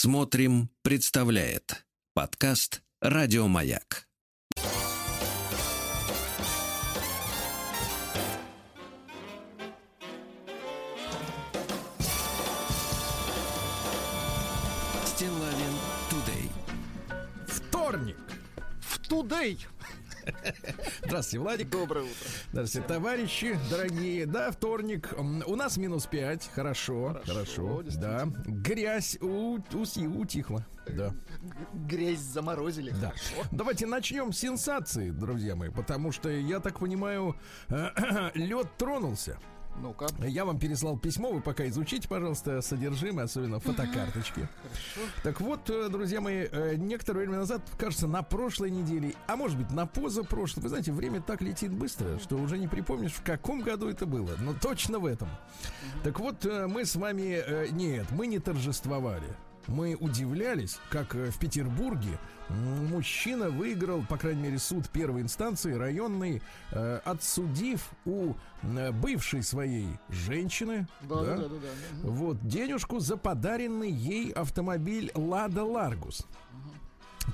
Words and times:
Смотрим, 0.00 0.70
представляет 0.82 1.84
подкаст 2.14 2.82
Радиомаяк. 3.00 4.06
Стилавин 15.04 15.74
Тудей. 16.08 16.48
Вторник. 17.48 18.16
В 18.80 19.08
тудей. 19.08 19.58
Здравствуйте, 21.04 21.38
Владик. 21.42 21.70
Доброе 21.70 22.02
утро. 22.04 22.28
Здравствуйте, 22.52 22.88
товарищи, 22.88 23.58
дорогие. 23.70 24.26
Да, 24.26 24.50
вторник. 24.50 25.14
У 25.18 25.56
нас 25.56 25.76
минус 25.76 26.06
5. 26.06 26.50
Хорошо, 26.54 27.20
Хорошо, 27.26 27.78
хорошо. 27.78 27.82
да. 28.00 28.28
Грязь 28.46 29.16
у, 29.20 29.58
уси- 29.58 30.06
утихла. 30.06 30.66
Да, 30.86 31.12
Грязь 31.74 32.20
заморозили. 32.20 32.90
да. 32.90 33.08
Хорошо. 33.08 33.48
Давайте 33.52 33.86
начнем 33.86 34.32
с 34.32 34.38
сенсации, 34.38 35.10
друзья 35.10 35.54
мои, 35.54 35.68
потому 35.70 36.12
что, 36.12 36.30
я 36.30 36.60
так 36.60 36.78
понимаю, 36.78 37.36
лед 38.34 38.68
тронулся. 38.78 39.38
Ну-ка. 39.80 40.06
Я 40.26 40.44
вам 40.44 40.58
переслал 40.58 40.98
письмо, 40.98 41.30
вы 41.32 41.40
пока 41.40 41.66
изучите, 41.68 42.08
пожалуйста, 42.08 42.60
содержимое, 42.62 43.24
особенно 43.24 43.60
фотокарточки. 43.60 44.48
Так 45.22 45.40
вот, 45.40 45.70
э, 45.70 45.88
друзья 45.88 46.20
мои, 46.20 46.46
э, 46.50 46.74
некоторое 46.76 47.20
время 47.20 47.38
назад, 47.38 47.62
кажется, 47.78 48.06
на 48.06 48.22
прошлой 48.22 48.70
неделе, 48.70 49.14
а 49.26 49.36
может 49.36 49.58
быть 49.58 49.70
на 49.70 49.86
позапрошлой, 49.86 50.62
вы 50.62 50.68
знаете, 50.68 50.92
время 50.92 51.20
так 51.20 51.42
летит 51.42 51.72
быстро, 51.72 52.18
что 52.18 52.36
уже 52.36 52.58
не 52.58 52.68
припомнишь, 52.68 53.12
в 53.12 53.22
каком 53.22 53.60
году 53.60 53.88
это 53.88 54.06
было, 54.06 54.30
но 54.40 54.54
точно 54.54 54.98
в 54.98 55.06
этом. 55.06 55.28
Так 56.02 56.18
вот, 56.18 56.44
э, 56.44 56.66
мы 56.66 56.84
с 56.84 56.96
вами, 56.96 57.70
нет, 57.70 58.06
мы 58.10 58.26
не 58.26 58.38
торжествовали. 58.38 59.28
Мы 59.68 59.94
удивлялись, 59.94 60.78
как 60.90 61.14
э, 61.14 61.30
в 61.30 61.38
Петербурге 61.38 62.18
мужчина 62.48 63.50
выиграл, 63.50 64.02
по 64.08 64.16
крайней 64.16 64.42
мере, 64.42 64.58
суд 64.58 64.88
первой 64.88 65.20
инстанции, 65.20 65.72
районный, 65.74 66.42
э, 66.72 67.00
отсудив 67.04 67.90
у 68.04 68.34
э, 68.62 68.92
бывшей 68.92 69.42
своей 69.42 69.88
женщины, 70.08 70.86
Да, 71.02 71.22
да, 71.22 71.36
да, 71.36 71.48
да. 71.48 71.56
да. 72.02 72.08
вот 72.08 72.46
денежку 72.46 72.98
за 73.00 73.16
подаренный 73.16 73.90
ей 73.90 74.30
автомобиль 74.32 75.12
Лада 75.14 75.64
Ларгус. 75.64 76.26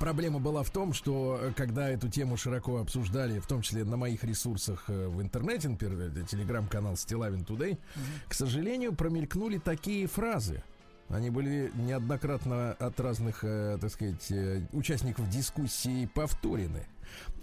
Проблема 0.00 0.41
была 0.41 0.64
в 0.64 0.70
том, 0.70 0.92
что 0.92 1.38
э, 1.41 1.52
когда 1.56 1.88
эту 1.88 2.08
тему 2.08 2.36
широко 2.36 2.78
обсуждали, 2.78 3.38
в 3.38 3.46
том 3.46 3.62
числе 3.62 3.84
на 3.84 3.96
моих 3.96 4.24
ресурсах 4.24 4.88
в 4.88 5.22
интернете, 5.22 5.69
например, 5.69 6.10
телеграм-канал 6.26 6.96
Стилавин 6.96 7.44
Тудей, 7.44 7.78
к 8.28 8.34
сожалению, 8.34 8.92
промелькнули 8.96 9.58
такие 9.58 10.08
фразы. 10.08 10.64
Они 11.08 11.30
были 11.30 11.70
неоднократно 11.74 12.72
от 12.72 12.98
разных, 12.98 13.44
э, 13.44 13.78
так 13.80 13.91
сказать, 13.91 14.30
э, 14.30 14.62
участников 14.72 15.28
дискуссии 15.28 16.06
повторены. 16.06 16.86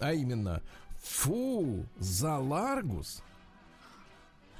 А 0.00 0.12
именно, 0.12 0.62
фу, 1.02 1.86
за 1.98 2.38
Ларгус 2.38 3.22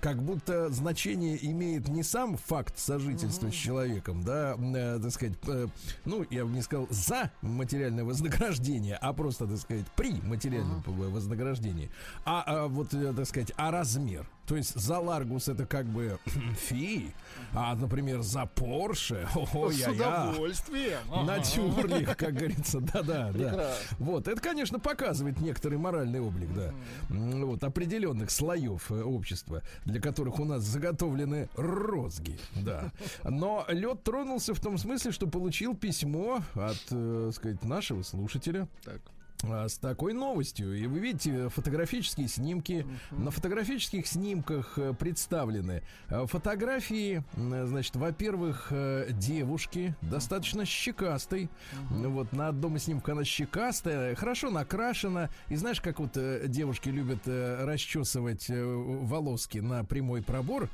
как 0.00 0.20
будто 0.20 0.68
значение 0.70 1.38
имеет 1.52 1.86
не 1.86 2.02
сам 2.02 2.36
факт 2.36 2.76
сожительства 2.76 3.50
с 3.50 3.54
человеком, 3.54 4.24
да, 4.24 4.56
э, 4.58 4.98
так 5.00 5.12
сказать, 5.12 5.34
э, 5.46 5.68
ну, 6.04 6.26
я 6.28 6.44
бы 6.44 6.50
не 6.50 6.60
сказал 6.62 6.88
за 6.90 7.30
материальное 7.40 8.02
вознаграждение, 8.02 8.96
а 8.96 9.12
просто, 9.12 9.46
так 9.46 9.58
сказать, 9.58 9.86
при 9.94 10.14
материальном 10.22 10.82
п- 10.82 10.90
вознаграждении, 10.90 11.88
а, 12.24 12.42
а 12.44 12.66
вот, 12.66 12.92
э, 12.94 13.12
так 13.12 13.26
сказать, 13.26 13.52
а 13.56 13.70
размер. 13.70 14.28
То 14.52 14.56
есть 14.56 14.78
за 14.78 14.98
Ларгус 14.98 15.48
это 15.48 15.64
как 15.64 15.86
бы 15.86 16.18
фи, 16.58 17.14
а, 17.54 17.74
например, 17.74 18.20
за 18.20 18.44
Порше, 18.44 19.26
ой 19.54 19.72
С 19.76 19.78
я 19.78 19.92
удовольствием. 19.92 20.98
Натюрлих, 21.24 22.14
как 22.18 22.34
говорится, 22.34 22.80
да-да, 22.80 23.32
да. 23.32 23.74
Вот, 23.98 24.28
это, 24.28 24.38
конечно, 24.42 24.78
показывает 24.78 25.40
некоторый 25.40 25.78
моральный 25.78 26.20
облик, 26.20 26.52
да, 26.52 26.74
вот, 27.08 27.64
определенных 27.64 28.30
слоев 28.30 28.90
э, 28.90 29.02
общества, 29.02 29.62
для 29.86 30.02
которых 30.02 30.38
у 30.38 30.44
нас 30.44 30.64
заготовлены 30.64 31.48
розги, 31.56 32.38
да. 32.54 32.92
Но 33.24 33.64
лед 33.68 34.02
тронулся 34.02 34.52
в 34.52 34.60
том 34.60 34.76
смысле, 34.76 35.12
что 35.12 35.28
получил 35.28 35.74
письмо 35.74 36.42
от, 36.52 36.76
э, 36.90 37.30
сказать, 37.34 37.64
нашего 37.64 38.02
слушателя, 38.02 38.68
Так. 38.84 39.00
А, 39.44 39.68
с 39.68 39.78
такой 39.78 40.12
новостью. 40.12 40.74
И 40.76 40.86
вы 40.86 40.98
видите 40.98 41.48
фотографические 41.48 42.28
снимки. 42.28 42.86
На 43.10 43.30
фотографических 43.30 44.06
снимках 44.06 44.78
э, 44.78 44.94
представлены 44.94 45.82
э, 46.08 46.26
фотографии, 46.26 47.22
значит, 47.36 47.96
во-первых, 47.96 48.68
э, 48.70 49.08
девушки, 49.12 49.94
достаточно 50.02 50.64
щекастой. 50.64 51.48
Вот 51.90 52.32
на 52.32 52.48
одном 52.48 52.76
из 52.76 52.84
снимков 52.84 53.14
она 53.14 53.24
щекастая, 53.24 54.14
хорошо 54.14 54.50
накрашена. 54.50 55.30
И 55.48 55.56
знаешь, 55.56 55.80
как 55.80 55.98
вот 56.00 56.16
э, 56.16 56.44
девушки 56.46 56.88
любят 56.88 57.20
э, 57.26 57.64
расчесывать 57.64 58.48
э, 58.48 58.64
волоски 58.64 59.60
на 59.60 59.84
прямой 59.84 60.22
пробор. 60.22 60.68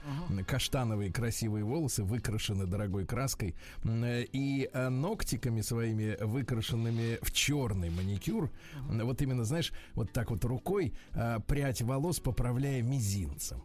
Каштановые 0.47 1.13
красивые 1.13 1.65
волосы, 1.65 2.03
выкрашены 2.05 2.67
дорогой 2.67 3.07
краской. 3.07 3.55
Э, 3.85 4.25
И 4.33 4.69
э, 4.73 4.89
ногтиками 4.89 5.61
своими, 5.61 6.17
выкрашенными 6.21 7.19
в 7.23 7.33
черный 7.33 7.91
маникюр, 7.91 8.51
м, 8.89 9.07
вот 9.07 9.21
именно, 9.23 9.45
знаешь, 9.45 9.73
вот 9.95 10.13
так 10.13 10.31
вот 10.31 10.45
рукой 10.45 10.95
э, 11.15 11.39
прядь 11.47 11.83
волос 11.83 12.21
поправляя 12.21 12.83
мизинцем. 12.83 13.63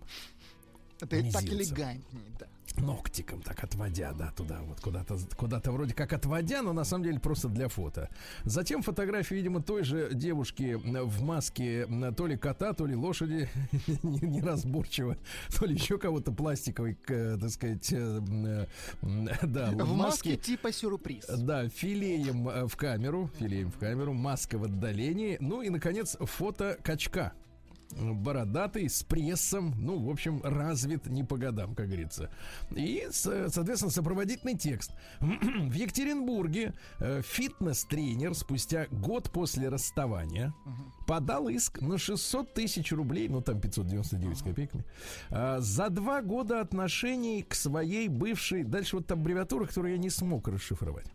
Это 1.01 1.09
так 1.31 1.43
Мизинцем. 1.43 1.57
элегантнее, 1.57 2.31
да. 2.39 2.47
Ногтиком 2.77 3.41
так 3.41 3.63
отводя, 3.63 4.13
да, 4.13 4.31
туда 4.35 4.59
вот 4.63 4.79
куда-то, 4.79 5.17
куда-то 5.37 5.71
вроде 5.71 5.93
как 5.93 6.11
отводя, 6.11 6.61
но 6.63 6.73
на 6.73 6.83
самом 6.85 7.03
деле 7.03 7.19
просто 7.19 7.47
для 7.47 7.67
фото. 7.67 8.09
Затем 8.45 8.81
фотографии, 8.81 9.35
видимо, 9.35 9.61
той 9.61 9.83
же 9.83 10.09
девушки 10.13 10.79
м, 10.83 11.07
в 11.07 11.21
маске 11.21 11.83
м, 11.83 12.13
то 12.15 12.25
ли 12.25 12.35
кота, 12.35 12.73
то 12.73 12.85
ли 12.87 12.95
лошади, 12.95 13.47
не- 14.03 14.27
неразборчиво, 14.27 15.17
то 15.57 15.65
ли 15.65 15.75
еще 15.75 15.97
кого-то 15.99 16.31
пластиковой, 16.31 16.95
к, 16.95 17.11
э, 17.11 17.37
так 17.39 17.49
сказать, 17.51 17.93
э, 17.93 18.21
э, 19.03 19.45
да, 19.45 19.69
В 19.71 19.93
маске 19.95 20.35
типа 20.35 20.71
сюрприз. 20.71 21.25
да, 21.27 21.69
филеем 21.69 22.49
э, 22.49 22.67
в 22.67 22.75
камеру, 22.75 23.29
филеем 23.39 23.69
в 23.71 23.77
камеру, 23.77 24.13
маска 24.13 24.57
в 24.57 24.63
отдалении. 24.63 25.37
Ну 25.39 25.61
и, 25.61 25.69
наконец, 25.69 26.17
фото 26.19 26.77
качка. 26.83 27.33
Бородатый, 27.99 28.89
с 28.89 29.03
прессом, 29.03 29.73
ну, 29.77 29.99
в 29.99 30.09
общем, 30.09 30.41
развит 30.43 31.07
не 31.07 31.23
по 31.23 31.37
годам, 31.37 31.75
как 31.75 31.87
говорится. 31.87 32.29
И, 32.75 33.07
соответственно, 33.11 33.91
сопроводительный 33.91 34.57
текст. 34.57 34.91
В 35.19 35.73
Екатеринбурге 35.73 36.73
э, 36.99 37.21
фитнес-тренер 37.21 38.35
спустя 38.35 38.87
год 38.91 39.31
после 39.31 39.69
расставания 39.69 40.53
подал 41.07 41.49
иск 41.49 41.81
на 41.81 41.97
600 41.97 42.53
тысяч 42.53 42.91
рублей, 42.91 43.27
ну, 43.27 43.41
там 43.41 43.59
599 43.59 44.37
с 44.37 44.41
копейками, 44.41 44.85
а, 45.29 45.59
за 45.59 45.89
два 45.89 46.21
года 46.21 46.61
отношений 46.61 47.43
к 47.43 47.55
своей 47.55 48.07
бывшей... 48.07 48.63
Дальше 48.63 48.97
вот 48.97 49.11
аббревиатура, 49.11 49.65
которую 49.65 49.93
я 49.93 49.97
не 49.97 50.09
смог 50.09 50.47
расшифровать. 50.47 51.07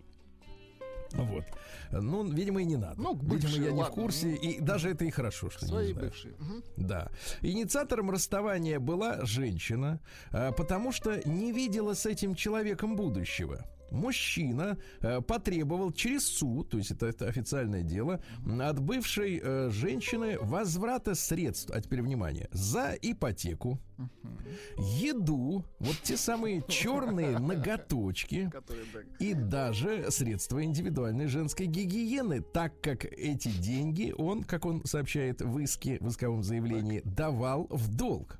Вот. 1.12 1.44
Ну, 1.90 2.24
видимо, 2.30 2.60
и 2.62 2.64
не 2.64 2.76
надо. 2.76 3.00
Ну, 3.00 3.16
к 3.16 3.22
видимо, 3.22 3.64
я 3.64 3.72
не 3.72 3.82
в 3.82 3.90
курсе. 3.90 4.34
И 4.34 4.60
даже 4.60 4.90
это 4.90 5.04
и 5.04 5.10
хорошо, 5.10 5.50
что 5.50 5.66
Свои 5.66 5.88
не 5.88 5.92
знаю. 5.92 6.06
бывшие. 6.08 6.34
Мгм. 6.38 6.62
Да. 6.76 7.08
Инициатором 7.42 8.10
расставания 8.10 8.78
была 8.78 9.24
женщина, 9.24 10.00
а, 10.30 10.52
потому 10.52 10.92
что 10.92 11.20
не 11.28 11.52
видела 11.52 11.94
с 11.94 12.04
этим 12.06 12.34
человеком 12.34 12.96
будущего. 12.96 13.64
Мужчина 13.90 14.78
э, 15.00 15.20
потребовал 15.20 15.92
через 15.92 16.26
суд, 16.26 16.70
то 16.70 16.78
есть 16.78 16.90
это, 16.90 17.06
это 17.06 17.26
официальное 17.26 17.82
дело, 17.82 18.20
от 18.60 18.80
бывшей 18.80 19.40
э, 19.42 19.70
женщины 19.70 20.38
возврата 20.40 21.14
средств, 21.14 21.70
а 21.72 21.80
теперь 21.80 22.02
внимание, 22.02 22.48
за 22.52 22.94
ипотеку, 23.00 23.80
еду, 24.76 25.64
вот 25.78 25.96
те 26.02 26.16
самые 26.16 26.62
черные 26.68 27.38
ноготочки, 27.38 28.50
и 29.18 29.34
даже 29.34 30.10
средства 30.10 30.62
индивидуальной 30.62 31.26
женской 31.26 31.66
гигиены, 31.66 32.42
так 32.42 32.80
как 32.80 33.04
эти 33.04 33.48
деньги 33.48 34.14
он, 34.16 34.44
как 34.44 34.66
он 34.66 34.84
сообщает 34.84 35.40
в 35.40 35.58
иске, 35.58 35.98
в 36.00 36.08
исковом 36.08 36.42
заявлении, 36.42 37.02
давал 37.04 37.66
в 37.70 37.94
долг. 37.94 38.38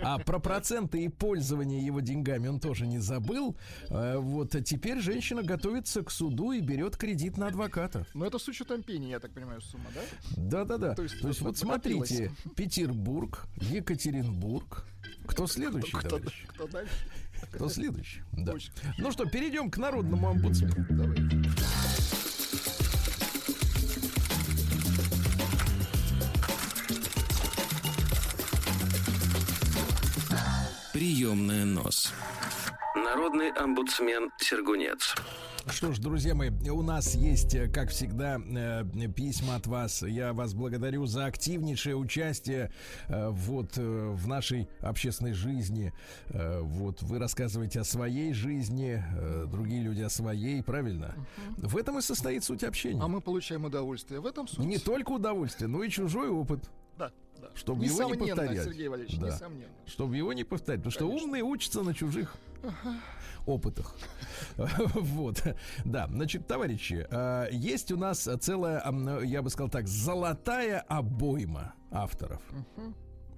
А 0.00 0.18
про 0.18 0.38
проценты 0.38 1.04
и 1.04 1.08
пользование 1.08 1.84
его 1.84 2.00
деньгами 2.00 2.48
он 2.48 2.60
тоже 2.60 2.86
не 2.86 2.98
забыл. 2.98 3.56
Э, 3.88 4.16
Вот 4.18 4.54
а 4.54 4.60
теперь 4.60 5.00
женщина 5.00 5.42
готовится 5.42 6.02
к 6.02 6.10
суду 6.10 6.52
и 6.52 6.60
берет 6.60 6.96
кредит 6.96 7.36
на 7.36 7.48
адвоката. 7.48 8.06
Ну, 8.14 8.24
это 8.24 8.38
с 8.38 8.48
учетом 8.48 8.82
пени, 8.82 9.10
я 9.10 9.20
так 9.20 9.32
понимаю, 9.32 9.60
сумма, 9.60 9.86
да? 9.94 10.00
Да-да-да. 10.36 10.90
То 10.90 10.96
То 10.96 11.02
есть 11.02 11.22
есть, 11.22 11.40
вот 11.40 11.56
смотрите, 11.56 12.32
Петербург, 12.56 13.46
Екатеринбург. 13.60 14.84
Кто 15.26 15.46
следующий, 15.46 15.92
Кто, 15.96 16.08
товарищ? 16.08 16.44
кто 16.48 16.66
дальше? 16.66 16.92
Кто 17.52 17.68
следующий? 17.68 18.22
Да. 18.32 18.52
Очень 18.52 18.72
Ну 18.98 19.12
что, 19.12 19.26
перейдем 19.26 19.70
к 19.70 19.76
народному 19.78 20.28
омбудсмену. 20.28 20.74
Давай. 20.90 21.16
Приемная 30.98 31.64
нос. 31.64 32.12
Народный 32.96 33.50
омбудсмен 33.50 34.32
Сергунец. 34.38 35.14
Что 35.68 35.92
ж, 35.92 36.00
друзья 36.00 36.34
мои, 36.34 36.50
у 36.50 36.82
нас 36.82 37.14
есть, 37.14 37.54
э, 37.54 37.68
как 37.68 37.90
всегда, 37.90 38.40
э, 38.40 38.84
письма 39.14 39.54
от 39.54 39.68
вас. 39.68 40.02
Я 40.02 40.32
вас 40.32 40.54
благодарю 40.54 41.06
за 41.06 41.26
активнейшее 41.26 41.94
участие 41.94 42.72
э, 43.06 43.28
вот 43.28 43.76
в 43.76 44.26
нашей 44.26 44.68
общественной 44.80 45.34
жизни. 45.34 45.92
Вот 46.30 47.00
вы 47.02 47.20
рассказываете 47.20 47.78
о 47.78 47.84
своей 47.84 48.32
жизни, 48.32 49.00
другие 49.46 49.82
люди 49.84 50.02
о 50.02 50.10
своей, 50.10 50.64
правильно? 50.64 51.14
В 51.58 51.76
этом 51.76 52.00
и 52.00 52.02
состоит 52.02 52.42
суть 52.42 52.64
общения. 52.64 53.00
А 53.00 53.06
мы 53.06 53.20
получаем 53.20 53.66
удовольствие. 53.66 54.18
В 54.18 54.26
этом 54.26 54.48
суть. 54.48 54.64
Не 54.64 54.78
только 54.78 55.12
удовольствие, 55.12 55.68
но 55.68 55.84
и 55.84 55.90
чужой 55.90 56.28
опыт. 56.28 56.68
Да. 57.40 57.48
Чтобы 57.54 57.84
его 57.84 58.02
не 58.04 58.10
Несомненно, 58.12 58.36
повторять. 58.36 58.64
Сергей 58.64 58.88
Валерьевич, 58.88 59.18
Да. 59.18 59.26
несомненно. 59.28 59.72
Чтобы 59.86 60.16
его 60.16 60.32
не 60.32 60.44
повторять. 60.44 60.80
Потому 60.80 60.92
что 60.92 61.06
Конечно. 61.06 61.26
умные 61.26 61.42
учатся 61.42 61.82
на 61.82 61.94
чужих 61.94 62.36
опытах. 63.46 63.94
Вот. 64.56 65.42
Да, 65.84 66.06
значит, 66.08 66.46
товарищи, 66.46 67.06
э, 67.10 67.48
есть 67.52 67.92
у 67.92 67.96
нас 67.96 68.28
целая, 68.40 68.82
я 69.22 69.42
бы 69.42 69.50
сказал 69.50 69.70
так, 69.70 69.86
золотая 69.86 70.80
обойма 70.80 71.74
авторов. 71.90 72.42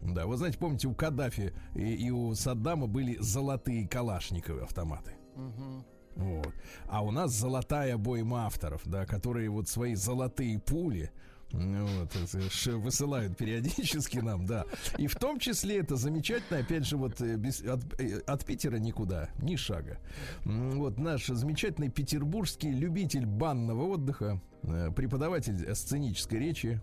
Да, 0.02 0.26
вы 0.26 0.36
знаете, 0.38 0.56
помните, 0.58 0.88
у 0.88 0.94
Каддафи 0.94 1.52
и, 1.74 1.94
и 1.94 2.10
у 2.10 2.34
Саддама 2.34 2.86
были 2.86 3.18
золотые 3.20 3.86
калашниковые 3.86 4.64
автоматы. 4.64 5.12
Мгм. 5.36 5.84
Вот. 6.16 6.54
А 6.88 7.04
у 7.04 7.10
нас 7.10 7.32
золотая 7.32 7.94
обойма 7.94 8.46
авторов, 8.46 8.80
да, 8.86 9.04
которые 9.06 9.50
вот 9.50 9.68
свои 9.68 9.94
золотые 9.94 10.58
пули 10.58 11.12
вот, 11.52 12.14
это 12.16 12.50
ш- 12.50 12.76
высылают 12.76 13.36
периодически 13.36 14.18
нам, 14.18 14.46
да. 14.46 14.64
И 14.98 15.06
в 15.06 15.16
том 15.16 15.38
числе 15.38 15.78
это 15.78 15.96
замечательно, 15.96 16.60
опять 16.60 16.86
же, 16.86 16.96
вот 16.96 17.20
э, 17.20 17.36
без- 17.36 17.60
от, 17.62 17.80
э, 18.00 18.18
от 18.26 18.44
Питера 18.44 18.76
никуда, 18.76 19.30
ни 19.40 19.56
шага. 19.56 19.98
Вот 20.44 20.98
наш 20.98 21.26
замечательный 21.26 21.88
петербургский 21.90 22.70
любитель 22.70 23.26
банного 23.26 23.84
отдыха, 23.84 24.40
э, 24.62 24.90
преподаватель 24.94 25.74
сценической 25.74 26.38
речи 26.38 26.80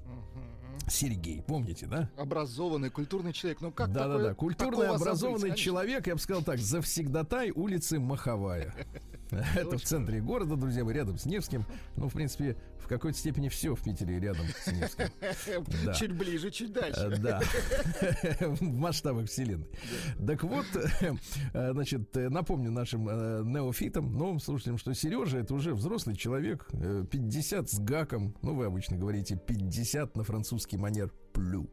Сергей, 0.89 1.41
помните, 1.41 1.85
да? 1.85 2.09
Образованный, 2.17 2.89
культурный 2.89 3.33
человек. 3.33 3.59
Ну 3.61 3.71
как 3.71 3.91
да, 3.91 4.03
такое- 4.03 4.17
да, 4.17 4.23
да. 4.29 4.33
Культурно 4.35 4.71
такого 4.77 4.95
образованный 4.95 5.39
забыть, 5.49 5.57
человек, 5.57 6.07
я 6.07 6.13
бы 6.15 6.19
сказал 6.21 6.43
так, 6.43 6.59
завсегдатай 6.59 7.51
улицы 7.51 7.99
Маховая. 7.99 8.73
Это 9.31 9.77
в 9.77 9.83
центре 9.83 10.21
города, 10.21 10.55
друзья 10.55 10.83
мои, 10.83 10.93
рядом 10.93 11.17
с 11.17 11.25
Невским. 11.25 11.65
Ну, 11.95 12.09
в 12.09 12.13
принципе, 12.13 12.55
в 12.79 12.87
какой-то 12.87 13.17
степени 13.17 13.49
все 13.49 13.75
в 13.75 13.83
Питере 13.83 14.19
рядом 14.19 14.45
с 14.63 14.71
Невским. 14.71 15.07
Да. 15.85 15.93
Чуть 15.93 16.11
ближе, 16.13 16.51
чуть 16.51 16.71
дальше. 16.73 16.99
Э, 16.99 17.17
Да, 17.17 17.41
в 18.39 18.61
масштабах 18.61 19.27
вселенной. 19.27 19.67
Так 20.25 20.43
вот, 20.43 20.65
э, 21.53 21.71
значит, 21.73 22.15
напомню 22.15 22.71
нашим 22.71 23.07
э, 23.09 23.43
неофитам, 23.43 24.13
новым 24.13 24.39
слушателям, 24.39 24.77
что 24.77 24.93
Сережа 24.93 25.39
это 25.39 25.53
уже 25.53 25.73
взрослый 25.73 26.15
человек, 26.15 26.67
э, 26.73 27.05
50 27.09 27.69
с 27.69 27.79
гаком, 27.79 28.35
ну 28.41 28.55
вы 28.55 28.65
обычно 28.65 28.97
говорите 28.97 29.35
50 29.37 30.15
на 30.15 30.23
французский 30.23 30.77
манер 30.77 31.11
плю. 31.33 31.69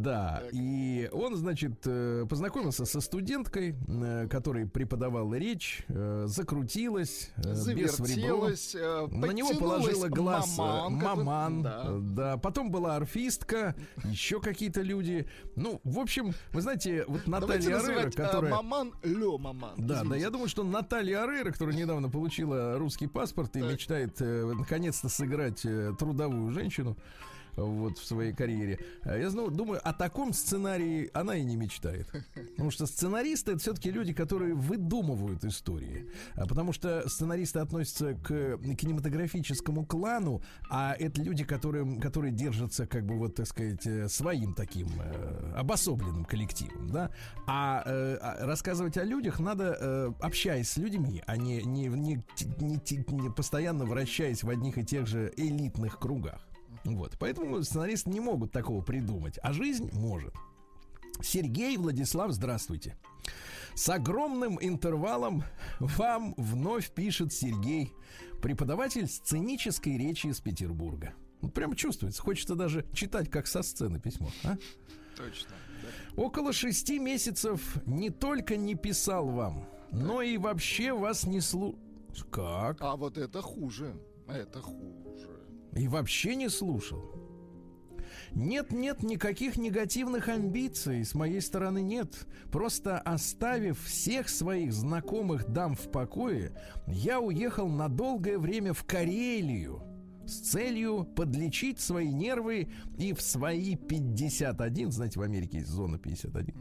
Да, 0.00 0.42
и 0.52 1.08
он, 1.12 1.36
значит, 1.36 1.82
э, 1.84 2.26
познакомился 2.28 2.84
со 2.86 3.00
студенткой, 3.00 3.74
э, 3.86 4.28
которой 4.28 4.66
преподавала 4.66 5.34
речь, 5.34 5.84
э, 5.88 6.24
закрутилась, 6.26 7.30
без 7.36 7.98
На 7.98 9.32
него 9.32 9.54
положила 9.58 10.08
глаз 10.08 10.56
маман, 10.56 11.62
да. 12.14 12.38
Потом 12.38 12.70
была 12.70 12.96
арфистка, 12.96 13.74
еще 14.04 14.40
какие-то 14.40 14.80
люди. 14.80 15.28
Ну, 15.56 15.80
в 15.84 15.98
общем, 15.98 16.32
вы 16.52 16.62
знаете, 16.62 17.04
вот 17.06 17.26
Наталья 17.26 17.78
э, 17.78 18.10
которая... 18.10 18.52
маман 18.52 18.94
Лё 19.02 19.38
Маман. 19.38 19.74
Да, 19.76 20.02
да, 20.04 20.16
я 20.16 20.30
думаю, 20.30 20.48
что 20.48 20.64
Наталья 20.64 21.24
Арейра, 21.24 21.50
которая 21.52 21.76
недавно 21.76 22.08
получила 22.08 22.78
русский 22.78 23.06
паспорт 23.06 23.56
и 23.56 23.60
мечтает 23.60 24.18
наконец-то 24.20 25.08
сыграть 25.08 25.62
трудовую 25.98 26.52
женщину 26.52 26.96
вот 27.66 27.98
в 27.98 28.04
своей 28.04 28.32
карьере. 28.32 28.78
А 29.02 29.16
Я 29.16 29.30
знаю, 29.30 29.50
думаю, 29.50 29.80
о 29.82 29.92
таком 29.92 30.32
сценарии 30.32 31.10
она 31.14 31.36
и 31.36 31.44
не 31.44 31.56
мечтает. 31.56 32.06
Потому 32.50 32.70
что 32.70 32.86
сценаристы 32.86 33.52
это 33.52 33.60
все-таки 33.60 33.90
люди, 33.90 34.12
которые 34.12 34.54
выдумывают 34.54 35.44
истории. 35.44 36.08
А 36.34 36.46
Потому 36.46 36.72
что 36.72 37.08
сценаристы 37.08 37.58
относятся 37.60 38.14
к 38.14 38.58
кинематографическому 38.76 39.84
клану, 39.86 40.42
а 40.70 40.94
это 40.98 41.22
люди, 41.22 41.44
которые, 41.44 42.00
которые 42.00 42.32
держатся, 42.32 42.86
как 42.86 43.04
бы, 43.04 43.16
вот, 43.16 43.34
так 43.34 43.46
сказать, 43.46 43.86
э, 43.86 44.08
своим 44.08 44.54
таким 44.54 44.88
э, 45.00 45.52
обособленным 45.56 46.24
коллективом, 46.24 46.88
да. 46.90 47.10
А, 47.46 47.82
э, 47.86 48.18
а 48.20 48.46
рассказывать 48.46 48.96
о 48.96 49.04
людях 49.04 49.40
надо, 49.40 50.14
общаясь 50.20 50.68
с 50.70 50.76
людьми, 50.76 51.22
а 51.26 51.36
не, 51.36 51.62
не, 51.62 51.86
не- 51.86 52.24
не- 52.60 53.22
не 53.22 53.30
постоянно 53.30 53.84
вращаясь 53.84 54.42
в 54.42 54.50
одних 54.50 54.78
и 54.78 54.84
тех 54.84 55.06
же 55.06 55.32
элитных 55.36 55.98
кругах. 55.98 56.46
Вот. 56.84 57.16
Поэтому 57.18 57.62
сценаристы 57.62 58.10
не 58.10 58.20
могут 58.20 58.52
такого 58.52 58.82
придумать, 58.82 59.38
а 59.42 59.52
жизнь 59.52 59.90
может. 59.92 60.34
Сергей 61.22 61.76
Владислав, 61.76 62.32
здравствуйте. 62.32 62.96
С 63.74 63.88
огромным 63.88 64.58
интервалом 64.60 65.44
вам 65.78 66.34
вновь 66.36 66.90
пишет 66.90 67.32
Сергей, 67.32 67.92
преподаватель 68.42 69.06
сценической 69.06 69.96
речи 69.96 70.28
из 70.28 70.40
Петербурга. 70.40 71.14
Вот 71.40 71.54
прям 71.54 71.74
чувствуется, 71.74 72.20
хочется 72.20 72.54
даже 72.54 72.86
читать 72.92 73.30
как 73.30 73.46
со 73.46 73.62
сцены 73.62 74.00
письмо. 74.00 74.28
а? 74.44 74.56
Точно. 75.16 75.54
да. 75.82 76.22
Около 76.22 76.52
шести 76.52 76.98
месяцев 76.98 77.78
не 77.86 78.10
только 78.10 78.56
не 78.56 78.74
писал 78.74 79.28
вам, 79.28 79.66
но 79.90 80.22
и 80.22 80.36
вообще 80.36 80.92
вас 80.92 81.24
не 81.24 81.40
слу... 81.40 81.78
Как? 82.30 82.78
А 82.80 82.96
вот 82.96 83.18
это 83.18 83.40
хуже. 83.40 83.94
Это 84.26 84.60
хуже. 84.60 85.29
И 85.74 85.88
вообще 85.88 86.34
не 86.34 86.48
слушал. 86.48 87.20
Нет-нет, 88.32 89.02
никаких 89.02 89.56
негативных 89.56 90.28
амбиций 90.28 91.04
с 91.04 91.14
моей 91.14 91.40
стороны 91.40 91.82
нет. 91.82 92.26
Просто 92.52 92.98
оставив 92.98 93.82
всех 93.82 94.28
своих 94.28 94.72
знакомых 94.72 95.48
дам 95.48 95.74
в 95.74 95.90
покое, 95.90 96.52
я 96.86 97.20
уехал 97.20 97.68
на 97.68 97.88
долгое 97.88 98.38
время 98.38 98.72
в 98.72 98.84
Карелию 98.84 99.82
с 100.26 100.50
целью 100.50 101.04
подлечить 101.04 101.80
свои 101.80 102.12
нервы 102.12 102.68
и 102.98 103.12
в 103.12 103.20
свои 103.20 103.74
51, 103.74 104.92
знаете, 104.92 105.18
в 105.18 105.22
Америке 105.22 105.58
есть 105.58 105.70
зона 105.70 105.98
51, 105.98 106.54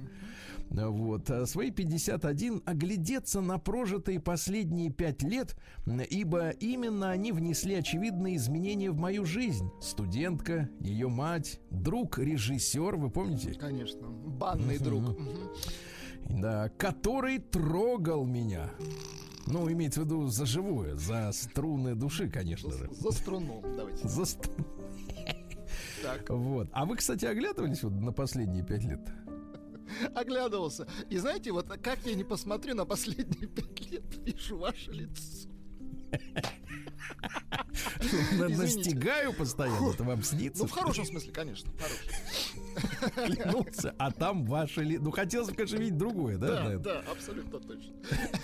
вот, 0.69 1.29
а 1.31 1.45
свои 1.45 1.71
51 1.71 2.61
оглядеться 2.65 3.41
на 3.41 3.57
прожитые 3.57 4.19
последние 4.19 4.91
пять 4.91 5.23
лет, 5.23 5.55
м, 5.87 5.99
ибо 6.01 6.49
именно 6.51 7.09
они 7.09 7.31
внесли 7.31 7.73
очевидные 7.75 8.35
изменения 8.35 8.91
в 8.91 8.97
мою 8.97 9.25
жизнь. 9.25 9.69
Студентка, 9.81 10.69
ее 10.79 11.07
мать, 11.09 11.59
друг, 11.71 12.19
режиссер, 12.19 12.95
вы 12.97 13.09
помните? 13.09 13.53
Конечно. 13.53 14.07
Банный 14.09 14.77
друг. 14.77 15.17
Да, 16.29 16.69
который 16.77 17.39
трогал 17.39 18.25
меня. 18.25 18.69
Ну, 19.47 19.71
имеется 19.71 20.01
в 20.01 20.05
виду 20.05 20.27
за 20.27 20.45
живое, 20.45 20.95
за 20.95 21.31
струны 21.31 21.95
души, 21.95 22.29
конечно 22.29 22.71
же. 22.71 22.87
За, 22.91 23.09
за 23.09 23.11
струну. 23.11 23.63
Давайте. 23.75 24.07
За 24.07 24.25
ст- 24.25 24.51
Так. 26.03 26.29
Вот. 26.29 26.69
А 26.71 26.85
вы, 26.85 26.95
кстати, 26.97 27.25
оглядывались 27.25 27.81
вот 27.83 27.93
на 27.93 28.11
последние 28.11 28.63
пять 28.63 28.83
лет? 28.83 28.99
Оглядывался. 30.15 30.87
И 31.09 31.17
знаете, 31.17 31.51
вот 31.51 31.67
как 31.81 32.05
я 32.05 32.15
не 32.15 32.23
посмотрю 32.23 32.75
на 32.75 32.85
последние 32.85 33.47
пять 33.47 33.91
лет, 33.91 34.03
вижу 34.25 34.57
ваше 34.57 34.91
лицо. 34.91 35.48
Настигаю 38.49 39.33
постоянно, 39.33 39.91
это 39.91 40.03
вам 40.03 40.23
снится. 40.23 40.63
Ну, 40.63 40.67
в 40.67 40.71
хорошем 40.71 41.05
смысле, 41.05 41.31
конечно. 41.31 41.71
Клянуться, 43.15 43.95
а 43.97 44.11
там 44.11 44.45
ваше 44.45 44.83
ли... 44.83 44.97
Ну, 44.97 45.11
хотелось 45.11 45.49
бы, 45.49 45.55
конечно, 45.55 45.77
видеть 45.77 45.97
другое, 45.97 46.37
да? 46.37 46.63
Да, 46.63 46.77
да, 46.77 47.03
абсолютно 47.11 47.59
точно. 47.59 47.93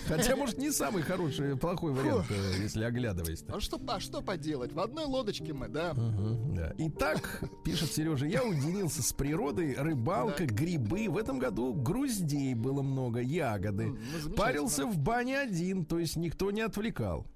Хотя, 0.06 0.36
может, 0.36 0.58
не 0.58 0.70
самый 0.70 1.02
хороший, 1.02 1.56
плохой 1.56 1.92
вариант, 1.92 2.26
э, 2.30 2.54
если 2.60 2.84
оглядываясь. 2.84 3.44
А 3.48 3.60
что, 3.60 3.80
а 3.88 4.00
что 4.00 4.22
поделать? 4.22 4.72
В 4.72 4.80
одной 4.80 5.04
лодочке 5.04 5.52
мы, 5.52 5.68
да. 5.68 5.94
Да. 5.94 6.74
Итак, 6.78 7.42
пишет 7.64 7.92
Сережа, 7.92 8.26
я 8.26 8.44
уединился 8.44 9.02
с 9.02 9.12
природой, 9.12 9.74
рыбалка, 9.74 10.46
грибы. 10.46 11.08
В 11.08 11.16
этом 11.16 11.38
году 11.38 11.72
груздей 11.72 12.54
было 12.54 12.82
много, 12.82 13.20
ягоды. 13.20 13.96
Ну. 14.24 14.34
Парился 14.34 14.86
в 14.86 14.98
бане 14.98 15.38
один, 15.38 15.84
то 15.84 15.98
есть 15.98 16.16
никто 16.16 16.50
не 16.50 16.60
отвлекал. 16.60 17.26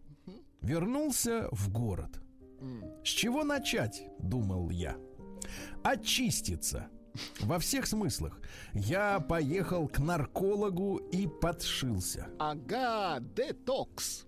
Вернулся 0.62 1.48
в 1.52 1.70
город. 1.70 2.20
С 3.04 3.08
чего 3.08 3.44
начать, 3.44 4.02
думал 4.18 4.70
я. 4.70 4.96
Очиститься. 5.82 6.88
Во 7.40 7.58
всех 7.58 7.86
смыслах. 7.86 8.40
Я 8.72 9.20
поехал 9.20 9.88
к 9.88 9.98
наркологу 9.98 10.96
и 10.96 11.26
подшился. 11.26 12.28
Ага, 12.38 13.18
детокс. 13.20 14.24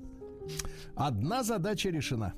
Одна 0.97 1.43
задача 1.43 1.91
решена. 1.91 2.35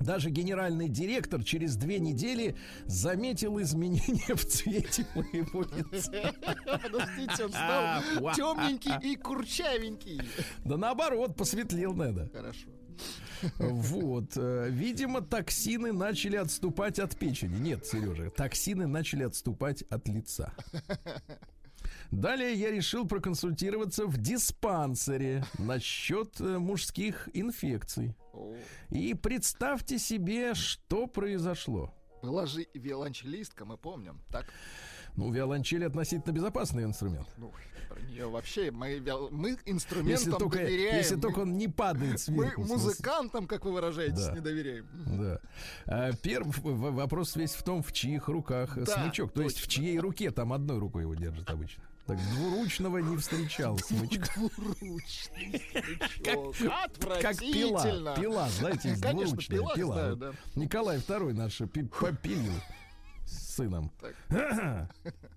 Даже 0.00 0.30
генеральный 0.30 0.88
директор 0.88 1.44
через 1.44 1.76
две 1.76 1.98
недели 1.98 2.56
заметил 2.86 3.60
изменения 3.60 4.34
в 4.34 4.44
цвете 4.44 5.06
моего 5.14 5.62
лица. 5.62 6.34
Подождите, 6.82 7.44
он 7.44 7.50
стал 7.50 8.02
темненький 8.34 9.12
и 9.12 9.16
курчавенький. 9.16 10.20
Да 10.64 10.76
наоборот, 10.76 11.36
посветлел 11.36 11.94
надо. 11.94 12.30
Хорошо. 12.32 12.68
Вот. 13.58 14.32
э, 14.36 14.68
Видимо, 14.70 15.20
токсины 15.20 15.92
начали 15.92 16.36
отступать 16.36 16.98
от 16.98 17.16
печени. 17.18 17.56
Нет, 17.58 17.86
Сережа, 17.86 18.30
токсины 18.30 18.86
начали 18.86 19.24
отступать 19.24 19.82
от 19.82 20.08
лица. 20.08 20.52
Далее 22.10 22.54
я 22.54 22.70
решил 22.70 23.06
проконсультироваться 23.08 24.06
в 24.06 24.18
диспансере 24.18 25.44
насчет 25.58 26.40
э, 26.40 26.58
мужских 26.58 27.28
инфекций. 27.32 28.14
И 28.90 29.14
представьте 29.14 29.98
себе, 29.98 30.54
что 30.54 31.06
произошло. 31.06 31.92
Была 32.22 32.46
же 32.46 32.66
виолончелистка, 32.74 33.64
мы 33.64 33.76
помним. 33.76 34.20
Так, 34.30 34.46
Ну, 35.16 35.32
виолончель 35.32 35.84
относительно 35.84 36.32
безопасный 36.32 36.84
инструмент. 36.84 37.26
ну, 37.38 37.50
про 37.92 38.00
нее 38.02 38.28
вообще 38.28 38.70
мы, 38.70 39.02
мы 39.30 39.58
инструментам 39.66 40.10
Если 40.12 40.30
только, 40.30 40.58
доверяем. 40.58 40.96
если 40.96 41.14
мы, 41.16 41.20
только 41.22 41.38
он 41.40 41.56
не 41.58 41.68
падает 41.68 42.12
мы 42.12 42.18
сверху. 42.18 42.64
смысле. 42.64 42.76
музыкантам, 42.88 43.46
как 43.46 43.64
вы 43.64 43.72
выражаетесь, 43.72 44.26
Да. 44.26 44.32
не 44.34 44.40
доверяем. 44.40 44.86
Да. 45.06 45.40
А, 45.86 46.10
перв- 46.12 46.60
в- 46.62 46.92
вопрос 46.94 47.36
весь 47.36 47.52
в 47.52 47.62
том, 47.62 47.82
в 47.82 47.92
чьих 47.92 48.28
руках 48.28 48.76
Да, 48.76 48.86
смычок. 49.04 49.32
То 49.32 49.42
есть 49.42 49.58
в 49.58 49.64
точно. 49.64 49.82
чьей 49.82 49.98
руке 49.98 50.30
там 50.30 50.52
одной 50.52 50.78
рукой 50.78 51.02
его 51.02 51.14
держит 51.14 51.48
обычно. 51.50 51.82
Так 52.06 52.18
двуручного 52.34 52.98
не 52.98 53.16
встречал 53.16 53.78
смычка. 53.86 54.28
Двуручный 54.34 55.62
смычок. 56.20 57.20
Как 57.22 57.38
пила. 57.38 58.16
Пила, 58.16 58.48
знаете, 58.50 58.96
Конечно, 59.00 59.36
двуручная 59.36 59.58
пила, 59.58 59.74
пила. 59.74 60.08
Вот 60.10 60.18
да. 60.18 60.32
Николай 60.56 60.98
II 60.98 61.32
наш 61.32 61.58
пи- 61.72 61.84
попилил 61.84 62.52
с 63.26 63.54
сыном. 63.54 63.92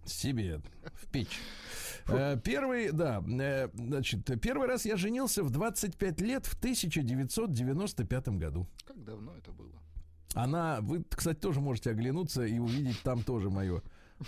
Себе 0.05 0.61
в 0.95 1.07
печь. 1.11 1.39
Э, 2.07 2.37
Первый, 2.43 2.91
да, 2.91 3.23
э, 3.27 3.69
значит, 3.73 4.25
первый 4.41 4.67
раз 4.67 4.85
я 4.85 4.97
женился 4.97 5.43
в 5.43 5.49
25 5.49 6.21
лет 6.21 6.45
в 6.45 6.53
1995 6.55 8.27
году. 8.29 8.67
Как 8.85 9.03
давно 9.03 9.35
это 9.35 9.51
было? 9.51 9.71
Она, 10.33 10.79
вы, 10.81 11.03
кстати, 11.09 11.39
тоже 11.39 11.61
можете 11.61 11.91
оглянуться 11.91 12.43
и 12.45 12.59
увидеть 12.59 13.01
там 13.03 13.23
тоже 13.23 13.49
мое 13.49 13.81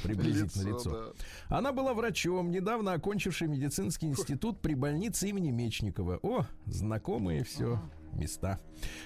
приблизительно 0.04 0.70
лицо. 0.70 1.14
да. 1.50 1.58
Она 1.58 1.72
была 1.72 1.94
врачом, 1.94 2.52
недавно 2.52 2.94
окончившей 2.94 3.48
медицинский 3.48 4.08
институт 4.08 4.62
при 4.62 4.74
больнице 4.74 5.30
имени 5.30 5.52
Мечникова. 5.52 6.20
О, 6.24 6.46
знакомые 6.66 7.44
все 7.44 7.82
места. 8.14 8.60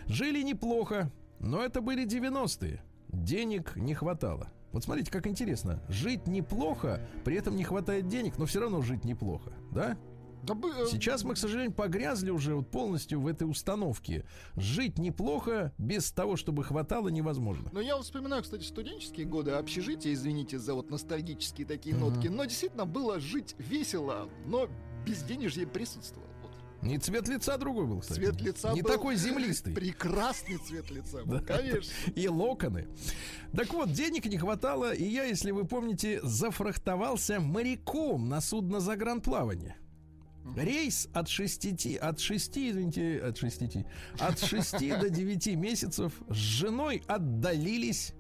Жили 0.08 0.42
неплохо, 0.42 1.12
но 1.40 1.64
это 1.64 1.82
были 1.82 2.06
90-е. 2.06 2.82
Денег 3.10 3.76
не 3.76 3.94
хватало. 3.94 4.52
Вот 4.72 4.84
смотрите, 4.84 5.12
как 5.12 5.28
интересно. 5.28 5.82
Жить 5.90 6.28
неплохо, 6.28 7.02
при 7.26 7.36
этом 7.36 7.56
не 7.56 7.64
хватает 7.64 8.08
денег, 8.08 8.38
но 8.38 8.46
все 8.46 8.60
равно 8.62 8.82
жить 8.82 9.04
неплохо. 9.04 9.52
Да? 9.72 9.98
Да 10.44 10.56
бы- 10.56 10.70
э, 10.70 10.88
Сейчас 10.90 11.24
мы, 11.24 11.36
к 11.36 11.38
сожалению, 11.38 11.72
погрязли 11.72 12.32
уже 12.32 12.56
вот 12.56 12.72
полностью 12.72 13.22
в 13.22 13.28
этой 13.28 13.44
установке. 13.44 14.26
Жить 14.56 14.98
неплохо 14.98 15.72
без 15.78 16.12
того, 16.12 16.36
чтобы 16.36 16.64
хватало, 16.64 17.10
невозможно. 17.10 17.70
Но 17.74 17.80
я 17.80 17.96
вспоминаю, 18.00 18.42
кстати, 18.42 18.64
студенческие 18.64 19.28
годы 19.28 19.52
общежития, 19.52 20.14
извините 20.14 20.58
за 20.58 20.74
вот 20.74 20.90
ностальгические 20.90 21.68
такие 21.68 21.96
нотки, 21.96 22.28
но 22.28 22.46
действительно 22.46 22.86
было 22.86 23.20
жить 23.20 23.56
весело, 23.60 24.30
но 24.48 24.68
безденежье 25.06 25.68
присутствовало. 25.68 26.31
И 26.84 26.98
цвет 26.98 27.28
лица 27.28 27.58
другой 27.58 27.86
был, 27.86 28.00
кстати. 28.00 28.20
Цвет 28.20 28.42
лица 28.42 28.74
Не 28.74 28.82
был 28.82 28.90
такой 28.90 29.16
землистый. 29.16 29.74
Прекрасный 29.74 30.58
цвет 30.58 30.90
лица 30.90 31.24
был, 31.24 31.40
конечно. 31.42 31.92
И 32.16 32.28
локоны. 32.28 32.88
Так 33.56 33.74
вот, 33.74 33.92
денег 33.92 34.26
не 34.26 34.38
хватало, 34.38 34.94
и 34.94 35.04
я, 35.04 35.26
если 35.26 35.52
вы 35.52 35.66
помните, 35.66 36.20
зафрахтовался 36.24 37.40
моряком 37.40 38.30
на 38.30 38.42
судно 38.42 38.80
загранплавания. 38.80 39.76
Рейс 40.56 41.08
от 41.14 41.28
6, 41.30 41.98
от 41.98 42.20
6, 42.20 42.58
извините, 42.58 43.20
от 43.20 43.38
6, 43.38 43.62
от 44.20 44.40
6 44.40 45.00
до 45.00 45.10
9 45.10 45.56
месяцев 45.56 46.14
с 46.30 46.34
женой 46.36 47.04
отдалились. 47.08 48.14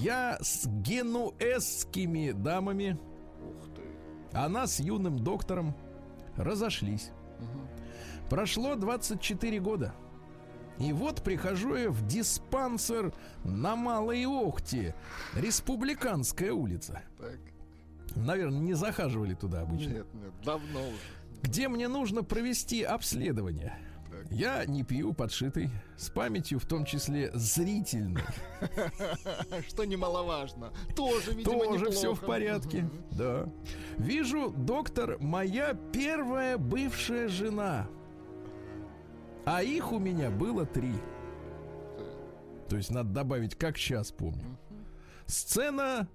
Я 0.00 0.38
с 0.40 0.66
генуэзскими 0.66 2.32
дамами, 2.32 2.98
Ух 3.42 3.74
ты. 3.74 3.82
она 4.36 4.66
с 4.66 4.78
юным 4.78 5.18
доктором 5.18 5.74
разошлись. 6.36 7.10
Прошло 8.30 8.74
24 8.74 9.60
года. 9.60 9.94
И 10.78 10.92
вот 10.92 11.22
прихожу 11.22 11.76
я 11.76 11.90
в 11.90 12.04
диспансер 12.06 13.12
на 13.44 13.76
Малой 13.76 14.26
Охте. 14.26 14.94
Республиканская 15.34 16.52
улица. 16.52 17.02
Так, 17.18 17.38
Наверное, 18.16 18.60
не 18.60 18.74
захаживали 18.74 19.34
туда 19.34 19.62
обычно. 19.62 19.90
нет, 19.90 20.06
нет, 20.14 20.32
давно 20.44 20.80
уже. 20.80 20.98
Где 21.42 21.68
мне 21.68 21.88
нужно 21.88 22.22
провести 22.22 22.82
обследование. 22.82 23.76
Так. 24.10 24.30
Я 24.30 24.64
не 24.64 24.82
пью 24.84 25.12
подшитый, 25.12 25.70
с 25.96 26.08
памятью 26.10 26.58
в 26.58 26.66
том 26.66 26.84
числе 26.84 27.30
зрительной. 27.34 28.22
Что 29.68 29.84
немаловажно. 29.84 30.72
Тоже, 30.96 31.32
видимо, 31.32 31.64
Тоже 31.64 31.90
все 31.90 32.14
в 32.14 32.20
порядке. 32.20 32.88
Да. 33.10 33.48
Вижу, 33.98 34.50
доктор, 34.56 35.18
моя 35.20 35.74
первая 35.92 36.56
бывшая 36.56 37.28
жена. 37.28 37.88
А 39.46 39.62
их 39.62 39.92
у 39.92 39.98
меня 39.98 40.30
было 40.30 40.64
три. 40.66 40.94
То 42.68 42.76
есть 42.76 42.90
надо 42.90 43.10
добавить, 43.10 43.54
как 43.56 43.76
сейчас 43.76 44.10
помню. 44.10 44.58
Сцена 45.26 46.08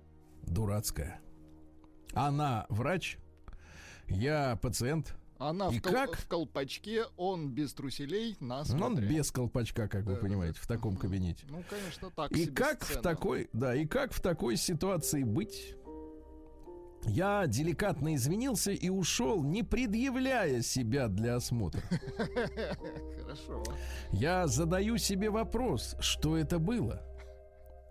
дурацкая. 0.43 1.21
Она 2.13 2.65
врач, 2.69 3.17
я 4.07 4.57
пациент. 4.61 5.15
Она 5.37 5.69
И 5.69 5.79
в, 5.79 5.81
кол- 5.83 5.93
как? 5.93 6.15
в 6.17 6.27
колпачке, 6.27 7.05
он 7.15 7.49
без 7.51 7.73
труселей 7.73 8.35
на 8.41 8.63
Ну, 8.67 8.85
Он 8.87 8.95
без 8.99 9.31
колпачка, 9.31 9.87
как 9.87 10.03
вы 10.03 10.15
Да, 10.15 10.15
да, 10.15 10.21
понимаете, 10.21 10.59
да. 10.59 10.63
в 10.65 10.67
таком 10.67 10.97
кабинете. 10.97 11.45
Ну, 11.49 11.63
конечно, 11.69 12.09
так 12.13 12.31
И 12.33 12.45
как 12.47 12.81
в 12.81 12.85
сцена. 12.87 13.01
такой, 13.01 13.49
да, 13.53 13.73
и 13.73 13.85
как 13.85 14.11
в 14.11 14.19
такой 14.21 14.57
ситуации 14.57 15.23
быть? 15.23 15.75
Я 17.05 17.47
деликатно 17.47 18.15
извинился 18.15 18.71
и 18.71 18.89
ушел, 18.89 19.43
не 19.43 19.63
предъявляя 19.63 20.61
себя 20.61 21.07
для 21.07 21.35
осмотра. 21.35 21.81
Хорошо. 23.21 23.63
Я 24.11 24.47
задаю 24.47 24.97
себе 24.97 25.29
вопрос, 25.29 25.95
что 25.99 26.37
это 26.37 26.59
было? 26.59 27.08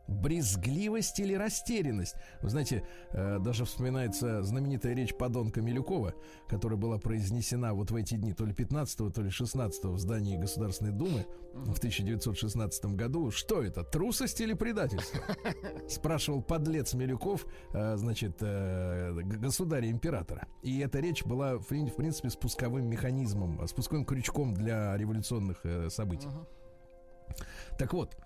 Брезгливость 0.08 1.20
или 1.20 1.34
растерянность? 1.34 2.16
Вы 2.42 2.50
знаете, 2.50 2.82
э, 3.12 3.38
даже 3.38 3.64
вспоминается 3.64 4.42
знаменитая 4.42 4.94
речь 4.94 5.14
подонка 5.14 5.60
Милюкова, 5.60 6.14
которая 6.48 6.78
была 6.78 6.98
произнесена 6.98 7.74
вот 7.74 7.90
в 7.90 7.96
эти 7.96 8.14
дни, 8.14 8.32
то 8.32 8.44
ли 8.44 8.54
15 8.54 9.12
то 9.12 9.22
ли 9.22 9.30
16 9.30 9.84
в 9.84 9.98
здании 9.98 10.36
Государственной 10.36 10.92
Думы 10.92 11.26
в 11.52 11.78
1916 11.78 12.96
году. 12.96 13.30
Что 13.30 13.62
это, 13.62 13.84
трусость 13.84 14.40
или 14.40 14.54
предательство? 14.54 15.20
Спрашивал 15.88 16.42
подлец 16.42 16.94
Милюков, 16.94 17.46
э, 17.74 17.96
значит, 17.96 18.38
э, 18.40 19.12
государя-императора. 19.12 20.46
И 20.62 20.78
эта 20.80 21.00
речь 21.00 21.24
была, 21.24 21.58
в 21.58 21.68
в 21.68 21.94
принципе, 21.96 22.30
спусковым 22.30 22.88
механизмом, 22.88 23.66
спусковым 23.68 24.04
крючком 24.04 24.54
для 24.54 24.96
революционных 24.96 25.62
событий. 25.90 26.28
Так 27.78 27.92
вот, 27.92 28.16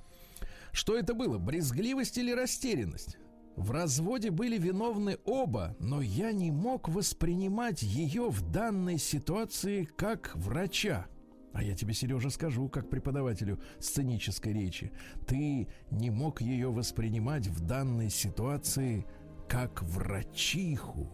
что 0.72 0.96
это 0.96 1.14
было? 1.14 1.38
Брезгливость 1.38 2.18
или 2.18 2.32
растерянность? 2.32 3.18
В 3.56 3.70
разводе 3.70 4.30
были 4.30 4.58
виновны 4.58 5.18
оба, 5.24 5.76
но 5.78 6.00
я 6.00 6.32
не 6.32 6.50
мог 6.50 6.88
воспринимать 6.88 7.82
ее 7.82 8.30
в 8.30 8.50
данной 8.50 8.98
ситуации 8.98 9.84
как 9.84 10.34
врача. 10.34 11.06
А 11.52 11.62
я 11.62 11.76
тебе, 11.76 11.92
Сережа, 11.92 12.30
скажу, 12.30 12.70
как 12.70 12.88
преподавателю 12.88 13.60
сценической 13.78 14.54
речи. 14.54 14.90
Ты 15.26 15.68
не 15.90 16.10
мог 16.10 16.40
ее 16.40 16.70
воспринимать 16.72 17.46
в 17.46 17.60
данной 17.66 18.08
ситуации 18.08 19.06
как 19.48 19.82
врачиху. 19.82 21.10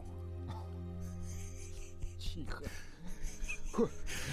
Тихо. 2.20 2.64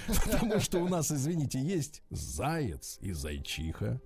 Потому 0.06 0.60
что 0.60 0.78
у 0.78 0.88
нас, 0.88 1.10
извините, 1.10 1.60
есть 1.60 2.02
заяц 2.10 2.98
и 3.00 3.12
зайчиха, 3.12 4.00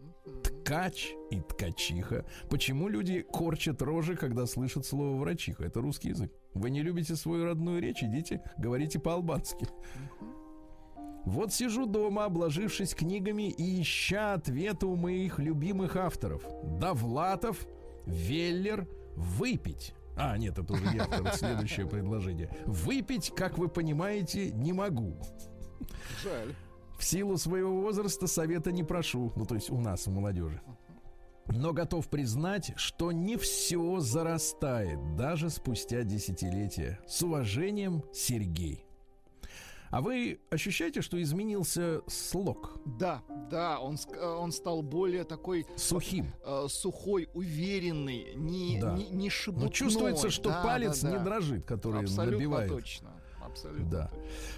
ткач 0.60 1.14
и 1.30 1.40
ткачиха. 1.40 2.24
Почему 2.48 2.88
люди 2.88 3.22
корчат 3.22 3.82
рожи, 3.82 4.16
когда 4.16 4.46
слышат 4.46 4.86
слово 4.86 5.16
врачиха? 5.16 5.64
Это 5.64 5.80
русский 5.80 6.10
язык. 6.10 6.32
Вы 6.54 6.70
не 6.70 6.82
любите 6.82 7.16
свою 7.16 7.44
родную 7.44 7.80
речь, 7.80 8.02
идите, 8.02 8.42
говорите 8.58 8.98
по-албански. 8.98 9.66
Вот 11.24 11.52
сижу 11.52 11.86
дома, 11.86 12.24
обложившись 12.24 12.94
книгами 12.94 13.50
и 13.50 13.82
ища 13.82 14.34
ответы 14.34 14.86
у 14.86 14.96
моих 14.96 15.38
любимых 15.38 15.96
авторов. 15.96 16.42
Довлатов, 16.78 17.66
Веллер, 18.06 18.88
выпить. 19.16 19.94
А, 20.16 20.36
нет, 20.38 20.58
это 20.58 20.72
уже 20.72 20.84
я 20.94 21.04
автор, 21.04 21.32
следующее 21.34 21.86
предложение. 21.86 22.50
Выпить, 22.66 23.32
как 23.34 23.58
вы 23.58 23.68
понимаете, 23.68 24.50
не 24.50 24.72
могу. 24.72 25.16
Жаль. 26.22 26.54
В 27.00 27.04
силу 27.04 27.38
своего 27.38 27.80
возраста 27.80 28.26
совета 28.26 28.72
не 28.72 28.84
прошу. 28.84 29.32
Ну, 29.34 29.46
то 29.46 29.54
есть 29.54 29.70
у 29.70 29.80
нас, 29.80 30.06
у 30.06 30.10
молодежи. 30.10 30.60
Но 31.46 31.72
готов 31.72 32.10
признать, 32.10 32.74
что 32.76 33.10
не 33.10 33.38
все 33.38 34.00
зарастает, 34.00 35.16
даже 35.16 35.48
спустя 35.48 36.02
десятилетия. 36.02 37.00
С 37.08 37.22
уважением, 37.22 38.04
Сергей. 38.12 38.84
А 39.88 40.02
вы 40.02 40.40
ощущаете, 40.50 41.00
что 41.00 41.20
изменился 41.22 42.02
слог? 42.06 42.78
Да, 42.84 43.22
да, 43.50 43.80
он, 43.80 43.96
он 44.22 44.52
стал 44.52 44.82
более 44.82 45.24
такой 45.24 45.66
Сухим. 45.76 46.26
э, 46.44 46.66
сухой, 46.68 47.30
уверенный, 47.32 48.34
не, 48.36 48.78
Да. 48.78 48.92
не, 48.94 49.08
не 49.08 49.30
шебутной. 49.30 49.68
Но 49.68 49.72
чувствуется, 49.72 50.28
что 50.28 50.50
Да, 50.50 50.62
палец 50.62 51.00
да, 51.00 51.10
не 51.10 51.16
да. 51.16 51.24
дрожит, 51.24 51.64
который 51.64 52.02
Абсолютно 52.02 52.36
набивает. 52.36 52.70
точно. 52.70 53.19
Абсолютно. 53.50 53.90
Да. 53.90 54.10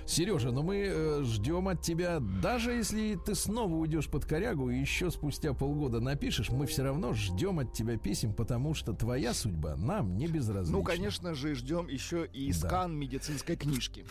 Сережа, 0.07 0.51
но 0.51 0.63
мы 0.63 0.77
э, 0.87 1.23
ждем 1.25 1.69
от 1.69 1.83
тебя, 1.83 2.19
даже 2.21 2.73
если 2.73 3.17
ты 3.17 3.35
снова 3.35 3.75
уйдешь 3.75 4.09
под 4.09 4.25
корягу 4.25 4.71
и 4.71 4.79
еще 4.79 5.11
спустя 5.11 5.53
полгода 5.55 6.01
напишешь, 6.01 6.51
мы 6.51 6.67
все 6.67 6.83
равно 6.83 7.13
ждем 7.15 7.59
от 7.59 7.73
тебя 7.73 7.97
писем, 7.97 8.35
потому 8.35 8.75
что 8.75 8.93
твоя 8.93 9.35
судьба 9.35 9.77
нам 9.77 10.17
не 10.17 10.27
безразлична. 10.27 10.79
Ну, 10.79 10.85
конечно 10.85 11.35
же, 11.35 11.55
ждем 11.55 11.89
еще 11.89 12.27
и 12.33 12.53
Да. 12.53 12.59
скан 12.69 12.97
медицинской 12.97 13.57
книжки. 13.57 14.05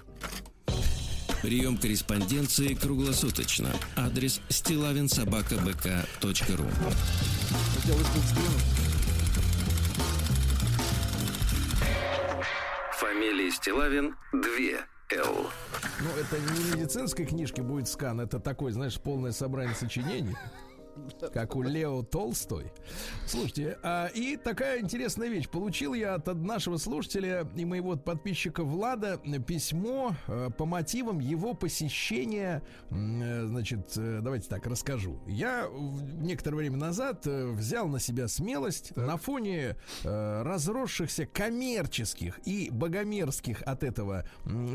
Прием 1.42 1.78
корреспонденции 1.78 2.76
круглосуточно. 2.76 3.70
Адрес 3.96 4.42
стилавинсобакабк.ру 4.50 6.66
Хотелось 7.76 8.08
Фамилия 13.02 13.50
Стилавин 13.50 14.16
2 14.32 14.42
Л. 15.18 15.50
Ну, 16.02 16.10
это 16.20 16.38
не 16.54 16.76
медицинской 16.76 17.26
книжки 17.26 17.60
будет 17.60 17.88
скан, 17.88 18.22
это 18.22 18.40
такой, 18.40 18.74
знаешь, 18.74 19.02
полное 19.02 19.32
собрание 19.32 19.74
сочинений. 19.74 20.36
Как 21.34 21.56
у 21.56 21.62
Лео 21.62 22.04
Толстой. 22.04 22.72
Слушайте, 23.26 23.78
а, 23.84 24.08
и 24.08 24.38
такая 24.38 24.82
интересная 24.82 25.30
вещь. 25.30 25.50
Получил 25.50 25.94
я 25.94 26.16
от 26.16 26.28
нашего 26.28 26.78
слушателя 26.78 27.48
и 27.56 27.66
моего 27.66 27.96
подписчика 27.96 28.64
Влада 28.64 29.20
письмо 29.48 30.16
э, 30.28 30.50
по 30.58 30.66
мотивам 30.66 31.20
его 31.20 31.54
посещения. 31.54 32.64
э, 32.90 33.46
Значит, 33.46 33.94
э, 33.98 34.20
давайте 34.22 34.50
так 34.50 34.66
расскажу. 34.68 35.20
Я 35.28 35.68
некоторое 36.20 36.58
время 36.58 36.78
назад 36.78 37.26
э, 37.26 37.48
взял 37.52 37.88
на 37.88 38.00
себя 38.00 38.28
смелость 38.28 38.96
на 38.96 39.18
фоне 39.18 39.76
разросшихся 40.04 41.26
коммерческих 41.26 42.40
и 42.46 42.70
богомерзких 42.72 43.62
от 43.64 43.84
этого 43.84 44.26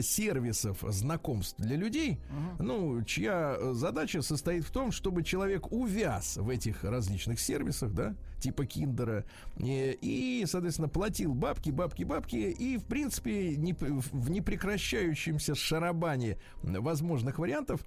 сервисов 0.00 0.78
знакомств 0.88 1.58
для 1.58 1.76
людей, 1.76 2.18
ну, 2.58 3.02
чья 3.04 3.56
задача 3.72 4.22
состоит 4.22 4.64
в 4.64 4.70
том, 4.70 4.92
чтобы 4.92 5.22
человек 5.22 5.72
увяз 5.72 6.15
в 6.36 6.48
этих 6.48 6.84
различных 6.84 7.40
сервисах, 7.40 7.92
да, 7.92 8.14
типа 8.40 8.66
Киндера, 8.66 9.24
э, 9.58 9.92
и, 10.00 10.44
соответственно, 10.46 10.88
платил 10.88 11.34
бабки, 11.34 11.70
бабки, 11.70 12.04
бабки, 12.04 12.36
и, 12.36 12.78
в 12.78 12.84
принципе, 12.84 13.56
не, 13.56 13.74
в 13.74 14.30
непрекращающемся 14.30 15.54
шарабане 15.54 16.38
возможных 16.62 17.38
вариантов 17.38 17.80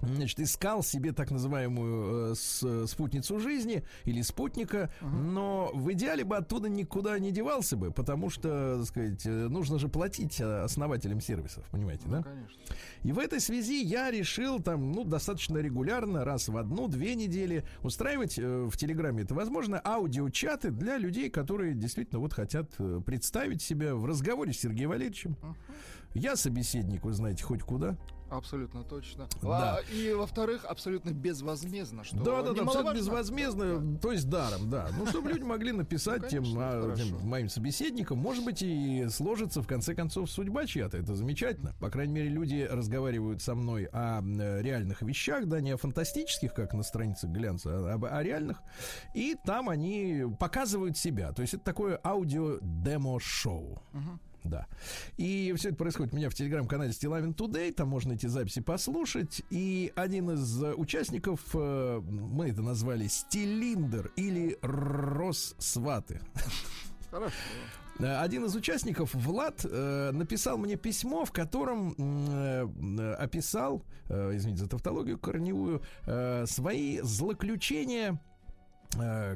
Значит, 0.00 0.40
искал 0.40 0.82
себе 0.82 1.12
так 1.12 1.30
называемую 1.30 2.32
э, 2.32 2.34
с- 2.34 2.86
спутницу 2.86 3.40
жизни 3.40 3.82
или 4.04 4.20
спутника, 4.22 4.90
но 5.00 5.70
в 5.72 5.90
идеале 5.92 6.22
бы 6.24 6.36
оттуда 6.36 6.68
никуда 6.68 7.18
не 7.18 7.32
девался 7.32 7.76
бы, 7.76 7.90
потому 7.90 8.28
что, 8.28 8.76
так 8.78 8.86
сказать, 8.86 9.24
э, 9.26 9.48
нужно 9.48 9.78
же 9.78 9.88
платить 9.88 10.38
э, 10.40 10.62
основателям 10.62 11.20
сервисов, 11.20 11.64
понимаете, 11.70 12.04
да? 12.08 12.18
Ну, 12.18 12.22
конечно. 12.24 12.62
И 13.04 13.12
в 13.12 13.18
этой 13.18 13.40
связи 13.40 13.82
я 13.82 14.10
решил 14.10 14.60
там, 14.60 14.92
ну, 14.92 15.04
достаточно 15.04 15.58
регулярно, 15.58 16.24
раз 16.24 16.48
в 16.48 16.56
одну-две 16.58 17.14
недели, 17.14 17.64
устраивать 17.82 18.38
э, 18.38 18.64
в 18.70 18.76
Телеграме, 18.76 19.22
это 19.22 19.34
возможно, 19.34 19.80
аудиочаты 19.82 20.70
для 20.70 20.98
людей, 20.98 21.30
которые 21.30 21.74
действительно 21.74 22.20
вот 22.20 22.34
хотят 22.34 22.70
э, 22.78 23.00
представить 23.04 23.62
себя 23.62 23.94
в 23.94 24.04
разговоре 24.04 24.52
с 24.52 24.58
Сергеем 24.60 24.90
Валерьевичем. 24.90 25.36
Я 26.14 26.36
собеседник, 26.36 27.04
вы 27.04 27.12
знаете, 27.12 27.44
хоть 27.44 27.62
куда. 27.62 27.96
Абсолютно 28.28 28.82
точно. 28.82 29.28
Да. 29.40 29.76
А, 29.76 29.80
и, 29.92 30.12
во-вторых, 30.12 30.64
абсолютно 30.64 31.10
безвозмездно, 31.10 32.02
что 32.02 32.16
Да, 32.16 32.42
да, 32.42 32.52
да, 32.52 32.62
абсолютно 32.62 32.94
безвозмездно, 32.94 33.98
то 33.98 34.10
есть 34.10 34.28
даром, 34.28 34.68
да. 34.68 34.88
Ну, 34.98 35.06
чтобы 35.10 35.30
люди 35.30 35.44
могли 35.44 35.70
написать 35.72 36.22
Ну, 36.22 36.28
тем, 36.28 36.42
конечно, 36.44 36.68
а, 36.68 36.82
хорошо. 36.82 37.02
тем 37.04 37.28
моим 37.28 37.48
собеседникам, 37.48 38.18
может 38.18 38.44
быть, 38.44 38.62
и 38.62 39.06
сложится 39.10 39.62
в 39.62 39.66
конце 39.68 39.94
концов 39.94 40.28
судьба 40.30 40.66
чья-то. 40.66 40.96
Это 40.96 41.14
замечательно. 41.14 41.74
По 41.78 41.88
крайней 41.88 42.14
мере, 42.14 42.28
люди 42.28 42.66
разговаривают 42.68 43.42
со 43.42 43.54
мной 43.54 43.84
о 43.92 44.20
реальных 44.60 45.02
вещах, 45.02 45.46
да, 45.46 45.60
не 45.60 45.70
о 45.70 45.76
фантастических, 45.76 46.52
как 46.52 46.72
на 46.74 46.82
страницах 46.82 47.30
глянца, 47.30 47.70
а 47.70 47.94
об- 47.94 48.06
о 48.06 48.22
реальных. 48.22 48.60
И 49.14 49.36
там 49.44 49.68
они 49.68 50.24
показывают 50.40 50.96
себя. 50.98 51.32
То 51.32 51.42
есть 51.42 51.54
это 51.54 51.62
такое 51.64 52.00
аудио-демо-шоу. 52.04 53.80
Да. 54.48 54.66
И 55.16 55.52
все 55.56 55.68
это 55.68 55.78
происходит 55.78 56.12
у 56.12 56.16
меня 56.16 56.30
в 56.30 56.34
телеграм-канале 56.34 56.92
Стилавин 56.92 57.32
Today. 57.32 57.72
Там 57.72 57.88
можно 57.88 58.12
эти 58.12 58.26
записи 58.26 58.60
послушать. 58.60 59.42
И 59.50 59.92
один 59.96 60.30
из 60.30 60.62
э, 60.62 60.74
участников, 60.74 61.40
э, 61.54 62.00
мы 62.00 62.50
это 62.50 62.62
назвали 62.62 63.06
Стилиндер 63.06 64.12
или 64.16 64.58
Россваты. 64.62 66.20
Хорошо. 67.10 67.34
Один 67.98 68.44
из 68.44 68.54
участников, 68.54 69.14
Влад, 69.14 69.64
э, 69.64 70.10
написал 70.12 70.58
мне 70.58 70.76
письмо, 70.76 71.24
в 71.24 71.32
котором 71.32 71.94
э, 71.96 73.14
описал, 73.18 73.82
э, 74.08 74.32
извините 74.34 74.64
за 74.64 74.68
тавтологию 74.68 75.18
корневую, 75.18 75.82
свои 76.46 77.00
злоключения 77.00 78.20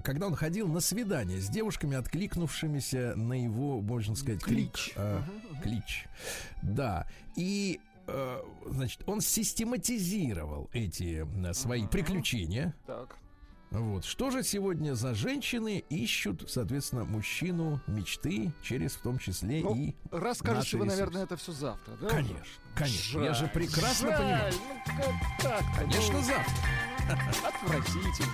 когда 0.02 0.26
он 0.26 0.34
ходил 0.34 0.68
на 0.68 0.80
свидание 0.80 1.38
с 1.40 1.48
девушками, 1.48 1.96
откликнувшимися 1.96 3.14
на 3.16 3.34
его, 3.42 3.80
можно 3.80 4.14
сказать, 4.14 4.42
клик. 4.42 4.72
Клич. 4.72 4.92
э, 4.96 5.20
клич. 5.62 6.06
Да. 6.62 7.06
И 7.36 7.80
э, 8.06 8.42
значит, 8.66 9.02
он 9.06 9.20
систематизировал 9.20 10.68
эти 10.72 11.26
э, 11.46 11.54
свои 11.54 11.86
приключения. 11.86 12.74
Так. 12.86 13.16
Вот. 13.70 14.04
Что 14.04 14.30
же 14.32 14.42
сегодня 14.42 14.94
за 14.94 15.14
женщины 15.14 15.84
ищут, 15.90 16.50
соответственно, 16.50 17.04
мужчину 17.04 17.80
мечты 17.86 18.52
через, 18.64 18.94
в 18.96 19.00
том 19.02 19.18
числе, 19.20 19.60
Ну, 19.62 19.76
и... 19.76 19.94
Расскажете 20.10 20.76
вы, 20.76 20.86
ресурсы. 20.86 21.00
наверное, 21.00 21.22
это 21.22 21.36
все 21.36 21.52
завтра, 21.52 21.92
да? 22.00 22.08
Конечно, 22.08 22.44
конечно. 22.74 23.20
Я 23.20 23.32
же 23.32 23.44
Жаль, 23.44 23.50
прекрасно 23.52 24.08
жаль, 24.08 24.18
понимаю. 24.18 24.52
Ну, 24.58 24.94
как 24.96 25.42
так? 25.42 25.62
Конечно, 25.78 26.12
Ну, 26.14 26.22
завтра. 26.22 26.54
Отвратительно. 27.48 28.32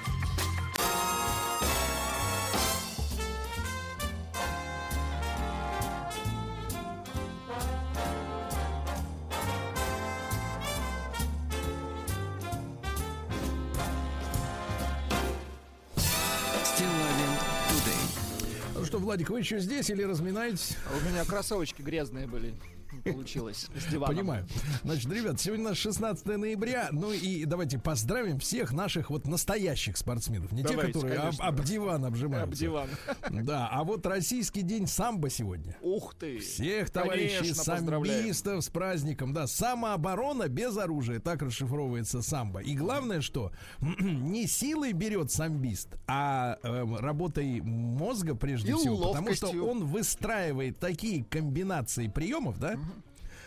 Владик, 19.07 19.31
вы 19.31 19.39
еще 19.39 19.61
здесь 19.61 19.89
или 19.89 20.03
разминаетесь? 20.03 20.77
У 20.91 21.09
меня 21.09 21.25
кроссовочки 21.25 21.81
грязные 21.81 22.27
были. 22.27 22.57
Получилось. 23.05 23.69
С 23.75 23.91
диваном. 23.91 24.17
Понимаю. 24.17 24.47
Значит, 24.83 25.13
ребят, 25.13 25.41
сегодня 25.41 25.67
у 25.67 25.69
нас 25.71 25.79
16 25.79 26.27
ноября. 26.27 26.89
Ну 26.93 27.13
и 27.13 27.45
давайте 27.45 27.79
поздравим 27.79 28.39
всех 28.39 28.73
наших 28.73 29.11
вот 29.11 29.27
настоящих 29.27 29.97
спортсменов. 29.97 30.53
Не 30.53 30.63
Давайте, 30.63 30.93
те, 30.93 30.93
которые 30.93 31.17
об, 31.17 31.23
конечно. 31.23 31.45
об 31.47 31.65
диван 31.65 32.05
обжимаются. 32.05 32.49
Об 32.49 32.55
диван. 32.55 32.89
Да, 33.31 33.69
а 33.71 33.85
вот 33.85 34.07
российский 34.07 34.63
день 34.63 34.87
самбо 34.87 35.31
сегодня. 35.31 35.77
Ух 35.81 36.15
ты. 36.15 36.39
Всех 36.39 36.91
товарищей 36.91 37.39
Конечно, 37.39 37.65
самбистов 37.65 38.65
с 38.65 38.69
праздником. 38.69 39.33
Да, 39.33 39.47
самооборона 39.47 40.49
без 40.49 40.77
оружия. 40.77 41.21
Так 41.21 41.43
расшифровывается 41.43 42.23
самбо. 42.23 42.61
И 42.61 42.75
главное, 42.75 43.21
что 43.21 43.53
не 43.81 44.47
силой 44.47 44.93
берет 44.93 45.31
самбист, 45.31 45.97
а 46.07 46.59
эм, 46.63 46.97
работой 46.97 47.61
мозга 47.61 48.35
прежде 48.35 48.73
И 48.73 48.75
всего. 48.75 49.09
Потому 49.09 49.35
что 49.35 49.47
ловкостью. 49.47 49.67
он 49.67 49.85
выстраивает 49.87 50.79
такие 50.79 51.25
комбинации 51.25 52.09
приемов, 52.09 52.59
да, 52.59 52.79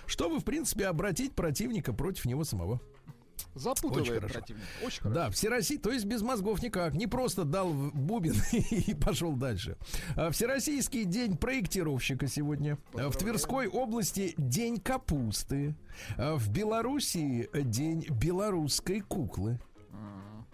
чтобы, 0.05 0.39
в 0.39 0.43
принципе, 0.43 0.87
обратить 0.87 1.33
противника 1.33 1.93
против 1.93 2.25
него 2.25 2.43
самого. 2.43 2.79
Очень 3.55 3.61
Запутывает 3.61 4.07
хорошо. 4.09 4.33
противника. 4.33 4.67
Очень 4.85 5.01
хорошо. 5.01 5.15
Да, 5.15 5.29
всероссий, 5.31 5.77
то 5.77 5.91
есть 5.91 6.05
без 6.05 6.21
мозгов 6.21 6.61
никак. 6.61 6.93
Не 6.93 7.07
просто 7.07 7.45
дал 7.45 7.71
бубен 7.73 8.35
и 8.51 8.93
пошел 8.93 9.33
дальше. 9.33 9.77
А, 10.15 10.29
Всероссийский 10.31 11.05
день 11.05 11.37
проектировщика 11.37 12.27
сегодня. 12.27 12.77
А, 12.93 13.09
В 13.09 13.17
Тверской 13.17 13.67
области 13.67 14.33
день 14.37 14.77
капусты. 14.79 15.75
А, 16.17 16.35
В 16.35 16.49
Белоруссии 16.49 17.49
день 17.53 18.05
белорусской 18.09 18.99
куклы. 19.01 19.59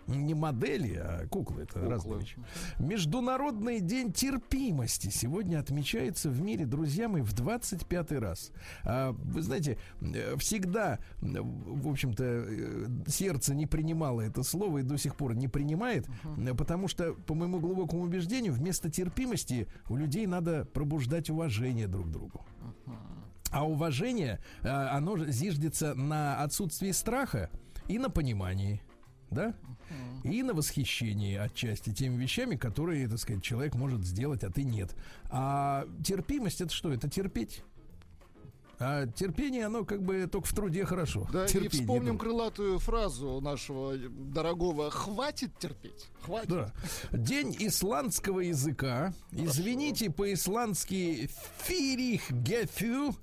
Не 0.08 0.34
модели, 0.36 0.96
а 0.96 1.28
куклы. 1.28 1.64
Это 1.64 1.74
Куклы. 1.74 1.90
разные 1.90 2.20
вещи. 2.20 2.38
Международный 2.78 3.80
день 3.80 4.12
терпимости 4.12 5.10
сегодня 5.10 5.60
отмечается 5.60 6.30
в 6.30 6.42
мире, 6.42 6.66
друзья 6.66 7.10
мои, 7.10 7.22
в 7.24 7.34
25 7.34 8.12
раз. 8.14 8.52
А, 8.84 9.14
вы 9.14 9.42
знаете, 9.42 9.78
э, 10.02 10.36
всегда, 10.38 11.00
э, 11.22 11.26
в 11.42 11.90
общем-то, 11.90 12.24
э, 12.24 12.88
сердце 13.08 13.56
не 13.56 13.66
принимало 13.66 14.22
это 14.22 14.44
слово 14.44 14.80
и 14.80 14.84
до 14.84 14.98
сих 14.98 15.16
пор 15.16 15.34
не 15.36 15.48
принимает, 15.48 16.08
э, 16.38 16.54
потому 16.54 16.88
что, 16.88 17.14
по 17.14 17.34
моему 17.34 17.60
глубокому 17.60 18.04
убеждению, 18.04 18.54
вместо 18.54 18.92
терпимости 18.92 19.68
у 19.90 19.96
людей 19.96 20.28
надо 20.28 20.66
пробуждать 20.66 21.30
уважение 21.30 21.88
друг 21.88 22.08
к 22.08 22.12
другу. 22.12 22.46
А 23.52 23.66
уважение, 23.66 24.40
оно 24.64 25.18
зиждется 25.18 25.94
на 25.96 26.42
отсутствии 26.44 26.92
страха 26.92 27.50
и 27.88 27.98
на 27.98 28.10
понимании. 28.10 28.82
Да? 29.32 29.54
И 30.24 30.44
на 30.44 30.54
восхищении 30.54 31.36
отчасти 31.36 31.94
теми 31.94 32.22
вещами, 32.22 32.56
которые, 32.56 33.08
так 33.08 33.20
сказать, 33.20 33.44
человек 33.44 33.76
может 33.76 34.04
сделать, 34.06 34.44
а 34.44 34.50
ты 34.50 34.64
нет. 34.64 34.96
А 35.30 35.86
терпимость 36.04 36.62
это 36.62 36.74
что? 36.74 36.92
Это 36.92 37.10
терпеть. 37.10 37.64
А 38.78 39.08
терпение, 39.08 39.68
оно 39.68 39.86
как 39.86 40.04
бы 40.04 40.28
только 40.28 40.48
в 40.48 40.54
труде 40.54 40.84
хорошо. 40.86 41.28
Да, 41.32 41.46
и 41.46 41.48
Терпение, 41.48 41.82
вспомним 41.82 42.18
друг. 42.18 42.22
крылатую 42.22 42.80
фразу 42.80 43.40
нашего 43.40 43.96
дорогого 43.98 44.92
«Хватит 44.92 45.58
терпеть». 45.60 46.10
Хватит. 46.22 46.50
Да. 46.50 46.74
День 47.14 47.56
исландского 47.58 48.42
языка. 48.42 49.14
Извините, 49.32 50.10
по-исландски 50.10 51.30
фирих 51.64 52.30
гефю. 52.32 53.16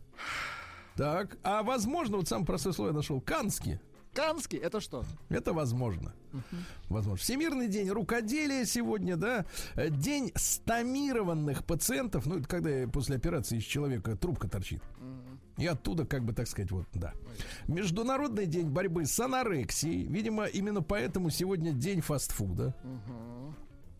Так, 0.96 1.36
а 1.42 1.62
возможно, 1.62 2.16
вот 2.16 2.28
самое 2.28 2.46
простое 2.46 2.72
слово 2.72 2.88
я 2.88 2.94
нашел, 2.94 3.20
кански. 3.20 3.78
Канский 4.12 4.58
это 4.58 4.80
что? 4.80 5.04
Это 5.30 5.52
возможно. 5.52 6.12
Возможно. 6.88 7.16
Всемирный 7.16 7.68
день 7.68 7.88
рукоделия 7.88 8.64
сегодня, 8.66 9.16
да. 9.16 9.46
Э, 9.74 9.88
День 9.88 10.32
стомированных 10.34 11.64
пациентов. 11.64 12.26
Ну, 12.26 12.38
это 12.38 12.48
когда 12.48 12.86
после 12.88 13.16
операции 13.16 13.58
из 13.58 13.64
человека 13.64 14.16
трубка 14.16 14.48
торчит. 14.48 14.82
И 15.58 15.66
оттуда, 15.66 16.06
как 16.06 16.24
бы 16.24 16.32
так 16.32 16.46
сказать, 16.46 16.70
вот, 16.70 16.86
да. 16.94 17.12
Международный 17.68 18.46
день 18.46 18.68
борьбы 18.68 19.06
с 19.06 19.18
анорексией. 19.20 20.06
Видимо, 20.06 20.44
именно 20.46 20.82
поэтому 20.82 21.30
сегодня 21.30 21.72
день 21.72 22.00
фастфуда. 22.00 22.74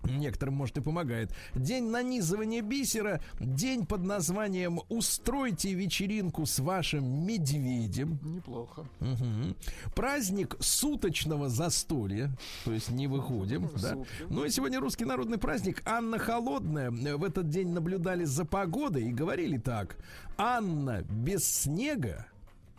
Некоторым, 0.05 0.55
может, 0.55 0.79
и 0.79 0.81
помогает. 0.81 1.33
День 1.55 1.85
нанизывания 1.91 2.63
бисера. 2.63 3.21
День 3.41 3.87
под 3.87 4.05
названием 4.05 4.81
«Устройте 4.89 5.73
вечеринку 5.75 6.47
с 6.47 6.59
вашим 6.59 7.27
медведем». 7.27 8.19
Неплохо. 8.23 8.85
Мгм. 9.01 9.57
Праздник 9.95 10.57
суточного 10.61 11.49
застолья, 11.49 12.31
то 12.65 12.73
есть 12.73 12.91
не 12.91 13.07
выходим, 13.07 13.71
да. 13.81 13.97
Ну 14.29 14.45
и 14.45 14.51
сегодня 14.51 14.81
русский 14.81 15.05
народный 15.05 15.39
праздник. 15.39 15.83
Анна 15.87 16.19
Холодная 16.19 16.91
в 16.91 17.25
этот 17.25 17.49
день 17.49 17.69
наблюдали 17.69 18.25
за 18.25 18.45
погодой 18.45 19.05
и 19.09 19.13
говорили 19.13 19.59
так: 19.59 19.97
Анна 20.37 21.03
без 21.03 21.45
снега 21.47 22.27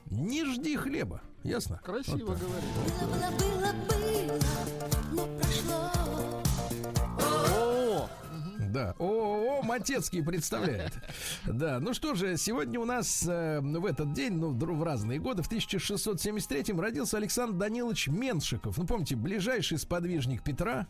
не 0.10 0.46
жди 0.46 0.76
хлеба. 0.76 1.22
Ясно? 1.44 1.80
Красиво 1.84 2.26
Вот 2.28 2.40
так. 2.40 2.48
говорит. 2.48 2.70
Было, 3.02 3.32
было, 3.40 3.74
было, 3.90 4.40
но 5.12 5.33
Да. 8.74 8.96
ООО 8.98 9.62
Матецкий 9.62 10.24
представляет. 10.24 10.94
Да. 11.46 11.80
Ну 11.80 11.94
что 11.94 12.16
же, 12.16 12.38
сегодня 12.38 12.80
у 12.80 12.86
нас 12.86 13.24
э, 13.28 13.60
в 13.62 13.86
этот 13.86 14.14
день, 14.14 14.34
ну, 14.34 14.50
в 14.50 14.84
разные 14.84 15.20
годы, 15.20 15.44
в 15.44 15.46
1673 15.46 16.74
родился 16.76 17.18
Александр 17.18 17.56
Данилович 17.56 18.08
Меншиков. 18.08 18.78
Ну, 18.78 18.88
помните, 18.88 19.16
ближайший 19.16 19.78
сподвижник 19.78 20.42
Петра. 20.42 20.88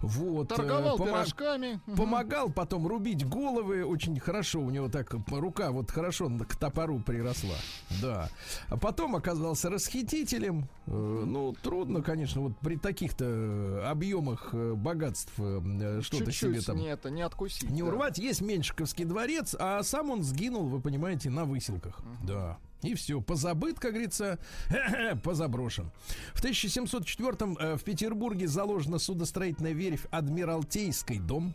Вот. 0.00 0.52
э, 0.52 0.56
торговал 0.56 0.98
помо- 0.98 1.06
пирожками. 1.06 1.80
Помогал 1.96 2.50
потом 2.50 2.86
рубить 2.86 3.26
головы 3.26 3.84
очень 3.84 4.18
хорошо. 4.20 4.60
У 4.60 4.70
него 4.70 4.88
так 4.88 5.14
рука 5.30 5.70
вот 5.70 5.90
хорошо 5.90 6.30
к 6.48 6.56
топору 6.56 6.98
приросла. 7.00 7.54
Да. 8.02 8.28
А 8.68 8.76
потом 8.76 9.16
оказался 9.16 9.70
расхитителем. 9.70 10.68
Э, 10.86 11.22
Ну, 11.26 11.52
трудно, 11.62 12.02
конечно, 12.02 12.40
вот 12.42 12.58
при 12.58 12.76
таких-то 12.76 13.24
э, 13.26 13.82
объемах 13.86 14.50
э, 14.52 14.74
богатств 14.74 15.32
э, 15.38 16.00
что-то 16.02 16.32
себе 16.32 16.60
там 16.60 16.76
не 16.78 16.88
это, 16.88 17.10
не 17.10 17.22
откусить. 17.22 17.70
не 17.70 17.82
да. 17.82 17.88
урвать. 17.88 18.18
Есть 18.18 18.40
Меньшиковский 18.42 19.04
дворец, 19.04 19.54
а 19.58 19.82
сам 19.82 20.10
он 20.10 20.22
сгинул, 20.22 20.66
вы 20.68 20.80
понимаете, 20.80 21.30
на 21.30 21.44
выселках. 21.44 22.00
Да. 22.26 22.58
И 22.86 22.94
все, 22.94 23.20
позабыт, 23.20 23.80
как 23.80 23.92
говорится, 23.92 24.38
позаброшен. 25.24 25.90
В 26.34 26.38
1704 26.38 27.56
э, 27.58 27.76
в 27.76 27.82
Петербурге 27.82 28.46
заложена 28.46 28.98
судостроительная 28.98 29.72
верфь 29.72 30.06
Адмиралтейский 30.10 31.18
дом. 31.18 31.54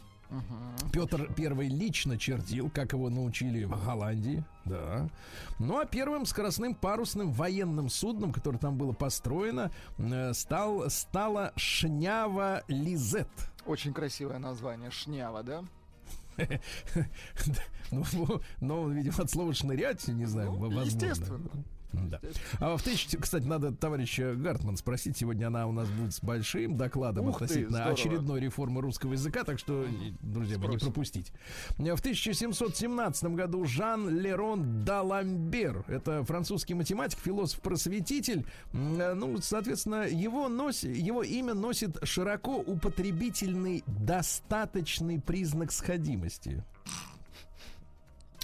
Петр 0.94 1.34
Первый 1.34 1.68
лично 1.68 2.18
чертил, 2.18 2.70
как 2.70 2.94
его 2.94 3.10
научили 3.10 3.66
в 3.66 3.86
Голландии. 3.86 4.44
Да. 4.64 5.10
Ну 5.60 5.80
а 5.80 5.86
первым 5.86 6.26
скоростным 6.26 6.74
парусным 6.74 7.32
военным 7.32 7.90
судном, 7.90 8.32
которое 8.32 8.58
там 8.58 8.78
было 8.78 8.94
построено, 8.94 9.72
э, 9.98 10.34
стал, 10.34 10.90
стала 10.90 11.52
Шнява 11.56 12.64
Лизет. 12.68 13.28
Очень 13.66 13.94
красивое 13.94 14.40
название. 14.40 14.90
Шнява, 14.90 15.44
да? 15.44 15.64
Ну, 17.92 18.42
ну, 18.62 18.90
видимо, 18.90 19.16
от 19.20 19.30
слова 19.30 19.54
шнырять, 19.54 20.08
не 20.08 20.26
знаю, 20.26 20.52
Ну, 20.52 20.60
возможно. 20.60 20.88
естественно. 20.88 21.50
Да. 21.94 22.20
А 22.60 22.78
в 22.78 22.82
тысячи, 22.84 23.18
кстати, 23.18 23.46
надо 23.46 23.72
товарища 23.72 24.34
Гартман 24.36 24.78
спросить. 24.78 25.18
Сегодня 25.18 25.48
она 25.48 25.68
у 25.68 25.72
нас 25.72 25.90
будет 25.90 26.14
с 26.14 26.22
большим 26.22 26.78
докладом 26.78 27.28
Ух 27.28 27.40
ты, 27.40 27.46
относительно 27.46 27.78
здорово. 27.78 27.94
очередной 27.94 28.40
реформы 28.40 28.82
русского 28.82 29.14
языка, 29.14 29.44
так 29.44 29.60
что, 29.60 29.86
друзья 30.22 30.58
мои, 30.58 30.68
не 30.70 30.78
Спросим. 30.78 30.80
пропустить. 30.88 31.32
В 31.78 31.82
1717 31.82 33.24
году 33.36 33.66
Жан 33.66 34.10
Лерон 34.10 34.84
Даламбер, 34.84 35.84
это 35.88 36.24
французский 36.24 36.74
математик, 36.74 37.20
философ-просветитель, 37.20 38.46
ну, 38.74 39.38
соответственно, 39.42 40.08
его, 40.08 40.48
нос, 40.50 40.84
его 40.84 41.24
имя 41.24 41.54
носит 41.54 41.98
широко 42.04 42.58
употребительный 42.58 43.84
достаточный 43.88 45.20
признак 45.20 45.72
сходимости. 45.72 46.64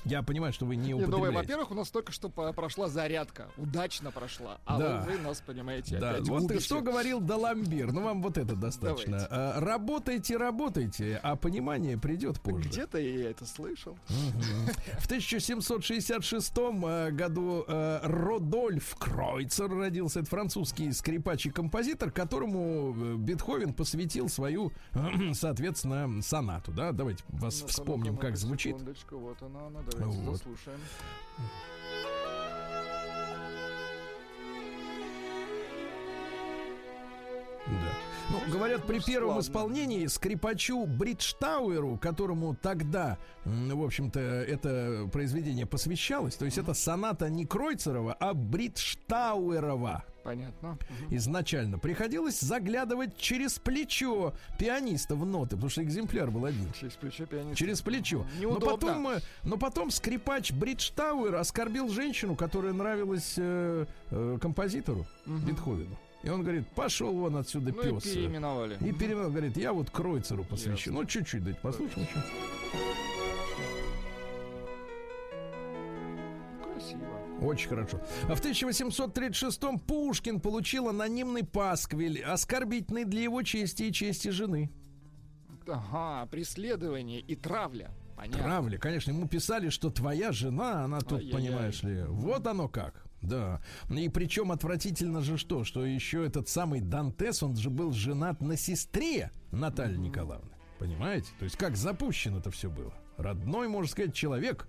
Я 0.05 0.23
понимаю, 0.23 0.53
что 0.53 0.65
вы 0.65 0.75
не 0.75 0.87
Не, 0.87 0.93
ну, 0.93 0.97
вы, 0.99 1.03
употребляете. 1.05 1.37
во-первых, 1.37 1.71
у 1.71 1.73
нас 1.73 1.89
только 1.89 2.11
что 2.11 2.29
прошла 2.29 2.87
зарядка. 2.87 3.47
Удачно 3.57 4.11
прошла. 4.11 4.59
А 4.65 4.77
Да. 4.77 5.05
вы, 5.05 5.13
вы 5.13 5.19
нас, 5.19 5.41
понимаете, 5.41 5.97
Да, 5.99 6.11
опять 6.11 6.27
вот 6.29 6.41
губите. 6.43 6.59
ты 6.59 6.65
что 6.65 6.81
говорил 6.81 7.19
Даламбир. 7.19 7.91
Ну, 7.91 8.03
вам 8.03 8.21
вот 8.21 8.37
это 8.37 8.55
достаточно. 8.55 9.27
Давайте. 9.29 9.59
Работайте, 9.65 10.37
работайте, 10.37 11.19
а 11.23 11.35
понимание 11.35 11.97
придет 11.97 12.39
позже. 12.39 12.69
Где-то 12.69 12.99
я 12.99 13.31
это 13.31 13.45
слышал. 13.45 13.97
В 14.99 15.05
1766 15.05 16.53
э, 16.57 17.11
году 17.11 17.65
э, 17.67 17.99
Родольф 18.03 18.95
Кройцер 18.97 19.69
родился. 19.69 20.21
Это 20.21 20.29
французский 20.29 20.91
скрипач 20.93 21.45
и 21.47 21.49
композитор, 21.49 22.11
которому 22.11 22.95
э, 22.95 23.15
Бетховен 23.15 23.73
посвятил 23.73 24.29
свою, 24.29 24.71
соответственно, 25.33 26.21
сонату. 26.21 26.71
Да, 26.71 26.91
давайте 26.91 27.23
вас 27.29 27.61
Ну-ка, 27.61 27.71
вспомним, 27.73 28.17
как 28.17 28.37
звучит. 28.37 28.75
вот 29.11 29.41
она, 29.41 29.67
она, 29.67 29.79
давайте 29.91 30.19
Вот. 30.19 30.37
заслушаем. 30.37 30.79
Да. 37.67 38.07
Ну, 38.29 38.51
говорят, 38.51 38.83
при 38.85 38.97
ну, 38.97 39.03
первом 39.03 39.41
славно. 39.41 39.41
исполнении 39.41 40.07
скрипачу 40.07 40.85
Бриджтауэру, 40.85 41.97
которому 41.97 42.55
тогда, 42.55 43.17
в 43.45 43.83
общем-то, 43.83 44.19
это 44.19 45.09
произведение 45.11 45.65
посвящалось, 45.65 46.35
то 46.35 46.45
есть 46.45 46.57
это 46.57 46.73
соната 46.73 47.29
не 47.29 47.45
Кройцерова, 47.45 48.13
а 48.13 48.33
Бриджтауэрова 48.33 50.03
Понятно. 50.27 50.77
Изначально. 51.09 51.79
Приходилось 51.79 52.41
заглядывать 52.41 53.15
через 53.17 53.59
плечо 53.59 54.33
пианиста 54.59 55.15
в 55.15 55.25
ноты, 55.25 55.51
потому 55.55 55.69
что 55.69 55.81
экземпляр 55.81 56.31
был 56.31 56.43
один. 56.43 56.69
Через 56.77 56.93
плечо 56.95 57.25
пианиста. 57.25 57.55
Через 57.55 57.81
плечо. 57.81 58.25
Но 58.35 58.41
Неудобно. 58.41 58.71
потом, 58.77 59.07
э, 59.07 59.19
но 59.43 59.57
потом 59.57 59.89
скрипач 59.89 60.51
Бриджтауэр 60.51 61.35
оскорбил 61.35 61.87
женщину, 61.87 62.35
которая 62.35 62.73
нравилась 62.73 63.35
э, 63.37 63.85
э, 64.11 64.37
композитору 64.41 65.07
Бетховену. 65.25 65.97
И 66.23 66.29
он 66.29 66.41
говорит, 66.43 66.67
пошел 66.75 67.13
вон 67.13 67.37
отсюда, 67.37 67.71
Ну 67.73 67.81
и 67.81 67.93
пес. 67.93 68.03
переименовали. 68.03 68.75
И 68.81 68.91
перевел, 68.91 69.29
говорит, 69.29 69.55
я 69.55 69.71
вот 69.71 69.89
Кройцеру 69.91 70.43
посвящу. 70.43 70.91
Ну, 70.91 71.05
чуть-чуть, 71.05 71.41
дайте 71.41 71.59
послушаем. 71.61 72.05
чё. 72.05 72.19
Очень 77.41 77.69
хорошо. 77.69 78.01
А 78.27 78.35
в 78.35 78.41
1836-м 78.43 79.79
Пушкин 79.79 80.39
получил 80.39 80.89
анонимный 80.89 81.43
пасквиль, 81.43 82.23
оскорбительный 82.23 83.05
для 83.05 83.23
его 83.23 83.43
чести 83.43 83.83
и 83.83 83.93
чести 83.93 84.29
жены. 84.29 84.71
Ага, 85.67 86.27
преследование 86.31 87.19
и 87.19 87.35
травля. 87.35 87.91
Понятно. 88.15 88.43
Травля, 88.43 88.77
конечно, 88.79 89.11
ему 89.11 89.27
писали, 89.27 89.69
что 89.69 89.91
твоя 89.91 90.31
жена, 90.31 90.85
она 90.85 91.01
тут, 91.01 91.19
Ай-яй-яй. 91.19 91.33
понимаешь 91.33 91.83
ли, 91.83 92.03
вот 92.07 92.47
оно 92.47 92.67
как. 92.67 93.05
Да. 93.21 93.61
И 93.89 94.09
причем 94.09 94.51
отвратительно 94.51 95.21
же 95.21 95.37
что, 95.37 95.63
что 95.63 95.85
еще 95.85 96.25
этот 96.25 96.49
самый 96.49 96.81
Дантес, 96.81 97.43
он 97.43 97.55
же 97.55 97.69
был 97.69 97.91
женат 97.91 98.41
на 98.41 98.57
сестре 98.57 99.31
Натальи 99.51 99.97
Николаевны. 99.97 100.49
Понимаете? 100.79 101.27
То 101.39 101.45
есть 101.45 101.57
как 101.57 101.75
запущено 101.75 102.39
это 102.39 102.51
все 102.51 102.69
было. 102.69 102.93
Родной, 103.17 103.67
можно 103.67 103.89
сказать, 103.91 104.13
человек. 104.13 104.67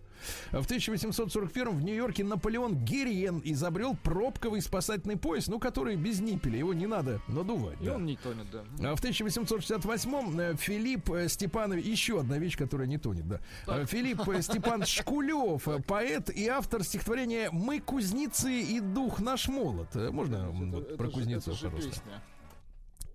В 0.50 0.64
1841 0.64 1.76
в 1.76 1.82
Нью-Йорке 1.82 2.24
Наполеон 2.24 2.76
Гириен 2.84 3.40
изобрел 3.44 3.96
пробковый 4.02 4.60
спасательный 4.62 5.16
пояс, 5.16 5.48
ну, 5.48 5.58
который 5.58 5.96
без 5.96 6.20
ниппеля, 6.20 6.58
его 6.58 6.74
не 6.74 6.86
надо 6.86 7.20
надувать. 7.28 7.80
И 7.80 7.86
да. 7.86 7.94
он 7.96 8.06
не 8.06 8.16
тонет, 8.16 8.50
да. 8.50 8.64
А 8.80 8.96
В 8.96 8.98
1868 8.98 10.40
э, 10.40 10.56
Филипп 10.56 11.10
э, 11.10 11.28
Степанович, 11.28 11.84
еще 11.84 12.20
одна 12.20 12.38
вещь, 12.38 12.56
которая 12.56 12.86
не 12.86 12.98
тонет, 12.98 13.28
да. 13.28 13.40
Э, 13.66 13.84
Филипп 13.86 14.22
Степан 14.40 14.84
Шкулев, 14.84 15.66
поэт 15.86 16.30
и 16.30 16.46
автор 16.48 16.82
стихотворения 16.82 17.50
«Мы 17.50 17.80
кузнецы 17.80 18.60
и 18.60 18.80
дух 18.80 19.20
наш 19.20 19.48
молот». 19.48 19.94
Можно 19.94 20.36
м, 20.36 20.72
вот 20.72 20.86
Это 20.88 20.96
про 20.96 21.06
же- 21.06 21.12
кузнецов, 21.12 21.62
это 21.62 21.76
песня. 21.76 22.22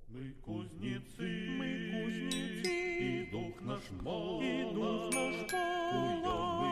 Мы 0.09 0.31
кузнецы, 0.45 1.47
мы 1.57 1.91
кузнецы, 2.03 2.97
и 2.99 3.29
дух 3.31 3.61
наш 3.61 3.81
молод, 4.01 4.43
и 4.43 4.63
дух 4.73 5.13
наш 5.13 5.51
молод. 5.93 6.62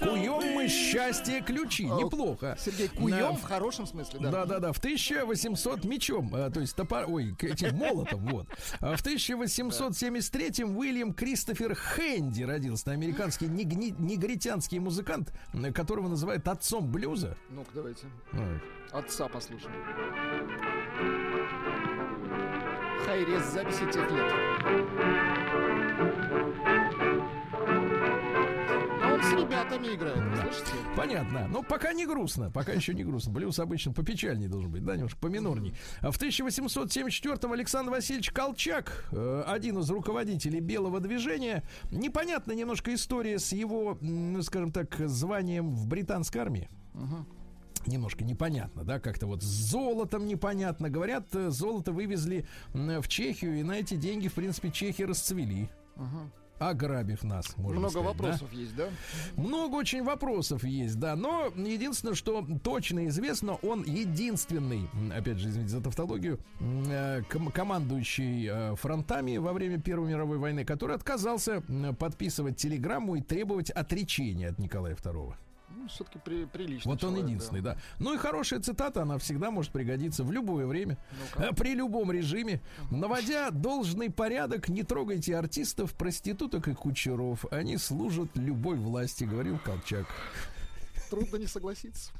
Куем 0.00 0.54
мы 0.54 0.68
счастье 0.68 1.42
ключи. 1.42 1.84
Неплохо. 1.84 2.56
Сергей, 2.58 2.88
куем 2.88 3.36
в 3.36 3.42
хорошем 3.42 3.86
смысле, 3.86 4.20
да. 4.20 4.30
Да, 4.30 4.46
да, 4.46 4.58
да. 4.58 4.72
В 4.72 4.78
1800 4.78 5.84
мечом, 5.84 6.30
а, 6.34 6.50
то 6.50 6.60
есть 6.60 6.76
топор, 6.76 7.04
ой, 7.08 7.34
этим 7.40 7.76
молотом, 7.76 8.26
вот. 8.26 8.46
А 8.80 8.96
в 8.96 9.00
1873 9.00 10.64
Уильям 10.64 11.12
Кристофер 11.12 11.74
Хэнди 11.74 12.42
родился, 12.42 12.90
американский 12.90 13.46
негритянский 13.46 14.78
музыкант, 14.78 15.32
которого 15.74 16.08
называют 16.08 16.46
отцом 16.48 16.90
блюза. 16.90 17.36
Ну-ка, 17.50 17.70
давайте. 17.74 18.06
Отца 18.92 19.28
послушаем. 19.28 21.27
Хайрез 23.08 23.52
записи 23.54 23.90
тех 23.90 24.10
лет. 24.10 24.32
А 29.02 29.14
он 29.14 29.22
с 29.22 29.32
ребятами 29.32 29.94
играет, 29.94 30.18
слышите? 30.38 30.72
Понятно. 30.94 31.48
Но 31.48 31.62
пока 31.62 31.94
не 31.94 32.04
грустно. 32.04 32.50
Пока 32.50 32.72
еще 32.72 32.92
не 32.92 33.04
грустно. 33.04 33.32
Блюз 33.32 33.58
обычно 33.60 33.94
попечальней 33.94 34.46
должен 34.46 34.70
быть, 34.70 34.84
да, 34.84 34.94
немножко 34.94 35.18
поминорней. 35.20 35.72
А 36.02 36.10
в 36.10 36.20
1874-м 36.20 37.50
Александр 37.50 37.92
Васильевич 37.92 38.30
Колчак, 38.30 39.06
э, 39.10 39.42
один 39.46 39.78
из 39.78 39.88
руководителей 39.88 40.60
белого 40.60 41.00
движения. 41.00 41.62
Непонятна 41.90 42.52
немножко 42.52 42.92
история 42.92 43.38
с 43.38 43.52
его, 43.52 43.96
ну, 44.02 44.42
скажем 44.42 44.70
так, 44.70 44.94
званием 44.98 45.70
в 45.70 45.86
британской 45.86 46.42
армии. 46.42 46.68
Немножко 47.86 48.24
непонятно, 48.24 48.84
да, 48.84 48.98
как-то 49.00 49.26
вот 49.26 49.42
с 49.42 49.46
золотом 49.46 50.26
непонятно. 50.26 50.90
Говорят, 50.90 51.34
э, 51.34 51.50
золото 51.50 51.92
вывезли 51.92 52.46
в 52.74 53.06
Чехию, 53.08 53.58
и 53.58 53.62
на 53.62 53.72
эти 53.72 53.94
деньги, 53.94 54.28
в 54.28 54.34
принципе, 54.34 54.70
чехи 54.70 55.02
расцвели. 55.02 55.68
Ограбив 56.58 57.22
нас, 57.22 57.56
можно 57.56 57.78
Много 57.78 57.90
сказать, 57.90 58.04
да? 58.04 58.24
вопросов 58.24 58.52
есть, 58.52 58.74
да? 58.74 58.88
Много 59.36 59.76
очень 59.76 60.02
вопросов 60.02 60.64
есть, 60.64 60.98
да, 60.98 61.14
но 61.14 61.52
единственное, 61.54 62.14
что 62.16 62.44
точно 62.64 63.06
известно, 63.06 63.54
он 63.62 63.84
единственный, 63.84 64.88
опять 65.16 65.38
же, 65.38 65.50
извините 65.50 65.70
за 65.70 65.80
тавтологию, 65.80 66.40
э, 66.60 67.22
ком- 67.28 67.52
командующий 67.52 68.48
э, 68.50 68.74
фронтами 68.74 69.36
во 69.36 69.52
время 69.52 69.78
Первой 69.80 70.08
мировой 70.08 70.38
войны, 70.38 70.64
который 70.64 70.96
отказался 70.96 71.62
подписывать 71.96 72.56
телеграмму 72.56 73.14
и 73.14 73.20
требовать 73.22 73.70
отречения 73.70 74.48
от 74.48 74.58
Николая 74.58 74.96
II. 74.96 75.34
Ну, 75.88 75.94
все-таки 75.94 76.18
при, 76.18 76.44
прилично. 76.44 76.90
Вот 76.90 77.02
он 77.02 77.16
единственный, 77.16 77.62
да. 77.62 77.78
Ну 77.98 78.14
и 78.14 78.18
хорошая 78.18 78.60
цитата, 78.60 79.02
она 79.02 79.16
всегда 79.16 79.50
может 79.50 79.72
пригодиться 79.72 80.22
в 80.22 80.30
любое 80.30 80.66
время, 80.66 80.98
э, 81.36 81.52
при 81.54 81.74
любом 81.74 82.12
режиме. 82.12 82.60
Наводя 82.90 83.50
должный 83.50 84.10
порядок, 84.10 84.68
не 84.68 84.82
трогайте 84.82 85.34
артистов, 85.34 85.94
проституток 85.94 86.68
и 86.68 86.74
кучеров. 86.74 87.46
Они 87.50 87.78
служат 87.78 88.28
любой 88.36 88.76
власти, 88.76 89.24
говорил 89.24 89.58
Колчак. 89.64 90.06
Трудно 91.08 91.36
не 91.36 91.46
согласиться. 91.46 92.12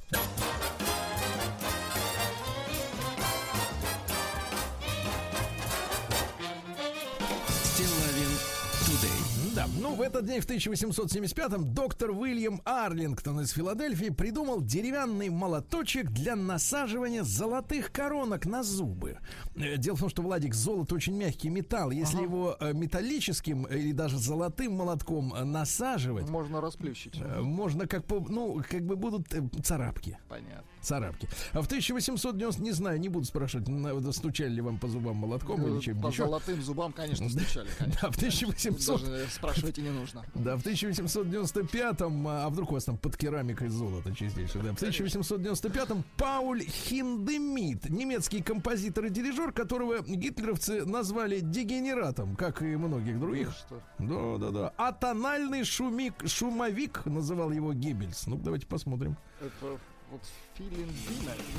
Ну 9.81 9.95
в 9.95 10.01
этот 10.03 10.27
день 10.27 10.41
в 10.41 10.47
1875-м 10.49 11.73
доктор 11.75 12.11
Уильям 12.11 12.61
Арлингтон 12.65 13.41
из 13.41 13.51
Филадельфии 13.53 14.11
придумал 14.11 14.61
деревянный 14.61 15.29
молоточек 15.29 16.11
для 16.11 16.35
насаживания 16.37 17.23
золотых 17.23 17.93
коронок 17.93 18.47
на 18.47 18.63
зубы. 18.63 19.19
Э, 19.57 19.77
Дело 19.77 19.97
в 19.97 20.01
том, 20.01 20.09
что, 20.09 20.23
Владик, 20.23 20.55
золото 20.55 20.95
очень 20.95 21.17
мягкий 21.17 21.49
металл. 21.49 21.91
Если 21.91 22.23
его 22.23 22.57
э, 22.61 22.73
металлическим 22.73 23.65
или 23.67 23.93
даже 23.93 24.19
золотым 24.19 24.75
молотком 24.75 25.33
э, 25.35 25.45
насаживать, 25.45 26.29
Можно 26.29 26.61
расплющить. 26.61 27.15
э, 27.21 27.41
можно 27.41 27.87
как 27.87 28.05
ну, 28.29 28.63
как 28.69 28.85
бы 28.85 28.97
будут 28.97 29.33
э, 29.33 29.43
царапки. 29.63 30.19
Понятно. 30.29 30.65
Царапки. 30.81 31.29
А 31.53 31.61
в 31.63 31.67
1890, 31.67 32.63
не 32.63 32.73
знаю, 32.73 32.99
не 33.01 33.09
буду 33.09 33.25
спрашивать, 33.27 33.69
на- 33.69 34.13
стучали 34.13 34.51
ли 34.55 34.61
вам 34.61 34.79
по 34.79 34.89
зубам 34.89 35.17
молотком 35.17 35.67
или 35.67 35.81
чем 35.81 36.01
По 36.01 36.09
еще. 36.09 36.25
золотым 36.25 36.63
зубам, 36.63 36.93
конечно, 36.93 37.29
стучали. 37.29 37.69
конечно. 37.79 37.99
Да, 38.03 38.11
в 38.11 38.17
1800 38.17 39.03
Даже 39.05 39.27
спрашивать 39.31 39.79
и 39.79 39.83
не 39.83 39.91
нужно. 39.91 40.25
Да, 40.35 40.57
в 40.57 40.63
1895-м, 40.65 42.27
а 42.27 42.39
а 42.47 42.51
вдруг 42.51 42.71
у 42.71 42.75
вас 42.75 42.85
там 42.85 42.97
под 42.97 43.17
керамикой 43.17 43.69
золото 43.69 44.15
чистейшее, 44.15 44.63
да, 44.65 44.73
в 44.73 44.83
1895-м 44.83 46.05
Пауль 46.17 46.63
Хиндемит, 46.63 47.91
немецкий 47.91 48.43
композитор 48.43 49.07
и 49.07 49.11
дирижер, 49.11 49.53
которого 49.53 50.01
гитлеровцы 50.03 50.85
назвали 50.85 51.41
дегенератом, 51.41 52.37
как 52.37 52.63
и 52.63 52.77
многих 52.77 53.19
других. 53.21 53.51
Что? 53.51 53.83
Да, 53.99 54.39
да, 54.39 54.51
да. 54.51 54.73
А 54.77 54.93
тональный 54.93 55.65
шумик, 55.65 56.15
шумовик 56.27 57.05
называл 57.07 57.51
его 57.51 57.73
Геббельс. 57.75 58.27
Ну, 58.27 58.37
давайте 58.37 58.67
посмотрим. 58.67 59.17
Это 59.41 59.79
вот 60.11 60.21
филин 60.55 60.89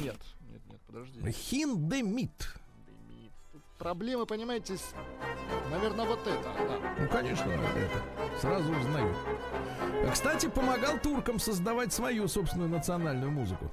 Нет, 0.02 0.18
нет, 0.52 0.62
нет, 0.70 0.82
подожди. 0.88 1.32
Хиндемит. 1.32 1.88
Дымит. 1.90 3.32
Тут 3.52 3.62
Проблемы, 3.78 4.26
понимаете, 4.26 4.78
с... 4.78 4.94
наверное, 5.72 6.06
вот 6.06 6.20
это. 6.26 6.44
Да. 6.44 6.96
Ну, 7.00 7.10
конечно, 7.10 7.50
это 7.50 8.40
сразу 8.40 8.72
узнаю. 8.72 9.16
Кстати, 10.12 10.48
помогал 10.50 11.00
туркам 11.00 11.40
создавать 11.40 11.94
свою 11.94 12.28
собственную 12.28 12.70
национальную 12.70 13.32
музыку. 13.32 13.72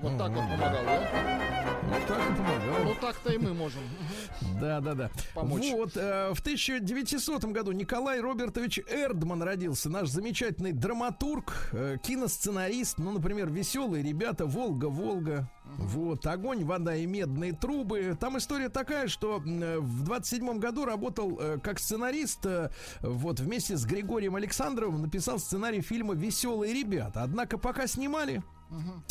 Вот 0.00 0.16
так 0.16 0.30
вот 0.30 0.44
помогал, 0.44 0.84
да? 0.84 1.40
Ну, 1.88 1.94
так 2.06 2.18
и 2.18 2.34
помогал. 2.34 2.84
Ну 2.84 2.94
так-то 3.00 3.32
и 3.32 3.38
мы 3.38 3.54
можем. 3.54 3.80
Да, 4.60 4.80
да, 4.80 4.94
да. 4.94 5.10
Помочь. 5.34 5.70
Вот, 5.70 5.96
э, 5.96 6.32
в 6.34 6.40
1900 6.40 7.44
году 7.44 7.70
Николай 7.70 8.20
Робертович 8.20 8.80
Эрдман 8.90 9.40
родился. 9.42 9.88
Наш 9.88 10.08
замечательный 10.08 10.72
драматург, 10.72 11.70
э, 11.72 11.96
киносценарист. 12.02 12.98
Ну, 12.98 13.12
например, 13.12 13.48
«Веселые 13.50 14.02
ребята», 14.02 14.46
«Волга-Волга». 14.46 15.48
Вот, 15.76 16.26
«Огонь, 16.26 16.64
вода 16.64 16.96
и 16.96 17.06
медные 17.06 17.52
трубы». 17.52 18.16
Там 18.18 18.36
история 18.38 18.68
такая, 18.68 19.06
что 19.06 19.40
э, 19.46 19.78
в 19.78 20.02
27 20.04 20.58
году 20.58 20.84
работал 20.84 21.38
э, 21.40 21.58
как 21.62 21.78
сценарист. 21.78 22.44
э, 22.46 22.70
вот, 23.00 23.38
вместе 23.38 23.76
с 23.76 23.84
Григорием 23.84 24.34
Александровым 24.34 25.02
написал 25.02 25.38
сценарий 25.38 25.82
фильма 25.82 26.14
«Веселые 26.14 26.74
ребята». 26.74 27.22
Однако 27.22 27.58
пока 27.58 27.86
снимали, 27.86 28.42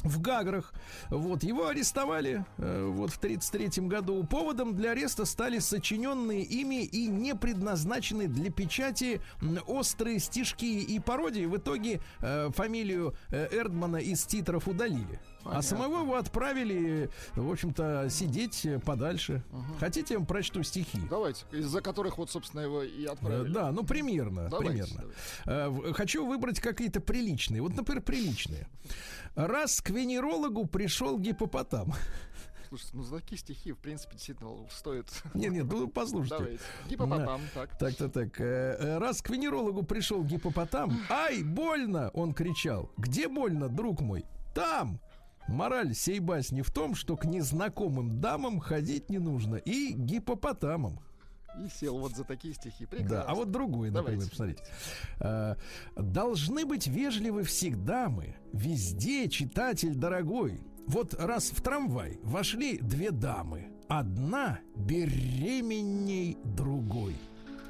в 0.04 0.22
Гаграх. 0.22 0.74
Вот, 1.10 1.44
его 1.44 1.68
арестовали 1.68 2.46
э, 2.58 2.86
вот 2.86 3.12
в 3.12 3.18
1933 3.18 3.88
году. 3.88 4.24
Поводом 4.24 4.76
для 4.76 4.92
ареста 4.92 5.26
стали 5.26 5.60
сочиненные 5.60 6.44
ими 6.44 6.84
и 6.84 7.08
не 7.08 7.36
предназначенные 7.36 8.28
для 8.28 8.52
печати 8.52 9.22
острые 9.66 10.20
стишки 10.20 10.66
и 10.66 11.00
пародии. 11.00 11.46
В 11.46 11.58
итоге 11.58 12.02
э, 12.20 12.50
фамилию 12.56 13.16
э, 13.30 13.48
Эрдмана 13.52 13.98
из 13.98 14.26
титров 14.26 14.68
удалили. 14.68 15.20
А 15.42 15.50
Понятно. 15.50 15.62
самого 15.62 16.02
его 16.02 16.16
отправили, 16.16 17.10
в 17.36 17.50
общем-то, 17.50 18.10
сидеть 18.10 18.66
э, 18.66 18.80
подальше. 18.80 19.44
Хотите, 19.80 20.16
я 20.16 20.20
вам 20.20 20.28
прочту 20.28 20.62
стихи? 20.64 21.00
Давайте, 21.10 21.46
из-за 21.52 21.82
которых 21.82 22.18
вот, 22.18 22.30
собственно, 22.30 22.62
его 22.62 22.84
и 22.84 23.06
Э, 23.06 23.12
отправили. 23.12 23.54
Да, 23.54 23.72
ну 23.72 23.84
примерно, 23.86 24.50
Давайте, 24.50 24.84
примерно. 24.86 25.12
Э, 25.46 25.68
в- 25.70 25.94
Хочу 25.94 26.26
выбрать 26.26 26.60
какие-то 26.60 27.00
приличные. 27.00 27.62
Вот, 27.62 27.76
например, 27.76 28.02
приличные. 28.04 28.68
Раз 29.36 29.80
к 29.82 29.90
венерологу 29.92 30.66
пришел 30.66 31.18
гипопотам. 31.18 31.94
Слушайте, 32.68 32.92
ну 32.98 33.04
за 33.04 33.20
такие 33.22 33.38
стихи, 33.40 33.72
в 33.72 33.78
принципе, 33.78 34.14
действительно 34.16 34.52
стоит. 34.70 35.06
Нет, 35.34 35.54
нет, 35.54 35.68
ну 35.72 35.88
послушайте. 35.88 36.36
Давайте. 36.38 36.60
Гипопотам, 36.90 37.42
так. 37.54 37.78
Так-то 37.78 38.10
так. 38.10 38.42
Э, 38.42 38.76
э, 38.78 38.98
Раз 38.98 39.22
к 39.22 39.30
венерологу 39.30 39.84
пришел 39.84 40.22
гипопотам. 40.26 41.00
Ай, 41.10 41.44
больно! 41.44 42.10
Он 42.14 42.34
кричал. 42.34 42.92
Где 42.98 43.30
больно, 43.30 43.70
друг 43.70 44.02
мой? 44.02 44.26
Там! 44.54 45.00
Мораль 45.48 45.94
сей 45.94 46.20
басни 46.20 46.62
в 46.62 46.72
том, 46.72 46.94
что 46.96 47.16
к 47.16 47.26
незнакомым 47.26 48.20
дамам 48.20 48.60
ходить 48.60 49.10
не 49.10 49.18
нужно. 49.20 49.56
И 49.56 49.94
гипопотамам. 49.94 51.00
И 51.64 51.70
сел 51.70 51.98
вот 51.98 52.16
за 52.16 52.24
такие 52.24 52.54
стихи. 52.54 52.86
Да, 52.86 52.90
Прекрасно. 52.98 53.24
а 53.24 53.34
вот 53.36 53.50
другой, 53.52 53.90
например, 53.90 54.20
Давайте. 54.20 54.30
посмотрите. 54.30 54.64
Э, 55.20 55.56
Должны 55.96 56.66
быть 56.66 56.86
вежливы 56.88 57.44
всегда 57.44 58.10
мы, 58.10 58.36
везде, 58.54 59.28
читатель 59.30 59.96
дорогой. 59.96 60.62
Вот 60.86 61.14
раз 61.16 61.50
в 61.50 61.62
трамвай 61.62 62.20
вошли 62.22 62.78
две 62.78 63.12
дамы, 63.12 63.70
одна 63.90 64.60
беременней 64.76 66.38
другой. 66.44 67.16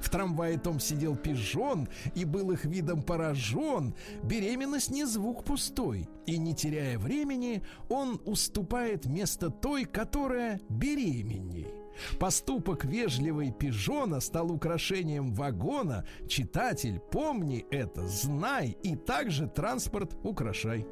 В 0.01 0.09
трамвае 0.09 0.57
том 0.57 0.79
сидел 0.79 1.15
пижон 1.15 1.87
и 2.15 2.25
был 2.25 2.51
их 2.51 2.65
видом 2.65 3.01
поражен. 3.01 3.95
Беременность 4.23 4.91
не 4.91 5.05
звук 5.05 5.43
пустой. 5.43 6.07
И 6.25 6.37
не 6.37 6.53
теряя 6.53 6.97
времени, 6.97 7.63
он 7.89 8.21
уступает 8.25 9.05
место 9.05 9.49
той, 9.49 9.85
которая 9.85 10.59
беременней. 10.69 11.67
Поступок 12.19 12.85
вежливой 12.85 13.51
пижона 13.51 14.19
стал 14.19 14.51
украшением 14.51 15.33
вагона. 15.33 16.05
Читатель, 16.27 16.99
помни 16.99 17.65
это, 17.71 18.07
знай, 18.07 18.77
и 18.83 18.95
также 18.95 19.47
транспорт 19.47 20.15
украшай. 20.23 20.85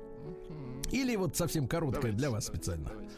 Или 0.91 1.15
вот 1.15 1.35
совсем 1.35 1.67
короткое 1.67 2.11
Давайте, 2.11 2.17
для 2.17 2.29
вас 2.29 2.45
давайте, 2.45 2.63
специально. 2.63 2.89
давайте. 2.89 3.15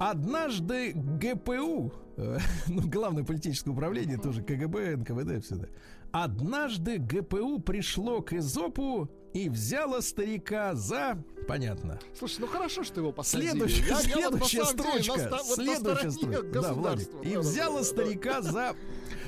Однажды 0.00 0.92
ГПУ, 0.94 1.92
э, 2.16 2.38
ну, 2.68 2.88
главное 2.88 3.22
политическое 3.22 3.70
управление, 3.70 4.16
тоже 4.16 4.42
КГБ, 4.42 4.96
НКВД, 4.96 5.44
все 5.44 5.56
это. 5.56 5.68
Однажды 6.10 6.96
ГПУ 6.96 7.60
пришло 7.60 8.22
к 8.22 8.32
Эзопу 8.32 9.10
и 9.34 9.50
взяло 9.50 10.00
старика 10.00 10.74
за... 10.74 11.22
Понятно. 11.46 12.00
Слушай, 12.18 12.38
ну 12.40 12.46
хорошо, 12.46 12.82
что 12.82 13.00
его 13.00 13.12
посадили. 13.12 13.50
Следующая, 13.50 13.84
Я- 13.84 14.20
я 14.20 14.30
вот 14.30 14.48
следующая 14.48 14.64
самом 14.64 14.76
деле 14.92 15.02
строчка. 15.02 15.28
на 15.28 15.36
вот 15.36 15.54
следующая 15.54 16.10
строчка. 16.10 16.42
Да, 16.62 16.72
Владик. 16.72 17.08
И 17.22 17.34
да, 17.34 17.40
взяла 17.40 17.78
да, 17.78 17.84
старика 17.84 18.42
за... 18.42 18.74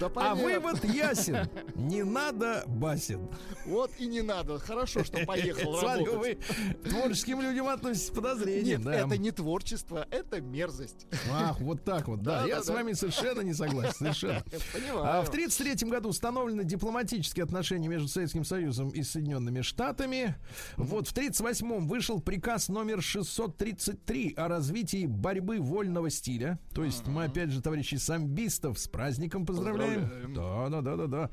Да 0.08 0.30
А 0.30 0.34
вывод 0.34 0.84
ясен. 0.84 1.48
Не 1.76 2.02
надо 2.02 2.64
басен. 2.66 3.28
Вот 3.66 3.92
и 3.98 4.06
не 4.06 4.22
надо. 4.22 4.58
Хорошо, 4.58 5.04
что 5.04 5.24
поехал 5.24 5.78
Смотрю, 5.78 6.14
работать. 6.14 6.38
вы 6.82 6.90
творческим 6.90 7.40
людям 7.40 7.68
относитесь 7.68 8.08
с 8.08 8.10
подозрением. 8.10 8.80
Нет, 8.80 8.82
да. 8.82 8.94
это 8.94 9.16
не 9.16 9.30
творчество, 9.30 10.06
это 10.10 10.40
мерзость. 10.40 11.06
Ах, 11.30 11.60
вот 11.60 11.84
так 11.84 12.08
вот, 12.08 12.22
да. 12.22 12.40
Да, 12.40 12.46
Я 12.48 12.56
да, 12.56 12.62
с 12.62 12.66
да. 12.66 12.74
вами 12.74 12.92
совершенно 12.94 13.42
не 13.42 13.54
согласен. 13.54 13.92
Совершенно. 13.92 14.42
Понимаю. 14.72 15.04
А 15.04 15.22
в 15.22 15.28
1933 15.28 15.88
году 15.88 16.08
установлены 16.08 16.64
дипломатические 16.64 17.44
отношения 17.44 17.88
между 17.88 18.08
Советским 18.08 18.44
Союзом 18.44 18.88
и 18.90 19.02
Соединенными 19.02 19.60
Штатами. 19.60 20.34
Вот 20.76 21.06
в 21.08 21.12
1938 21.12 21.86
вышел 21.86 22.20
приказ 22.20 22.68
номер 22.68 23.02
633 23.02 24.34
о 24.36 24.48
развитии 24.48 25.06
борьбы 25.06 25.58
вольного 25.60 26.10
стиля. 26.10 26.58
То 26.74 26.84
есть 26.84 27.06
мы 27.06 27.24
опять 27.24 27.50
же, 27.50 27.62
товарищи 27.62 27.96
самбистов, 27.96 28.78
с 28.78 28.88
праздником 28.88 29.46
поздравляем. 29.46 29.91
Поздравляем. 30.00 30.34
Да, 30.34 30.68
да, 30.68 30.80
да, 30.80 30.96
да, 30.96 31.06
да. 31.06 31.30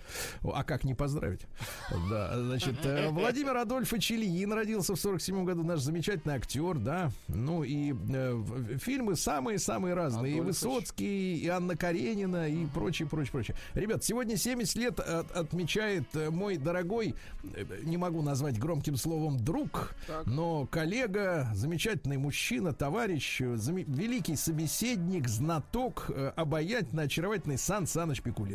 А 0.53 0.63
как 0.63 0.83
не 0.83 0.93
поздравить? 0.95 1.41
Да, 2.09 2.33
значит, 2.41 2.75
э, 2.85 3.09
Владимир 3.09 3.55
Адольфович 3.57 4.11
Ильин 4.11 4.53
родился 4.53 4.95
в 4.95 4.99
47 4.99 5.45
году, 5.45 5.63
наш 5.63 5.79
замечательный 5.81 6.35
актер, 6.35 6.77
да. 6.77 7.11
Ну 7.27 7.63
и 7.63 7.91
э, 7.93 8.33
в- 8.33 8.77
фильмы 8.79 9.15
самые-самые 9.15 9.93
разные. 9.93 10.37
И. 10.37 10.41
Высоцкий, 10.41 11.37
и 11.37 11.47
Анна 11.47 11.75
Каренина, 11.77 12.49
и 12.49 12.65
прочее, 12.67 13.07
прочее, 13.07 13.31
прочее. 13.31 13.55
Ребят, 13.73 14.03
сегодня 14.03 14.35
70 14.37 14.75
лет 14.75 14.99
от- 14.99 15.31
отмечает 15.31 16.03
э, 16.15 16.29
мой 16.29 16.57
дорогой, 16.57 17.15
э, 17.55 17.65
не 17.83 17.97
могу 17.97 18.21
назвать 18.21 18.57
громким 18.59 18.95
словом 18.95 19.37
друг, 19.37 19.93
Так. 20.07 20.25
но 20.25 20.65
коллега, 20.67 21.49
замечательный 21.53 22.17
мужчина, 22.17 22.73
товарищ, 22.73 23.41
э, 23.41 23.55
великий 23.69 24.35
собеседник, 24.35 25.27
знаток, 25.27 26.05
э, 26.09 26.31
обаятельный, 26.35 27.03
очаровательный 27.05 27.57
Сан 27.57 27.85
Саныч 27.87 28.21
Пикуленко 28.21 28.48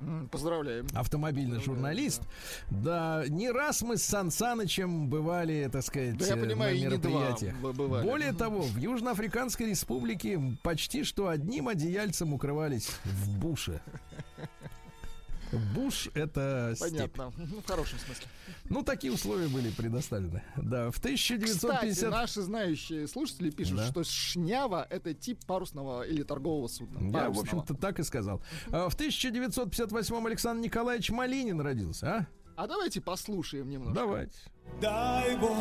М, 0.00 0.28
Поздравляем. 0.30 0.86
автомобильный 0.94 1.60
журналист. 1.60 2.22
Да, 2.70 3.24
не 3.28 3.50
раз 3.50 3.82
мы 3.82 3.98
с 3.98 4.02
Сан 4.02 4.30
Санычем 4.30 5.08
бывали, 5.08 5.68
так 5.70 5.82
сказать, 5.82 6.16
Да 6.16 6.26
я 6.26 6.36
э, 6.36 6.40
понимаю, 6.40 6.74
на 6.74 6.78
и 6.78 6.80
не 6.80 6.96
два 6.96 7.10
мероприятиях. 7.10 7.56
бывали. 7.56 8.06
Более 8.06 8.32
того, 8.32 8.62
в 8.62 8.76
Южноафриканской 8.78 9.66
республике 9.70 10.40
почти 10.62 11.04
что 11.04 11.28
одним 11.28 11.68
одеяльцем 11.68 12.32
укрывались 12.32 12.88
в 13.04 13.38
буше. 13.38 13.80
Буш 15.74 16.08
это 16.14 16.72
степь. 16.76 16.90
Понятно. 17.12 17.32
Ну, 17.36 17.60
в 17.60 17.66
хорошем 17.66 17.98
смысле. 17.98 18.26
Ну, 18.68 18.82
такие 18.82 19.12
условия 19.12 19.48
были 19.48 19.70
предоставлены. 19.70 20.42
Да, 20.56 20.90
в 20.90 20.94
Кстати, 20.94 21.34
1950... 21.34 22.10
наши 22.10 22.42
знающие 22.42 23.08
слушатели 23.08 23.50
пишут, 23.50 23.76
Да. 23.76 23.86
что 23.90 24.04
шнява— 24.04 24.86
это 24.90 25.14
тип 25.14 25.44
парусного 25.46 26.02
или 26.02 26.22
торгового 26.22 26.68
судна. 26.68 26.98
Я, 26.98 27.08
в 27.08 27.12
Парусного. 27.12 27.40
общем-то, 27.62 27.74
так 27.74 27.98
и 27.98 28.02
сказал. 28.02 28.42
А 28.70 28.88
В 28.88 28.94
1958 28.94 30.26
Александр 30.26 30.62
Николаевич 30.64 31.10
Малинин 31.10 31.60
родился, 31.60 32.06
а? 32.12 32.26
А 32.56 32.66
давайте 32.66 33.00
послушаем 33.00 33.68
немного. 33.70 33.94
Давайте. 33.94 34.36
Дай 34.80 35.36
Бог 35.38 35.56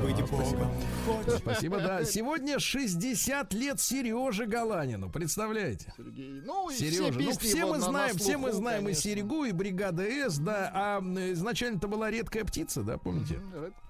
быть 0.00 0.30
Богом. 0.30 0.70
Хоть 1.06 1.38
Спасибо, 1.38 1.78
да. 1.78 2.04
Сегодня 2.04 2.58
60 2.58 3.52
лет 3.54 3.80
Сереже 3.80 4.46
Галанину, 4.46 5.10
представляете? 5.10 5.92
Сергей. 5.96 6.42
Ну, 6.44 6.70
и 6.70 6.74
Сережа, 6.74 7.12
все 7.12 7.22
ну 7.22 7.30
все 7.38 7.66
мы 7.66 7.72
на- 7.72 7.78
на 7.78 7.84
знаем, 7.90 8.16
все 8.16 8.36
мы 8.36 8.48
слуху, 8.50 8.56
знаем 8.62 8.80
и 8.80 8.84
конечно. 8.84 9.02
Серегу, 9.02 9.44
и 9.44 9.52
бригада 9.52 10.02
С, 10.04 10.38
да, 10.38 10.70
а 10.74 10.98
м, 10.98 11.16
изначально-то 11.32 11.88
была 11.88 12.10
редкая 12.10 12.44
птица, 12.44 12.82
да, 12.82 12.98
помните? 12.98 13.40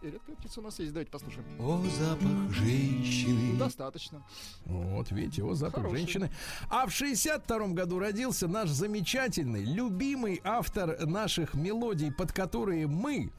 И 0.02 0.06
Редкая 0.06 0.36
птица 0.36 0.60
у 0.60 0.62
нас 0.62 0.78
есть. 0.78 0.92
Давайте 0.92 1.10
послушаем. 1.10 1.44
О, 1.58 1.82
запах 1.98 2.50
женщины. 2.54 3.58
Достаточно. 3.58 4.22
Вот, 4.66 5.10
видите, 5.10 5.42
его 5.42 5.54
запах 5.54 5.82
Хороший. 5.82 5.98
женщины. 5.98 6.30
А 6.68 6.86
в 6.86 6.92
62 6.92 7.68
году 7.68 7.98
родился 7.98 8.46
наш 8.48 8.68
замечательный, 8.70 9.64
любимый 9.64 10.40
автор 10.44 11.06
наших 11.06 11.54
мелодий, 11.54 12.12
под 12.12 12.32
которые 12.32 12.86
мы 12.86 13.30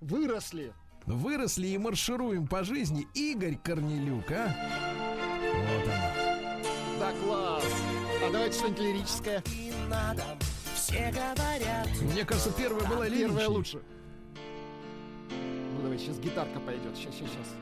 Выросли. 0.00 0.72
Выросли 1.06 1.68
и 1.68 1.78
маршируем 1.78 2.46
по 2.46 2.64
жизни, 2.64 3.06
Игорь 3.14 3.56
Корнелюк, 3.62 4.30
а? 4.30 4.54
Вот 5.54 5.84
он. 5.86 6.98
Да, 7.00 7.12
класс. 7.24 7.64
А 8.26 8.30
давайте 8.30 8.58
что-нибудь 8.58 8.80
лирическое. 8.80 9.42
И 9.46 9.72
надо, 9.88 10.22
все 10.74 11.10
говорят. 11.10 11.88
Мне 12.02 12.24
кажется, 12.24 12.52
первая 12.52 12.86
была 12.86 13.06
Первое 13.06 13.08
лиричней. 13.08 13.46
лучше. 13.46 13.82
Ну, 15.30 15.82
давай, 15.82 15.98
сейчас 15.98 16.18
гитарка 16.18 16.60
пойдет. 16.60 16.94
Сейчас, 16.96 17.14
сейчас, 17.14 17.30
сейчас. 17.30 17.54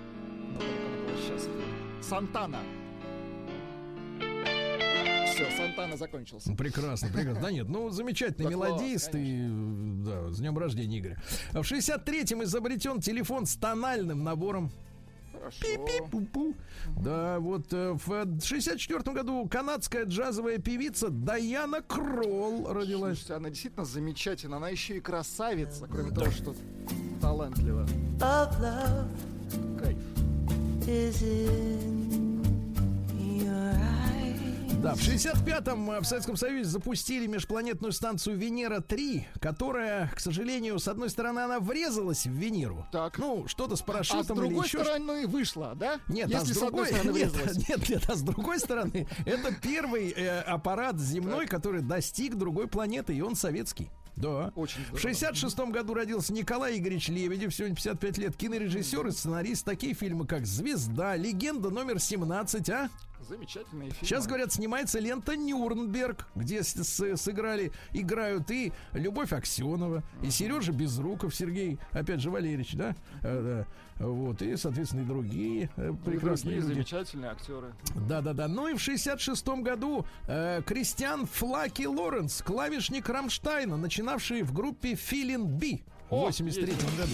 Ну, 0.55 0.61
сейчас. 1.23 1.49
Сантана. 2.07 2.59
Все, 5.39 5.57
Сантана 5.57 5.97
закончился. 5.97 6.53
Прекрасно, 6.55 7.09
прекрасно. 7.11 7.41
Да 7.41 7.53
нет, 7.53 7.69
ну 7.69 7.91
замечательный 7.91 8.47
Да 8.47 8.51
мелодист 8.51 9.11
и 9.15 9.47
да, 10.05 10.31
с 10.31 10.39
днем 10.39 10.59
рождения, 10.59 10.99
Игорь. 10.99 11.17
А 11.53 11.63
В 11.63 11.71
63-м 11.71 12.43
изобретен 12.43 13.01
телефон 13.01 13.47
с 13.47 13.55
тональным 13.55 14.25
набором. 14.25 14.73
Пи-пи-пу-пу. 15.61 16.57
Да, 17.01 17.39
вот 17.39 17.73
э, 17.73 17.97
в 18.05 18.41
64 18.43 19.01
году 19.15 19.49
канадская 19.49 20.07
джазовая 20.07 20.59
певица 20.59 21.09
Даяна 21.09 21.83
Кролл 21.83 22.73
родилась. 22.73 23.19
Слушайте, 23.19 23.35
она 23.35 23.51
действительно 23.51 23.85
замечательна. 23.85 24.57
Она 24.57 24.71
еще 24.71 24.97
и 24.97 25.01
красавица, 25.01 25.87
кроме 25.87 26.11
того, 26.11 26.33
что 26.33 26.57
талантлива. 27.21 27.87
Кайф. 29.79 29.99
Да, 34.83 34.95
в 34.95 35.01
65-м 35.01 35.91
э, 35.91 36.01
в 36.01 36.05
Советском 36.05 36.37
Союзе 36.37 36.71
запустили 36.71 37.27
межпланетную 37.27 37.91
станцию 37.93 38.37
Венера-3, 38.37 39.25
которая, 39.41 40.09
к 40.15 40.21
сожалению, 40.21 40.79
с 40.79 40.87
одной 40.87 41.11
стороны, 41.11 41.41
она 41.41 41.59
врезалась 41.59 42.27
в 42.27 42.31
Венеру. 42.31 42.87
Так. 42.93 43.19
Ну, 43.19 43.49
что-то 43.49 43.75
с 43.75 43.81
А 43.81 43.83
с 43.83 43.85
парашютом 43.85 44.39
или 44.39 44.47
другой 44.47 44.67
еще 44.67 44.79
стороны 44.85 45.27
вышла, 45.27 45.75
да? 45.75 45.99
Нет, 46.07 46.29
Если 46.29 46.53
а 46.53 46.55
с 46.55 46.59
другой, 46.59 46.87
стороны 46.87 47.11
нет, 47.19 47.33
врезалась. 47.33 47.69
нет, 47.69 47.89
нет, 47.89 48.05
а 48.09 48.15
с 48.15 48.23
другой 48.23 48.61
стороны, 48.61 49.09
это 49.27 49.53
первый 49.61 50.11
э, 50.11 50.41
аппарат 50.43 50.97
земной, 51.01 51.49
который 51.49 51.83
достиг 51.83 52.37
другой 52.37 52.69
планеты, 52.69 53.15
и 53.17 53.21
он 53.21 53.35
советский. 53.35 53.91
Да. 54.15 54.53
Очень 54.55 54.83
В 54.83 54.99
здорово. 54.99 55.01
66 55.01 55.59
году 55.59 55.95
родился 55.95 56.33
Николай 56.33 56.79
Игоревич 56.79 57.09
Лебедев, 57.09 57.53
сегодня 57.55 57.75
55 57.75 58.19
лет, 58.19 58.37
кинорежиссер 58.37 59.07
и 59.09 59.11
сценарист. 59.11 59.65
Такие 59.65 59.95
фильмы, 59.95 60.27
как 60.27 60.47
«Звезда», 60.47 61.17
«Легенда 61.17 61.71
номер 61.71 61.97
17», 61.97 62.71
а? 62.71 62.89
Замечательные 63.27 63.91
фильмы. 63.91 64.07
Сейчас, 64.07 64.27
говорят, 64.27 64.53
снимается 64.53 64.99
лента 64.99 65.37
«Нюрнберг», 65.37 66.27
где 66.35 66.63
с- 66.63 66.75
с- 66.85 67.17
сыграли, 67.17 67.73
играют 67.93 68.51
и 68.51 68.73
Любовь 68.93 69.33
Аксенова, 69.33 70.03
и 70.23 70.31
Сережа 70.31 70.73
Безруков, 70.73 71.35
Сергей, 71.35 71.79
опять 71.93 72.21
же, 72.21 72.31
Валерьевич, 72.31 72.75
да? 72.75 72.95
Э, 73.23 73.65
да. 73.99 74.05
Вот, 74.07 74.41
и, 74.43 74.57
соответственно, 74.57 75.01
и 75.03 75.05
другие 75.05 75.71
э, 75.77 75.91
И 75.93 75.97
прекрасные 76.11 76.55
другие 76.55 76.61
люди. 76.61 76.73
замечательные 76.75 77.31
актеры. 77.33 77.73
Да-да-да. 78.09 78.47
Ну 78.47 78.69
и 78.69 78.75
в 78.75 78.79
66-м 78.79 79.63
году 79.63 80.07
э, 80.29 80.63
Кристиан 80.65 81.27
Флаке 81.27 81.83
Лоренс, 81.87 82.41
клавишник 82.43 83.09
Рамштайна, 83.09 83.77
начинавший 83.77 84.43
в 84.43 84.53
группе 84.53 84.95
Feeling 84.95 85.47
B 85.47 85.83
в 86.11 86.15
О, 86.15 86.27
83 86.27 86.73
году. 86.97 87.13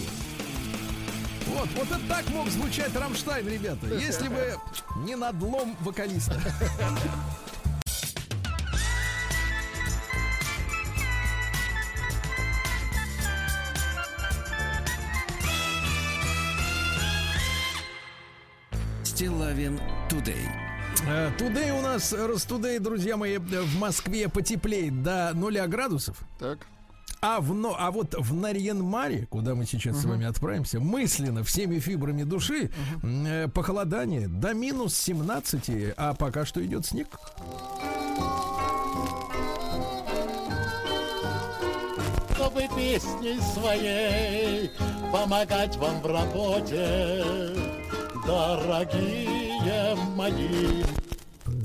Вот, 1.47 1.69
вот 1.75 1.87
это 1.91 1.99
так 2.07 2.27
мог 2.29 2.49
звучать 2.49 2.95
Рамштайн, 2.95 3.47
ребята, 3.47 3.87
если 3.87 4.27
бы 4.27 4.57
не 4.97 5.15
надлом 5.15 5.75
вокалиста. 5.81 6.39
Стилавин 19.03 19.79
Тудей. 20.09 20.45
Э, 21.07 21.31
Тудей 21.37 21.71
у 21.71 21.81
нас, 21.81 22.11
раз 22.11 22.27
Ростудей, 22.27 22.79
друзья 22.79 23.15
мои, 23.15 23.37
в 23.37 23.79
Москве 23.79 24.27
потеплеет 24.27 25.03
до 25.03 25.31
0 25.33 25.67
градусов. 25.67 26.17
Так. 26.37 26.67
А, 27.27 27.41
в, 27.41 27.55
но, 27.55 27.75
а 27.75 27.89
вот 27.89 28.13
в 28.13 28.35
Нарьян-Маре, 28.35 29.25
куда 29.25 29.55
мы 29.55 29.65
сейчас 29.65 29.99
с 29.99 30.05
вами 30.05 30.27
отправимся, 30.27 30.79
мысленно, 30.79 31.43
всеми 31.43 31.79
фибрами 31.79 32.21
души, 32.21 32.69
э, 33.01 33.47
похолодание 33.47 34.27
до 34.27 34.53
минус 34.53 34.95
17, 34.95 35.95
а 35.97 36.13
пока 36.13 36.45
что 36.45 36.63
идет 36.63 36.85
снег. 36.85 37.07
чтобы 42.35 42.67
песней 42.75 43.39
своей 43.41 44.69
помогать 45.11 45.75
вам 45.77 45.99
в 46.01 46.05
работе, 46.05 47.23
дорогие 48.27 49.95
мои. 50.15 51.04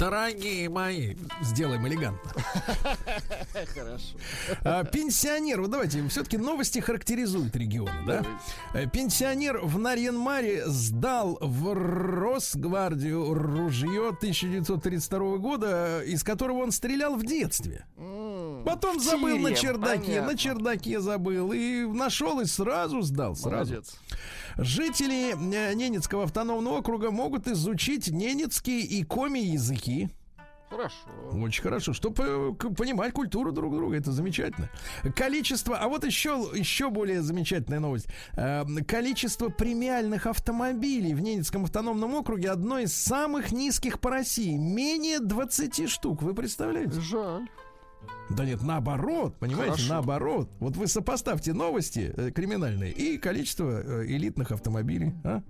Дорогие 0.01 0.70
мои, 0.70 1.14
сделаем 1.42 1.86
элегантно. 1.86 2.32
Хорошо. 3.74 4.16
А, 4.64 4.82
Пенсионер, 4.82 5.61
вот 5.61 5.72
давайте, 5.72 6.09
все-таки 6.09 6.38
новости 6.38 6.78
характеризуют 6.78 7.55
регион, 7.55 7.90
да? 8.07 8.24
Э, 8.72 8.86
Пенсионер 8.86 9.59
в 9.59 9.78
Нарьян-Маре 9.78 10.64
сдал 10.68 11.36
в 11.42 11.74
Росгвардию 11.74 13.34
ружье 13.34 14.09
1932 14.09 15.36
года, 15.36 16.03
из 16.03 16.24
которого 16.24 16.62
он 16.62 16.72
стрелял 16.72 17.16
в 17.16 17.26
детстве. 17.26 17.84
Потом 18.64 19.01
забыл 19.01 19.36
на 19.36 19.55
чердаке, 19.55 20.22
на 20.22 20.34
чердаке 20.34 21.01
забыл 21.01 21.53
и 21.53 21.84
нашел 21.84 22.40
и 22.40 22.46
сразу 22.46 23.03
сдал, 23.03 23.36
сразу. 23.36 23.72
Молодец. 23.72 23.96
Жители 24.57 25.32
э, 25.32 25.74
Ненецкого 25.74 26.24
автономного 26.24 26.78
округа 26.78 27.11
могут 27.11 27.46
изучить 27.48 28.09
ненецкий 28.09 28.80
и 28.80 29.05
коми 29.05 29.40
языки. 29.40 30.11
Хорошо. 30.70 30.94
Очень 31.32 31.62
хорошо, 31.64 31.92
чтобы 31.92 32.55
понимать 32.55 33.12
культуру 33.12 33.51
друг 33.51 33.74
друга, 33.74 33.96
это 33.96 34.12
замечательно. 34.12 34.70
Количество, 35.16 35.76
а 35.76 35.88
вот 35.88 36.05
еще, 36.05 36.48
еще 36.55 36.90
более 36.90 37.22
замечательная 37.22 37.80
новость. 37.80 38.07
Э, 38.36 38.64
количество 38.86 39.48
премиальных 39.48 40.26
автомобилей 40.26 41.12
в 41.12 41.20
Ненецком 41.20 41.64
автономном 41.64 42.14
округе 42.14 42.51
одно 42.51 42.78
из 42.78 42.94
самых 42.94 43.51
низких 43.51 43.98
по 43.98 44.11
России. 44.11 44.57
Менее 44.57 45.18
20 45.18 45.90
штук, 45.90 46.22
вы 46.22 46.34
представляете? 46.34 47.01
Жаль. 47.01 47.48
Да 48.30 48.44
нет, 48.44 48.62
наоборот, 48.62 49.36
понимаете, 49.38 49.72
Хорошо. 49.72 49.88
наоборот. 49.88 50.51
Вот 50.61 50.76
вы 50.76 50.86
сопоставьте 50.86 51.53
новости 51.53 52.12
э, 52.16 52.30
криминальные 52.30 52.92
и 52.92 53.18
количество 53.18 53.82
э, 53.82 54.07
элитных 54.07 54.53
автомобилей, 54.53 55.12
а? 55.24 55.42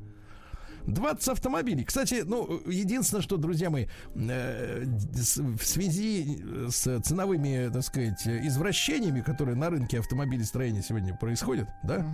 20 0.86 1.28
автомобилей. 1.28 1.84
Кстати, 1.84 2.22
ну, 2.26 2.61
единственное, 2.66 3.22
что, 3.22 3.36
друзья 3.36 3.70
мои, 3.70 3.86
э, 4.14 4.84
в 4.84 5.62
связи 5.62 6.42
с 6.68 7.01
ценовыми, 7.03 7.70
так 7.72 7.82
сказать, 7.82 8.26
извращениями, 8.26 9.20
которые 9.20 9.57
на 9.57 9.70
рынке 9.70 9.98
автомобилестроения 9.98 10.82
сегодня 10.82 11.14
происходят, 11.14 11.68
да, 11.82 12.07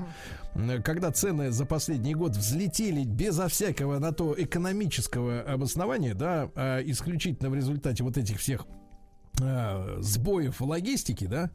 э, 0.55 0.83
когда 0.83 1.11
цены 1.11 1.51
за 1.51 1.65
последний 1.65 2.15
год 2.15 2.37
взлетели 2.37 3.05
безо 3.05 3.49
всякого 3.49 3.99
на 3.99 4.13
то 4.13 4.35
экономического 4.37 5.43
обоснования, 5.43 6.15
да, 6.15 6.51
а 6.55 6.81
исключительно 6.83 7.51
в 7.51 7.55
результате 7.55 8.03
вот 8.03 8.17
этих 8.17 8.39
всех 8.39 8.67
а, 9.41 9.99
сбоев 10.01 10.61
в 10.61 10.65
логистике, 10.65 11.27
да, 11.27 11.51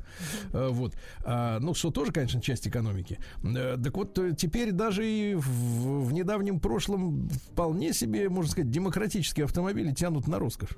А, 0.53 0.69
вот, 0.69 0.93
А, 1.23 1.59
ну, 1.59 1.73
что 1.73 1.91
тоже, 1.91 2.11
конечно, 2.11 2.41
часть 2.41 2.67
экономики. 2.67 3.19
Э, 3.43 3.77
Так 3.81 3.95
вот, 3.95 4.17
э, 4.19 4.35
теперь 4.35 4.71
даже 4.71 5.07
и 5.07 5.35
в, 5.35 6.05
в 6.05 6.13
недавнем 6.13 6.59
прошлом 6.59 7.29
вполне 7.29 7.93
себе, 7.93 8.29
можно 8.29 8.51
сказать, 8.51 8.69
демократические 8.71 9.45
автомобили 9.45 9.91
тянут 9.93 10.27
на 10.27 10.39
роскошь. 10.39 10.77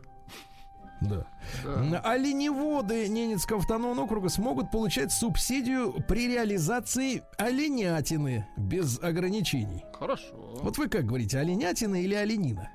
Да. 1.02 1.28
Да. 1.64 2.00
Оленеводы 2.00 3.08
Ненецкого 3.10 3.60
автономного 3.60 4.06
округа 4.06 4.30
смогут 4.30 4.72
получать 4.72 5.12
субсидию 5.12 5.94
при 6.08 6.28
реализации 6.28 7.24
оленятины 7.38 8.48
без 8.58 9.00
ограничений. 9.02 9.84
Хорошо. 9.94 10.34
Вот 10.62 10.78
вы 10.78 10.88
как 10.88 11.06
говорите, 11.06 11.40
оленятина 11.40 12.02
или 12.02 12.16
оленина? 12.16 12.70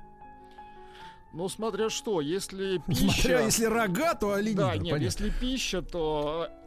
Ну, 1.32 1.48
смотря 1.48 1.90
что, 1.90 2.20
если 2.20 2.78
пища... 2.86 3.10
Смотря, 3.12 3.40
если 3.40 3.64
рога, 3.66 4.14
то 4.14 4.32
оленина. 4.32 4.62
Да, 4.68 4.76
нет, 4.76 4.82
понятно. 4.94 5.04
если 5.04 5.30
пища, 5.30 5.82
то... 5.82 6.48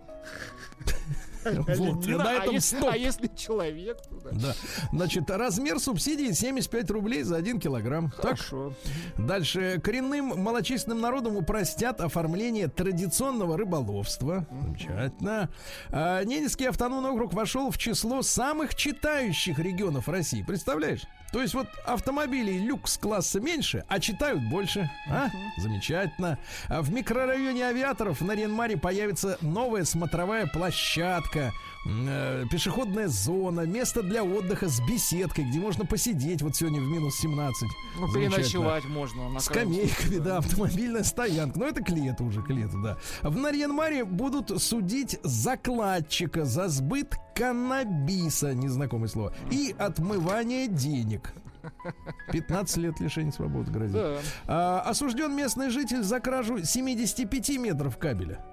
Вот, 1.44 2.06
на 2.06 2.30
а 2.30 2.34
этом 2.44 2.54
если- 2.54 2.78
стоп. 2.78 2.90
А 2.94 2.96
если 2.96 3.28
человек, 3.36 3.98
да. 4.24 4.30
Да. 4.32 4.54
Значит, 4.92 5.28
размер 5.32 5.80
субсидии 5.80 6.32
75 6.34 6.92
рублей 6.92 7.24
за 7.24 7.38
1 7.38 7.60
килограмм. 7.60 8.12
Так, 8.12 8.40
Хорошо. 8.40 8.76
дальше. 9.18 9.82
Коренным 9.84 10.40
малочисленным 10.40 11.02
народам 11.02 11.36
упростят 11.38 12.00
оформление 12.00 12.68
традиционного 12.68 13.58
рыболовства. 13.58 14.46
Замечательно. 14.52 15.50
А, 15.90 16.24
Ненецкий 16.24 16.70
автономный 16.70 17.10
округ 17.10 17.34
вошел 17.34 17.72
в 17.72 17.78
число 17.80 18.22
самых 18.22 18.76
читающих 18.76 19.58
регионов 19.58 20.08
России. 20.10 20.44
Представляешь? 20.44 21.02
То 21.32 21.42
есть 21.42 21.54
вот 21.54 21.68
автомобилей 21.86 22.60
люкс-класса 22.60 23.40
меньше, 23.40 23.86
а 23.88 24.00
читают 24.00 24.42
больше. 24.50 24.90
А? 25.10 25.30
Замечательно. 25.58 26.38
А 26.68 26.82
в 26.82 26.92
микрорайоне 26.92 27.66
авиаторов 27.66 28.22
на 28.22 28.34
Ренмаре 28.34 28.78
появится 28.78 29.38
новая 29.42 29.86
смотровая 29.86 30.48
площадка, 30.48 31.54
э, 31.86 32.46
пешеходная 32.50 33.08
зона, 33.08 33.62
место 33.62 34.04
для 34.04 34.24
отдыха 34.24 34.68
с 34.68 34.80
беседкой, 34.82 35.46
где 35.46 35.60
можно 35.60 35.86
посидеть 35.86 36.42
вот 36.42 36.56
сегодня 36.56 36.82
в 36.82 36.86
минус 36.86 37.18
17. 37.20 37.70
Ну, 38.00 38.14
переночевать 38.14 38.86
можно. 38.86 39.30
на 39.30 39.40
Скамейками, 39.40 39.88
случае, 39.88 40.20
да, 40.20 40.38
автомобильная 40.38 41.04
стоянка. 41.04 41.60
Но 41.60 41.66
это 41.66 41.84
к 41.84 41.90
лету 41.90 42.26
уже, 42.26 42.42
к 42.42 42.50
лету, 42.50 42.82
да. 42.82 42.98
В 43.22 43.36
Нарьян-Маре 43.36 44.06
будут 44.06 44.62
судить 44.62 45.20
закладчика 45.24 46.46
за 46.46 46.68
сбыт 46.68 47.16
каннабиса, 47.36 48.54
незнакомое 48.54 49.08
слово, 49.08 49.34
и 49.50 49.76
отмывание 49.78 50.68
денег. 50.68 51.34
15 52.32 52.78
лет 52.78 53.00
лишения 53.00 53.32
свободы 53.32 53.72
грозит. 53.72 53.94
Да. 53.94 54.18
А, 54.48 54.82
осужден 54.82 55.36
местный 55.36 55.70
житель 55.70 56.04
за 56.04 56.20
кражу 56.20 56.64
75 56.64 57.58
метров 57.58 57.98
кабеля. 57.98 58.44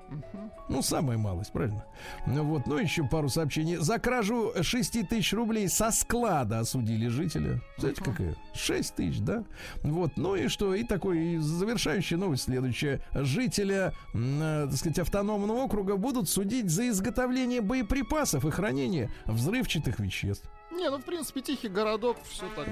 Ну, 0.68 0.82
самая 0.82 1.16
малость, 1.16 1.52
правильно? 1.52 1.84
Ну 2.26 2.44
вот, 2.44 2.66
ну 2.66 2.76
еще 2.76 3.04
пару 3.04 3.28
сообщений. 3.28 3.76
За 3.76 3.98
кражу 3.98 4.52
6 4.61 5.09
тысяч 5.09 5.32
рублей 5.32 5.68
со 5.68 5.90
склада 5.90 6.61
осудили 6.61 7.09
жителя. 7.09 7.62
Знаете, 7.78 8.02
какая? 8.02 8.34
6 8.54 8.94
тысяч, 8.94 9.20
да? 9.20 9.44
Вот, 9.82 10.16
ну 10.16 10.36
и 10.36 10.48
что? 10.48 10.74
И 10.74 10.84
такой 10.84 11.18
и 11.18 11.36
завершающая 11.38 12.18
новость 12.18 12.44
следующая. 12.44 13.00
Жителя, 13.14 13.94
э, 14.14 14.66
так 14.68 14.78
сказать, 14.78 14.98
автономного 14.98 15.59
округа 15.59 15.96
будут 15.96 16.28
судить 16.28 16.70
за 16.70 16.88
изготовление 16.88 17.62
боеприпасов 17.62 18.44
и 18.44 18.50
хранение 18.50 19.11
взрывчатых 19.24 19.98
веществ. 20.00 20.48
Не, 20.71 20.91
ну, 20.91 20.99
в 20.99 21.03
принципе, 21.05 21.41
тихий 21.41 21.69
городок, 21.69 22.16
все 22.29 22.45
так. 22.55 22.66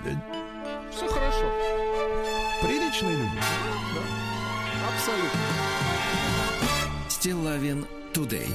Все 0.94 1.08
хорошо. 1.08 1.50
Приличные 2.62 3.16
люди. 3.16 3.30
Абсолютно. 4.94 5.40
Стилавин 7.08 7.86
Тудей. 8.12 8.46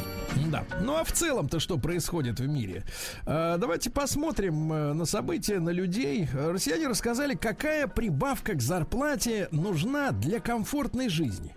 Да. 0.49 0.63
Ну 0.81 0.95
а 0.95 1.03
в 1.03 1.11
целом-то 1.11 1.59
что 1.59 1.77
происходит 1.77 2.39
в 2.39 2.47
мире? 2.47 2.83
А, 3.25 3.57
давайте 3.57 3.89
посмотрим 3.89 4.71
э, 4.71 4.93
на 4.93 5.05
события, 5.05 5.59
на 5.59 5.69
людей. 5.71 6.27
Россияне 6.33 6.87
рассказали, 6.87 7.35
какая 7.35 7.87
прибавка 7.87 8.53
к 8.53 8.61
зарплате 8.61 9.49
нужна 9.51 10.11
для 10.11 10.39
комфортной 10.39 11.09
жизни. 11.09 11.55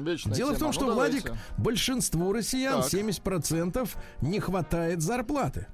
Вечная 0.00 0.34
Дело 0.34 0.50
в 0.50 0.58
том, 0.58 0.72
тема. 0.72 0.72
что, 0.74 0.86
Ну, 0.86 0.94
Владик, 0.94 1.24
давайте. 1.24 1.44
большинству 1.56 2.32
россиян, 2.32 2.82
Так. 2.82 2.92
70%, 2.92 3.88
не 4.20 4.40
хватает 4.40 5.00
зарплаты. 5.00 5.66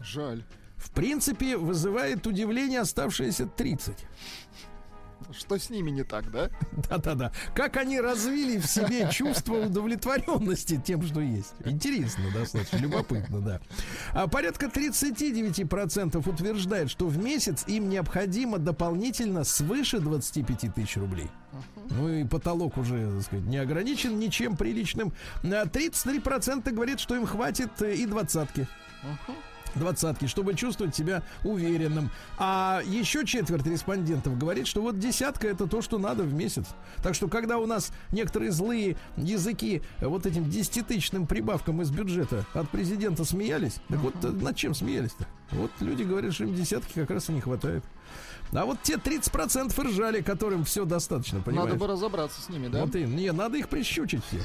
Жаль. 0.00 0.44
В 0.80 0.90
принципе, 0.90 1.56
вызывает 1.56 2.26
удивление 2.26 2.80
оставшиеся 2.80 3.46
30. 3.46 3.96
Что 5.32 5.58
с 5.58 5.70
ними 5.70 5.90
не 5.90 6.02
так, 6.02 6.30
да? 6.32 6.48
Да-да-да. 6.88 7.32
Как 7.54 7.76
они 7.76 8.00
развили 8.00 8.58
в 8.58 8.66
себе 8.66 9.08
чувство 9.12 9.66
удовлетворенности 9.66 10.80
тем, 10.84 11.02
что 11.02 11.20
есть. 11.20 11.54
Интересно, 11.64 12.24
достаточно 12.32 12.78
любопытно, 12.78 13.40
да. 13.40 13.60
А 14.12 14.26
порядка 14.26 14.66
39% 14.66 16.28
утверждает, 16.28 16.90
что 16.90 17.06
в 17.06 17.18
месяц 17.18 17.64
им 17.68 17.88
необходимо 17.88 18.58
дополнительно 18.58 19.44
свыше 19.44 20.00
25 20.00 20.74
тысяч 20.74 20.96
рублей. 20.96 21.30
Ну 21.90 22.08
и 22.08 22.24
потолок 22.24 22.78
уже, 22.78 23.12
так 23.12 23.22
сказать, 23.22 23.44
не 23.44 23.58
ограничен 23.58 24.18
ничем 24.18 24.56
приличным. 24.56 25.12
А 25.42 25.66
33% 25.66 26.70
говорит, 26.72 26.98
что 26.98 27.14
им 27.14 27.26
хватит 27.26 27.70
э, 27.82 27.94
и 27.94 28.06
двадцатки. 28.06 28.66
Двадцатки, 29.74 30.26
чтобы 30.26 30.54
чувствовать 30.54 30.94
себя 30.94 31.22
уверенным. 31.44 32.10
А 32.38 32.82
еще 32.84 33.24
четверть 33.24 33.66
респондентов 33.66 34.38
говорит, 34.38 34.66
что 34.66 34.82
вот 34.82 34.98
десятка 34.98 35.48
это 35.48 35.66
то, 35.66 35.82
что 35.82 35.98
надо 35.98 36.22
в 36.22 36.32
месяц. 36.32 36.66
Так 37.02 37.14
что, 37.14 37.28
когда 37.28 37.58
у 37.58 37.66
нас 37.66 37.92
некоторые 38.12 38.52
злые 38.52 38.96
языки 39.16 39.82
вот 40.00 40.26
этим 40.26 40.48
десятитысячным 40.48 41.26
прибавкам 41.26 41.82
из 41.82 41.90
бюджета 41.90 42.44
от 42.54 42.68
президента 42.70 43.24
смеялись, 43.24 43.76
так 43.88 43.98
вот 43.98 44.14
э, 44.22 44.28
над 44.28 44.56
чем 44.56 44.74
смеялись-то? 44.74 45.26
Вот 45.52 45.70
люди 45.80 46.02
говорят, 46.02 46.32
что 46.32 46.44
им 46.44 46.54
десятки 46.54 46.92
как 46.94 47.10
раз 47.10 47.28
и 47.28 47.32
не 47.32 47.40
хватает. 47.40 47.84
А 48.52 48.64
вот 48.64 48.78
те 48.82 48.94
30% 48.94 49.80
ржали, 49.82 50.22
которым 50.22 50.64
все 50.64 50.84
достаточно, 50.84 51.40
понимаешь? 51.40 51.68
Надо 51.70 51.80
бы 51.80 51.86
разобраться 51.86 52.42
с 52.42 52.48
ними, 52.48 52.68
да? 52.68 52.84
Вот 52.84 52.94
и, 52.96 53.04
не, 53.04 53.30
надо 53.32 53.58
их 53.58 53.68
прищучить 53.68 54.22
все. 54.24 54.40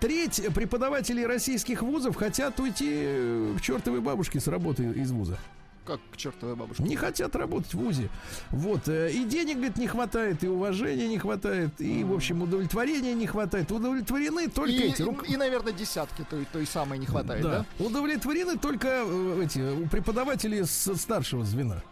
Треть 0.00 0.42
преподавателей 0.54 1.24
российских 1.26 1.82
вузов 1.82 2.16
хотят 2.16 2.60
уйти 2.60 2.88
э, 2.90 3.54
к 3.58 3.60
чертовой 3.62 4.00
бабушке 4.00 4.38
с 4.40 4.46
работы 4.48 4.84
из 4.84 5.10
вуза. 5.12 5.38
Как 5.86 6.00
к 6.12 6.16
чертовой 6.16 6.56
бабушке. 6.56 6.82
Не 6.82 6.96
хотят 6.96 7.36
работать 7.36 7.72
в 7.72 7.78
ВУЗе. 7.78 8.10
Вот. 8.50 8.88
э, 8.88 9.10
И 9.12 9.24
денег, 9.24 9.56
говорит, 9.56 9.76
не 9.78 9.86
хватает, 9.86 10.42
и 10.42 10.48
уважения 10.48 11.06
не 11.08 11.16
хватает, 11.18 11.80
и, 11.80 12.02
в 12.04 12.12
общем, 12.12 12.42
удовлетворения 12.42 13.14
не 13.14 13.26
хватает. 13.28 13.70
Удовлетворены 13.70 14.48
только 14.50 14.72
И, 14.72 14.90
эти 14.90 15.02
рук- 15.02 15.28
и, 15.28 15.36
наверное, 15.36 15.72
десятки 15.72 16.26
той, 16.28 16.44
той 16.52 16.66
самой 16.66 16.98
не 16.98 17.06
хватает, 17.06 17.42
да? 17.42 17.64
Удовлетворены 17.78 18.58
только 18.58 18.88
э, 19.06 19.42
эти 19.44 19.86
преподаватели 19.86 20.62
с 20.62 20.92
старшего 20.96 21.44
звена. 21.44 21.82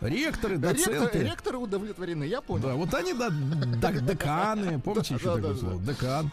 Ректоры, 0.00 0.54
Ректор- 0.56 0.74
доценты. 0.74 1.18
ректоры 1.20 1.58
удовлетворены, 1.58 2.24
я 2.24 2.40
понял. 2.40 2.62
Да, 2.68 2.74
вот 2.74 2.92
они, 2.94 3.14
да, 3.14 3.30
да, 3.30 3.92
деканы, 3.92 4.78
помните 4.80 5.14
еще 5.14 5.34
такое 5.36 5.54
слово? 5.56 5.80
Декан. 5.82 6.30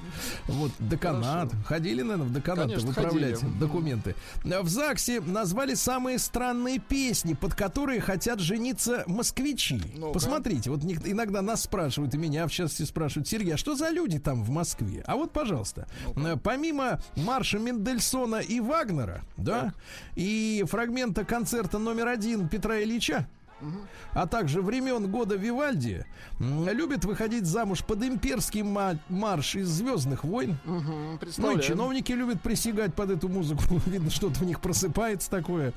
Вот, 0.48 0.72
деканат. 0.80 1.52
Ходили, 1.66 2.02
наверное, 2.02 2.28
в 2.28 2.34
деканат 2.34 2.72
выправлять 2.84 3.40
документы. 3.60 4.16
В 4.44 4.68
ЗАГСе 4.68 5.22
назвали 5.22 5.74
самые 5.74 6.20
странные 6.20 6.80
песни, 6.80 7.34
под 7.34 7.56
которые 7.56 8.02
хотят 8.02 8.40
жениться 8.40 9.04
москвичи. 9.08 9.82
Посмотрите, 10.14 10.70
вот 10.70 10.82
иногда 10.84 11.42
нас 11.42 11.64
спрашивают, 11.64 12.14
и 12.14 12.18
меня 12.18 12.48
в 12.48 12.52
частности 12.52 12.84
спрашивают, 12.84 13.28
Сергей, 13.28 13.54
а 13.54 13.58
что 13.58 13.76
за 13.76 13.90
люди 13.90 14.20
там 14.20 14.44
в 14.44 14.50
Москве? 14.50 15.04
А 15.08 15.16
вот, 15.16 15.32
пожалуйста, 15.32 15.88
э, 16.16 16.38
помимо 16.42 17.00
марша 17.16 17.60
Мендельсона 17.60 18.38
и 18.38 18.60
Вагнера, 18.60 19.22
да, 19.38 19.74
и 20.16 20.64
фрагмента 20.68 21.26
концерта 21.26 21.80
номер 21.80 22.08
один 22.08 22.48
Петра 22.48 22.82
Ильича, 22.82 23.28
а 24.14 24.28
также 24.28 24.62
времен 24.62 25.10
года 25.10 25.36
Вивальди, 25.36 26.06
м, 26.40 26.68
любят 26.70 27.06
выходить 27.06 27.46
замуж 27.46 27.84
под 27.84 28.04
имперский 28.04 28.62
ма- 28.64 29.00
марш 29.10 29.56
из 29.56 29.68
Звездных 29.70 30.24
войн. 30.24 30.58
Мгм, 30.66 31.20
Ну 31.38 31.58
и 31.58 31.62
чиновники 31.62 32.12
любят 32.12 32.42
присягать 32.42 32.94
под 32.94 33.12
эту 33.12 33.30
музыку. 33.30 33.64
Видно, 33.86 34.10
что-то 34.10 34.40
в 34.40 34.44
них 34.44 34.60
просыпается 34.62 35.30
такое 35.30 35.74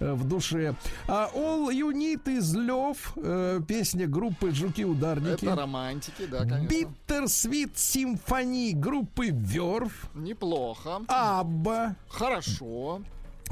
э, 0.00 0.12
в 0.12 0.26
душе. 0.28 0.74
А 1.08 1.30
All 1.34 1.68
You 1.70 1.92
Need 1.92 2.24
is 2.24 2.54
Love, 2.56 2.98
э, 3.16 3.60
песня 3.66 4.06
группы 4.06 4.52
Жуки-ударники. 4.52 5.44
Это 5.44 5.54
романтики, 5.56 6.26
да, 6.26 6.40
конечно. 6.46 6.74
Bitter 6.74 7.24
Sweet 7.24 7.74
Symphony 7.74 8.72
группы 8.74 9.28
Верф. 9.30 10.08
Неплохо. 10.14 11.00
Абба. 11.08 11.96
Хорошо. 12.08 13.00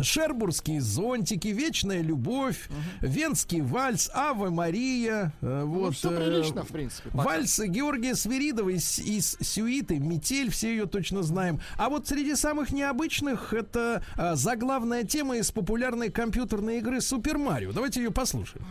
Шербургские 0.02 0.80
зонтики, 0.80 1.48
вечная 1.48 2.02
любовь, 2.02 2.68
венский 3.00 3.60
вальс, 3.60 4.10
Ава 4.14 4.50
Мария, 4.50 5.32
э, 5.40 5.62
Ну, 5.64 5.66
вот 5.80 5.94
все 5.96 6.10
э, 6.10 6.16
прилично, 6.16 6.64
в 6.64 6.68
принципе. 6.68 7.10
пока. 7.10 7.22
Вальс 7.24 7.58
Георгия 7.58 8.14
Свиридова 8.14 8.70
из, 8.70 8.98
из 8.98 9.36
сюиты 9.40 9.98
Метель, 9.98 10.50
все 10.50 10.70
ее 10.70 10.86
точно 10.86 11.22
знаем. 11.22 11.60
А 11.76 11.88
вот 11.88 12.06
среди 12.08 12.34
самых 12.34 12.72
необычных 12.72 13.52
это 13.52 14.02
а, 14.16 14.36
заглавная 14.36 15.04
тема 15.04 15.36
из 15.36 15.50
популярной 15.50 16.10
компьютерной 16.10 16.78
игры 16.78 17.00
Супер 17.00 17.38
Марио. 17.38 17.72
Давайте 17.72 18.02
ее 18.02 18.10
послушаем. 18.10 18.64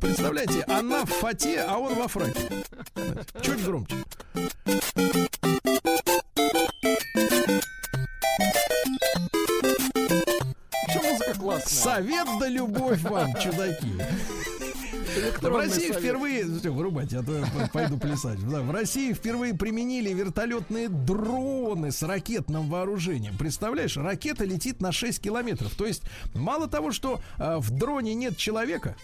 Представляете, 0.00 0.62
она 0.64 1.04
в 1.04 1.10
фате, 1.10 1.60
а 1.60 1.78
он 1.78 1.94
во 1.94 2.08
фраке. 2.08 2.40
Чуть 3.42 3.64
громче. 3.64 3.96
Классная? 11.42 11.94
Совет 11.94 12.28
да 12.38 12.48
любовь 12.48 13.02
вам, 13.02 13.34
чудаки. 13.34 13.92
В 15.12 15.18
Электронный 15.18 15.68
России 15.68 15.92
впервые, 15.92 16.44
вырубайте, 16.44 17.18
а 17.18 17.22
то 17.22 17.34
я 17.34 17.46
пойду 17.72 17.98
плясать. 17.98 18.38
В 18.38 18.70
России 18.70 19.12
впервые 19.12 19.54
применили 19.54 20.12
вертолетные 20.12 20.88
дроны 20.88 21.92
с 21.92 22.02
ракетным 22.02 22.68
вооружением. 22.68 23.36
Представляешь, 23.36 23.96
ракета 23.96 24.44
летит 24.44 24.80
на 24.80 24.92
6 24.92 25.20
километров. 25.20 25.74
То 25.74 25.86
есть 25.86 26.02
мало 26.34 26.68
того, 26.68 26.92
что 26.92 27.20
а, 27.38 27.58
в 27.58 27.70
дроне 27.70 28.14
нет 28.14 28.36
человека, 28.36 28.96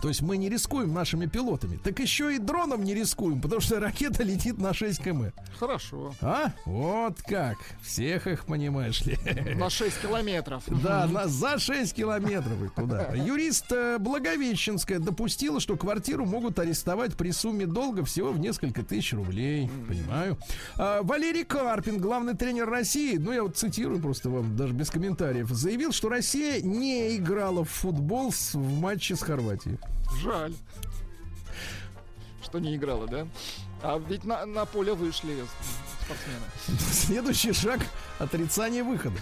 то 0.00 0.08
есть 0.08 0.22
мы 0.22 0.36
не 0.36 0.48
рискуем 0.48 0.92
нашими 0.94 1.26
пилотами, 1.26 1.76
так 1.76 1.98
еще 1.98 2.34
и 2.34 2.38
дроном 2.38 2.82
не 2.82 2.94
рискуем, 2.94 3.40
потому 3.40 3.60
что 3.60 3.80
ракета 3.80 4.22
летит 4.22 4.58
на 4.58 4.72
6 4.72 5.02
км. 5.02 5.32
Хорошо. 5.58 6.14
А? 6.20 6.52
Вот 6.64 7.20
как. 7.22 7.58
Всех 7.82 8.26
их 8.26 8.46
понимаешь 8.46 9.02
ли. 9.02 9.18
На 9.54 9.70
6 9.70 10.00
километров. 10.00 10.64
Да, 10.66 11.06
на, 11.06 11.28
за 11.28 11.58
6 11.58 11.94
километров 11.94 12.62
и 12.62 12.68
туда. 12.68 13.12
Юрист 13.14 13.70
э, 13.72 13.98
Благовещенская 13.98 14.98
допустила, 15.34 15.58
что 15.60 15.76
квартиру 15.76 16.24
могут 16.24 16.58
арестовать 16.60 17.16
при 17.16 17.32
сумме 17.32 17.66
долга 17.66 18.04
всего 18.04 18.30
в 18.30 18.38
несколько 18.38 18.84
тысяч 18.84 19.12
рублей. 19.14 19.68
Понимаю. 19.88 20.38
А, 20.76 21.02
Валерий 21.02 21.44
Карпин, 21.44 21.98
главный 21.98 22.34
тренер 22.36 22.68
России, 22.70 23.16
ну 23.16 23.32
я 23.32 23.42
вот 23.42 23.56
цитирую 23.56 24.00
просто 24.00 24.30
вам, 24.30 24.56
даже 24.56 24.72
без 24.72 24.90
комментариев, 24.90 25.48
заявил, 25.50 25.90
что 25.92 26.08
Россия 26.08 26.60
не 26.62 27.16
играла 27.16 27.64
в 27.64 27.70
футбол 27.70 28.32
с- 28.32 28.54
в 28.54 28.80
матче 28.80 29.16
с 29.16 29.22
Хорватией. 29.22 29.78
Жаль. 30.22 30.54
Что 32.44 32.60
не 32.60 32.76
играла, 32.76 33.08
да? 33.08 33.26
А 33.82 33.98
ведь 34.08 34.24
на, 34.24 34.46
на 34.46 34.64
поле 34.66 34.94
вышли 34.94 35.36
спортсмены. 36.04 36.78
Следующий 36.92 37.52
шаг 37.52 37.80
отрицание 38.20 38.84
выхода. 38.84 39.18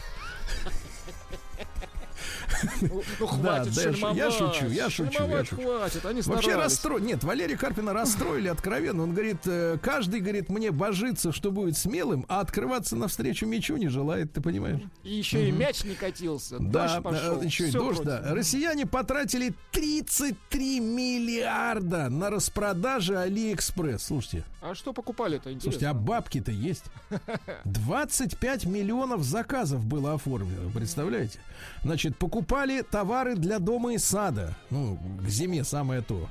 Ну, 2.81 3.03
ну, 3.21 3.27
хватит 3.27 3.75
да, 3.75 3.83
я 3.83 3.89
шу- 3.89 3.95
шельмовать. 3.95 4.17
я 4.17 4.31
шучу, 4.31 4.67
я 4.69 4.91
шучу, 4.91 5.25
я 5.29 5.45
шучу. 5.45 5.57
хватит, 5.63 6.07
они 6.07 6.21
Вообще 6.23 6.55
расстроили. 6.57 7.05
Нет, 7.07 7.25
Валерия 7.25 7.57
Карпина 7.57 7.93
расстроили 7.93 8.49
откровенно. 8.49 9.03
Он 9.05 9.13
говорит, 9.13 9.39
э, 9.47 9.79
каждый, 9.83 10.21
говорит, 10.21 10.49
мне 10.49 10.71
божится, 10.71 11.33
что 11.33 11.51
будет 11.51 11.77
смелым, 11.77 12.25
а 12.29 12.41
открываться 12.41 12.97
навстречу 12.97 13.47
мячу 13.47 13.77
не 13.77 13.89
желает, 13.89 14.33
ты 14.33 14.41
понимаешь? 14.41 14.83
И 15.03 15.15
еще 15.15 15.49
и 15.49 15.53
мяч 15.53 15.85
не 15.85 15.95
катился. 15.95 16.59
Да, 16.61 16.89
дождь 16.89 17.03
пошел. 17.03 17.37
да, 17.39 17.45
еще 17.45 17.69
и 17.69 17.73
дождь, 17.73 18.03
да. 18.03 18.21
Россияне 18.35 18.87
потратили 18.87 19.55
33 19.73 20.81
миллиарда 20.81 22.09
на 22.11 22.31
распродажи 22.31 23.17
Алиэкспресс. 23.19 24.03
Слушайте, 24.05 24.45
А 24.61 24.75
что 24.75 24.93
покупали-то, 24.93 25.51
интересно? 25.51 25.63
слушайте, 25.63 25.87
а 25.89 25.95
бабки-то 25.95 26.53
есть. 26.53 26.85
25 27.65 28.65
миллионов 28.67 29.23
заказов 29.23 29.85
было 29.85 30.15
оформлено, 30.15 30.71
представляете? 30.71 31.39
Значит, 31.83 32.17
покупали 32.17 32.52
товары 32.91 33.35
для 33.35 33.59
дома 33.59 33.95
и 33.95 33.99
сада. 33.99 34.55
Ну, 34.71 34.99
к 35.25 35.29
зиме 35.29 35.65
самое 35.65 36.03
то. 36.03 36.29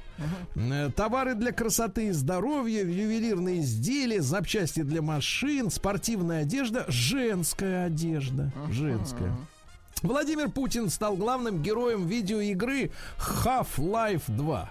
Э, 0.56 0.90
Товары 0.96 1.34
для 1.34 1.52
красоты 1.52 2.08
и 2.08 2.12
здоровья, 2.12 2.84
ювелирные 2.84 3.62
изделия, 3.62 4.22
запчасти 4.22 4.84
для 4.84 5.02
машин, 5.02 5.72
спортивная 5.72 6.44
одежда, 6.44 6.86
женская 6.88 7.86
одежда. 7.86 8.52
Женская. 8.72 9.36
Владимир 10.02 10.50
Путин 10.50 10.90
стал 10.90 11.16
главным 11.16 11.62
героем 11.62 12.08
видеоигры 12.08 12.92
Half-Life 13.20 14.24
2. 14.28 14.70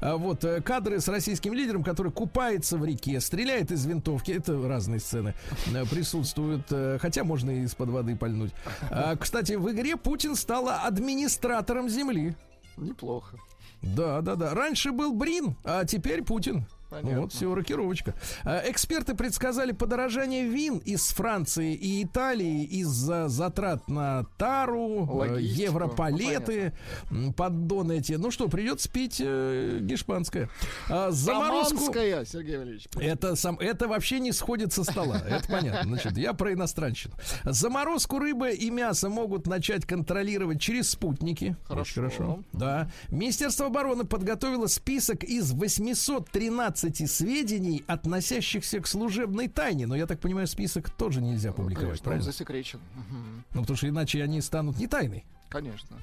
А 0.00 0.16
Вот 0.16 0.44
э, 0.44 0.60
кадры 0.60 1.00
с 1.00 1.08
российским 1.08 1.54
лидером, 1.54 1.84
который 1.84 2.10
купается 2.10 2.76
в 2.76 2.84
реке, 2.84 3.20
стреляет 3.20 3.70
из 3.70 3.86
винтовки. 3.86 4.32
Это 4.32 4.60
разные 4.66 4.98
сцены 5.00 5.34
э, 5.72 5.84
присутствуют. 5.86 6.62
э, 6.70 6.98
Хотя 7.00 7.22
можно 7.24 7.50
и 7.50 7.62
из-под 7.62 7.90
воды 7.90 8.16
пальнуть. 8.16 8.52
А, 8.90 9.16
Кстати, 9.16 9.52
в 9.52 9.70
игре 9.70 9.96
Путин 9.96 10.34
стал 10.34 10.68
администратором 10.68 11.88
земли. 11.88 12.34
Неплохо. 12.76 13.38
Да, 13.82 14.20
да, 14.20 14.34
да. 14.34 14.54
Раньше 14.54 14.90
был 14.90 15.12
Брин, 15.14 15.56
а 15.64 15.84
теперь 15.84 16.22
Путин. 16.22 16.66
Понятно. 16.88 17.20
Вот 17.22 17.32
все, 17.32 17.52
рокировочка. 17.54 18.14
А, 18.44 18.62
Эксперты 18.70 19.14
предсказали 19.14 19.72
подорожание 19.72 20.44
вин 20.48 20.78
из 20.78 21.08
Франции 21.08 21.74
и 21.74 22.04
Италии 22.04 22.64
из-за 22.64 23.28
затрат 23.28 23.88
на 23.88 24.24
тару, 24.38 25.04
э, 25.06 25.12
Логистику. 25.30 25.62
европалеты, 25.62 26.72
м, 27.10 27.32
поддоны 27.32 27.98
эти. 27.98 28.12
Ну 28.12 28.30
что, 28.30 28.48
придется 28.48 28.88
пить 28.90 29.20
э, 29.24 29.78
гешпанское. 29.82 30.48
А, 30.88 31.10
заморозку... 31.10 31.76
Саманская, 31.78 32.24
Сергей 32.24 32.58
Валерьевич. 32.58 32.86
Это, 32.96 33.34
сам, 33.36 33.58
это 33.58 33.88
вообще 33.88 34.20
не 34.20 34.32
сходит 34.32 34.72
со 34.72 34.84
стола. 34.84 35.20
Это 35.28 35.48
понятно. 35.48 35.82
Значит, 35.96 36.16
я 36.16 36.34
про 36.34 36.52
иностранщину. 36.52 37.14
Заморозку 37.44 38.18
рыбы 38.18 38.52
и 38.52 38.70
мяса 38.70 39.08
могут 39.08 39.46
начать 39.46 39.84
контролировать 39.86 40.60
через 40.60 40.90
спутники. 40.90 41.56
Очень 41.64 41.66
Хорошо. 41.68 41.94
хорошо. 42.00 42.44
Да. 42.52 42.90
Министерство 43.08 43.66
обороны 43.66 44.04
подготовило 44.04 44.66
список 44.68 45.24
из 45.24 45.52
813 45.52 46.75
15 46.76 47.10
сведений, 47.10 47.84
относящихся 47.86 48.80
к 48.80 48.86
служебной 48.86 49.48
тайне. 49.48 49.86
Но 49.86 49.96
я 49.96 50.06
так 50.06 50.20
понимаю, 50.20 50.46
список 50.46 50.90
тоже 50.90 51.22
нельзя 51.22 51.52
публиковать, 51.52 51.86
Конечно, 51.86 52.02
он 52.02 52.04
правильно? 52.04 52.24
засекречен. 52.24 52.80
Мгм. 52.94 53.44
Ну, 53.54 53.60
потому 53.62 53.76
что 53.76 53.88
иначе 53.88 54.22
они 54.22 54.40
станут 54.42 54.78
не 54.78 54.86
тайной. 54.86 55.24
Конечно. 55.48 55.96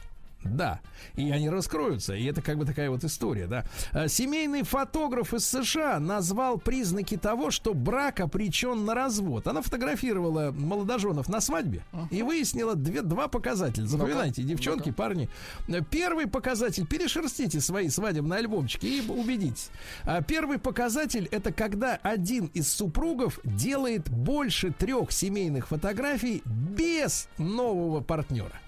Да, 0.44 0.82
и 1.16 1.32
они 1.32 1.50
раскроются, 1.50 2.14
и 2.14 2.26
это 2.26 2.42
как 2.42 2.58
бы 2.58 2.66
такая 2.66 2.90
вот 2.90 3.04
история, 3.04 3.48
да. 3.48 3.66
А, 3.92 4.08
Семейный 4.08 4.64
фотограф 4.64 5.34
из 5.34 5.46
США 5.46 6.00
назвал 6.00 6.58
признаки 6.58 7.18
того, 7.18 7.52
что 7.52 7.74
брак 7.74 8.20
обречен 8.20 8.86
на 8.86 8.94
развод. 8.94 9.48
Она 9.48 9.62
фотографировала 9.62 10.52
молодоженов 10.52 11.30
на 11.30 11.42
свадьбе 11.42 11.84
и 12.12 12.22
выяснила 12.24 12.76
две, 12.76 13.02
два 13.02 13.28
показателя. 13.28 13.86
Запоминайте, 13.86 14.44
девчонки, 14.44 14.92
парни. 14.92 15.30
Э, 15.68 15.82
Первый 15.90 16.28
показатель, 16.28 16.86
перешерстите 16.86 17.60
свои 17.62 17.90
свадебные 17.90 18.40
альбомчики 18.40 18.86
и 18.86 19.02
убедитесь. 19.08 19.70
А 20.04 20.22
Первый 20.22 20.60
показатель 20.60 21.28
это 21.32 21.52
когда 21.52 22.00
один 22.02 22.48
из 22.48 22.72
супругов 22.72 23.40
делает 23.44 24.10
больше 24.10 24.72
трех 24.72 25.12
семейных 25.12 25.68
фотографий 25.68 26.42
без 26.46 27.28
нового 27.38 28.02
партнера. 28.02 28.63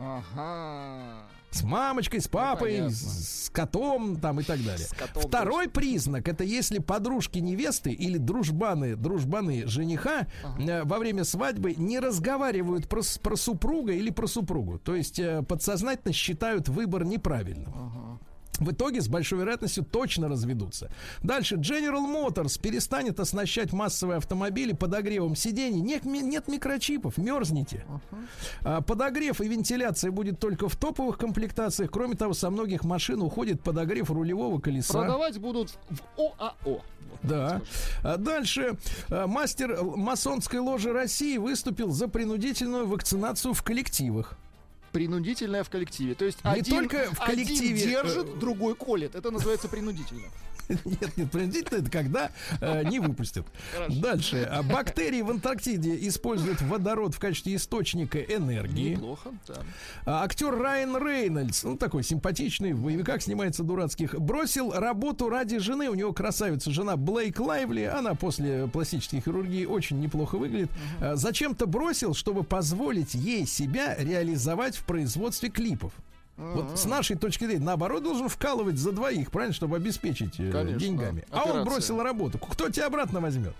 Ага. 0.00 1.26
С 1.50 1.62
мамочкой, 1.64 2.20
с 2.20 2.28
папой, 2.28 2.76
понятно. 2.76 2.90
с, 2.90 3.46
с 3.46 3.50
котом 3.50 4.20
там 4.20 4.38
и 4.40 4.44
так 4.44 4.62
далее. 4.62 4.86
Котом 4.96 5.22
Второй 5.22 5.68
признак 5.68 6.28
это 6.28 6.44
если 6.44 6.78
подружки 6.78 7.38
невесты 7.38 7.90
или 7.90 8.18
дружбаны, 8.18 8.94
дружбаны 8.94 9.66
жениха 9.66 10.28
э, 10.58 10.84
во 10.84 10.98
время 10.98 11.24
свадьбы 11.24 11.74
не 11.74 11.98
разговаривают 11.98 12.88
про, 12.88 13.02
про 13.20 13.36
супруга 13.36 13.92
или 13.92 14.10
про 14.10 14.28
супругу. 14.28 14.78
То 14.78 14.94
есть 14.94 15.18
э, 15.18 15.42
подсознательно 15.42 16.12
считают 16.12 16.68
выбор 16.68 17.04
неправильным. 17.04 18.20
В 18.60 18.72
итоге 18.72 19.00
с 19.00 19.08
большой 19.08 19.40
вероятностью 19.40 19.84
точно 19.84 20.28
разведутся. 20.28 20.90
Дальше. 21.22 21.56
General 21.56 22.04
Motors 22.06 22.60
перестанет 22.60 23.18
оснащать 23.18 23.72
массовые 23.72 24.18
автомобили 24.18 24.72
подогревом 24.72 25.34
сидений. 25.34 25.80
Нет, 25.80 26.04
нет 26.04 26.46
микрочипов, 26.46 27.16
мерзните. 27.18 27.84
А, 28.62 28.80
Подогрев 28.82 29.40
и 29.40 29.48
вентиляция 29.48 30.10
будет 30.10 30.38
только 30.38 30.68
в 30.68 30.76
топовых 30.76 31.16
комплектациях. 31.18 31.90
Кроме 31.90 32.14
того, 32.16 32.34
со 32.34 32.50
многих 32.50 32.84
машин 32.84 33.22
уходит 33.22 33.62
подогрев 33.62 34.10
рулевого 34.10 34.60
колеса. 34.60 34.92
Продавать 34.98 35.38
будут 35.38 35.70
в 35.88 36.00
ОАО. 36.20 36.54
Вот 36.64 36.82
Да. 37.22 37.62
А 38.02 38.16
дальше 38.18 38.76
а, 39.08 39.26
мастер 39.26 39.72
л- 39.72 39.96
масонской 39.96 40.58
ложи 40.60 40.92
России 40.92 41.38
выступил 41.38 41.90
за 41.90 42.08
принудительную 42.08 42.86
вакцинацию 42.86 43.54
в 43.54 43.62
коллективах. 43.62 44.36
Принудительное 44.92 45.62
в 45.64 45.70
коллективе. 45.70 46.14
То 46.14 46.24
есть 46.24 46.44
Не 46.44 46.50
один, 46.50 46.74
только 46.74 47.10
в 47.10 47.20
один 47.20 47.46
коллективе, 47.46 47.80
держит, 47.80 48.26
э, 48.26 48.38
другой 48.38 48.74
колет. 48.74 49.14
Это 49.14 49.30
называется 49.30 49.68
принудительно. 49.68 50.28
Нет, 50.84 51.16
нет, 51.16 51.30
принудительно 51.30 51.78
это 51.78 51.90
когда 51.90 52.30
э, 52.60 52.84
не 52.84 53.00
выпустят. 53.00 53.46
Дальше. 53.88 54.48
А 54.50 54.62
Бактерии 54.62 55.22
в 55.22 55.30
Антарктиде 55.30 55.96
используют 56.08 56.62
водород 56.62 57.14
в 57.14 57.18
качестве 57.18 57.56
источника 57.56 58.18
энергии. 58.18 58.94
Неплохо, 58.94 59.30
да. 59.46 59.54
А 60.04 60.24
актер 60.24 60.56
Райан 60.56 60.96
Рейнольдс, 60.96 61.64
ну 61.64 61.76
такой 61.76 62.02
симпатичный, 62.02 62.72
в 62.72 62.82
боевиках 62.82 63.22
снимается 63.22 63.62
дурацких, 63.62 64.18
бросил 64.18 64.72
работу 64.72 65.28
ради 65.28 65.58
жены. 65.58 65.88
У 65.90 65.94
него 65.94 66.12
красавица 66.12 66.70
жена 66.70 66.96
Блейк 66.96 67.40
Лайвли. 67.40 67.84
Она 67.84 68.14
после 68.14 68.66
пластической 68.68 69.20
хирургии 69.20 69.64
очень 69.64 70.00
неплохо 70.00 70.36
выглядит. 70.36 70.70
А, 71.00 71.16
Зачем-то 71.16 71.66
бросил, 71.66 72.14
чтобы 72.14 72.44
позволить 72.44 73.14
ей 73.14 73.46
себя 73.46 73.96
реализовать 73.98 74.76
в 74.76 74.84
производстве 74.84 75.50
клипов. 75.50 75.92
Вот 76.36 76.78
с 76.78 76.86
нашей 76.86 77.16
точки 77.16 77.44
зрения, 77.44 77.64
наоборот, 77.64 78.02
должен 78.02 78.28
вкалывать 78.28 78.78
за 78.78 78.92
двоих, 78.92 79.30
правильно, 79.30 79.54
чтобы 79.54 79.76
обеспечить 79.76 80.40
э, 80.40 80.50
Конечно. 80.50 80.78
деньгами. 80.80 81.24
А 81.30 81.42
он 81.44 81.50
Операция. 81.50 81.64
бросил 81.64 82.02
работу. 82.02 82.38
Кто 82.38 82.70
тебя 82.70 82.86
обратно 82.86 83.20
возьмет? 83.20 83.54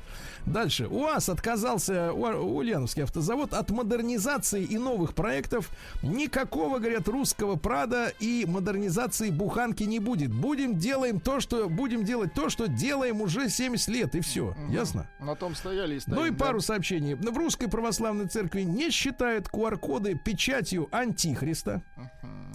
Дальше. 0.46 0.86
УАЗ 0.88 1.28
отказался, 1.30 2.12
Ульяновский 2.12 3.04
автозавод, 3.04 3.52
от 3.52 3.70
модернизации 3.70 4.64
и 4.64 4.78
новых 4.78 5.14
проектов. 5.14 5.70
Никакого, 6.02 6.78
говорят, 6.78 7.08
русского 7.08 7.56
Прада 7.56 8.12
и 8.20 8.44
модернизации 8.46 9.30
буханки 9.30 9.84
не 9.84 9.98
будет. 9.98 10.32
Будем 10.32 10.78
делаем 10.78 11.20
то, 11.20 11.40
что 11.40 11.68
будем 11.68 12.04
делать 12.04 12.34
то, 12.34 12.48
что 12.48 12.66
делаем 12.68 13.20
уже 13.20 13.48
70 13.48 13.88
лет, 13.88 14.14
и 14.14 14.20
все. 14.20 14.54
Ясно? 14.70 15.08
На 15.20 15.36
том 15.36 15.54
стояли 15.54 15.96
и 15.96 16.00
стоим. 16.00 16.16
Ну 16.16 16.26
и 16.26 16.30
да. 16.30 16.36
пару 16.44 16.60
сообщений. 16.60 17.14
В 17.14 17.36
Русской 17.36 17.68
Православной 17.68 18.26
Церкви 18.26 18.62
не 18.62 18.90
считают 18.90 19.48
QR-коды 19.48 20.18
печатью 20.24 20.88
антихриста. 20.90 21.82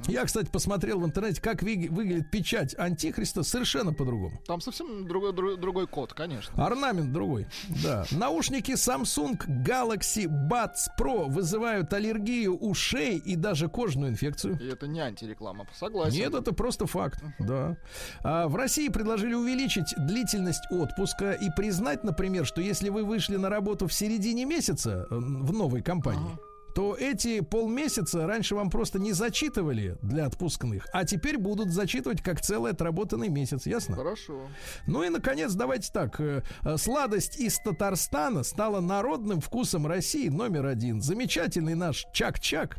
Я, 0.07 0.23
кстати, 0.23 0.47
посмотрел 0.47 0.99
в 0.99 1.05
интернете, 1.05 1.41
как 1.41 1.63
выглядит 1.63 2.29
печать 2.29 2.77
антихриста 2.77 3.41
совершенно 3.41 3.91
по-другому. 3.91 4.39
Там 4.45 4.61
совсем 4.61 5.07
другой, 5.07 5.31
дру- 5.31 5.55
другой 5.57 5.88
код, 5.88 6.13
конечно. 6.13 6.63
Орнамент 6.63 7.11
другой. 7.11 7.47
Да. 7.84 8.05
Наушники 8.11 8.71
Samsung 8.71 9.38
Galaxy 9.63 10.28
Buds 10.28 10.88
Pro 10.97 11.30
вызывают 11.30 11.93
аллергию 11.93 12.57
ушей 12.57 13.17
и 13.17 13.36
даже 13.36 13.67
кожную 13.67 14.11
инфекцию. 14.11 14.57
И 14.59 14.67
это 14.67 14.88
не 14.88 14.99
антиреклама, 14.99 15.67
согласен. 15.78 16.17
Нет, 16.17 16.34
это 16.34 16.53
просто 16.53 16.86
факт. 16.86 17.23
Да. 17.39 17.78
А 18.23 18.47
в 18.47 18.55
России 18.55 18.89
предложили 18.89 19.34
увеличить 19.34 19.93
длительность 19.97 20.63
отпуска 20.71 21.34
и 21.34 21.49
признать, 21.55 22.03
например, 22.03 22.45
что 22.45 22.61
если 22.61 22.89
вы 22.89 23.03
вышли 23.03 23.36
на 23.36 23.49
работу 23.49 23.88
в 23.88 23.93
середине 23.93 24.45
месяца 24.45 25.07
э, 25.09 25.15
в 25.15 25.53
новой 25.53 25.82
компании, 25.82 26.38
то 26.76 26.93
эти 26.93 27.39
полмесяца 27.39 28.28
раньше 28.28 28.53
вам 28.53 28.69
просто 28.69 28.99
не 28.99 29.13
зачитывали 29.13 29.97
для 30.01 30.26
отпускных, 30.26 30.86
а 30.91 31.05
теперь 31.05 31.38
будут 31.38 31.69
зачитывать 31.69 32.21
как 32.21 32.41
целый 32.41 32.73
отработанный 32.73 33.30
месяц, 33.30 33.65
ясно? 33.65 33.95
Хорошо. 33.95 34.41
Ну 34.86 35.01
и, 35.01 35.09
наконец, 35.09 35.53
давайте 35.53 35.89
так. 35.93 36.19
э, 36.19 36.43
э, 36.63 36.78
Сладость 36.78 37.39
из 37.39 37.57
Татарстана 37.59 38.43
стала 38.43 38.82
народным 38.82 39.39
вкусом 39.39 39.88
России 39.88 40.28
номер 40.28 40.65
один. 40.65 41.01
Замечательный 41.01 41.76
наш 41.76 42.05
чак-чак 42.11 42.76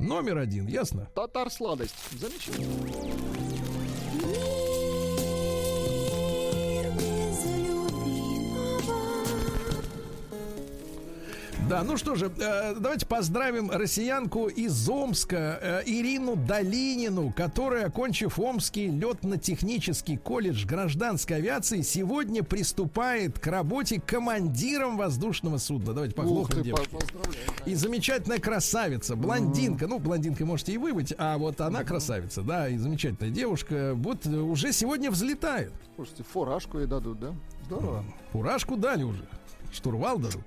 номер 0.00 0.38
один, 0.38 0.66
ясно? 0.66 1.08
Татар 1.14 1.48
сладость. 1.48 1.94
Замечательно. 2.10 3.81
Да, 11.68 11.84
ну 11.84 11.96
что 11.96 12.16
же, 12.16 12.30
э, 12.38 12.74
давайте 12.78 13.06
поздравим 13.06 13.70
россиянку 13.70 14.48
из 14.48 14.88
Омска 14.88 15.58
э, 15.60 15.82
Ирину 15.86 16.36
Долинину, 16.36 17.32
которая, 17.34 17.86
окончив 17.86 18.38
Омский 18.38 18.88
летно-технический 18.88 20.16
колледж 20.16 20.66
гражданской 20.66 21.36
авиации, 21.36 21.80
сегодня 21.82 22.42
приступает 22.42 23.38
к 23.38 23.46
работе 23.46 24.00
командиром 24.00 24.96
воздушного 24.96 25.58
судна. 25.58 25.94
Давайте 25.94 26.14
похлопаем 26.14 26.74
поздравляю. 26.74 27.46
И 27.64 27.74
замечательная 27.74 28.38
красавица, 28.38 29.16
блондинка. 29.16 29.86
Ну, 29.86 29.98
блондинкой 29.98 30.46
можете 30.46 30.72
и 30.72 30.78
вы 30.78 30.92
быть, 30.92 31.14
а 31.16 31.38
вот 31.38 31.60
она 31.60 31.84
красавица, 31.84 32.42
да, 32.42 32.68
и 32.68 32.76
замечательная 32.76 33.30
девушка. 33.30 33.92
Вот 33.94 34.26
э, 34.26 34.30
уже 34.30 34.72
сегодня 34.72 35.10
взлетает. 35.10 35.72
Слушайте, 35.94 36.24
фуражку 36.24 36.78
ей 36.80 36.86
дадут, 36.86 37.20
да? 37.20 37.34
Здорово. 37.66 38.04
Фуражку 38.32 38.76
дали 38.76 39.04
уже. 39.04 39.24
Штурвал 39.72 40.18
дадут. 40.18 40.42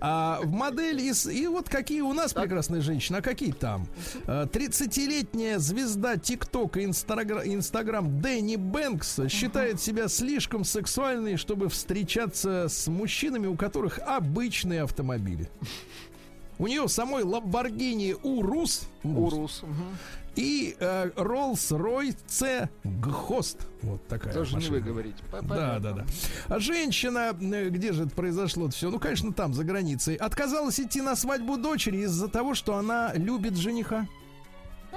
А 0.00 0.40
в 0.42 0.50
модель 0.50 1.00
из... 1.00 1.26
И 1.26 1.46
вот 1.46 1.68
какие 1.68 2.00
у 2.00 2.12
нас 2.12 2.32
прекрасные 2.32 2.80
женщины, 2.82 3.16
а 3.16 3.22
какие 3.22 3.52
там? 3.52 3.86
А, 4.26 4.46
30-летняя 4.46 5.58
звезда 5.58 6.16
ТикТока 6.16 6.80
и 6.80 6.86
Инстагра- 6.86 7.42
Инстаграм 7.46 8.20
Дэнни 8.20 8.56
Бэнкс 8.56 9.20
считает 9.28 9.80
себя 9.80 10.08
слишком 10.08 10.64
сексуальной, 10.64 11.36
чтобы 11.36 11.68
встречаться 11.68 12.66
с 12.68 12.86
мужчинами, 12.88 13.46
у 13.46 13.56
которых 13.56 13.98
обычные 13.98 14.82
автомобили. 14.82 15.48
У 16.58 16.66
нее 16.66 16.88
самой 16.88 17.22
Lamborghini 17.24 18.18
Урус, 18.22 18.88
Урус. 19.04 19.62
мгм. 19.62 19.96
И 20.36 20.76
э, 20.78 21.10
Rolls-Royce 21.16 22.68
Гхост. 22.84 23.66
Вот 23.82 24.06
такая 24.06 24.34
не 24.34 24.40
машина. 24.40 24.70
вы 24.70 24.80
говорите. 24.80 25.16
Да, 25.42 25.78
да, 25.78 25.92
да. 25.92 26.06
А 26.48 26.58
женщина, 26.60 27.36
э, 27.40 27.68
где 27.70 27.92
же 27.92 28.04
это 28.04 28.14
произошло 28.14 28.68
все? 28.68 28.90
Ну, 28.90 28.98
конечно, 28.98 29.32
там, 29.32 29.54
за 29.54 29.64
границей. 29.64 30.14
Отказалась 30.16 30.78
идти 30.78 31.00
на 31.00 31.16
свадьбу 31.16 31.56
дочери 31.56 31.98
из-за 32.04 32.28
того, 32.28 32.54
что 32.54 32.76
она 32.76 33.12
любит 33.14 33.56
жениха. 33.56 34.06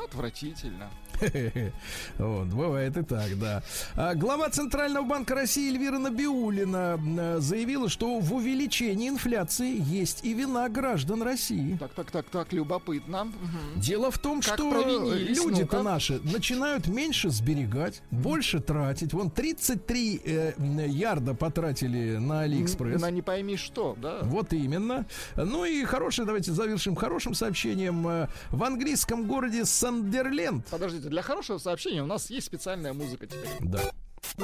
Отвратительно. 0.05 0.89
Вот, 2.17 2.47
бывает 2.47 2.95
и 2.97 3.03
так, 3.03 3.37
да. 3.39 3.61
А 3.95 4.15
глава 4.15 4.49
Центрального 4.49 5.05
банка 5.05 5.35
России 5.35 5.69
Эльвира 5.69 5.97
Набиулина 5.97 6.97
э, 7.19 7.37
заявила, 7.39 7.89
что 7.89 8.19
в 8.19 8.33
увеличении 8.33 9.09
инфляции 9.09 9.75
есть 9.79 10.23
и 10.23 10.33
вина 10.33 10.69
граждан 10.69 11.21
России. 11.21 11.75
Так, 11.77 11.93
так, 11.93 12.11
так, 12.11 12.25
так, 12.29 12.53
любопытно. 12.53 13.27
Дело 13.75 14.11
в 14.11 14.17
том, 14.19 14.41
Как 14.41 14.53
что 14.55 14.71
люди-то 15.17 15.77
ну-ка. 15.77 15.83
наши 15.83 16.19
начинают 16.23 16.87
меньше 16.87 17.29
сберегать, 17.29 18.01
больше 18.11 18.59
тратить. 18.61 19.13
Вон 19.13 19.29
33 19.29 20.21
э, 20.23 20.53
ярда 20.87 21.33
потратили 21.33 22.17
на 22.17 22.41
Алиэкспресс. 22.41 23.01
На 23.01 23.11
не 23.11 23.21
пойми 23.21 23.57
что, 23.57 23.95
да? 24.01 24.19
Вот 24.23 24.53
именно. 24.53 25.05
Ну 25.35 25.65
и 25.65 25.83
хорошее, 25.83 26.25
давайте 26.25 26.51
завершим 26.53 26.95
хорошим 26.95 27.33
сообщением. 27.33 28.07
Э, 28.07 28.27
В 28.51 28.63
английском 28.63 29.25
городе 29.25 29.65
Сандерленд. 29.89 30.67
Подождите, 30.67 31.09
для 31.09 31.23
хорошего 31.23 31.57
сообщения 31.57 32.03
у 32.03 32.05
нас 32.05 32.29
есть 32.29 32.45
специальная 32.45 32.93
музыка 32.93 33.25
теперь. 33.25 33.49
Да. 33.61 33.81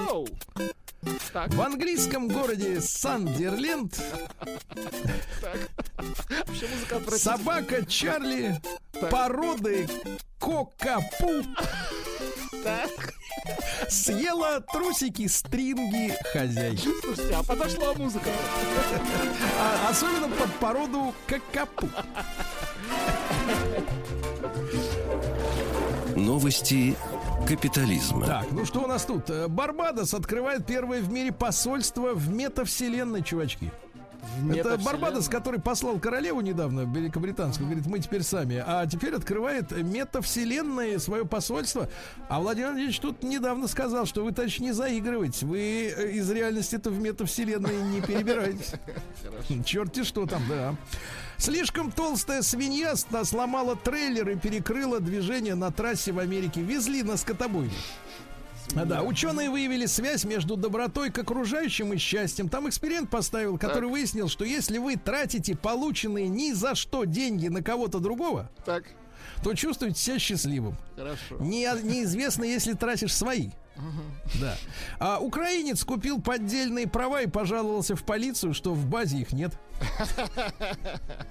Оу. 0.10 0.28
Так. 1.32 1.54
В 1.54 1.62
английском 1.62 2.28
городе 2.28 2.82
Сандерленд 2.82 3.94
собака 7.16 7.86
Чарли 7.86 8.60
породы 9.12 9.88
Кокапу 10.40 11.46
съела 13.88 14.62
трусики 14.62 15.28
стринги 15.28 16.12
хозяйки. 16.34 16.90
Слушайте, 17.02 17.36
а 17.36 17.44
подошла 17.44 17.94
музыка. 17.94 18.32
А 19.60 19.90
особенно 19.92 20.28
под 20.28 20.52
породу 20.56 21.14
Кокапу. 21.28 21.88
Новости 26.16 26.96
капитализма. 27.48 28.26
Так, 28.26 28.48
ну 28.52 28.66
что 28.66 28.84
у 28.84 28.88
нас 28.88 29.06
тут? 29.06 29.30
Э, 29.30 29.48
Барбадос 29.48 30.14
открывает 30.14 30.66
первое 30.66 31.02
в 31.02 31.12
мире 31.12 31.32
посольство 31.32 32.14
в 32.14 32.30
метавселенной, 32.30 33.22
чувачки. 33.22 33.72
Это 34.54 34.78
Барбадос, 34.78 35.30
который 35.30 35.60
послал 35.60 36.00
королеву 36.00 36.42
недавно, 36.42 36.82
великобританскую, 36.82 37.68
говорит, 37.68 37.86
мы 37.88 38.00
теперь 38.00 38.24
сами. 38.24 38.64
А 38.66 38.86
теперь 38.86 39.16
открывает 39.16 39.72
метавселенная 39.72 41.00
свое 41.00 41.26
посольство. 41.26 41.90
А 42.30 42.40
Владимир 42.40 42.70
Владимирович 42.70 43.00
тут 43.00 43.24
недавно 43.24 43.68
сказал, 43.68 44.06
что 44.06 44.24
вы, 44.24 44.32
товарищ, 44.32 44.60
не 44.60 44.72
заигрываете. 44.72 45.46
Вы 45.46 45.94
э, 45.96 46.12
из 46.12 46.30
реальности-то 46.30 46.90
в 46.90 47.00
метавселенной 47.00 47.82
не 47.84 48.02
перебираетесь. 48.02 48.74
Черти 49.66 50.04
что 50.04 50.26
там, 50.26 50.44
да. 50.48 50.76
Слишком 51.38 51.92
толстая 51.92 52.42
свинья 52.42 52.96
сломала 52.96 53.76
трейлер 53.76 54.30
и 54.30 54.36
перекрыла 54.36 55.00
движение 55.00 55.56
на 55.56 55.72
трассе 55.72 56.12
в 56.12 56.20
Америке. 56.20 56.62
Везли 56.62 57.04
на 57.04 57.18
скотобойне. 57.18 57.74
А, 58.76 58.86
да, 58.86 59.04
ученые 59.04 59.50
выявили 59.50 59.86
связь 59.86 60.26
между 60.26 60.56
добротой 60.58 61.12
к 61.12 61.20
окружающим 61.20 61.94
и 61.94 61.98
счастьем. 61.98 62.50
Там 62.50 62.68
эксперимент 62.68 63.10
поставил, 63.10 63.58
который 63.58 63.90
выяснил, 63.90 64.28
что 64.28 64.44
если 64.44 64.78
вы 64.78 64.96
тратите 64.96 65.56
полученные 65.56 66.28
ни 66.28 66.52
за 66.52 66.76
что 66.76 67.06
деньги 67.06 67.48
на 67.48 67.62
кого-то 67.62 68.00
другого, 68.00 68.50
Так, 68.66 68.84
то 69.44 69.54
чувствуете 69.54 70.00
себя 70.00 70.20
счастливым. 70.20 70.76
хорошо. 70.96 71.38
Не, 71.40 71.70
неизвестно, 71.84 72.44
если 72.44 72.74
тратишь 72.74 73.14
свои. 73.16 73.50
Да. 74.40 74.56
А 75.00 75.20
украинец 75.20 75.84
купил 75.84 76.22
поддельные 76.22 76.88
права 76.88 77.22
и 77.22 77.28
пожаловался 77.28 77.96
в 77.96 78.04
полицию, 78.06 78.54
что 78.54 78.74
в 78.74 78.86
базе 78.88 79.18
их 79.20 79.34
нет. 79.34 79.54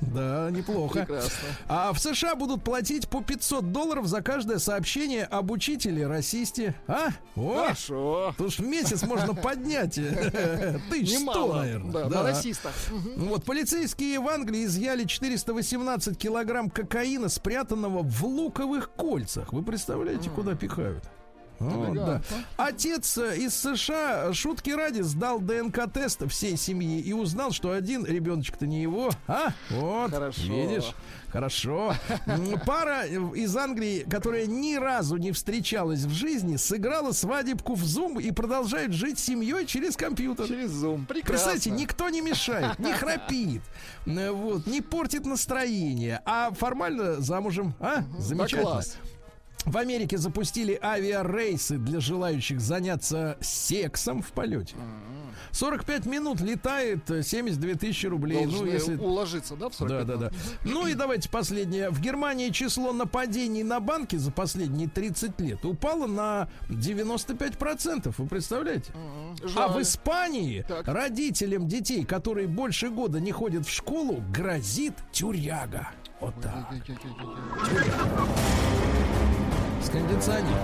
Да, 0.00 0.48
неплохо. 0.50 1.00
Прекрасно. 1.00 1.48
А 1.68 1.92
в 1.92 1.98
США 1.98 2.34
будут 2.34 2.62
платить 2.62 3.08
по 3.08 3.22
500 3.22 3.72
долларов 3.72 4.06
за 4.06 4.22
каждое 4.22 4.58
сообщение 4.58 5.24
об 5.24 5.50
учителе 5.50 6.06
расисте. 6.06 6.74
А? 6.86 7.08
О, 7.36 7.62
Хорошо. 7.64 8.34
Ж 8.38 8.58
в 8.58 8.66
месяц 8.66 9.02
можно 9.02 9.34
поднять 9.34 9.94
тысяч 10.90 11.10
сто, 11.14 11.20
Немало. 11.20 11.56
наверное. 11.62 11.92
Да, 11.92 12.04
Да. 12.08 12.22
на 12.22 12.22
расистах. 12.30 12.72
Вот, 13.16 13.44
полицейские 13.44 14.20
в 14.20 14.28
Англии 14.28 14.64
изъяли 14.66 15.04
418 15.04 16.16
килограмм 16.18 16.70
кокаина, 16.70 17.28
спрятанного 17.28 18.02
в 18.02 18.24
луковых 18.24 18.90
кольцах. 18.92 19.52
Вы 19.52 19.62
представляете, 19.62 20.30
куда 20.30 20.54
пихают? 20.54 21.04
Вот, 21.58 21.94
да. 21.94 22.22
Отец 22.56 23.16
э, 23.18 23.38
из 23.38 23.54
США 23.54 24.32
шутки 24.32 24.70
ради 24.70 25.00
сдал 25.02 25.40
ДНК-тест 25.40 26.28
всей 26.28 26.56
семьи 26.56 27.00
и 27.00 27.12
узнал, 27.12 27.52
что 27.52 27.72
один 27.72 28.04
ребеночек-то 28.04 28.66
не 28.66 28.82
его. 28.82 29.10
А? 29.26 29.52
Вот, 29.70 30.10
Хорошо. 30.10 30.42
видишь? 30.42 30.92
Хорошо. 31.28 31.94
Пара 32.64 33.06
из 33.06 33.56
Англии, 33.56 34.06
которая 34.08 34.46
ни 34.46 34.76
разу 34.76 35.16
не 35.16 35.32
встречалась 35.32 36.04
в 36.04 36.10
жизни, 36.12 36.56
сыграла 36.56 37.10
свадебку 37.12 37.74
в 37.74 37.82
Zoom 37.82 38.22
и 38.22 38.30
продолжает 38.30 38.92
жить 38.92 39.18
семьей 39.18 39.66
через 39.66 39.96
компьютер. 39.96 40.46
Через 40.46 40.70
Zoom. 40.70 41.06
Прекрасно. 41.06 41.28
Представляете, 41.28 41.70
никто 41.70 42.08
не 42.08 42.20
мешает, 42.20 42.78
не 42.78 42.92
храпит, 42.92 43.62
э, 44.06 44.30
вот, 44.30 44.66
не 44.66 44.80
портит 44.80 45.26
настроение, 45.26 46.20
а 46.24 46.52
формально 46.52 47.20
замужем, 47.20 47.74
а? 47.80 48.02
Да 48.02 48.20
Замечательно. 48.20 48.62
класс. 48.62 48.96
В 49.64 49.76
Америке 49.76 50.18
запустили 50.18 50.78
авиарейсы 50.80 51.78
для 51.78 52.00
желающих 52.00 52.60
заняться 52.60 53.36
сексом 53.40 54.22
в 54.22 54.32
полете. 54.32 54.76
45 55.50 56.06
минут 56.06 56.40
летает 56.40 57.08
э, 57.10 57.22
72 57.22 57.74
тысячи 57.74 58.06
рублей. 58.06 58.44
Должны 58.44 58.66
ну, 58.66 58.72
если... 58.72 58.96
уложиться, 58.96 59.54
да, 59.56 59.68
в 59.68 59.74
45 59.74 60.06
Да, 60.06 60.16
да, 60.16 60.30
да. 60.30 60.36
Ну 60.64 60.86
и 60.86 60.94
давайте 60.94 61.28
последнее. 61.28 61.90
В 61.90 62.00
Германии 62.00 62.50
число 62.50 62.92
нападений 62.92 63.62
на 63.62 63.78
банки 63.78 64.16
за 64.16 64.32
последние 64.32 64.88
30 64.88 65.40
лет 65.40 65.64
упало 65.64 66.06
на 66.06 66.48
95%. 66.68 68.14
Вы 68.16 68.26
представляете? 68.26 68.92
А 68.94 69.34
Жаль. 69.46 69.70
в 69.72 69.82
Испании 69.82 70.64
Так. 70.66 70.88
родителям 70.88 71.34
родителям 71.34 71.68
детей, 71.68 72.04
которые 72.04 72.46
больше 72.46 72.90
года 72.90 73.20
не 73.20 73.32
ходят 73.32 73.66
в 73.66 73.70
школу, 73.70 74.22
грозит 74.32 74.94
тюряга. 75.12 75.90
Вот 76.20 76.34
так. 76.40 76.72
С 79.84 79.90
кондиционером. 79.90 80.54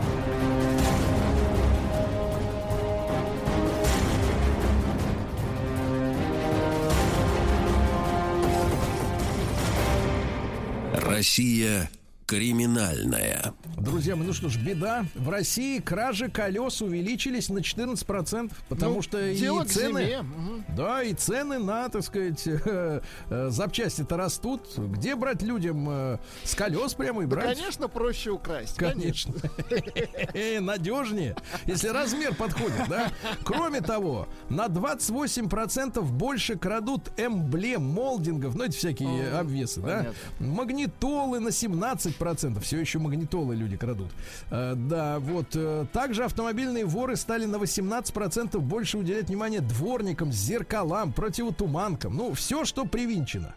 Россия 10.95 11.91
криминальная. 12.31 13.55
Друзья 13.77 14.15
мои, 14.15 14.25
ну 14.25 14.33
что 14.33 14.49
ж, 14.49 14.57
беда. 14.57 15.05
В 15.17 15.29
России 15.31 15.81
кражи 15.81 16.29
колес 16.31 16.81
увеличились 16.81 17.49
на 17.49 17.59
14%, 17.59 18.53
потому 18.69 18.95
Ну, 18.97 19.03
что 19.03 19.19
и 19.21 19.37
цены... 19.37 20.05
зиме. 20.05 20.23
Мгм. 20.23 20.65
Да, 20.77 21.03
и 21.03 21.13
цены 21.13 21.59
на, 21.59 21.89
так 21.89 22.05
сказать, 22.05 22.41
э, 22.47 23.01
э, 23.31 23.49
запчасти-то 23.51 24.17
растут. 24.17 24.63
Где 24.79 25.17
брать 25.17 25.43
людям 25.43 25.89
э, 25.91 26.19
с 26.45 26.55
колес 26.55 26.95
прямо 26.95 27.23
и 27.23 27.27
Да, 27.27 27.35
брать? 27.35 27.59
конечно, 27.59 27.89
проще 27.89 28.31
украсть. 28.31 28.77
Конечно. 28.77 29.35
Надежнее, 30.61 31.35
если 31.67 31.89
размер 31.89 32.37
подходит, 32.37 32.89
да? 32.89 33.11
Кроме 33.43 33.81
того, 33.81 34.29
на 34.49 34.67
28% 34.67 36.01
больше 36.03 36.57
крадут 36.57 37.11
эмблем, 37.17 37.83
молдингов, 37.83 38.55
ну, 38.55 38.63
эти 38.65 38.77
всякие 38.77 39.33
обвесы, 39.33 39.81
да? 39.81 40.13
Магнитолы 40.39 41.41
на 41.41 41.49
17%. 41.49 42.20
Все 42.61 42.79
еще 42.81 42.99
магнитолы 42.99 43.55
люди 43.57 43.77
крадут. 43.77 44.11
Э, 44.51 44.75
Да, 44.77 45.19
вот. 45.19 45.49
э, 45.55 45.87
Также 45.93 46.25
автомобильные 46.25 46.85
воры 46.85 47.17
стали 47.17 47.47
на 47.47 47.57
18% 47.57 48.59
больше 48.61 48.99
уделять 48.99 49.29
внимание 49.29 49.61
дворникам, 49.61 50.33
зеркалам, 50.33 51.13
противотуманкам. 51.13 52.17
Ну, 52.17 52.33
все, 52.35 52.65
что 52.65 52.85
привинчено. 52.85 53.55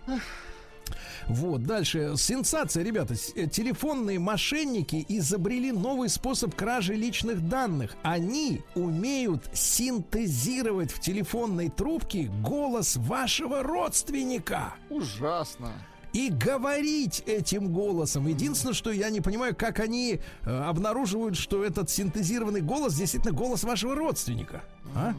Вот, 1.28 1.64
дальше. 1.64 2.16
Сенсация, 2.18 2.84
ребята. 2.84 3.16
Э, 3.36 3.48
Телефонные 3.48 4.20
мошенники 4.20 5.06
изобрели 5.08 5.72
новый 5.72 6.10
способ 6.10 6.54
кражи 6.56 6.96
личных 6.96 7.48
данных. 7.48 7.96
Они 8.04 8.62
умеют 8.76 9.44
синтезировать 9.54 10.92
в 10.92 11.00
телефонной 11.00 11.70
трубке 11.70 12.30
голос 12.42 12.98
вашего 12.98 13.64
родственника 13.64 14.74
Ужасно. 14.90 15.72
И 16.14 16.30
говорить 16.30 17.24
этим 17.26 17.74
голосом. 17.74 18.28
Единственное, 18.28 18.74
что 18.74 18.92
я 18.92 19.10
не 19.10 19.20
понимаю, 19.20 19.56
как 19.56 19.80
они 19.80 20.22
э, 20.44 20.50
обнаруживают, 20.50 21.36
что 21.36 21.64
этот 21.64 21.90
синтезированный 21.90 22.62
голос 22.62 22.94
действительно 22.94 23.34
голос 23.34 23.64
вашего 23.64 23.96
родственника. 23.96 24.64
А? 24.96 25.14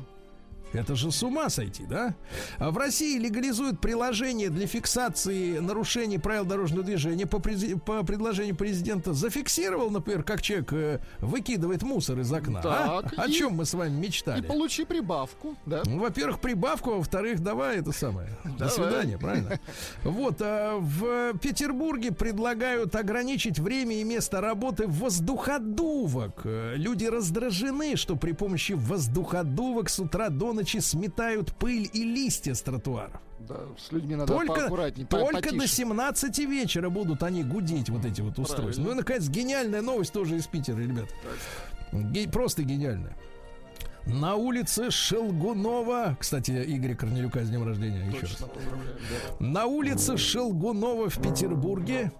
Это 0.74 0.94
же 0.96 1.10
с 1.12 1.22
ума 1.22 1.48
сойти, 1.50 1.84
да? 1.86 2.14
А 2.58 2.70
в 2.70 2.76
России 2.78 3.18
легализуют 3.18 3.80
приложение 3.80 4.50
для 4.50 4.66
фиксации 4.66 5.58
нарушений 5.58 6.18
правил 6.18 6.44
дорожного 6.44 6.82
движения 6.82 7.26
по, 7.26 7.36
прези- 7.36 7.78
по 7.78 8.02
предложению 8.02 8.56
президента. 8.56 9.12
Зафиксировал, 9.12 9.90
например, 9.90 10.24
как 10.24 10.42
человек 10.42 10.72
э, 10.72 10.98
выкидывает 11.20 11.82
мусор 11.82 12.18
из 12.18 12.32
окна. 12.32 12.60
а? 12.64 13.02
Так, 13.02 13.18
О 13.18 13.26
и- 13.28 13.32
чем 13.32 13.52
мы 13.54 13.64
с 13.64 13.74
вами 13.74 13.94
И 13.96 14.06
мечтали? 14.06 14.42
получи 14.46 14.84
прибавку, 14.84 15.56
да? 15.64 15.82
Ну, 15.86 16.00
во-первых, 16.00 16.40
прибавку, 16.40 16.92
а 16.92 16.96
во-вторых, 16.96 17.40
давай 17.40 17.78
это 17.78 17.92
самое. 17.92 18.28
До 18.58 18.68
свидания, 18.68 19.16
правильно? 19.18 19.60
Вот, 20.02 20.38
а, 20.40 20.78
в 20.78 21.38
Петербурге 21.38 22.10
предлагают 22.12 22.94
ограничить 22.96 23.58
время 23.60 24.00
и 24.00 24.04
место 24.04 24.40
работы 24.40 24.86
воздуходувок. 24.88 26.40
Э, 26.44 26.74
Люди 26.76 27.04
раздражены, 27.04 27.96
что 27.96 28.16
при 28.16 28.32
помощи 28.32 28.72
воздуходувок 28.72 29.88
с 29.88 29.98
утра 30.00 30.28
до 30.30 30.52
ночи 30.52 30.63
сметают 30.72 31.52
пыль 31.54 31.88
и 31.92 32.04
листья 32.04 32.54
с 32.54 32.62
тротуаров. 32.62 33.20
Да, 33.40 33.56
с 33.78 33.92
людьми 33.92 34.14
надо 34.16 34.32
Только, 34.32 34.54
поаккуратней, 34.54 35.04
по- 35.06 35.18
только 35.18 35.42
до 35.50 35.56
потише. 35.58 35.68
17 35.68 36.38
вечера 36.46 36.88
будут 36.88 37.22
они 37.22 37.42
гудеть, 37.44 37.90
вот 37.90 38.04
эти 38.04 38.20
вот 38.22 38.38
устройства. 38.38 38.62
Правильно. 38.62 38.84
Ну 38.84 38.90
и, 38.92 38.94
наконец, 38.94 39.28
гениальная 39.28 39.82
новость 39.82 40.12
тоже 40.12 40.36
из 40.36 40.46
Питера, 40.46 40.78
ребят. 40.78 41.08
Ге- 41.92 42.28
Просто 42.28 42.62
гениальная. 42.62 43.16
На 44.06 44.34
улице 44.36 44.90
Шелгунова, 44.90 46.16
кстати, 46.20 46.50
Игоря 46.66 46.94
Корнелюка 46.94 47.42
с 47.42 47.48
днем 47.48 47.64
рождения 47.66 48.06
еще 48.08 48.20
раз. 48.20 48.30
Точно, 48.32 48.46
да. 49.40 49.46
На 49.46 49.64
улице 49.66 50.16
Шелгунова 50.18 51.08
в 51.08 51.20
Петербурге 51.22 52.12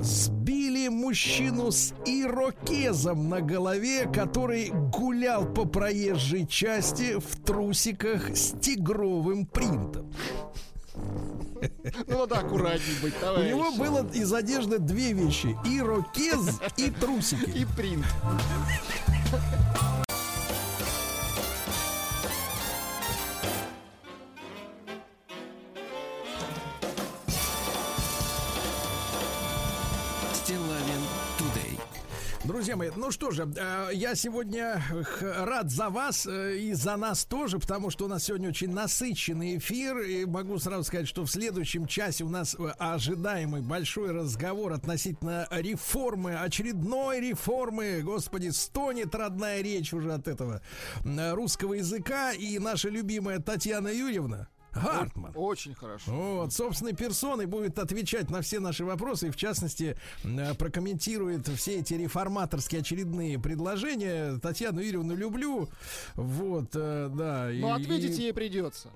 сбили 0.00 0.88
мужчину 0.88 1.70
с 1.70 1.92
ирокезом 2.06 3.28
на 3.28 3.40
голове, 3.40 4.06
который 4.12 4.70
гулял 4.70 5.46
по 5.46 5.64
проезжей 5.64 6.46
части 6.46 7.18
в 7.18 7.42
трусиках 7.44 8.36
с 8.36 8.52
тигровым 8.60 9.46
принтом. 9.46 10.12
Ну, 12.06 12.18
надо 12.18 12.38
аккуратней 12.40 12.94
быть, 13.02 13.14
У 13.16 13.20
товарищ. 13.20 13.48
него 13.50 13.72
было 13.72 14.06
из 14.12 14.32
одежды 14.32 14.78
две 14.78 15.12
вещи. 15.12 15.56
Ирокез 15.64 16.60
и 16.76 16.90
трусики. 16.90 17.50
И 17.50 17.64
принт. 17.64 18.04
Друзья 32.64 32.76
мои, 32.76 32.90
ну 32.96 33.10
что 33.10 33.30
же, 33.30 33.46
э, 33.58 33.90
я 33.92 34.14
сегодня 34.14 34.82
рад 35.20 35.70
за 35.70 35.90
вас 35.90 36.26
э, 36.26 36.56
и 36.56 36.72
за 36.72 36.96
нас 36.96 37.26
тоже, 37.26 37.58
потому 37.58 37.90
что 37.90 38.06
у 38.06 38.08
нас 38.08 38.24
сегодня 38.24 38.48
очень 38.48 38.72
насыщенный 38.72 39.58
эфир, 39.58 39.98
и 39.98 40.24
могу 40.24 40.58
сразу 40.58 40.82
сказать, 40.84 41.06
что 41.06 41.26
в 41.26 41.30
следующем 41.30 41.86
часе 41.86 42.24
у 42.24 42.30
нас 42.30 42.56
э, 42.58 42.72
ожидаемый 42.78 43.60
большой 43.60 44.12
разговор 44.12 44.72
относительно 44.72 45.46
реформы, 45.50 46.36
очередной 46.36 47.20
реформы, 47.20 48.00
господи, 48.00 48.48
стонет 48.48 49.14
родная 49.14 49.60
речь 49.60 49.92
уже 49.92 50.14
от 50.14 50.26
этого 50.26 50.62
русского 51.04 51.74
языка, 51.74 52.32
и 52.32 52.58
наша 52.58 52.88
любимая 52.88 53.40
Татьяна 53.40 53.88
Юрьевна 53.88 54.48
Гартман. 54.74 55.32
Очень 55.34 55.74
хорошо. 55.74 56.10
Вот, 56.12 56.52
собственной 56.52 56.94
персоной 56.94 57.46
будет 57.46 57.78
отвечать 57.78 58.30
на 58.30 58.40
все 58.42 58.60
наши 58.60 58.84
вопросы 58.84 59.28
и, 59.28 59.30
в 59.30 59.36
частности, 59.36 59.96
э, 60.24 60.54
прокомментирует 60.54 61.46
все 61.48 61.78
эти 61.80 61.94
реформаторские 61.94 62.80
очередные 62.80 63.38
предложения. 63.38 64.38
Татьяну 64.38 64.80
Юрьевну 64.80 65.14
люблю. 65.14 65.68
Вот, 66.14 66.70
э, 66.74 67.10
да. 67.14 67.48
Но 67.52 67.68
Ну, 67.68 67.74
ответить 67.74 68.18
и- 68.18 68.22
ей 68.22 68.32
придется. 68.32 68.90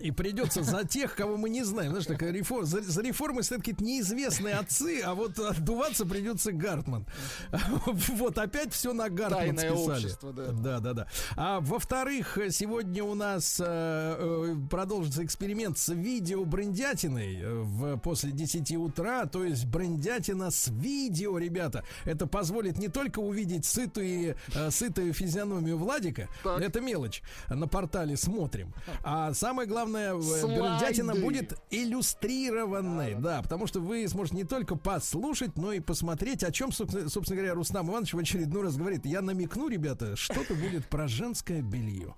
И 0.00 0.10
придется 0.12 0.62
за 0.62 0.84
тех, 0.84 1.14
кого 1.16 1.36
мы 1.36 1.48
не 1.50 1.64
знаем. 1.64 1.90
Знаешь, 1.90 2.06
такая 2.06 2.30
реформа, 2.32 2.64
за, 2.64 2.80
за 2.82 3.02
реформой 3.02 3.42
стоят 3.42 3.62
какие-то 3.62 3.82
неизвестные 3.82 4.54
отцы, 4.54 5.00
а 5.04 5.14
вот 5.14 5.38
отдуваться 5.38 6.06
придется 6.06 6.52
Гартман. 6.52 7.06
Вот 8.20 8.38
опять 8.38 8.72
все 8.72 8.92
на 8.92 9.08
Гартман 9.08 9.56
Тайное 9.56 9.70
списали. 9.74 10.04
общество, 10.04 10.32
да. 10.32 10.46
Да, 10.52 10.80
да, 10.80 10.92
да. 10.92 11.06
А 11.36 11.60
во-вторых, 11.60 12.38
сегодня 12.50 13.02
у 13.02 13.14
нас 13.14 13.60
э, 13.60 13.64
э, 13.66 14.56
продолжится 14.70 15.24
эксперимент 15.24 15.78
с 15.78 15.92
видео 15.92 16.44
брендятиной 16.44 17.40
э, 17.40 17.54
в, 17.62 17.96
после 17.98 18.30
10 18.30 18.72
утра, 18.76 19.26
то 19.26 19.44
есть 19.44 19.66
брендятина 19.66 20.50
с 20.50 20.68
видео, 20.68 21.38
ребята. 21.38 21.84
Это 22.04 22.26
позволит 22.26 22.78
не 22.78 22.88
только 22.88 23.18
увидеть 23.18 23.64
сытые, 23.64 24.36
э, 24.54 24.70
сытую 24.70 25.12
физиономию 25.12 25.78
Владика, 25.78 26.28
Так. 26.44 26.60
это 26.60 26.80
мелочь, 26.80 27.22
на 27.48 27.66
портале 27.66 28.16
смотрим, 28.16 28.72
а 29.02 29.32
самое 29.34 29.66
главное, 29.66 29.79
э, 29.86 30.20
Слайды. 30.20 31.20
будет 31.20 31.58
иллюстрированной, 31.70 33.16
да, 33.16 33.42
потому 33.42 33.66
что 33.66 33.80
вы 33.80 34.06
сможете 34.08 34.36
не 34.36 34.44
только 34.44 34.76
послушать, 34.76 35.56
но 35.56 35.72
и 35.72 35.80
посмотреть, 35.80 36.44
о 36.44 36.52
чем, 36.52 36.72
собственно 36.72 37.36
говоря, 37.36 37.54
Рустам 37.54 37.90
Иванович 37.90 38.14
в 38.14 38.18
очередной 38.18 38.62
раз 38.62 38.76
говорит. 38.76 39.06
Я 39.06 39.22
намекну, 39.22 39.68
ребята, 39.68 40.16
что-то 40.16 40.54
будет 40.54 40.86
про 40.86 41.08
женское 41.08 41.62
белье. 41.62 42.14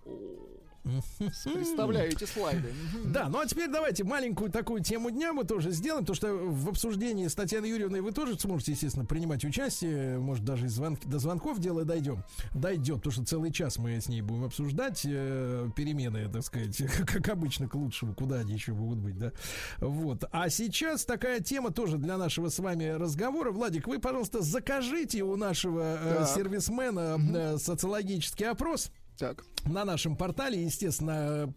Представляю 1.19 2.11
эти 2.11 2.25
слайды. 2.25 2.73
Да, 3.05 3.29
ну 3.29 3.39
а 3.39 3.47
теперь 3.47 3.71
давайте 3.71 4.05
маленькую 4.05 4.51
такую 4.51 4.83
тему 4.83 5.11
дня 5.11 5.33
мы 5.33 5.45
тоже 5.45 5.71
сделаем, 5.71 6.05
потому 6.05 6.17
что 6.17 6.35
в 6.35 6.69
обсуждении 6.69 7.29
с 7.29 7.35
Татьяной 7.35 7.71
Юрьевной 7.71 8.01
вы 8.01 8.13
тоже 8.13 8.39
сможете, 8.39 8.73
естественно, 8.73 9.05
принимать 9.05 9.45
участие, 9.45 10.19
может, 10.19 10.45
даже 10.45 10.67
и 10.67 10.69
звонки, 10.69 11.07
до 11.07 11.19
звонков 11.19 11.61
дело 11.61 11.85
дойдем, 11.85 12.25
дойдет, 12.55 12.97
потому 12.97 13.13
что 13.13 13.25
целый 13.25 13.53
час 13.53 13.79
мы 13.79 14.01
с 14.01 14.09
ней 14.09 14.23
будем 14.23 14.45
обсуждать 14.45 15.03
э, 15.05 15.69
перемены, 15.77 16.29
так 16.29 16.43
сказать, 16.43 16.77
как 17.07 17.29
обычно, 17.29 17.69
к 17.69 17.75
лучшему, 17.75 18.15
куда 18.15 18.37
они 18.41 18.55
еще 18.55 18.73
могут 18.73 18.99
быть, 18.99 19.17
да. 19.17 19.33
Вот. 19.79 20.25
А 20.33 20.49
сейчас 20.49 21.05
такая 21.05 21.41
тема 21.41 21.71
тоже 21.71 21.99
для 21.99 22.17
нашего 22.17 22.49
с 22.49 22.59
вами 22.59 22.87
разговора. 22.87 23.53
Владик, 23.53 23.87
вы, 23.87 24.01
пожалуйста, 24.01 24.43
закажите 24.43 25.23
у 25.23 25.37
нашего 25.37 25.99
э, 26.01 26.27
сервисмена 26.35 27.19
э, 27.35 27.59
социологический 27.59 28.49
опрос 28.49 28.91
Так. 29.23 29.45
на 29.67 29.85
нашем 29.85 30.17
портале, 30.17 30.65
естественно, 30.65 31.55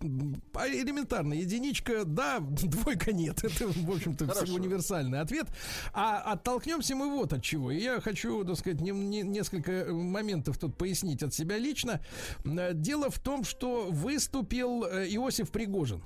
а 0.54 0.68
элементарно, 0.68 1.34
единичка, 1.34 2.06
да, 2.06 2.40
двойка 2.64 3.12
нет. 3.12 3.44
Это, 3.44 3.68
в 3.68 3.90
общем-то, 3.92 4.26
универсальный 4.54 5.20
ответ. 5.20 5.48
А 5.92 6.20
оттолкнемся 6.34 6.96
мы 6.96 7.10
вот 7.10 7.34
от 7.34 7.42
чего. 7.42 7.72
И 7.72 7.82
я 7.82 8.00
хочу, 8.02 8.44
так 8.46 8.58
сказать, 8.58 8.82
не- 8.82 8.92
не- 8.92 9.24
несколько 9.24 9.88
моментов 9.92 10.60
тут 10.60 10.78
пояснить 10.78 11.24
от 11.24 11.34
себя 11.34 11.58
лично. 11.58 12.02
Э, 12.46 12.74
Дело 12.76 13.10
в 13.10 13.18
том, 13.20 13.44
что 13.44 13.88
выступил 13.90 14.84
э, 14.84 15.08
Иосиф 15.16 15.50
Пригожин. 15.50 16.04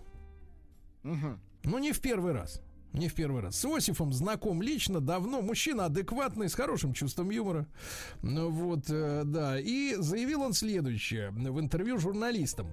Мгм. 1.03 1.39
Ну, 1.65 1.77
не 1.79 1.91
в 1.91 1.99
первый 1.99 2.31
раз. 2.31 2.61
Не 2.93 3.07
в 3.07 3.13
первый 3.13 3.41
раз. 3.41 3.55
С 3.55 3.65
Иосифом 3.65 4.13
знаком 4.13 4.61
лично, 4.61 4.99
давно. 4.99 5.41
Мужчина 5.41 5.85
адекватный, 5.85 6.49
с 6.49 6.55
хорошим 6.55 6.93
чувством 6.93 7.29
юмора. 7.29 7.67
Ну 8.23 8.49
вот, 8.49 8.85
э, 8.89 9.23
да. 9.25 9.59
И 9.59 9.95
заявил 9.95 10.41
он 10.41 10.53
следующее 10.53 11.29
в 11.29 11.59
интервью 11.59 11.99
журналистам. 11.99 12.67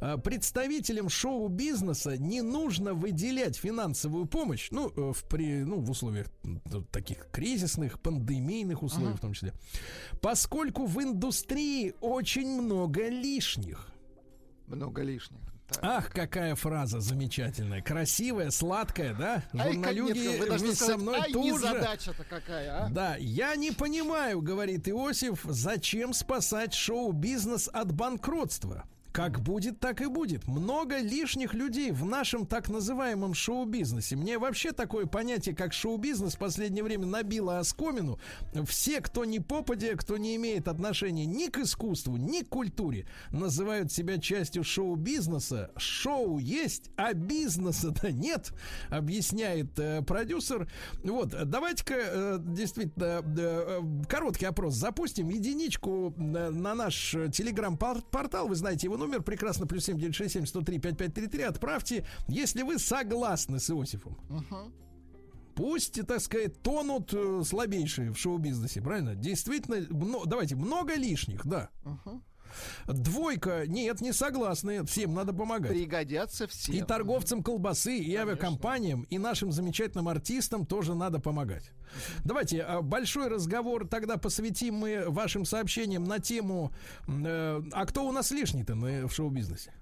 Э, 0.00 0.18
Представителям 0.18 1.08
шоу-бизнеса 1.08 2.18
не 2.18 2.42
нужно 2.42 2.92
выделять 2.92 3.56
финансовую 3.56 4.26
помощь, 4.26 4.68
ну, 4.70 4.90
э, 4.90 5.12
в, 5.14 5.24
при, 5.28 5.64
ну, 5.64 5.80
в 5.80 5.90
условиях 5.90 6.26
таких 6.92 7.28
кризисных, 7.32 7.98
пандемийных 8.00 8.82
условиях 8.82 9.16
в 9.16 9.20
том 9.20 9.32
числе, 9.32 9.54
поскольку 10.20 10.84
в 10.84 11.02
индустрии 11.02 11.94
очень 12.00 12.60
много 12.60 13.08
лишних. 13.08 13.88
Много 14.66 15.02
лишних. 15.02 15.45
Ах, 15.82 16.10
какая 16.10 16.54
фраза 16.54 17.00
замечательная, 17.00 17.82
красивая, 17.82 18.50
сладкая, 18.50 19.14
да? 19.14 19.42
Ай, 19.58 19.72
Журналюги 19.72 20.38
вы 20.38 20.46
должны 20.46 20.66
вместе 20.68 20.84
со 20.84 20.84
сказать, 20.84 21.00
мной 21.00 21.20
ай, 21.20 21.32
тут 21.32 21.60
задача-то 21.60 22.24
какая, 22.24 22.84
а? 22.84 22.88
Да, 22.88 23.16
я 23.16 23.56
не 23.56 23.72
понимаю, 23.72 24.40
говорит 24.40 24.88
Иосиф, 24.88 25.40
зачем 25.44 26.12
спасать 26.12 26.74
шоу-бизнес 26.74 27.68
от 27.72 27.92
банкротства. 27.92 28.84
Как 29.16 29.40
будет, 29.40 29.80
так 29.80 30.02
и 30.02 30.08
будет. 30.08 30.46
Много 30.46 30.98
лишних 30.98 31.54
людей 31.54 31.90
в 31.90 32.04
нашем 32.04 32.46
так 32.46 32.68
называемом 32.68 33.32
шоу-бизнесе. 33.32 34.14
Мне 34.14 34.38
вообще 34.38 34.72
такое 34.72 35.06
понятие, 35.06 35.56
как 35.56 35.72
шоу-бизнес 35.72 36.34
в 36.34 36.38
последнее 36.38 36.84
время 36.84 37.06
набило 37.06 37.58
оскомину. 37.58 38.20
Все, 38.66 39.00
кто 39.00 39.24
не 39.24 39.40
попадя, 39.40 39.96
кто 39.96 40.18
не 40.18 40.36
имеет 40.36 40.68
отношения 40.68 41.24
ни 41.24 41.46
к 41.46 41.56
искусству, 41.56 42.18
ни 42.18 42.42
к 42.42 42.50
культуре, 42.50 43.06
называют 43.30 43.90
себя 43.90 44.18
частью 44.18 44.64
шоу-бизнеса. 44.64 45.70
Шоу 45.78 46.38
есть, 46.38 46.90
а 46.98 47.14
бизнеса-то 47.14 48.12
нет, 48.12 48.52
объясняет 48.90 49.78
э, 49.78 50.02
продюсер. 50.02 50.70
Вот, 51.02 51.34
давайте-ка 51.48 51.94
э, 51.96 52.38
действительно 52.40 53.22
э, 53.24 53.80
э, 53.80 53.80
короткий 54.10 54.44
опрос 54.44 54.74
запустим. 54.74 55.30
Единичку 55.30 56.12
э, 56.18 56.50
на 56.50 56.74
наш 56.74 57.14
э, 57.14 57.30
телеграм-портал, 57.30 58.48
вы 58.48 58.56
знаете 58.56 58.88
его 58.88 59.05
номер, 59.06 59.22
прекрасно, 59.22 59.66
плюс 59.66 59.84
7967 59.84 60.46
103 60.46 60.78
5533, 60.78 61.42
отправьте, 61.44 62.06
если 62.28 62.62
вы 62.62 62.78
согласны 62.78 63.58
с 63.60 63.70
Иосифом. 63.70 64.16
Мгм. 64.28 64.72
Пусть, 65.54 66.06
так 66.06 66.20
сказать, 66.20 66.60
тонут 66.62 67.14
э, 67.14 67.42
слабейшие 67.44 68.12
в 68.12 68.18
шоу-бизнесе, 68.18 68.82
правильно? 68.82 69.14
Действительно, 69.14 69.76
мно- 69.90 70.26
давайте, 70.26 70.54
много 70.56 70.94
лишних, 70.96 71.46
да. 71.46 71.70
Мгм. 71.84 72.22
Двойка, 72.86 73.66
нет, 73.66 74.00
не 74.00 74.12
согласны, 74.12 74.84
всем 74.86 75.14
надо 75.14 75.32
помогать. 75.32 75.72
Пригодятся 75.72 76.46
все. 76.46 76.72
И 76.72 76.82
торговцам 76.82 77.42
колбасы, 77.42 77.98
и 77.98 78.14
авиакомпаниям, 78.14 79.02
и 79.02 79.18
нашим 79.18 79.52
замечательным 79.52 80.08
артистам 80.08 80.66
тоже 80.66 80.94
надо 80.94 81.20
помогать. 81.20 81.70
Давайте 82.24 82.62
а, 82.62 82.82
большой 82.82 83.28
разговор 83.28 83.86
тогда 83.86 84.16
посвятим 84.16 84.74
мы 84.74 85.04
вашим 85.08 85.44
сообщениям 85.44 86.04
на 86.04 86.18
тему 86.18 86.72
э, 87.06 87.62
А 87.72 87.86
кто 87.86 88.06
у 88.06 88.12
нас 88.12 88.30
лишний-то 88.30 88.74
в 88.74 89.10
шоу-бизнесе? 89.10 89.72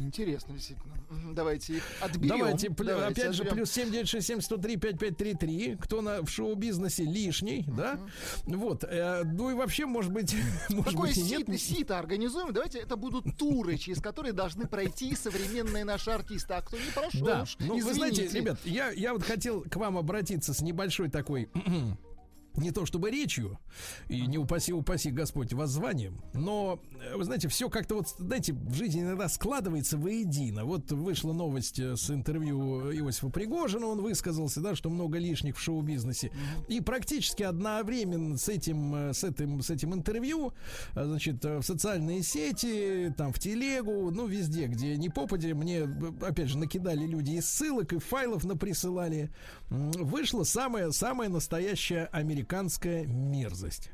Интересно, 0.00 0.54
действительно. 0.54 0.94
Давайте 1.34 1.76
их 1.76 1.82
отберем. 2.00 2.38
Давайте, 2.38 2.68
Давайте 2.68 3.04
опять 3.22 3.34
же, 3.34 3.42
отберем. 3.42 3.56
плюс 3.56 3.70
7967 3.72 4.40
103 4.40 4.76
5533. 4.76 5.76
Кто 5.80 6.02
на, 6.02 6.22
в 6.22 6.28
шоу-бизнесе 6.28 7.04
лишний, 7.04 7.64
да? 7.68 7.98
Вот. 8.46 8.84
э, 8.84 9.22
ну 9.24 9.50
и 9.50 9.54
вообще, 9.54 9.86
может 9.86 10.12
быть, 10.12 10.34
может 10.70 10.92
Такое 10.92 11.08
быть, 11.08 11.16
и 11.18 11.22
нет. 11.22 11.40
сито, 11.40 11.58
сито 11.58 11.98
организуем. 11.98 12.52
Давайте 12.52 12.78
это 12.78 12.96
будут 12.96 13.36
туры, 13.36 13.76
через 13.78 14.00
которые 14.00 14.32
должны 14.32 14.66
пройти 14.66 15.14
современные 15.16 15.84
наши 15.84 16.10
артисты. 16.10 16.54
А 16.54 16.62
кто 16.62 16.76
не 16.76 16.90
прошел, 16.94 17.26
Да, 17.26 17.42
уж, 17.42 17.56
ну 17.60 17.78
вы 17.78 17.94
знаете, 17.94 18.26
извините. 18.26 18.38
ребят, 18.38 18.58
я, 18.64 18.90
я 18.90 19.12
вот 19.12 19.22
хотел 19.22 19.62
к 19.62 19.76
вам 19.76 19.96
обратиться 19.98 20.52
с 20.54 20.60
небольшой 20.60 21.08
такой 21.10 21.48
не 22.58 22.70
то 22.70 22.86
чтобы 22.86 23.10
речью, 23.10 23.58
и 24.08 24.26
не 24.26 24.38
упаси, 24.38 24.72
упаси 24.72 25.10
Господь 25.10 25.52
воззванием, 25.52 26.20
но, 26.34 26.80
э, 27.00 27.16
вы 27.16 27.24
знаете, 27.24 27.48
все 27.48 27.68
как-то 27.68 27.96
вот, 27.96 28.08
знаете, 28.18 28.52
в 28.52 28.74
жизни 28.74 29.02
иногда 29.02 29.28
складывается 29.28 29.96
воедино. 29.96 30.64
Вот 30.64 30.90
вышла 30.90 31.32
новость 31.32 31.78
э, 31.78 31.96
с 31.96 32.10
интервью 32.10 32.92
Иосифа 32.92 33.28
Пригожина, 33.28 33.86
он 33.86 34.00
высказался, 34.00 34.60
да, 34.60 34.74
что 34.74 34.90
много 34.90 35.18
лишних 35.18 35.56
в 35.56 35.60
шоу-бизнесе. 35.60 36.30
И 36.68 36.80
практически 36.80 37.42
одновременно 37.42 38.36
с 38.36 38.48
этим, 38.48 38.94
э, 38.94 39.14
с 39.14 39.24
этим, 39.24 39.62
с 39.62 39.70
этим 39.70 39.94
интервью, 39.94 40.52
значит, 40.94 41.44
в 41.44 41.62
социальные 41.62 42.22
сети, 42.22 43.14
там, 43.16 43.32
в 43.32 43.38
телегу, 43.38 44.10
ну, 44.10 44.26
везде, 44.26 44.66
где 44.66 44.96
не 44.96 45.08
попади, 45.08 45.52
мне, 45.52 45.82
опять 46.22 46.48
же, 46.48 46.58
накидали 46.58 47.06
люди 47.06 47.32
и 47.32 47.40
ссылок, 47.40 47.92
и 47.92 47.98
файлов 47.98 48.44
наприсылали. 48.44 49.30
Вышла 49.70 50.44
самая, 50.44 50.90
самая 50.90 51.28
настоящая 51.28 52.08
американская 52.12 52.47
мерзость. 53.06 53.90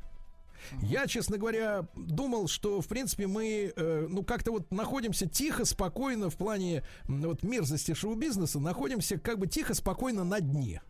Я, 0.81 1.07
честно 1.07 1.37
говоря, 1.37 1.87
думал, 1.95 2.49
что, 2.49 2.81
в 2.81 2.89
принципе, 2.89 3.27
мы, 3.27 3.73
э, 3.75 4.07
ну, 4.09 4.23
как-то 4.23 4.51
вот 4.51 4.71
находимся 4.71 5.27
тихо, 5.29 5.65
спокойно 5.65 6.31
в 6.31 6.37
плане 6.37 6.85
вот 7.07 7.43
мерзости 7.43 7.93
шоу-бизнеса, 7.93 8.61
находимся 8.61 9.19
как 9.19 9.39
бы 9.39 9.47
тихо, 9.47 9.75
спокойно 9.75 10.25
на 10.25 10.41
дне. 10.41 10.81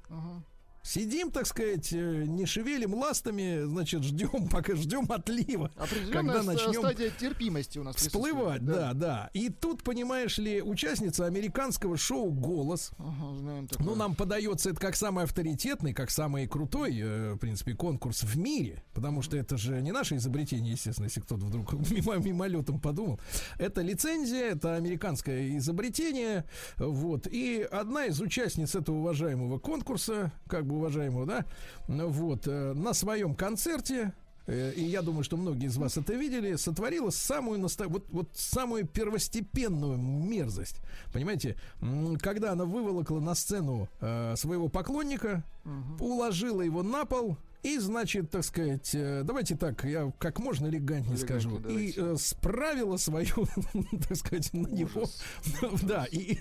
Сидим, 0.86 1.30
так 1.30 1.46
сказать, 1.46 1.90
э, 1.94 2.24
не 2.26 2.44
шевелим 2.44 2.92
ластами, 2.94 3.64
значит, 3.64 4.02
ждем, 4.04 4.48
пока 4.52 4.76
ждем 4.76 5.06
отлива. 5.10 5.70
Когда 6.12 6.42
ст- 6.42 6.46
начнем 6.46 6.74
стадия 6.82 7.08
терпимости 7.08 7.78
у 7.78 7.82
нас 7.84 7.96
всплывать, 7.96 8.60
присутствует, 8.60 8.64
да, 8.64 8.92
да. 8.92 9.30
И 9.32 9.48
тут, 9.48 9.82
понимаешь 9.82 10.36
ли, 10.36 10.60
участница 10.60 11.24
американского 11.24 11.96
шоу 11.96 12.30
«Голос», 12.32 12.90
Ага, 12.98 13.34
знаем 13.38 13.66
такое. 13.66 13.86
ну, 13.86 13.94
нам 13.94 14.14
подается 14.14 14.68
это 14.70 14.78
как 14.78 14.94
самый 14.94 15.24
авторитетный, 15.24 15.94
как 15.94 16.10
самый 16.10 16.46
крутой, 16.46 16.98
э, 17.00 17.32
в 17.32 17.38
принципе, 17.38 17.72
конкурс 17.72 18.22
в 18.22 18.36
мире, 18.36 18.84
потому 18.92 19.22
что 19.22 19.38
это 19.38 19.56
же 19.56 19.80
не 19.80 19.90
наше 19.90 20.16
изобретение, 20.16 20.72
естественно, 20.72 21.06
если 21.06 21.20
кто-то 21.20 21.46
вдруг 21.46 21.72
мимо, 21.90 22.16
мимолетом 22.16 22.78
подумал. 22.78 23.18
Это 23.58 23.80
лицензия, 23.80 24.50
это 24.50 24.74
американское 24.74 25.56
изобретение, 25.56 26.44
вот. 26.76 27.26
И 27.26 27.62
одна 27.62 28.04
из 28.04 28.20
участниц 28.20 28.74
этого 28.74 28.96
уважаемого 28.98 29.58
конкурса, 29.58 30.30
как 30.46 30.66
бы 30.66 30.73
уважаемого, 30.74 31.26
да, 31.26 31.44
вот, 31.88 32.46
э, 32.46 32.72
на 32.74 32.94
своем 32.94 33.34
концерте 33.34 34.12
э, 34.46 34.72
и 34.72 34.84
я 34.84 35.02
думаю, 35.02 35.24
что 35.24 35.36
многие 35.36 35.66
из 35.66 35.76
вас 35.76 35.96
это 35.96 36.14
видели, 36.14 36.56
сотворила 36.56 37.10
самую 37.10 37.58
наста... 37.60 37.88
вот, 37.88 38.06
вот 38.10 38.28
самую 38.34 38.86
первостепенную 38.86 39.96
мерзость. 39.98 40.80
Понимаете, 41.12 41.56
когда 42.20 42.52
она 42.52 42.64
выволокла 42.64 43.20
на 43.20 43.34
сцену 43.34 43.88
э, 44.00 44.34
своего 44.36 44.68
поклонника, 44.68 45.42
уложила 45.98 46.62
его 46.62 46.82
на 46.82 47.04
пол. 47.04 47.38
И, 47.64 47.78
значит, 47.78 48.30
так 48.30 48.44
сказать, 48.44 48.90
э, 48.94 49.22
давайте 49.24 49.56
так, 49.56 49.84
я 49.84 50.12
как 50.18 50.38
можно 50.38 50.66
элегантнее 50.66 51.16
Элегантнее, 51.16 51.16
скажу. 51.16 51.56
И 51.56 51.62
давайте. 51.62 51.94
э, 51.96 52.16
справила 52.18 52.96
свою, 52.98 53.48
так 54.08 54.16
сказать, 54.18 54.52
на 54.52 54.68
него. 54.68 55.06
Да, 55.82 56.04
и 56.04 56.36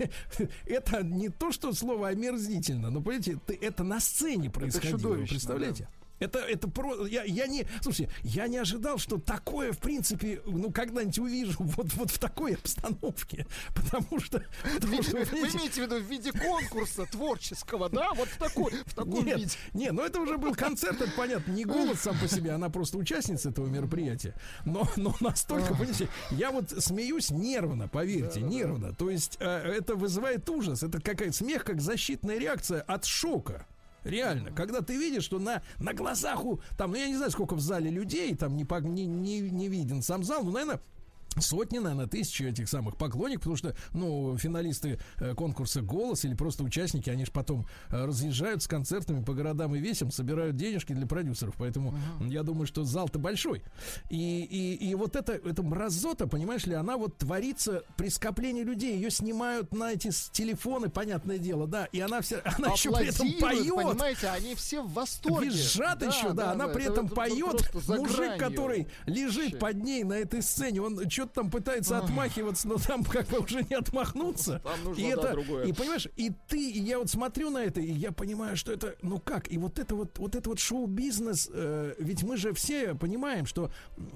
это 0.66 1.02
не 1.02 1.30
то, 1.30 1.50
что 1.50 1.72
слово 1.72 2.08
омерзительно, 2.08 2.90
но, 2.90 3.00
понимаете, 3.00 3.38
это 3.60 3.84
на 3.84 4.00
сцене 4.00 4.50
происходило, 4.50 4.98
чудовищно, 4.98 5.34
представляете? 5.34 5.88
Это, 6.18 6.38
это 6.38 6.68
про... 6.68 7.06
Я, 7.06 7.24
я 7.24 7.46
не... 7.46 7.66
Слушайте, 7.82 8.12
я 8.22 8.46
не 8.46 8.58
ожидал, 8.58 8.98
что 8.98 9.18
такое, 9.18 9.72
в 9.72 9.78
принципе, 9.78 10.40
ну, 10.46 10.70
когда-нибудь 10.70 11.18
увижу 11.18 11.56
вот, 11.58 11.92
вот 11.94 12.10
в 12.10 12.18
такой 12.18 12.54
обстановке. 12.54 13.46
Потому 13.74 14.20
что... 14.20 14.42
Потому 14.74 15.02
что, 15.02 15.16
Вы 15.18 15.26
понимаете, 15.26 15.58
имеете 15.58 15.74
в 15.74 15.84
виду 15.84 15.96
в 16.00 16.10
виде 16.10 16.32
конкурса 16.32 17.06
творческого, 17.06 17.88
да? 17.88 18.12
Вот 18.14 18.28
в 18.28 18.36
такой, 18.38 18.72
в 18.86 18.94
таком 18.94 19.24
нет, 19.24 19.38
виде. 19.38 19.56
не, 19.72 19.90
ну 19.90 20.02
это 20.02 20.20
уже 20.20 20.38
был 20.38 20.54
концерт, 20.54 21.00
это 21.00 21.10
понятно, 21.16 21.52
не 21.52 21.64
голос 21.64 22.00
сам 22.00 22.18
по 22.18 22.28
себе, 22.28 22.52
она 22.52 22.70
просто 22.70 22.98
участница 22.98 23.50
этого 23.50 23.66
мероприятия. 23.66 24.34
Но, 24.64 24.88
но 24.96 25.14
настолько, 25.20 25.74
понимаете, 25.74 26.08
я 26.30 26.50
вот 26.50 26.70
смеюсь 26.70 27.30
нервно, 27.30 27.88
поверьте, 27.88 28.40
нервно. 28.40 28.94
То 28.94 29.10
есть 29.10 29.36
э, 29.40 29.46
это 29.46 29.94
вызывает 29.94 30.48
ужас, 30.48 30.82
это 30.82 31.00
какая-то 31.00 31.36
смех, 31.36 31.64
как 31.64 31.80
защитная 31.80 32.38
реакция 32.38 32.82
от 32.82 33.04
шока. 33.04 33.66
Реально, 34.04 34.50
когда 34.52 34.82
ты 34.82 34.96
видишь, 34.96 35.24
что 35.24 35.38
на, 35.38 35.62
на 35.78 35.94
глазах 35.94 36.44
у, 36.44 36.60
там, 36.76 36.92
ну 36.92 36.96
я 36.96 37.08
не 37.08 37.16
знаю, 37.16 37.30
сколько 37.30 37.54
в 37.54 37.60
зале 37.60 37.90
людей, 37.90 38.34
там 38.36 38.56
не, 38.56 38.64
не, 38.64 39.06
не, 39.06 39.40
не 39.40 39.68
виден 39.68 40.02
сам 40.02 40.22
зал, 40.22 40.44
ну, 40.44 40.52
наверное, 40.52 40.80
Сотни, 41.38 41.78
наверное, 41.78 42.06
тысячи 42.06 42.42
этих 42.44 42.68
самых 42.68 42.96
поклонников, 42.96 43.42
потому 43.44 43.56
что, 43.56 43.76
ну, 43.92 44.36
финалисты 44.36 44.98
э, 45.18 45.34
конкурса 45.34 45.80
«Голос» 45.82 46.24
или 46.24 46.34
просто 46.34 46.64
участники, 46.64 47.10
они 47.10 47.24
же 47.24 47.32
потом 47.32 47.66
э, 47.90 48.04
разъезжают 48.04 48.62
с 48.62 48.68
концертами 48.68 49.22
по 49.22 49.34
городам 49.34 49.74
и 49.74 49.78
весям, 49.80 50.10
собирают 50.10 50.56
денежки 50.56 50.92
для 50.92 51.06
продюсеров, 51.06 51.54
поэтому 51.58 51.94
я 52.20 52.42
думаю, 52.42 52.66
что 52.66 52.84
зал-то 52.84 53.18
большой. 53.18 53.62
И, 54.10 54.44
и, 54.44 54.74
и 54.90 54.94
вот 54.94 55.16
эта, 55.16 55.32
эта 55.32 55.62
мразота, 55.62 56.26
понимаешь 56.26 56.66
ли, 56.66 56.74
она 56.74 56.96
вот 56.96 57.18
творится 57.18 57.82
при 57.96 58.08
скоплении 58.08 58.62
людей, 58.62 58.94
ее 58.96 59.10
снимают 59.10 59.72
на 59.74 59.92
эти 59.92 60.10
телефоны, 60.32 60.88
понятное 60.88 61.38
дело, 61.38 61.66
да, 61.66 61.86
и 61.86 62.00
она 62.00 62.20
вся, 62.20 62.40
она 62.58 62.68
еще 62.68 62.90
при 62.92 63.08
этом 63.08 63.32
поет, 63.40 63.74
понимаете, 63.74 64.28
они 64.28 64.54
все 64.54 64.82
в 64.82 64.92
восторге. 64.92 65.48
Визжат 65.48 66.02
еще, 66.02 66.32
да, 66.32 66.52
она 66.52 66.68
при 66.68 66.84
это- 66.84 66.92
этом 66.92 67.06
это 67.06 67.14
поет. 67.14 67.74
Мужик, 67.88 68.16
гранью. 68.16 68.38
который 68.38 68.86
лежит 69.06 69.52
Вообще. 69.52 69.56
под 69.56 69.82
ней 69.82 70.04
на 70.04 70.14
этой 70.14 70.42
сцене, 70.42 70.80
он 70.80 71.08
что-то 71.24 71.40
там 71.40 71.50
пытается 71.50 71.98
отмахиваться, 71.98 72.68
но 72.68 72.76
там 72.76 73.04
как 73.04 73.26
бы 73.28 73.38
уже 73.38 73.64
не 73.68 73.74
отмахнуться. 73.74 74.60
Там 74.64 74.84
нужно, 74.84 75.00
и 75.00 75.04
да, 75.04 75.20
это, 75.20 75.32
другое. 75.32 75.64
и 75.66 75.72
понимаешь, 75.72 76.08
и 76.16 76.32
ты, 76.48 76.70
и 76.70 76.80
я 76.80 76.98
вот 76.98 77.10
смотрю 77.10 77.50
на 77.50 77.58
это, 77.58 77.80
и 77.80 77.90
я 77.90 78.12
понимаю, 78.12 78.56
что 78.56 78.72
это, 78.72 78.94
ну 79.02 79.18
как, 79.18 79.50
и 79.50 79.58
вот 79.58 79.78
это 79.78 79.94
вот, 79.94 80.18
вот 80.18 80.34
это 80.34 80.48
вот 80.48 80.58
шоу-бизнес, 80.58 81.50
э, 81.52 81.94
ведь 81.98 82.22
мы 82.22 82.36
же 82.36 82.52
все 82.52 82.94
понимаем, 82.94 83.46
что 83.46 83.70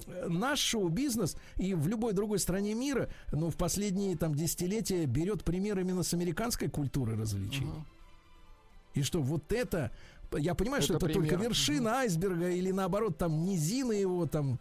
э, 0.06 0.28
наш 0.28 0.60
шоу-бизнес 0.60 1.36
и 1.56 1.74
в 1.74 1.88
любой 1.88 2.12
другой 2.12 2.38
стране 2.38 2.74
мира, 2.74 3.08
ну 3.32 3.50
в 3.50 3.56
последние 3.56 4.16
там 4.16 4.34
десятилетия 4.34 5.06
берет 5.06 5.44
пример 5.44 5.78
именно 5.78 6.02
с 6.02 6.14
американской 6.14 6.68
культуры 6.68 7.16
развлечений. 7.16 7.84
И 8.94 9.02
что 9.02 9.20
вот 9.20 9.52
это, 9.52 9.92
я 10.36 10.54
понимаю, 10.54 10.82
что 10.82 10.94
Это 10.94 11.06
это 11.06 11.14
только 11.14 11.36
пример. 11.36 11.48
вершина 11.48 11.98
айсберга 11.98 12.50
или 12.50 12.72
наоборот 12.72 13.16
там 13.18 13.44
низина 13.44 13.92
его 13.92 14.26
там 14.26 14.58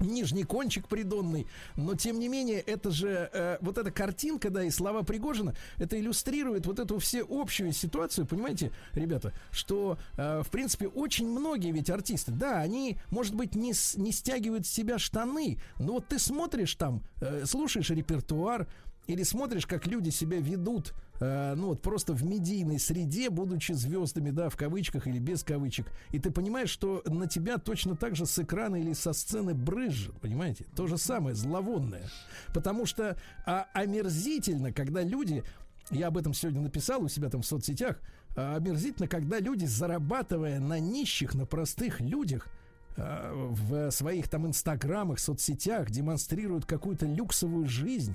нижний 0.00 0.44
кончик 0.44 0.88
придонный, 0.88 1.46
но 1.76 1.94
тем 1.94 2.18
не 2.18 2.28
менее 2.28 2.60
это 2.60 2.90
же 2.90 3.30
э, 3.32 3.58
вот 3.60 3.78
эта 3.78 3.90
картинка, 3.90 4.50
да, 4.50 4.64
и 4.64 4.70
слова 4.70 5.02
Пригожина, 5.02 5.54
это 5.78 5.98
иллюстрирует 5.98 6.66
вот 6.66 6.78
эту 6.78 6.98
всеобщую 6.98 7.72
ситуацию, 7.72 8.26
понимаете, 8.26 8.72
ребята, 8.92 9.32
что 9.50 9.98
э, 10.16 10.42
в 10.44 10.50
принципе 10.50 10.88
очень 10.88 11.28
многие 11.28 11.72
ведь 11.72 11.90
артисты, 11.90 12.32
да, 12.32 12.58
они, 12.58 12.98
может 13.10 13.34
быть, 13.34 13.54
не, 13.54 13.72
не 13.96 14.12
стягивают 14.12 14.66
с 14.66 14.70
себя 14.70 14.98
штаны, 14.98 15.58
но 15.78 15.94
вот 15.94 16.08
ты 16.08 16.18
смотришь 16.18 16.74
там, 16.74 17.02
э, 17.20 17.44
слушаешь 17.46 17.90
репертуар, 17.90 18.66
или 19.06 19.22
смотришь, 19.24 19.66
как 19.66 19.86
люди 19.86 20.10
себя 20.10 20.38
ведут, 20.38 20.94
э, 21.20 21.54
ну 21.56 21.68
вот 21.68 21.82
просто 21.82 22.12
в 22.12 22.24
медийной 22.24 22.78
среде, 22.78 23.30
будучи 23.30 23.72
звездами, 23.72 24.30
да, 24.30 24.48
в 24.48 24.56
кавычках 24.56 25.06
или 25.06 25.18
без 25.18 25.44
кавычек, 25.44 25.86
и 26.10 26.18
ты 26.18 26.30
понимаешь, 26.30 26.70
что 26.70 27.02
на 27.06 27.26
тебя 27.28 27.58
точно 27.58 27.96
так 27.96 28.16
же 28.16 28.26
с 28.26 28.38
экрана 28.38 28.76
или 28.76 28.92
со 28.92 29.12
сцены 29.12 29.54
брызжет, 29.54 30.18
понимаете? 30.20 30.66
То 30.74 30.86
же 30.86 30.98
самое, 30.98 31.36
зловонное. 31.36 32.08
Потому 32.52 32.86
что 32.86 33.16
а, 33.46 33.68
омерзительно, 33.72 34.72
когда 34.72 35.02
люди, 35.02 35.44
я 35.90 36.08
об 36.08 36.16
этом 36.16 36.34
сегодня 36.34 36.60
написал 36.60 37.02
у 37.02 37.08
себя 37.08 37.28
там 37.28 37.42
в 37.42 37.46
соцсетях, 37.46 38.00
а, 38.36 38.56
омерзительно, 38.56 39.08
когда 39.08 39.38
люди, 39.38 39.66
зарабатывая 39.66 40.60
на 40.60 40.78
нищих, 40.78 41.34
на 41.34 41.46
простых 41.46 42.00
людях, 42.00 42.48
а, 42.96 43.32
в 43.34 43.90
своих 43.90 44.28
там 44.28 44.46
инстаграмах, 44.46 45.18
соцсетях 45.18 45.90
демонстрируют 45.90 46.66
какую-то 46.66 47.06
люксовую 47.06 47.66
жизнь, 47.66 48.14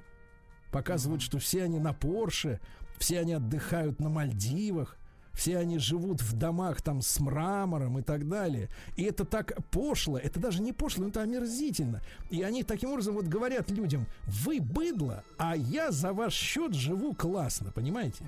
показывают, 0.71 1.21
что 1.21 1.39
все 1.39 1.63
они 1.63 1.79
на 1.79 1.93
Порше, 1.93 2.59
все 2.97 3.19
они 3.19 3.33
отдыхают 3.33 3.99
на 3.99 4.09
Мальдивах, 4.09 4.97
все 5.35 5.57
они 5.57 5.79
живут 5.79 6.21
в 6.21 6.33
домах 6.37 6.81
там 6.81 7.01
с 7.01 7.19
мрамором 7.19 7.99
и 7.99 8.01
так 8.01 8.27
далее. 8.27 8.69
И 8.95 9.03
это 9.03 9.25
так 9.25 9.53
пошло, 9.69 10.17
это 10.17 10.39
даже 10.39 10.61
не 10.61 10.71
пошло, 10.73 11.07
это 11.07 11.21
омерзительно. 11.21 12.01
И 12.29 12.41
они 12.41 12.63
таким 12.63 12.91
образом 12.91 13.15
вот 13.15 13.25
говорят 13.25 13.69
людям, 13.69 14.07
вы 14.27 14.59
быдло, 14.61 15.23
а 15.37 15.55
я 15.55 15.91
за 15.91 16.13
ваш 16.13 16.33
счет 16.33 16.73
живу 16.73 17.13
классно, 17.13 17.71
понимаете? 17.71 18.23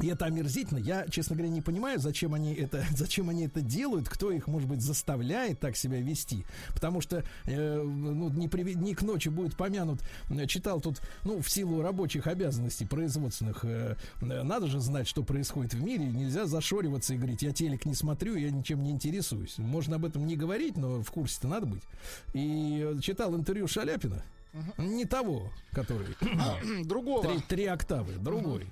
И 0.00 0.06
это 0.06 0.26
омерзительно. 0.26 0.78
Я, 0.78 1.06
честно 1.08 1.34
говоря, 1.34 1.52
не 1.52 1.60
понимаю, 1.60 1.98
зачем 1.98 2.34
они 2.34 2.54
это, 2.54 2.84
зачем 2.96 3.28
они 3.30 3.46
это 3.46 3.60
делают, 3.60 4.08
кто 4.08 4.30
их, 4.30 4.46
может 4.46 4.68
быть, 4.68 4.80
заставляет 4.80 5.60
так 5.60 5.76
себя 5.76 6.00
вести. 6.00 6.44
Потому 6.72 7.00
что, 7.00 7.24
э, 7.46 7.82
ну, 7.82 8.28
не, 8.30 8.46
приве- 8.46 8.74
не 8.74 8.94
к 8.94 9.02
ночи 9.02 9.28
будет 9.28 9.56
помянут. 9.56 10.00
Читал 10.46 10.80
тут, 10.80 11.00
ну, 11.24 11.42
в 11.42 11.50
силу 11.50 11.82
рабочих 11.82 12.26
обязанностей 12.26 12.86
производственных, 12.86 13.64
э, 13.64 13.96
надо 14.20 14.68
же 14.68 14.80
знать, 14.80 15.08
что 15.08 15.22
происходит 15.22 15.74
в 15.74 15.82
мире. 15.82 16.06
Нельзя 16.06 16.46
зашориваться 16.46 17.14
и 17.14 17.16
говорить, 17.16 17.42
я 17.42 17.52
телек 17.52 17.84
не 17.84 17.94
смотрю, 17.94 18.36
я 18.36 18.50
ничем 18.50 18.82
не 18.82 18.90
интересуюсь. 18.90 19.58
Можно 19.58 19.96
об 19.96 20.04
этом 20.04 20.26
не 20.26 20.36
говорить, 20.36 20.76
но 20.76 21.02
в 21.02 21.10
курсе-то 21.10 21.48
надо 21.48 21.66
быть. 21.66 21.82
И 22.34 22.96
читал 23.02 23.34
интервью 23.34 23.66
Шаляпина. 23.66 24.22
Не 24.78 25.04
того, 25.04 25.50
который 25.72 26.06
Другого. 26.84 27.22
Три, 27.22 27.40
три 27.40 27.66
октавы, 27.66 28.14
другой. 28.14 28.66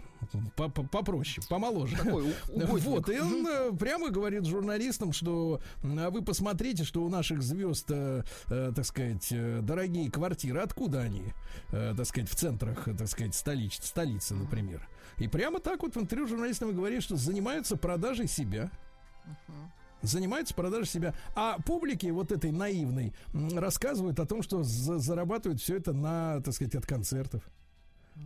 Попроще, 0.57 1.47
помоложе. 1.49 1.97
Такой. 1.97 2.35
Вот, 2.87 3.09
и 3.09 3.19
он 3.19 3.47
э, 3.47 3.73
прямо 3.73 4.11
говорит 4.11 4.45
журналистам, 4.45 5.13
что 5.13 5.61
а 5.83 6.11
вы 6.11 6.23
посмотрите, 6.23 6.85
что 6.85 7.03
у 7.03 7.09
наших 7.09 7.43
звезд, 7.43 7.87
э, 7.91 8.23
э, 8.49 8.73
так 8.75 8.85
сказать, 8.85 9.33
дорогие 9.63 10.11
квартиры, 10.11 10.61
откуда 10.61 11.01
они, 11.01 11.33
так 11.71 12.05
сказать, 12.07 12.29
в 12.29 12.35
центрах, 12.35 12.85
так 12.85 13.09
сказать, 13.09 13.35
столиц, 13.35 13.79
столицы, 13.83 14.35
например. 14.35 14.87
И 15.19 15.29
прямо 15.29 15.61
так 15.61 15.83
вот 15.83 15.95
в 15.95 16.01
интервью 16.01 16.29
журналистам 16.29 16.75
говорит, 16.75 17.03
что 17.03 17.17
занимаются 17.17 17.77
продажей 17.77 18.29
себя. 18.29 18.71
Занимаются 20.03 20.55
продажей 20.55 20.87
себя. 20.87 21.15
А 21.35 21.57
публике 21.63 22.13
вот 22.13 22.31
этой 22.31 22.53
наивной 22.53 23.15
рассказывают 23.33 24.21
о 24.21 24.27
том, 24.27 24.43
что 24.43 24.63
за- 24.63 24.99
зарабатывают 24.99 25.61
все 25.61 25.77
это 25.77 25.93
на, 25.93 26.41
так 26.43 26.55
сказать, 26.55 26.75
от 26.75 26.87
концертов. 26.87 27.43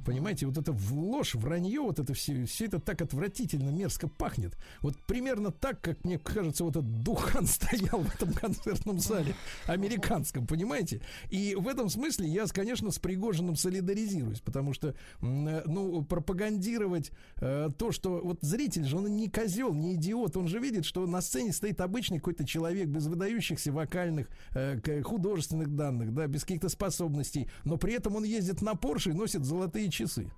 Понимаете, 0.04 0.46
вот 0.46 0.56
это 0.56 0.74
ложь, 0.90 1.34
вранье, 1.34 1.80
вот 1.80 1.98
это 1.98 2.14
все, 2.14 2.44
все 2.44 2.66
это 2.66 2.78
так 2.78 3.02
отвратительно, 3.02 3.70
мерзко 3.70 4.08
пахнет. 4.08 4.56
Вот 4.80 4.96
примерно 5.06 5.50
так, 5.50 5.80
как 5.80 6.04
мне 6.04 6.18
кажется, 6.18 6.64
вот 6.64 6.76
этот 6.76 7.02
духан 7.02 7.46
стоял 7.46 8.00
в 8.00 8.14
этом 8.14 8.32
концертном 8.32 8.98
зале 8.98 9.34
американском, 9.66 10.46
понимаете? 10.46 11.00
И 11.28 11.54
в 11.54 11.68
этом 11.68 11.88
смысле 11.88 12.28
я, 12.28 12.46
конечно, 12.46 12.90
с 12.90 12.98
Пригожиным 12.98 13.56
солидаризируюсь, 13.56 14.40
потому 14.40 14.72
что, 14.72 14.88
э, 14.88 14.94
ну, 15.20 16.02
пропагандировать 16.02 17.10
э, 17.36 17.68
то, 17.76 17.92
что 17.92 18.20
вот 18.22 18.38
зритель 18.42 18.84
же, 18.84 18.96
он 18.96 19.14
не 19.16 19.28
козел, 19.28 19.74
не 19.74 19.94
идиот, 19.94 20.36
он 20.36 20.48
же 20.48 20.60
видит, 20.60 20.84
что 20.84 21.06
на 21.06 21.20
сцене 21.20 21.52
стоит 21.52 21.80
обычный 21.80 22.18
какой-то 22.18 22.46
человек 22.46 22.88
без 22.88 23.06
выдающихся 23.06 23.70
вокальных, 23.72 24.28
э, 24.54 25.02
художественных 25.02 25.74
данных, 25.74 26.14
да, 26.14 26.26
без 26.26 26.42
каких-то 26.42 26.68
способностей, 26.68 27.48
но 27.64 27.76
при 27.76 27.94
этом 27.94 28.16
он 28.16 28.24
ездит 28.24 28.62
на 28.62 28.74
Порше 28.74 29.10
и 29.10 29.14
носит 29.14 29.44
золотые 29.44 29.79
часы. 29.88 30.30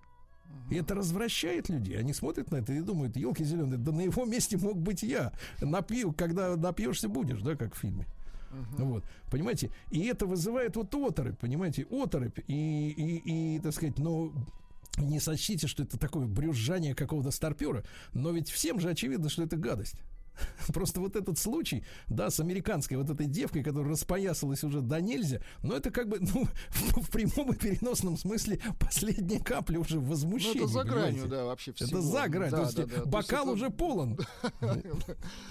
И 0.70 0.76
это 0.76 0.94
развращает 0.94 1.68
людей. 1.68 1.98
Они 1.98 2.12
смотрят 2.12 2.50
на 2.50 2.56
это 2.56 2.72
и 2.72 2.80
думают, 2.80 3.16
елки 3.16 3.44
зеленые, 3.44 3.78
да 3.78 3.92
на 3.92 4.02
его 4.02 4.24
месте 4.24 4.56
мог 4.56 4.76
быть 4.76 5.02
я. 5.02 5.32
Напью, 5.60 6.12
когда 6.12 6.56
напьешься 6.56 7.08
будешь, 7.08 7.40
да, 7.40 7.56
как 7.56 7.74
в 7.74 7.78
фильме. 7.78 8.06
Вот, 8.76 9.04
понимаете, 9.30 9.70
и 9.90 10.04
это 10.04 10.26
вызывает 10.26 10.76
вот 10.76 10.94
оторопь, 10.94 11.38
понимаете, 11.38 11.86
оторопь, 11.90 12.38
и, 12.48 12.90
и, 12.90 13.56
и 13.56 13.60
так 13.60 13.72
сказать, 13.72 13.98
ну, 13.98 14.34
не 14.98 15.20
сочтите, 15.20 15.66
что 15.66 15.84
это 15.84 15.98
такое 15.98 16.26
брюзжание 16.26 16.94
какого-то 16.94 17.30
старпера, 17.30 17.82
но 18.12 18.30
ведь 18.30 18.50
всем 18.50 18.78
же 18.78 18.90
очевидно, 18.90 19.30
что 19.30 19.42
это 19.42 19.56
гадость. 19.56 19.96
Просто 20.72 21.00
вот 21.00 21.16
этот 21.16 21.38
случай, 21.38 21.84
да, 22.08 22.30
с 22.30 22.40
американской 22.40 22.96
вот 22.96 23.10
этой 23.10 23.26
девкой, 23.26 23.62
которая 23.62 23.90
распоясалась 23.92 24.64
уже 24.64 24.80
до 24.80 25.00
нельзя, 25.00 25.40
но 25.62 25.76
это 25.76 25.90
как 25.90 26.08
бы, 26.08 26.18
ну, 26.20 26.46
в, 26.70 27.02
в 27.02 27.10
прямом 27.10 27.52
и 27.52 27.56
переносном 27.56 28.16
смысле 28.16 28.60
последняя 28.78 29.40
капля 29.40 29.78
уже 29.78 29.96
Ну, 29.96 30.02
возмущения. 30.08 30.62
это 30.64 30.66
за 30.68 30.84
гранью, 30.84 31.22
понимаете? 31.22 31.28
да, 31.28 31.44
вообще 31.44 31.70
Это 31.72 31.84
всего. 31.86 32.00
за 32.00 32.28
грань. 32.28 32.50
Да, 32.50 32.56
то 32.58 32.62
есть 32.64 32.76
да, 32.76 32.82
да. 32.82 32.88
То 32.88 32.94
есть 32.96 33.06
бокал 33.10 33.42
это- 33.44 33.50
уже 33.52 33.70
полон. 33.70 34.18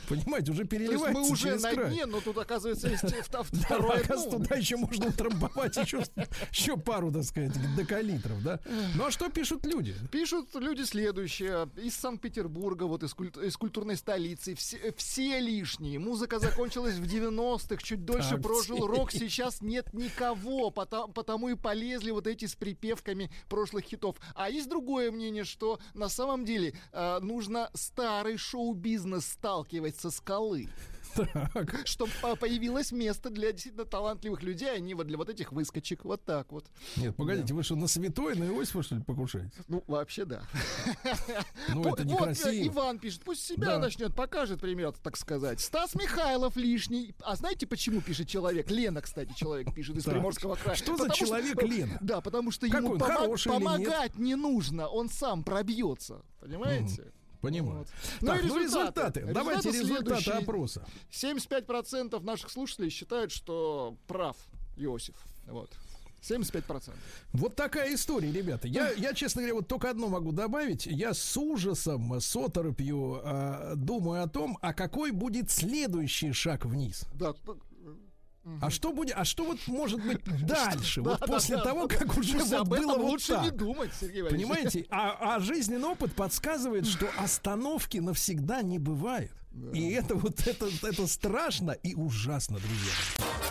Понимаете, 0.07 0.51
уже 0.51 0.65
переливается 0.65 1.11
мы 1.19 1.29
уже 1.29 1.55
на 1.59 1.73
дне, 1.89 2.05
но 2.05 2.19
тут, 2.21 2.37
оказывается, 2.37 2.89
есть 2.89 3.03
второе 3.03 3.99
оказывается, 3.99 4.29
дно. 4.37 4.39
туда 4.45 4.55
еще 4.55 4.77
можно 4.77 5.07
утрамбовать 5.07 5.77
еще, 5.77 6.77
пару, 6.77 7.11
так 7.11 7.23
сказать, 7.23 7.53
декалитров, 7.75 8.41
да. 8.43 8.59
Ну 8.95 9.05
а 9.05 9.11
что 9.11 9.29
пишут 9.29 9.65
люди? 9.65 9.95
Пишут 10.11 10.53
люди 10.55 10.81
следующее. 10.83 11.69
Из 11.81 11.95
Санкт-Петербурга, 11.95 12.83
вот 12.83 13.03
из 13.03 13.57
культурной 13.57 13.95
столицы. 13.95 14.55
Все, 14.55 14.70
все 14.95 15.39
лишние. 15.39 15.99
Музыка 15.99 16.39
закончилась 16.39 16.95
в 16.95 17.03
90-х. 17.03 17.81
Чуть 17.83 18.05
дольше 18.05 18.31
Так, 18.31 18.41
прожил 18.41 18.85
рок. 18.87 19.11
Сейчас 19.11 19.61
нет 19.61 19.93
никого. 19.93 20.69
Потому, 20.69 21.13
потому 21.13 21.49
и 21.49 21.55
полезли 21.55 22.11
вот 22.11 22.27
эти 22.27 22.45
с 22.45 22.55
припевками 22.55 23.31
прошлых 23.49 23.85
хитов. 23.85 24.17
А 24.35 24.49
есть 24.49 24.69
другое 24.69 25.11
мнение, 25.11 25.43
что 25.43 25.79
на 25.93 26.09
самом 26.09 26.45
деле 26.45 26.73
э, 26.91 27.19
нужно 27.21 27.69
старый 27.73 28.37
шоу-бизнес 28.37 29.25
сталкивать 29.25 29.95
со 29.95 30.11
скалы. 30.11 30.69
Так. 31.15 31.81
Чтобы 31.85 32.11
появилось 32.39 32.91
место 32.91 33.29
для 33.29 33.51
действительно 33.51 33.85
талантливых 33.85 34.43
людей, 34.43 34.71
а 34.75 34.79
не 34.79 34.93
вот 34.93 35.07
для 35.07 35.17
вот 35.17 35.29
этих 35.29 35.51
выскочек. 35.51 36.05
Вот 36.05 36.23
так 36.23 36.51
вот. 36.51 36.65
Нет, 36.97 37.15
погодите, 37.15 37.53
вы 37.53 37.63
что, 37.63 37.75
на 37.75 37.87
святой, 37.87 38.35
на 38.35 38.45
Иосифа, 38.45 38.83
что 38.83 38.95
ли, 38.95 39.03
покушаете? 39.03 39.51
Ну, 39.67 39.83
вообще, 39.87 40.25
да. 40.25 40.43
Ну, 41.69 41.81
это 41.81 41.89
вот, 41.89 41.99
э, 41.99 42.03
некрасиво. 42.05 42.67
Иван 42.67 42.99
пишет, 42.99 43.21
пусть 43.23 43.43
себя 43.45 43.71
Да. 43.71 43.79
начнет, 43.79 44.15
покажет 44.15 44.59
пример, 44.61 44.93
так 44.93 45.17
сказать. 45.17 45.59
Стас 45.59 45.95
Михайлов 45.95 46.55
лишний. 46.55 47.15
А 47.21 47.35
знаете, 47.35 47.67
почему 47.67 48.01
пишет 48.01 48.27
человек? 48.27 48.69
Лена, 48.69 49.01
кстати, 49.01 49.33
человек 49.35 49.73
пишет 49.73 49.97
из. 49.97 50.03
Приморского 50.05 50.55
края. 50.55 50.75
Что 50.75 50.97
за 50.97 51.09
человек 51.09 51.61
Лена? 51.63 51.97
Да, 52.01 52.21
потому 52.21 52.51
что 52.51 52.65
ему 52.65 52.97
помогать 52.97 54.17
не 54.17 54.35
нужно, 54.35 54.87
он 54.87 55.09
сам 55.09 55.43
пробьется. 55.43 56.21
Понимаете? 56.39 57.11
Понимаю. 57.41 57.79
Вот. 57.79 57.87
Так, 58.21 58.43
и 58.43 58.47
ну 58.47 58.59
результаты. 58.59 59.25
Давайте 59.33 59.69
результаты 59.69 60.21
следующие. 60.21 60.35
опроса. 60.35 60.85
75% 61.11 62.19
наших 62.23 62.51
слушателей 62.51 62.89
считают, 62.89 63.31
что 63.31 63.97
прав 64.07 64.37
Иосиф. 64.77 65.15
Вот. 65.47 65.69
75%. 66.21 66.91
Вот 67.33 67.55
такая 67.55 67.93
история, 67.95 68.31
ребята. 68.31 68.67
Я, 68.67 68.91
я, 68.91 69.13
честно 69.13 69.41
говоря, 69.41 69.55
вот 69.55 69.67
только 69.67 69.89
одно 69.89 70.07
могу 70.07 70.31
добавить. 70.31 70.85
Я 70.85 71.13
с 71.13 71.35
ужасом, 71.35 72.13
с 72.19 72.35
оторопью 72.35 73.21
э, 73.23 73.73
думаю 73.75 74.23
о 74.23 74.27
том, 74.27 74.57
а 74.61 74.73
какой 74.73 75.11
будет 75.11 75.49
следующий 75.49 76.31
шаг 76.31 76.65
вниз. 76.65 77.05
Да, 77.15 77.33
А 78.59 78.69
что 78.69 78.91
будет, 78.91 79.13
а 79.15 79.23
что 79.23 79.43
вот 79.43 79.59
может 79.67 80.03
быть 80.03 80.19
дальше, 80.45 81.01
Да, 81.01 81.11
вот 81.11 81.25
после 81.27 81.57
того, 81.57 81.87
как 81.87 82.17
уже 82.17 82.39
вот 82.39 82.67
было 82.67 82.97
вот 82.97 83.11
лучше 83.11 83.33
не 83.33 83.49
так. 83.49 83.57
думать, 83.57 83.91
Сергей. 83.99 84.23
Понимаете? 84.23 84.85
А, 84.91 85.35
а 85.35 85.39
жизненный 85.39 85.87
опыт 85.87 86.13
подсказывает, 86.13 86.85
что 86.87 87.07
остановки 87.17 87.97
навсегда 87.97 88.61
не 88.61 88.79
бывает. 88.79 89.31
И 89.73 89.91
это 89.91 90.15
вот 90.15 90.47
это, 90.47 90.67
это 90.83 91.07
страшно 91.07 91.71
и 91.71 91.93
ужасно, 91.93 92.57
друзья. 92.57 93.50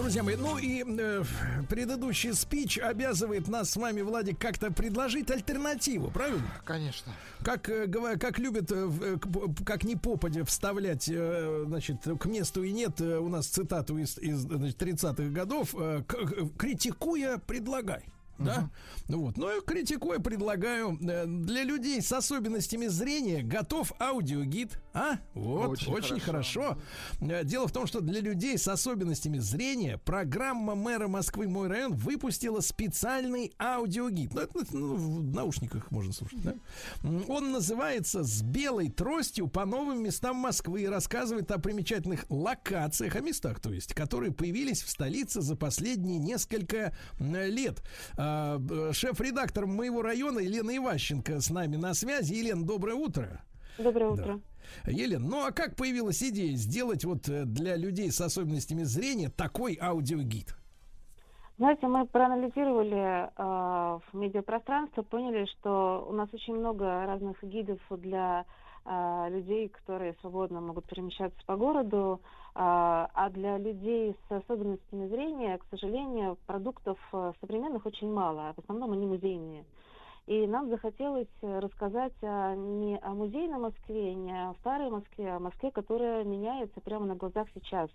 Друзья 0.00 0.22
мои, 0.22 0.34
ну 0.34 0.56
и 0.56 0.82
э, 0.82 1.24
предыдущий 1.68 2.32
спич 2.32 2.78
обязывает 2.78 3.48
нас 3.48 3.68
с 3.70 3.76
вами, 3.76 4.00
Владик, 4.00 4.38
как-то 4.38 4.72
предложить 4.72 5.30
альтернативу, 5.30 6.10
правильно? 6.10 6.50
Конечно. 6.64 7.12
Как, 7.44 7.68
э, 7.68 7.86
как 8.18 8.38
любят, 8.38 8.72
э, 8.72 8.90
э, 9.02 9.16
как 9.66 9.84
не 9.84 9.96
попадя, 9.96 10.46
вставлять, 10.46 11.06
э, 11.06 11.64
значит, 11.66 11.98
к 12.18 12.24
месту 12.24 12.62
и 12.62 12.72
нет 12.72 12.98
э, 13.02 13.18
у 13.18 13.28
нас 13.28 13.46
цитату 13.46 13.98
из, 13.98 14.16
из 14.16 14.38
значит, 14.38 14.82
30-х 14.82 15.22
годов, 15.34 15.74
э, 15.78 16.02
критикуя, 16.56 17.36
предлагай. 17.36 18.04
Да? 18.40 18.70
Ну 19.08 19.20
вот. 19.20 19.36
Ну, 19.36 19.58
и 19.58 19.60
критикуя, 19.64 20.18
предлагаю 20.18 20.98
э, 21.02 21.26
для 21.26 21.62
людей 21.62 22.00
с 22.00 22.10
особенностями 22.12 22.86
зрения 22.86 23.42
готов 23.42 23.92
аудиогид. 24.00 24.78
А? 24.92 25.18
Вот, 25.34 25.70
очень, 25.70 25.92
Очень 25.92 26.20
хорошо. 26.20 26.76
Э, 27.20 27.44
Дело 27.44 27.68
в 27.68 27.72
том, 27.72 27.86
что 27.86 28.00
для 28.00 28.20
людей 28.20 28.58
с 28.58 28.66
особенностями 28.66 29.38
зрения 29.38 29.98
программа 29.98 30.74
мэра 30.74 31.06
Москвы 31.06 31.46
«Мой 31.46 31.68
район» 31.68 31.94
выпустила 31.94 32.60
специальный 32.60 33.52
аудиогид. 33.58 34.34
Ну, 34.34 34.40
это 34.40 34.52
ну, 34.72 34.96
в 34.96 35.34
наушниках 35.34 35.90
можно 35.90 36.12
слушать, 36.12 36.42
да? 36.42 36.54
Он 37.28 37.52
называется 37.52 38.24
«С 38.24 38.42
белой 38.42 38.88
тростью 38.88 39.46
по 39.46 39.64
новым 39.64 40.02
местам 40.02 40.36
Москвы» 40.36 40.82
и 40.82 40.86
рассказывает 40.86 41.50
о 41.52 41.58
примечательных 41.58 42.26
локациях, 42.28 43.14
о 43.14 43.20
местах, 43.20 43.60
то 43.60 43.72
есть, 43.72 43.94
которые 43.94 44.32
появились 44.32 44.82
в 44.82 44.90
столице 44.90 45.40
за 45.40 45.54
последние 45.54 46.18
несколько 46.18 46.96
лет. 47.20 47.82
А, 48.16 48.60
Шеф-редактор 48.92 49.66
моего 49.66 50.02
района 50.02 50.40
Елена 50.40 50.76
Иващенко 50.76 51.40
с 51.40 51.50
нами 51.50 51.76
на 51.76 51.94
связи. 51.94 52.34
Елена, 52.34 52.64
доброе 52.64 52.94
утро. 52.94 53.44
Доброе 53.78 54.16
Да. 54.16 54.40
Елена, 54.86 55.26
ну 55.26 55.46
а 55.46 55.52
как 55.52 55.76
появилась 55.76 56.22
идея 56.22 56.56
сделать 56.56 57.04
вот 57.04 57.28
э, 57.28 57.44
для 57.44 57.76
людей 57.76 58.10
с 58.10 58.20
особенностями 58.20 58.82
зрения 58.82 59.28
такой 59.28 59.78
аудиогид? 59.80 60.54
Знаете, 61.60 61.88
мы 61.88 62.06
проанализировали 62.06 62.96
э, 62.96 63.28
в 63.36 64.14
медиапространство, 64.14 65.02
поняли, 65.02 65.44
что 65.44 66.06
у 66.08 66.12
нас 66.14 66.30
очень 66.32 66.54
много 66.54 67.04
разных 67.04 67.36
гидов 67.44 67.78
для 67.90 68.46
э, 68.86 69.26
людей, 69.30 69.68
которые 69.68 70.14
свободно 70.22 70.62
могут 70.62 70.86
перемещаться 70.86 71.38
по 71.44 71.56
городу, 71.56 72.20
э, 72.22 72.28
а 72.54 73.28
для 73.30 73.58
людей 73.58 74.16
с 74.26 74.32
особенностями 74.32 75.06
зрения, 75.08 75.58
к 75.58 75.66
сожалению, 75.68 76.38
продуктов 76.46 76.98
э, 77.12 77.32
современных 77.42 77.84
очень 77.84 78.10
мало, 78.10 78.54
в 78.56 78.60
основном 78.60 78.92
они 78.92 79.04
музейные. 79.04 79.66
И 80.30 80.46
нам 80.46 80.68
захотелось 80.68 81.26
э, 81.42 81.58
рассказать 81.58 82.12
о- 82.22 82.54
не 82.54 82.96
о 82.98 83.14
музейной 83.14 83.58
Москве, 83.58 84.14
не 84.14 84.30
о 84.30 84.54
старой 84.60 84.88
Москве, 84.88 85.32
а 85.32 85.36
о 85.38 85.40
Москве, 85.40 85.72
которая 85.72 86.22
меняется 86.22 86.80
прямо 86.80 87.04
на 87.04 87.16
глазах 87.16 87.48
сейчас. 87.52 87.90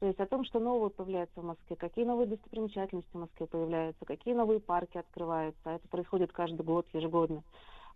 То 0.00 0.06
есть 0.06 0.18
о 0.18 0.26
том, 0.26 0.44
что 0.44 0.58
новое 0.58 0.88
появляется 0.88 1.40
в 1.40 1.44
Москве, 1.44 1.76
какие 1.76 2.04
новые 2.04 2.26
достопримечательности 2.26 3.12
в 3.12 3.20
Москве 3.20 3.46
появляются, 3.46 4.04
какие 4.04 4.34
новые 4.34 4.58
парки 4.58 4.98
открываются. 4.98 5.60
а 5.62 5.74
Это 5.76 5.86
происходит 5.86 6.32
каждый 6.32 6.62
год, 6.62 6.88
ежегодно. 6.92 7.44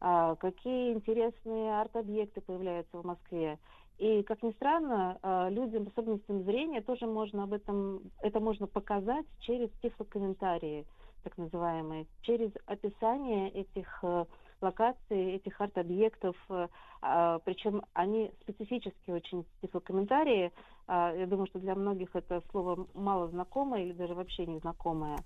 А, 0.01 0.36
какие 0.36 0.92
интересные 0.92 1.80
арт-объекты 1.80 2.42
появляются 2.42 2.98
в 2.98 3.05
Москве. 3.05 3.59
И, 3.98 4.22
как 4.22 4.40
ни 4.44 4.52
странно, 4.52 5.18
э, 5.20 5.51
людям 5.51 5.86
с 5.86 5.88
особенностями 5.88 6.42
зрения 6.42 6.80
тоже 6.80 7.09
можно 7.09 7.42
об 7.42 7.52
этом, 7.52 8.02
это 8.22 8.38
можно 8.38 8.68
показать 8.68 9.26
через 9.40 9.68
тифлокомментарии, 9.82 10.86
так 11.24 11.36
называемые, 11.38 12.06
через 12.22 12.51
описание 12.66 13.51
этих 13.51 13.98
э, 14.02 14.24
локаций, 14.60 15.34
этих 15.34 15.60
арт-объектов. 15.60 16.36
э, 16.51 16.68
а, 17.02 17.38
Причем 17.40 17.82
они 17.94 18.30
специфически 18.42 19.10
очень 19.10 19.44
тифлокомментарии. 19.62 20.52
А, 20.86 21.12
Я 21.14 21.26
думаю, 21.26 21.46
что 21.46 21.59
для 21.59 21.74
многих 21.74 22.14
это 22.14 22.42
слово 22.51 22.86
мало 22.94 23.28
знакомое 23.28 23.84
или 23.84 23.92
даже 23.92 24.14
вообще 24.14 24.46
незнакомое. 24.46 25.18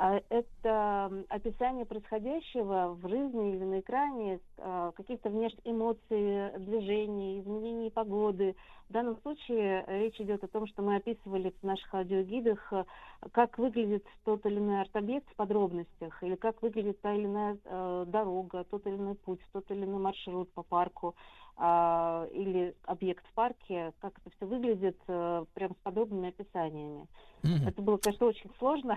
А 0.00 0.20
Это 0.30 1.24
описание 1.28 1.84
происходящего 1.84 2.96
в 3.02 3.08
жизни 3.08 3.56
или 3.56 3.64
на 3.64 3.80
экране, 3.80 4.38
а, 4.58 4.92
каких-то 4.92 5.28
внешних 5.28 5.60
эмоций, 5.64 6.56
движений, 6.60 7.40
изменений 7.40 7.90
погоды. 7.90 8.54
В 8.88 8.92
данном 8.92 9.20
случае 9.22 9.84
речь 9.88 10.20
идет 10.20 10.44
о 10.44 10.48
том, 10.48 10.68
что 10.68 10.82
мы 10.82 10.96
описывали 10.96 11.52
в 11.60 11.66
наших 11.66 11.92
аудиогидах, 11.92 12.72
э, 12.72 12.84
как 13.32 13.58
выглядит 13.58 14.06
тот 14.24 14.46
или 14.46 14.58
иной 14.58 14.82
арт-объект 14.82 15.28
в 15.30 15.34
подробностях, 15.34 16.22
или 16.22 16.36
как 16.36 16.62
выглядит 16.62 17.00
та 17.00 17.12
или 17.12 17.24
иная 17.24 17.58
э, 17.64 18.04
дорога, 18.06 18.64
тот 18.70 18.86
или 18.86 18.94
иной 18.94 19.16
путь, 19.16 19.40
тот 19.52 19.68
или 19.72 19.84
иной 19.84 19.98
маршрут 19.98 20.50
по 20.52 20.62
парку, 20.62 21.16
а, 21.56 22.28
или 22.32 22.76
объект 22.84 23.26
в 23.26 23.34
парке, 23.34 23.92
как 24.00 24.12
это 24.20 24.30
все 24.36 24.46
выглядит, 24.46 24.96
э, 25.08 25.44
прям 25.54 25.72
с 25.72 25.82
подробными 25.82 26.28
описаниями. 26.28 27.08
Мгм. 27.42 27.66
Это 27.66 27.82
было, 27.82 27.96
конечно, 27.96 28.26
очень 28.26 28.50
сложно, 28.58 28.96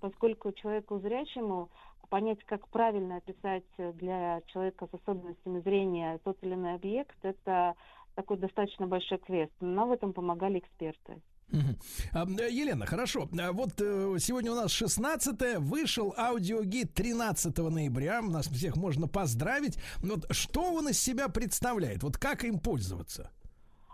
поскольку 0.00 0.52
человеку 0.52 0.98
зрячему 0.98 1.70
понять, 2.08 2.42
как 2.44 2.66
правильно 2.68 3.16
описать 3.16 3.64
для 3.76 4.40
человека 4.46 4.88
с 4.90 4.94
особенностями 4.94 5.60
зрения 5.60 6.18
тот 6.24 6.38
или 6.42 6.54
иной 6.54 6.74
объект, 6.74 7.16
это 7.22 7.74
такой 8.14 8.38
достаточно 8.38 8.86
большой 8.86 9.18
квест. 9.18 9.52
Но 9.60 9.86
в 9.86 9.92
этом 9.92 10.12
помогали 10.12 10.58
эксперты. 10.58 11.20
Э, 12.12 12.50
Елена, 12.50 12.86
хорошо. 12.86 13.28
А 13.38 13.52
Вот 13.52 13.80
э, 13.80 14.16
сегодня 14.18 14.52
у 14.52 14.54
нас 14.54 14.70
16 14.70 15.58
вышел 15.58 16.14
аудиогид 16.16 16.94
13 16.94 17.56
ноября. 17.58 18.20
Нас 18.22 18.48
всех 18.48 18.76
можно 18.76 19.08
поздравить. 19.08 19.78
Вот 19.98 20.26
что 20.30 20.72
он 20.72 20.88
из 20.88 20.98
себя 20.98 21.28
представляет? 21.28 22.02
Вот 22.02 22.18
как 22.18 22.44
им 22.44 22.58
пользоваться? 22.58 23.30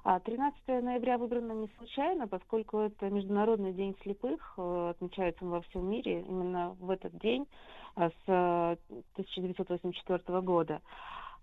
А 0.06 0.20
13 0.20 0.60
ноября 0.82 1.16
выбрано 1.16 1.52
не 1.52 1.70
случайно, 1.78 2.28
поскольку 2.28 2.78
это 2.78 3.09
Международный 3.09 3.72
день 3.72 3.97
слепых, 4.02 4.52
э, 4.59 4.90
отмечается 4.90 5.47
он 5.47 5.51
во 5.51 5.62
всем 5.62 5.89
мире 5.90 6.20
именно 6.28 6.76
в 6.78 6.90
этот 6.90 7.16
день 7.16 7.47
а, 7.97 8.10
с 8.10 8.22
э, 8.26 8.76
1984 9.14 10.43
года. 10.43 10.82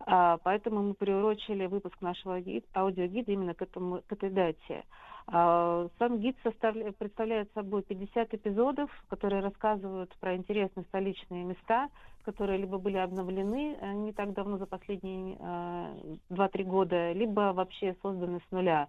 А, 0.05 0.37
Поэтому 0.43 0.81
мы 0.83 0.93
приурочили 0.93 1.65
выпуск 1.65 1.95
нашего 2.01 2.39
ги- 2.41 2.63
аудиогида 2.73 3.31
именно 3.31 3.53
к, 3.53 3.61
этому, 3.61 4.01
к 4.07 4.11
этой 4.11 4.29
дате. 4.29 4.83
А, 5.27 5.87
Сам 5.99 6.19
гид 6.19 6.35
составля- 6.43 6.91
представляет 6.93 7.51
собой 7.53 7.83
50 7.83 8.33
эпизодов, 8.33 8.89
которые 9.09 9.41
рассказывают 9.41 10.15
про 10.19 10.35
интересные 10.35 10.83
столичные 10.85 11.43
места, 11.43 11.89
которые 12.23 12.57
либо 12.57 12.77
были 12.77 12.97
обновлены 12.97 13.77
э, 13.79 13.93
не 13.93 14.13
так 14.13 14.33
давно, 14.33 14.57
за 14.57 14.65
последние 14.65 15.37
э, 15.39 16.15
2-3 16.29 16.63
года, 16.63 17.11
либо 17.13 17.51
вообще 17.53 17.95
созданы 18.01 18.39
с 18.47 18.51
нуля. 18.51 18.87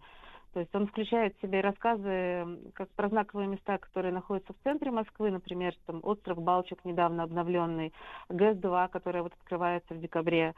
То 0.53 0.61
есть 0.61 0.74
он 0.74 0.87
включает 0.87 1.35
в 1.37 1.41
себя 1.41 1.62
рассказы 1.62 2.59
как 2.74 2.91
про 2.91 3.09
знаковые 3.09 3.49
места, 3.49 3.79
которые 3.79 4.12
находятся 4.12 4.53
в 4.53 4.62
центре 4.65 4.91
Москвы, 4.91 5.31
например, 5.31 5.74
там 5.87 6.01
остров 6.03 6.43
Балчук, 6.43 6.85
недавно 6.85 7.23
обновленный, 7.23 7.93
ГЭС-2, 8.29 8.89
который 8.91 9.23
вот 9.23 9.33
открывается 9.33 9.95
в 9.95 10.01
декабре, 10.01 10.55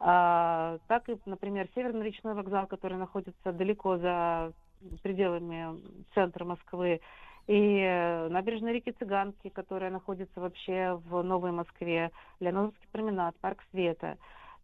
а, 0.00 0.78
так 0.88 1.08
и, 1.08 1.18
например, 1.26 1.68
Северный 1.74 2.06
речной 2.06 2.34
вокзал, 2.34 2.66
который 2.66 2.96
находится 2.96 3.52
далеко 3.52 3.98
за 3.98 4.52
пределами 5.02 5.78
центра 6.14 6.44
Москвы, 6.44 7.00
и 7.46 7.78
э, 7.80 8.28
набережная 8.28 8.72
реки 8.72 8.92
Цыганки, 8.92 9.50
которая 9.50 9.90
находится 9.90 10.40
вообще 10.40 10.98
в 11.04 11.22
Новой 11.22 11.52
Москве, 11.52 12.10
Леонидовский 12.40 12.88
променад, 12.90 13.36
Парк 13.40 13.62
Света. 13.70 14.16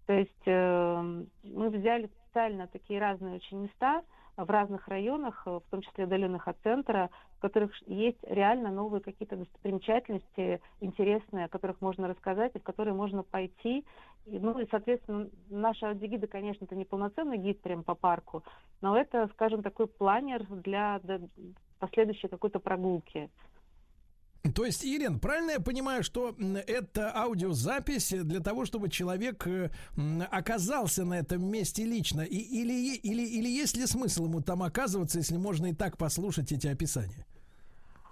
То 0.06 0.14
есть 0.14 0.46
э, 0.46 1.22
мы 1.44 1.68
взяли 1.68 2.06
специально 2.06 2.66
такие 2.68 2.98
разные 2.98 3.36
очень 3.36 3.58
места 3.64 4.02
в 4.44 4.50
разных 4.50 4.88
районах, 4.88 5.42
э, 5.46 5.50
в 5.50 5.70
том 5.70 5.82
числе 5.82 6.04
удаленных 6.04 6.48
от 6.48 6.56
центра, 6.62 7.10
в 7.38 7.40
которых 7.40 7.72
есть 7.88 8.18
реально 8.22 8.70
новые 8.70 9.00
какие-то 9.00 9.36
достопримечательности 9.36 10.60
интересные, 10.80 11.46
о 11.46 11.48
которых 11.48 11.80
можно 11.80 12.08
рассказать 12.08 12.52
и 12.54 12.58
в 12.58 12.62
которые 12.62 12.94
можно 12.94 13.22
пойти. 13.22 13.84
И, 14.26 14.38
ну 14.38 14.58
и, 14.58 14.66
соответственно, 14.70 15.28
наши 15.48 15.86
аудиогиды, 15.86 16.26
конечно, 16.26 16.64
это 16.64 16.76
не 16.76 16.84
полноценный 16.84 17.38
гид 17.38 17.60
прям 17.60 17.82
по 17.82 17.94
парку, 17.94 18.44
но 18.80 18.96
это, 18.96 19.28
скажем, 19.34 19.62
такой 19.62 19.86
планер 19.86 20.44
для 20.44 21.00
последующей 21.78 22.28
какой-то 22.28 22.60
прогулки. 22.60 23.30
То 24.54 24.64
есть, 24.64 24.84
Ирен, 24.84 25.20
правильно 25.20 25.52
я 25.52 25.60
понимаю, 25.60 26.02
что 26.02 26.34
это 26.66 27.14
аудиозапись 27.14 28.10
для 28.10 28.40
того, 28.40 28.64
чтобы 28.64 28.88
человек 28.88 29.46
э, 29.46 29.70
оказался 30.30 31.04
на 31.04 31.18
этом 31.18 31.44
месте 31.44 31.84
лично? 31.84 32.22
И, 32.22 32.38
или, 32.38 32.96
или, 32.96 33.22
или 33.22 33.48
есть 33.48 33.76
ли 33.76 33.86
смысл 33.86 34.24
ему 34.24 34.40
там 34.40 34.62
оказываться, 34.62 35.18
если 35.18 35.36
можно 35.36 35.66
и 35.66 35.74
так 35.74 35.98
послушать 35.98 36.52
эти 36.52 36.68
описания? 36.68 37.26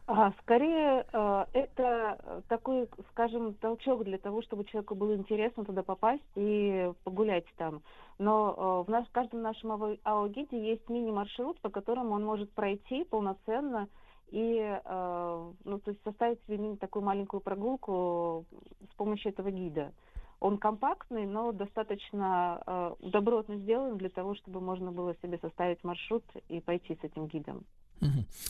А, 0.06 0.32
скорее, 0.42 1.06
э, 1.12 1.44
это 1.55 2.42
такой, 2.48 2.88
скажем, 3.12 3.55
толчок 3.55 4.05
для 4.05 4.18
того, 4.18 4.42
чтобы 4.42 4.64
человеку 4.64 4.94
было 4.94 5.14
интересно 5.14 5.64
туда 5.64 5.82
попасть 5.82 6.22
и 6.34 6.92
погулять 7.05 7.46
там. 7.56 7.82
Но 8.18 8.84
э, 8.84 8.86
в 8.86 8.90
наш, 8.90 9.06
в 9.06 9.12
каждом 9.12 9.40
нашем 9.40 9.72
аудио- 9.72 9.98
аудиогиде 10.05 10.72
есть 10.72 10.88
мини-маршрут, 10.90 11.59
по 11.60 11.70
которому 11.70 12.10
он 12.10 12.24
может 12.24 12.50
пройти 12.52 13.05
полноценно 13.05 13.88
и 14.30 14.59
э, 14.60 15.52
ну, 15.64 15.78
то 15.78 15.90
есть 15.90 16.02
составить 16.02 16.42
себе 16.46 16.76
такую 16.76 17.05
маленькую 17.05 17.40
прогулку 17.40 18.44
с 18.90 18.94
помощью 18.96 19.32
этого 19.32 19.50
гида. 19.50 19.92
Он 20.40 20.59
компактный, 20.59 21.26
но 21.26 21.52
достаточно 21.52 22.62
э, 22.64 22.94
добротно 23.00 23.56
сделан 23.56 23.96
для 23.96 24.09
того, 24.09 24.34
чтобы 24.36 24.60
можно 24.60 24.92
было 24.92 25.14
себе 25.16 25.38
составить 25.38 25.82
маршрут 25.82 26.24
и 26.48 26.60
пойти 26.60 26.94
с 26.94 27.05
этим 27.05 27.26
гидом. 27.26 27.64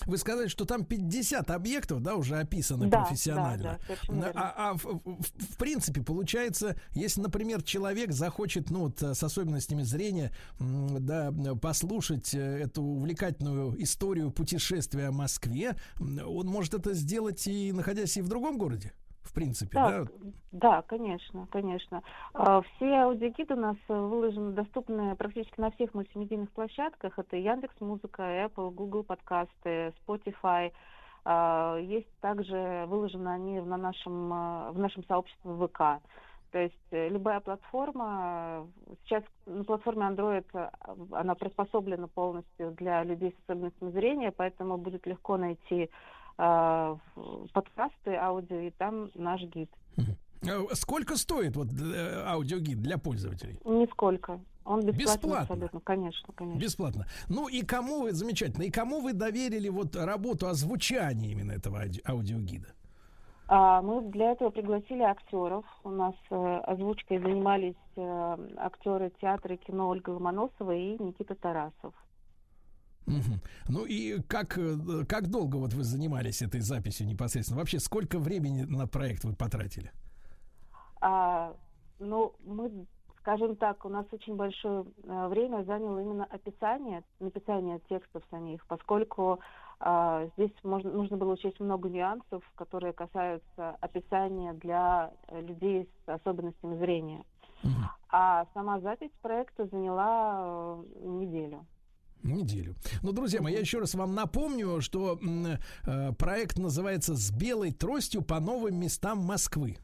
Вы 0.07 0.19
сказали, 0.19 0.49
что 0.49 0.65
там 0.65 0.85
50 0.85 1.51
объектов, 1.51 2.03
да, 2.03 2.15
уже 2.17 2.37
описаны 2.39 2.89
Да, 2.89 3.01
профессионально. 3.05 3.79
да, 4.09 4.15
да, 4.15 4.31
а 4.35 4.71
а 4.71 4.75
в, 4.75 4.85
в- 4.85 5.57
принципе, 5.59 6.03
получается, 6.03 6.77
если, 6.95 7.21
например, 7.23 7.63
человек 7.63 8.13
захочет, 8.13 8.71
ну, 8.71 8.81
вот, 8.81 9.03
э, 9.03 9.15
с 9.15 9.23
особенностями 9.23 9.83
зрения, 9.83 10.33
да, 10.61 11.33
послушать 11.61 12.35
э, 12.35 12.39
эту 12.39 12.83
увлекательную 12.83 13.81
историю 13.83 14.31
путешествия 14.31 15.07
о 15.09 15.13
Москве, 15.13 15.77
он 15.99 16.47
может 16.47 16.75
это 16.75 16.93
сделать 16.95 17.47
и 17.47 17.73
находясь 17.73 18.17
и 18.17 18.23
в 18.23 18.29
другом 18.29 18.59
городе, 18.59 18.93
в 19.29 19.33
принципе, 19.35 19.75
да? 19.75 19.91
Да, 19.91 20.09
да, 20.53 20.83
конечно, 20.83 21.47
конечно. 21.51 22.03
А, 22.35 22.63
Все 22.63 22.87
аудиогиды 23.03 23.55
у 23.55 23.59
нас 23.59 23.77
выложены, 23.89 24.53
доступны 24.53 25.15
практически 25.17 25.61
на 25.61 25.71
всех 25.73 25.95
мультимедийных 25.95 26.51
площадках. 26.51 27.19
Это 27.19 27.37
Яндекс 27.37 27.81
Музыка, 27.81 28.23
Apple, 28.23 28.71
Google 28.71 29.05
подкасты, 29.05 29.93
Spotify. 30.07 30.73
А, 31.25 31.77
Есть 31.79 32.11
также 32.21 32.87
выложены 32.89 33.29
они 33.29 33.61
на 33.61 33.77
нашем, 33.77 34.33
э, 34.33 34.71
в 34.73 34.79
нашем 34.79 35.05
сообществе 35.05 35.53
ВК. 35.67 36.03
То 36.51 36.59
есть 36.59 36.75
э, 36.93 37.09
любая 37.09 37.41
платформа, 37.41 38.67
сейчас 39.05 39.23
на 39.45 39.65
платформе 39.65 40.07
Android 40.07 40.47
она 41.13 41.35
приспособлена 41.35 42.09
полностью 42.09 42.71
для 42.73 43.05
людей 43.05 43.33
с 43.33 43.45
особенностями 43.45 43.91
зрения, 43.91 44.33
поэтому 44.33 44.79
будет 44.79 45.07
легко 45.07 45.37
найти 45.37 45.91
подкасты, 47.53 48.15
аудио, 48.15 48.59
и 48.61 48.71
там 48.71 49.11
наш 49.15 49.43
гид. 49.43 49.71
Э, 50.43 50.65
Сколько 50.73 51.17
стоит 51.17 51.57
вот 51.57 51.69
э, 51.73 52.23
аудиогид 52.27 52.81
для 52.81 52.97
пользователей? 52.99 53.59
Нисколько. 53.65 54.41
Он 54.65 54.81
бесплатный 54.81 55.05
Бесплатно? 55.05 55.41
абсолютно, 55.41 55.81
конечно, 55.81 56.33
конечно. 56.35 56.61
Бесплатно. 56.61 57.07
Ну 57.29 57.49
и 57.49 57.63
кому 57.63 58.03
вы, 58.03 58.13
замечательно, 58.13 58.65
и 58.65 58.71
кому 58.71 59.01
вы 59.01 59.15
доверили 59.15 59.69
вот 59.71 59.97
работу 59.97 60.47
озвучания 60.47 61.31
именно 61.33 61.53
этого 61.53 61.83
ауди- 61.83 62.03
аудиогида? 62.07 62.69
А, 63.51 63.81
мы 63.81 64.03
для 64.11 64.33
этого 64.33 64.51
пригласили 64.51 65.03
актеров. 65.03 65.65
У 65.85 65.89
нас 65.89 66.15
э, 66.31 66.35
озвучкой 66.67 67.19
занимались 67.19 67.75
э, 67.97 68.37
актеры 68.59 69.11
театра 69.23 69.55
и 69.55 69.59
кино 69.59 69.89
Ольга 69.89 70.11
Ломоносова 70.11 70.73
и 70.75 71.03
Никита 71.03 71.35
Тарасов. 71.35 71.95
Мгм. 73.09 73.41
Ну 73.69 73.85
и 73.87 74.21
как, 74.29 74.59
э, 74.59 75.05
как 75.09 75.29
долго 75.29 75.57
вот 75.57 75.73
вы 75.73 75.83
занимались 75.83 76.43
этой 76.43 76.61
записью 76.61 77.07
непосредственно? 77.07 77.59
Вообще, 77.61 77.79
сколько 77.79 78.19
времени 78.19 78.63
на 78.63 78.87
проект 78.87 79.25
вы 79.25 79.35
потратили? 79.35 79.91
А, 81.01 81.55
ну, 81.99 82.35
мы, 82.45 82.87
скажем 83.21 83.57
так, 83.57 83.85
у 83.85 83.89
нас 83.89 84.07
очень 84.13 84.37
большое 84.37 84.85
э, 85.05 85.29
время 85.29 85.65
заняло 85.65 86.01
именно 86.01 86.25
описание, 86.25 87.03
написание 87.21 87.81
текстов 87.89 88.23
самих, 88.31 88.67
поскольку 88.67 89.41
а, 89.81 90.27
здесь 90.37 90.53
можно, 90.65 90.91
нужно 90.91 91.17
было 91.17 91.35
учесть 91.35 91.61
много 91.61 91.89
нюансов, 91.89 92.43
которые 92.57 92.93
касаются 92.93 93.77
описания 93.81 94.53
для 94.55 95.13
людей 95.31 95.89
с 96.05 96.09
особенностями 96.09 96.77
зрения. 96.79 97.25
а 98.11 98.47
сама 98.55 98.81
запись 98.81 99.11
проекта 99.23 99.67
заняла 99.67 100.79
э, 100.79 101.07
неделю. 101.07 101.67
Неделю. 102.23 102.75
Ну, 103.03 103.13
друзья 103.13 103.41
мои, 103.41 103.55
я 103.55 103.61
еще 103.61 103.79
раз 103.79 103.95
вам 103.95 104.15
напомню, 104.15 104.81
что 104.81 105.19
э, 105.87 106.13
проект 106.19 106.59
называется 106.59 107.15
«С 107.15 107.31
белой 107.31 107.73
тростью 107.73 108.23
по 108.23 108.41
новым 108.41 108.79
местам 108.81 109.19
Москвы». 109.19 109.79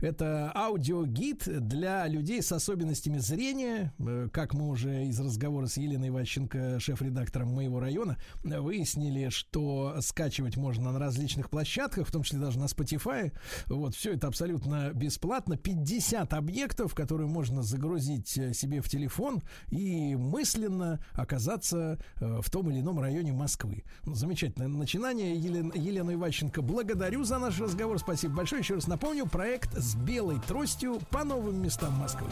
Это 0.00 0.52
аудиогид 0.54 1.44
для 1.68 2.06
людей 2.06 2.42
с 2.42 2.52
особенностями 2.52 3.18
зрения. 3.18 3.92
Э, 3.98 4.28
Как 4.32 4.54
мы 4.54 4.68
уже 4.68 5.06
из 5.06 5.18
разговора 5.20 5.66
с 5.66 5.76
Еленой 5.76 6.10
Ващенко, 6.10 6.80
шеф-редактором 6.80 7.48
моего 7.54 7.80
района, 7.80 8.16
выяснили, 8.42 9.28
что 9.28 9.96
скачивать 10.00 10.56
можно 10.56 10.92
на 10.92 10.98
различных 10.98 11.50
площадках, 11.50 12.08
в 12.08 12.12
том 12.12 12.22
числе 12.22 12.38
даже 12.38 12.58
на 12.58 12.64
Spotify. 12.64 13.32
Вот, 13.66 13.94
все 13.94 14.14
это 14.14 14.28
абсолютно 14.28 14.92
бесплатно. 14.92 15.56
50 15.56 16.32
объектов, 16.34 16.94
которые 16.94 17.28
можно 17.28 17.62
загрузить 17.62 18.36
э, 18.38 18.52
себе 18.52 18.80
в 18.80 18.88
телефон 18.88 19.42
и 19.70 20.16
мысленно 20.16 21.04
оказаться 21.12 21.98
э, 22.20 22.40
в 22.40 22.50
том 22.50 22.70
или 22.70 22.80
ином 22.80 23.00
районе 23.00 23.32
Москвы. 23.32 23.84
Ну, 24.04 24.14
замечательное 24.14 24.68
начинание. 24.68 25.36
Елена, 25.36 25.72
Елена 25.74 26.14
Иващенко, 26.14 26.62
благодарю 26.62 27.24
за 27.24 27.38
наш 27.38 27.60
разговор. 27.60 27.98
Спасибо 27.98 28.34
большое. 28.36 28.60
Еще 28.60 28.74
раз 28.74 28.86
напомню, 28.86 29.26
проект 29.26 29.73
с 29.76 29.94
белой 29.94 30.40
тростью 30.40 31.00
по 31.10 31.24
новым 31.24 31.62
местам 31.62 31.92
Москвы. 31.94 32.28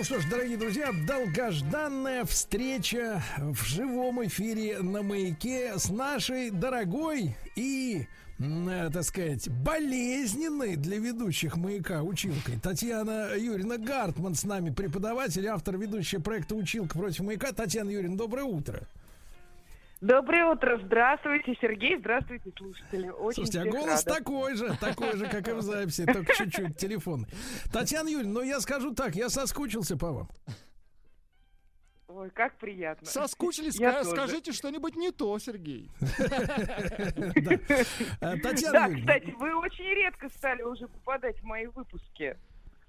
Ну 0.00 0.04
что 0.04 0.18
ж, 0.18 0.24
дорогие 0.30 0.56
друзья, 0.56 0.92
долгожданная 1.06 2.24
встреча 2.24 3.22
в 3.36 3.62
живом 3.64 4.24
эфире 4.26 4.78
на 4.78 5.02
маяке 5.02 5.78
с 5.78 5.90
нашей 5.90 6.50
дорогой 6.50 7.36
и, 7.54 8.06
так 8.40 9.02
сказать, 9.02 9.50
болезненной 9.50 10.76
для 10.76 10.98
ведущих 10.98 11.56
маяка 11.56 12.02
училкой. 12.02 12.58
Татьяна 12.62 13.34
Юрьевна 13.36 13.76
Гартман 13.76 14.34
с 14.34 14.44
нами, 14.44 14.70
преподаватель, 14.70 15.46
автор 15.46 15.76
ведущая 15.76 16.20
проекта 16.20 16.54
«Училка 16.54 16.98
против 16.98 17.20
маяка». 17.20 17.52
Татьяна 17.52 17.90
Юрьевна, 17.90 18.16
доброе 18.16 18.44
утро. 18.44 18.80
Доброе 20.00 20.46
утро, 20.46 20.80
здравствуйте, 20.82 21.54
Сергей, 21.60 21.98
здравствуйте, 21.98 22.50
слушатели. 22.56 23.10
Очень 23.10 23.44
Слушайте, 23.44 23.60
а 23.60 23.64
голос 23.66 24.06
рада. 24.06 24.18
такой 24.18 24.56
же, 24.56 24.74
такой 24.80 25.16
же, 25.18 25.26
как 25.26 25.46
и 25.46 25.52
в 25.52 25.60
записи, 25.60 26.06
только 26.06 26.34
чуть-чуть 26.34 26.78
телефон. 26.78 27.26
Татьяна 27.70 28.08
Юрьевна, 28.08 28.40
ну 28.40 28.42
я 28.42 28.60
скажу 28.60 28.94
так, 28.94 29.14
я 29.14 29.28
соскучился 29.28 29.98
по 29.98 30.10
вам. 30.10 30.28
Ой, 32.12 32.30
как 32.30 32.58
приятно. 32.58 33.06
Соскучились? 33.06 33.76
Я 33.78 33.90
Ска- 33.90 34.04
тоже. 34.04 34.10
Скажите 34.16 34.52
что-нибудь 34.52 34.96
не 34.96 35.10
то, 35.12 35.38
Сергей. 35.38 35.90
Да. 37.40 37.58
Э, 38.20 38.36
Татьяна 38.38 38.72
Да, 38.72 38.86
Юрьевна, 38.86 39.00
кстати, 39.00 39.34
вы 39.38 39.54
очень 39.56 39.84
редко 39.84 40.28
стали 40.28 40.62
уже 40.62 40.88
попадать 40.88 41.38
в 41.40 41.44
мои 41.44 41.66
выпуски. 41.66 42.36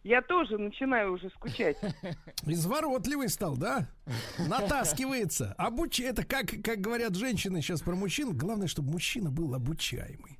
Я 0.04 0.22
тоже 0.22 0.58
начинаю 0.58 1.14
уже 1.14 1.30
скучать. 1.30 1.78
Изворотливый 2.46 3.30
стал, 3.30 3.56
да? 3.56 3.88
Натаскивается. 4.40 5.54
Обуч... 5.58 6.00
Это 6.00 6.26
как, 6.26 6.48
как 6.64 6.80
говорят 6.80 7.16
женщины 7.16 7.62
сейчас 7.62 7.82
про 7.82 7.96
мужчин. 7.96 8.36
Главное, 8.36 8.68
чтобы 8.68 8.92
мужчина 8.92 9.30
был 9.30 9.54
обучаемый. 9.54 10.40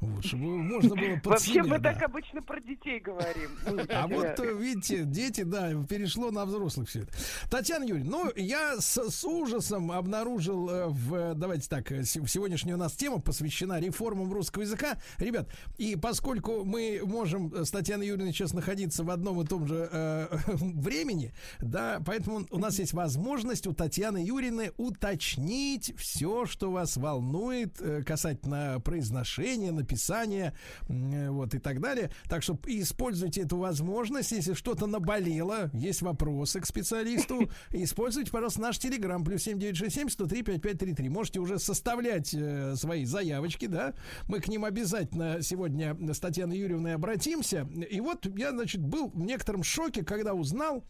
Вот, 0.00 0.24
чтобы 0.24 0.44
можно 0.44 0.94
было 0.94 1.20
Вообще 1.24 1.62
мы 1.62 1.78
да. 1.78 1.92
так 1.92 2.02
обычно 2.02 2.42
про 2.42 2.60
детей 2.60 3.00
говорим. 3.00 3.50
А 3.88 4.06
вот, 4.06 4.38
э, 4.40 4.54
видите, 4.58 5.04
дети, 5.04 5.42
да, 5.42 5.70
перешло 5.88 6.30
на 6.30 6.44
взрослых 6.44 6.88
все 6.88 7.00
это. 7.02 7.12
Татьяна 7.50 7.84
Юрьевна, 7.84 8.10
ну, 8.10 8.32
я 8.36 8.76
с, 8.78 8.98
с 9.10 9.24
ужасом 9.24 9.90
обнаружил 9.92 10.68
э, 10.68 10.86
в, 10.88 11.34
давайте 11.34 11.68
так, 11.68 11.90
э, 11.92 12.04
се- 12.04 12.26
сегодняшняя 12.26 12.74
у 12.74 12.78
нас 12.78 12.92
тема 12.92 13.20
посвящена 13.20 13.80
реформам 13.80 14.32
русского 14.32 14.62
языка. 14.62 14.98
Ребят, 15.18 15.48
и 15.78 15.96
поскольку 15.96 16.64
мы 16.64 17.00
можем 17.04 17.52
э, 17.54 17.64
с 17.64 17.70
Татьяной 17.70 18.06
Юрьевной 18.06 18.32
сейчас 18.32 18.52
находиться 18.52 19.04
в 19.04 19.10
одном 19.10 19.40
и 19.40 19.46
том 19.46 19.66
же 19.66 19.88
э, 19.90 20.28
времени, 20.46 21.32
да, 21.60 22.02
поэтому 22.04 22.46
у 22.50 22.58
нас 22.58 22.78
есть 22.78 22.92
возможность 22.92 23.66
у 23.66 23.72
Татьяны 23.72 24.18
Юрьевны 24.18 24.72
уточнить 24.76 25.94
все, 25.96 26.44
что 26.46 26.70
вас 26.70 26.96
волнует 26.96 27.80
э, 27.80 28.02
касательно 28.02 28.80
произношения, 28.84 29.72
написания, 29.86 30.52
э, 30.88 31.30
вот 31.30 31.54
и 31.54 31.58
так 31.58 31.80
далее. 31.80 32.10
Так 32.28 32.42
что 32.42 32.58
используйте 32.66 33.42
эту 33.42 33.56
возможность, 33.56 34.32
если 34.32 34.54
что-то 34.54 34.86
наболело, 34.86 35.70
есть 35.72 36.02
вопросы 36.02 36.60
к 36.60 36.66
специалисту, 36.66 37.48
используйте, 37.70 38.32
пожалуйста, 38.32 38.60
наш 38.60 38.78
телеграм 38.78 39.24
плюс 39.24 39.42
7967 39.42 40.10
103 40.10 40.42
5533. 40.42 41.08
Можете 41.08 41.40
уже 41.40 41.58
составлять 41.58 42.34
э, 42.34 42.74
свои 42.76 43.04
заявочки, 43.04 43.66
да? 43.66 43.94
Мы 44.28 44.40
к 44.40 44.48
ним 44.48 44.64
обязательно 44.64 45.42
сегодня 45.42 45.96
с 46.12 46.18
Татьяной 46.18 46.58
Юрьевной 46.58 46.94
обратимся. 46.94 47.68
И 47.90 48.00
вот 48.00 48.26
я, 48.36 48.50
значит, 48.50 48.82
был 48.82 49.10
в 49.10 49.20
некотором 49.20 49.62
шоке, 49.62 50.04
когда 50.04 50.34
узнал, 50.34 50.84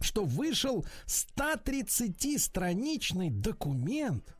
что 0.00 0.24
вышел 0.24 0.84
130-страничный 1.06 3.30
документ, 3.30 4.33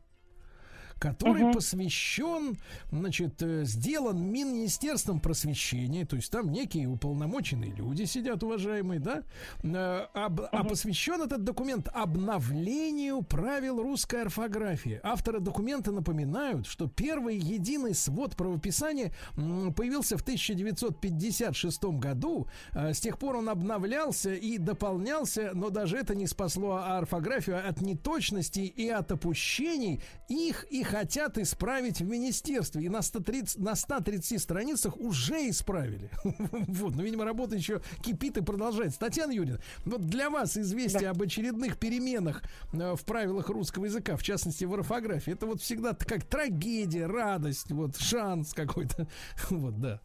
который 0.99 1.43
посвящен, 1.53 2.57
значит, 2.91 3.41
э, 3.41 3.63
сделан 3.65 4.21
Министерством 4.31 5.19
просвещения, 5.19 6.05
то 6.05 6.15
есть 6.15 6.31
там 6.31 6.51
некие 6.51 6.87
уполномоченные 6.87 7.71
люди 7.71 8.03
сидят, 8.03 8.43
уважаемые, 8.43 8.99
да, 8.99 9.23
Э, 9.63 10.07
об- 10.13 10.41
а 10.51 10.63
посвящен 10.63 11.21
этот 11.21 11.43
документ 11.43 11.89
обновлению 11.93 13.21
правил 13.23 13.81
русской 13.81 14.21
орфографии. 14.23 14.99
Авторы 15.03 15.39
документа 15.39 15.91
напоминают, 15.91 16.65
что 16.67 16.87
первый 16.87 17.37
единый 17.37 17.93
свод 17.93 18.35
правописания 18.35 19.13
появился 19.75 20.17
в 20.17 20.21
1956 20.23 21.99
году. 21.99 22.47
Э, 22.73 22.93
С 22.93 22.99
тех 22.99 23.17
пор 23.17 23.35
он 23.37 23.49
обновлялся 23.49 24.33
и 24.33 24.57
дополнялся, 24.57 25.51
но 25.53 25.69
даже 25.69 25.97
это 25.97 26.15
не 26.15 26.27
спасло 26.27 26.75
орфографию 26.77 27.67
от 27.67 27.81
неточностей 27.81 28.65
и 28.65 28.87
от 28.89 29.11
опущений. 29.11 30.01
Их 30.29 30.65
и 30.71 30.83
хотят 30.85 31.37
исправить 31.37 31.99
в 31.99 32.07
министерстве. 32.07 32.83
И 32.83 32.89
на 32.89 33.01
130, 33.01 33.59
на 33.59 33.75
130 33.75 34.41
страницах 34.41 34.97
уже 34.97 35.49
исправили. 35.49 36.09
Вот, 36.75 36.95
но, 36.95 37.03
видимо, 37.03 37.25
работа 37.25 37.55
еще 37.55 37.81
кипит 38.03 38.37
и 38.37 38.41
продолжается. 38.41 38.99
Татьяна 38.99 39.31
Юрьевна, 39.31 39.59
вот 39.85 40.01
для 40.01 40.29
вас 40.29 40.57
известие 40.57 41.09
об 41.09 41.21
очередных 41.21 41.77
переменах 41.77 42.43
э, 42.73 42.95
в 42.95 43.05
правилах 43.05 43.49
русского 43.49 43.85
языка, 43.85 44.15
в 44.15 44.23
частности 44.23 44.65
в 44.65 44.73
орфографии, 44.73 45.33
это 45.33 45.45
вот 45.45 45.61
всегда 45.61 45.93
как 45.93 46.23
трагедия, 46.23 47.07
радость, 47.07 47.71
вот 47.71 47.97
шанс 47.97 48.53
какой-то. 48.53 49.07
Вот, 49.49 49.79
да. 49.79 50.01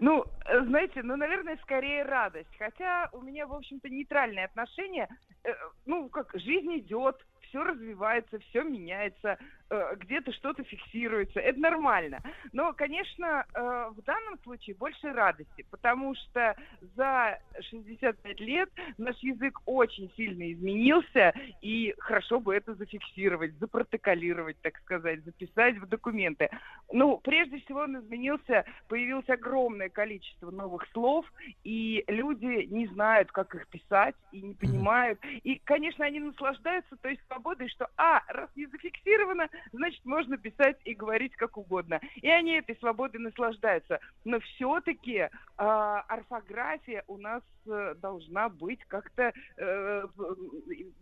Ну, 0.00 0.24
знаете, 0.66 1.02
ну, 1.02 1.16
наверное, 1.16 1.58
скорее 1.62 2.04
радость. 2.04 2.50
Хотя 2.58 3.08
у 3.12 3.20
меня, 3.20 3.46
в 3.46 3.52
общем-то, 3.52 3.88
нейтральное 3.88 4.44
отношение. 4.44 5.08
Э, 5.44 5.50
Ну, 5.86 6.08
как 6.08 6.30
жизнь 6.34 6.78
идет, 6.78 7.16
все 7.48 7.62
развивается, 7.64 8.38
все 8.38 8.62
меняется, 8.62 9.38
где-то 9.70 10.32
что-то 10.32 10.64
фиксируется. 10.64 11.40
Это 11.40 11.60
нормально. 11.60 12.20
Но, 12.52 12.72
конечно, 12.72 13.44
э, 13.52 13.90
в 13.94 14.02
данном 14.02 14.38
случае 14.42 14.76
больше 14.76 15.12
радости, 15.12 15.66
потому 15.70 16.14
что 16.14 16.56
за 16.96 17.38
65 17.60 18.40
лет 18.40 18.70
наш 18.96 19.16
язык 19.18 19.60
очень 19.66 20.10
сильно 20.16 20.52
изменился, 20.52 21.34
и 21.60 21.94
хорошо 21.98 22.40
бы 22.40 22.54
это 22.54 22.74
зафиксировать, 22.74 23.58
запротоколировать, 23.58 24.56
так 24.62 24.78
сказать, 24.78 25.24
записать 25.24 25.76
в 25.76 25.86
документы. 25.86 26.48
Ну, 26.90 27.18
прежде 27.18 27.58
всего 27.60 27.80
он 27.80 27.98
изменился, 27.98 28.64
появилось 28.88 29.28
огромное 29.28 29.88
количество 29.90 30.50
новых 30.50 30.86
слов, 30.92 31.26
и 31.64 32.04
люди 32.08 32.66
не 32.66 32.86
знают, 32.88 33.30
как 33.32 33.54
их 33.54 33.66
писать, 33.68 34.14
и 34.32 34.40
не 34.40 34.54
понимают. 34.54 35.18
И, 35.42 35.60
конечно, 35.64 36.04
они 36.04 36.20
наслаждаются 36.20 36.96
той 36.96 37.20
свободой, 37.26 37.68
что, 37.68 37.88
а, 37.96 38.22
раз 38.28 38.48
не 38.56 38.66
зафиксировано, 38.66 39.48
значит, 39.72 40.04
можно 40.04 40.36
писать 40.36 40.78
и 40.84 40.94
говорить 40.94 41.34
как 41.36 41.56
угодно. 41.56 42.00
И 42.16 42.28
они 42.28 42.58
этой 42.58 42.76
свободой 42.76 43.20
наслаждаются. 43.20 44.00
Но 44.24 44.40
все-таки 44.40 45.28
орфография 45.56 47.04
у 47.06 47.16
нас 47.16 47.42
э, 47.66 47.94
должна 48.00 48.48
быть 48.48 48.84
как-то 48.86 49.32
э, 49.56 50.02
в 50.16 50.36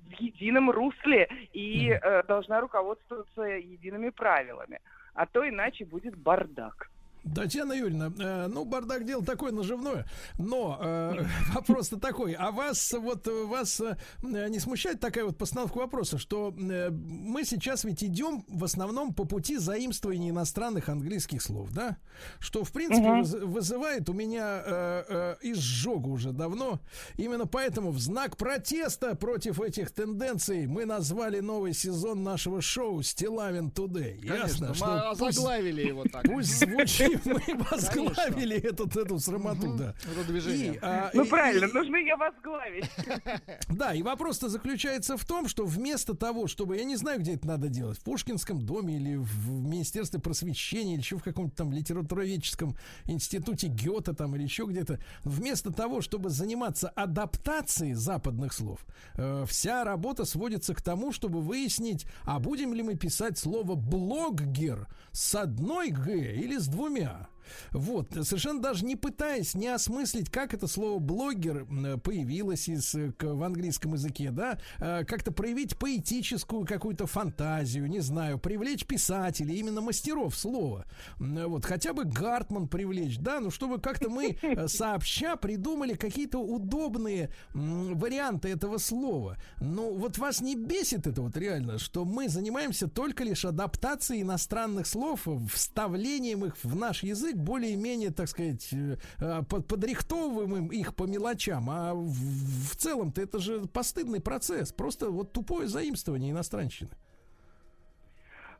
в 0.06 0.20
едином 0.20 0.70
русле 0.70 1.28
и 1.52 1.90
э, 1.90 2.22
должна 2.24 2.60
руководствоваться 2.60 3.42
едиными 3.42 4.10
правилами. 4.10 4.80
А 5.14 5.26
то 5.26 5.48
иначе 5.48 5.84
будет 5.84 6.16
бардак. 6.16 6.90
Татьяна 7.34 7.72
Юрьевна, 7.72 8.12
э, 8.18 8.46
ну, 8.48 8.64
бардак 8.64 9.04
дело 9.04 9.24
такое 9.24 9.52
наживное, 9.52 10.06
но 10.38 10.78
э, 10.80 11.24
вопрос-то 11.54 11.98
такой, 11.98 12.32
а 12.34 12.50
вас 12.50 12.92
вот 12.92 13.26
вас 13.26 13.80
э, 13.80 13.96
не 14.22 14.58
смущает 14.58 15.00
такая 15.00 15.24
вот 15.24 15.36
постановка 15.36 15.78
вопроса, 15.78 16.18
что 16.18 16.54
э, 16.56 16.90
мы 16.90 17.44
сейчас 17.44 17.84
ведь 17.84 18.04
идем 18.04 18.44
в 18.48 18.64
основном 18.64 19.12
по 19.14 19.24
пути 19.24 19.56
заимствования 19.58 20.30
иностранных 20.30 20.88
английских 20.88 21.42
слов, 21.42 21.70
да? 21.72 21.96
Что, 22.38 22.64
в 22.64 22.72
принципе, 22.72 23.06
выз- 23.08 23.44
вызывает 23.44 24.08
у 24.08 24.12
меня 24.12 24.62
э, 24.64 25.04
э, 25.08 25.36
изжогу 25.42 26.10
уже 26.12 26.32
давно. 26.32 26.80
Именно 27.16 27.46
поэтому 27.46 27.90
в 27.90 27.98
знак 27.98 28.36
протеста 28.36 29.14
против 29.16 29.60
этих 29.60 29.90
тенденций 29.90 30.66
мы 30.66 30.84
назвали 30.84 31.40
новый 31.40 31.72
сезон 31.74 32.22
нашего 32.22 32.60
шоу 32.60 33.02
«Стилавин 33.02 33.68
Today». 33.68 34.20
Конечно, 34.26 34.66
Ясно, 34.66 34.68
мы 34.68 34.74
что 34.74 35.14
пусть- 35.18 35.38
озаглавили 35.38 35.82
его 35.86 36.04
так. 36.04 36.24
Пусть 36.24 36.58
звучит, 36.58 37.15
мы 37.24 37.64
возглавили 37.70 38.56
этот, 38.56 38.96
эту 38.96 39.18
срамоту, 39.18 39.74
да. 39.76 39.94
Это 40.10 40.24
движение. 40.26 40.74
И, 40.74 40.78
а, 40.82 41.10
Ну 41.14 41.24
и- 41.24 41.28
правильно, 41.28 41.66
и- 41.66 41.72
нужно 41.72 41.96
ее 41.96 42.16
возглавить. 42.16 42.90
да, 43.68 43.94
и 43.94 44.02
вопрос-то 44.02 44.48
заключается 44.48 45.16
в 45.16 45.24
том, 45.24 45.48
что 45.48 45.64
вместо 45.64 46.14
того, 46.14 46.46
чтобы, 46.46 46.76
я 46.76 46.84
не 46.84 46.96
знаю, 46.96 47.20
где 47.20 47.34
это 47.34 47.46
надо 47.46 47.68
делать, 47.68 47.98
в 47.98 48.02
Пушкинском 48.02 48.60
доме 48.64 48.96
или 48.96 49.16
в 49.16 49.50
Министерстве 49.50 50.20
просвещения, 50.20 50.94
или 50.94 51.00
еще 51.00 51.16
в 51.18 51.22
каком-то 51.22 51.56
там 51.56 51.72
литературоведческом 51.72 52.76
институте 53.04 53.68
Гёте 53.68 54.12
там 54.12 54.34
или 54.36 54.42
еще 54.42 54.64
где-то, 54.66 54.98
вместо 55.24 55.72
того, 55.72 56.00
чтобы 56.00 56.30
заниматься 56.30 56.88
адаптацией 56.88 57.94
западных 57.94 58.52
слов, 58.52 58.84
э, 59.14 59.44
вся 59.48 59.84
работа 59.84 60.24
сводится 60.24 60.74
к 60.74 60.82
тому, 60.82 61.12
чтобы 61.12 61.40
выяснить, 61.40 62.06
а 62.24 62.38
будем 62.38 62.74
ли 62.74 62.82
мы 62.82 62.94
писать 62.96 63.38
слово 63.38 63.74
«блоггер» 63.74 64.86
с 65.12 65.34
одной 65.34 65.90
«г» 65.90 66.12
или 66.34 66.58
с 66.58 66.66
двумя. 66.68 67.05
yeah. 67.06 67.35
Вот, 67.72 68.08
совершенно 68.22 68.60
даже 68.60 68.84
не 68.84 68.96
пытаясь 68.96 69.54
не 69.54 69.68
осмыслить, 69.68 70.30
как 70.30 70.54
это 70.54 70.66
слово 70.66 70.98
блогер 70.98 71.66
появилось 72.02 72.68
из, 72.68 72.94
э, 72.94 73.12
в 73.20 73.42
английском 73.42 73.94
языке, 73.94 74.30
да, 74.30 74.58
э, 74.78 75.04
как-то 75.04 75.32
проявить 75.32 75.76
поэтическую 75.78 76.64
какую-то 76.66 77.06
фантазию, 77.06 77.88
не 77.88 78.00
знаю, 78.00 78.38
привлечь 78.38 78.86
писателей, 78.86 79.56
именно 79.56 79.80
мастеров 79.80 80.36
слова. 80.36 80.84
Вот, 81.18 81.64
хотя 81.64 81.92
бы 81.92 82.04
Гартман 82.04 82.68
привлечь, 82.68 83.18
да, 83.18 83.40
ну, 83.40 83.50
чтобы 83.50 83.80
как-то 83.80 84.08
мы 84.08 84.36
э, 84.40 84.68
сообща 84.68 85.36
придумали 85.36 85.94
какие-то 85.94 86.38
удобные 86.38 87.30
варианты 87.54 88.48
этого 88.48 88.78
слова. 88.78 89.36
Ну, 89.60 89.94
вот 89.94 90.18
вас 90.18 90.40
не 90.40 90.56
бесит 90.56 91.06
это 91.06 91.22
вот 91.22 91.36
реально, 91.36 91.78
что 91.78 92.04
мы 92.04 92.28
занимаемся 92.28 92.88
только 92.88 93.24
лишь 93.24 93.44
адаптацией 93.44 94.22
иностранных 94.22 94.86
слов, 94.86 95.26
вставлением 95.52 96.44
их 96.44 96.56
в 96.62 96.74
наш 96.74 97.02
язык, 97.02 97.35
более-менее, 97.36 98.10
так 98.10 98.28
сказать, 98.28 98.72
э, 98.72 98.96
э, 99.20 99.42
под- 99.48 99.66
подрихтовываем 99.66 100.66
их 100.68 100.94
по 100.94 101.04
мелочам, 101.04 101.68
а 101.70 101.94
в, 101.94 102.08
в 102.08 102.76
целом-то 102.76 103.20
это 103.20 103.38
же 103.38 103.62
постыдный 103.66 104.20
процесс, 104.20 104.72
просто 104.72 105.10
вот 105.10 105.32
тупое 105.32 105.68
заимствование 105.68 106.32
иностранщины. 106.32 106.90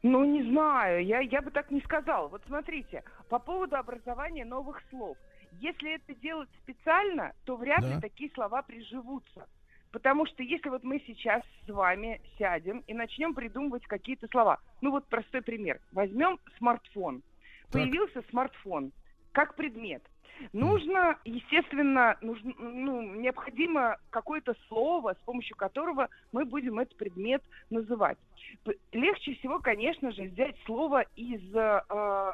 Ну, 0.03 0.25
не 0.25 0.43
знаю, 0.51 1.05
я, 1.05 1.21
я 1.21 1.41
бы 1.43 1.51
так 1.51 1.71
не 1.71 1.81
сказала. 1.81 2.29
Вот 2.29 2.43
смотрите, 2.47 3.03
по 3.29 3.39
поводу 3.39 3.77
образования 3.77 4.45
новых 4.45 4.81
слов. 4.91 5.17
Если 5.61 5.95
это 5.95 6.15
делать 6.21 6.49
специально, 6.63 7.33
то 7.45 7.57
вряд 7.57 7.81
Да. 7.81 7.95
ли 7.95 8.01
такие 8.01 8.31
слова 8.35 8.63
приживутся. 8.63 9.47
Потому 9.91 10.27
что 10.27 10.43
если 10.43 10.69
вот 10.69 10.85
мы 10.85 11.03
сейчас 11.07 11.43
с 11.67 11.71
вами 11.71 12.21
сядем 12.39 12.85
и 12.87 12.93
начнем 12.93 13.35
придумывать 13.35 13.85
какие-то 13.87 14.29
слова. 14.29 14.59
Ну 14.83 14.91
вот 14.91 15.07
простой 15.07 15.41
пример. 15.41 15.81
Возьмем 15.93 16.39
смартфон. 16.59 17.23
Так. 17.71 17.83
Появился 17.83 18.23
смартфон 18.31 18.93
как 19.33 19.55
предмет. 19.55 20.03
Нужно, 20.53 21.19
естественно, 21.25 22.17
нужно, 22.21 22.53
ну, 22.59 23.03
необходимо 23.03 23.99
какое-то 24.11 24.55
слово, 24.69 25.15
с 25.15 25.25
помощью 25.25 25.57
которого 25.57 26.09
мы 26.33 26.45
будем 26.45 26.79
этот 26.79 26.97
предмет 26.97 27.43
называть. 27.71 28.19
Легче 28.93 29.35
всего, 29.35 29.59
конечно 29.61 30.13
же, 30.13 30.25
взять 30.25 30.57
слово 30.65 31.03
из 31.17 31.55
э, 31.55 31.81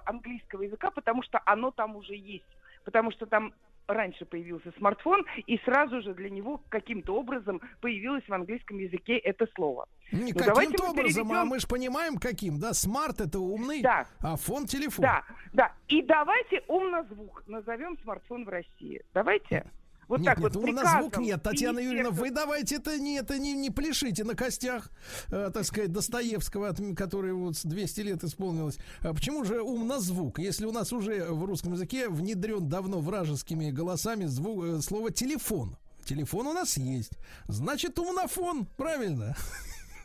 английского 0.05 0.63
языка, 0.63 0.91
потому 0.91 1.23
что 1.23 1.41
оно 1.45 1.71
там 1.71 1.97
уже 1.97 2.15
есть. 2.15 2.45
Потому 2.85 3.13
что 3.13 3.27
там 3.27 3.53
раньше 3.87 4.25
появился 4.25 4.73
смартфон, 4.79 5.25
и 5.47 5.59
сразу 5.65 6.01
же 6.03 6.15
для 6.15 6.31
него 6.31 6.61
каким-то 6.69 7.15
образом 7.17 7.61
появилось 7.81 8.25
в 8.29 8.33
английском 8.33 8.79
языке 8.79 9.19
это 9.19 9.47
слово. 9.55 9.87
Не 10.13 10.33
Ну, 10.33 10.39
каким-то 10.39 10.91
образом, 10.91 11.27
а 11.27 11.35
переведем- 11.35 11.47
мы 11.49 11.59
же 11.59 11.67
понимаем, 11.67 12.17
каким, 12.17 12.59
да? 12.59 12.73
Смарт 12.75 13.21
это 13.21 13.39
умный, 13.39 13.83
Да. 13.83 14.07
а 14.21 14.37
фон 14.37 14.67
телефон. 14.67 15.03
Да, 15.03 15.25
да. 15.53 15.73
И 15.89 16.03
давайте 16.03 16.63
умнозвук 16.69 17.43
назовем 17.47 17.99
смартфон 18.03 18.45
в 18.45 18.49
России. 18.49 19.03
Давайте. 19.15 19.65
Вот 20.12 20.20
нет, 20.20 20.26
так 20.26 20.39
нет, 20.40 20.55
вот 20.55 20.62
у 20.62 20.66
нас 20.66 20.74
приказом 20.74 21.01
звук 21.01 21.16
нет, 21.24 21.43
Татьяна 21.43 21.78
Юрьевна, 21.78 22.10
вы 22.10 22.30
давайте 22.30 22.76
это 22.76 22.98
не, 22.98 23.16
это 23.16 23.39
не, 23.39 23.55
не 23.55 23.70
пляшите 23.70 24.24
на 24.24 24.34
костях, 24.34 24.90
э, 25.28 25.51
так 25.55 25.64
сказать, 25.64 25.90
Достоевского, 25.90 26.76
который 26.94 27.32
вот 27.32 27.56
с 27.56 27.62
200 27.62 28.01
лет 28.02 28.22
исполнилось. 28.22 28.76
А 29.01 29.14
почему 29.14 29.43
же 29.47 29.62
умнозвук, 29.62 30.39
если 30.39 30.66
у 30.66 30.70
нас 30.70 30.93
уже 30.93 31.24
в 31.30 31.47
русском 31.47 31.72
языке 31.72 32.10
внедрен 32.10 32.68
давно 32.68 33.01
вражескими 33.01 33.70
голосами 33.70 34.26
звук, 34.26 34.62
э, 34.66 34.80
слово 34.82 35.10
телефон? 35.12 35.78
Телефон 36.05 36.48
у 36.48 36.52
нас 36.52 36.76
есть. 36.76 37.12
Значит, 37.48 37.98
умнофон, 37.98 38.66
правильно? 38.76 39.34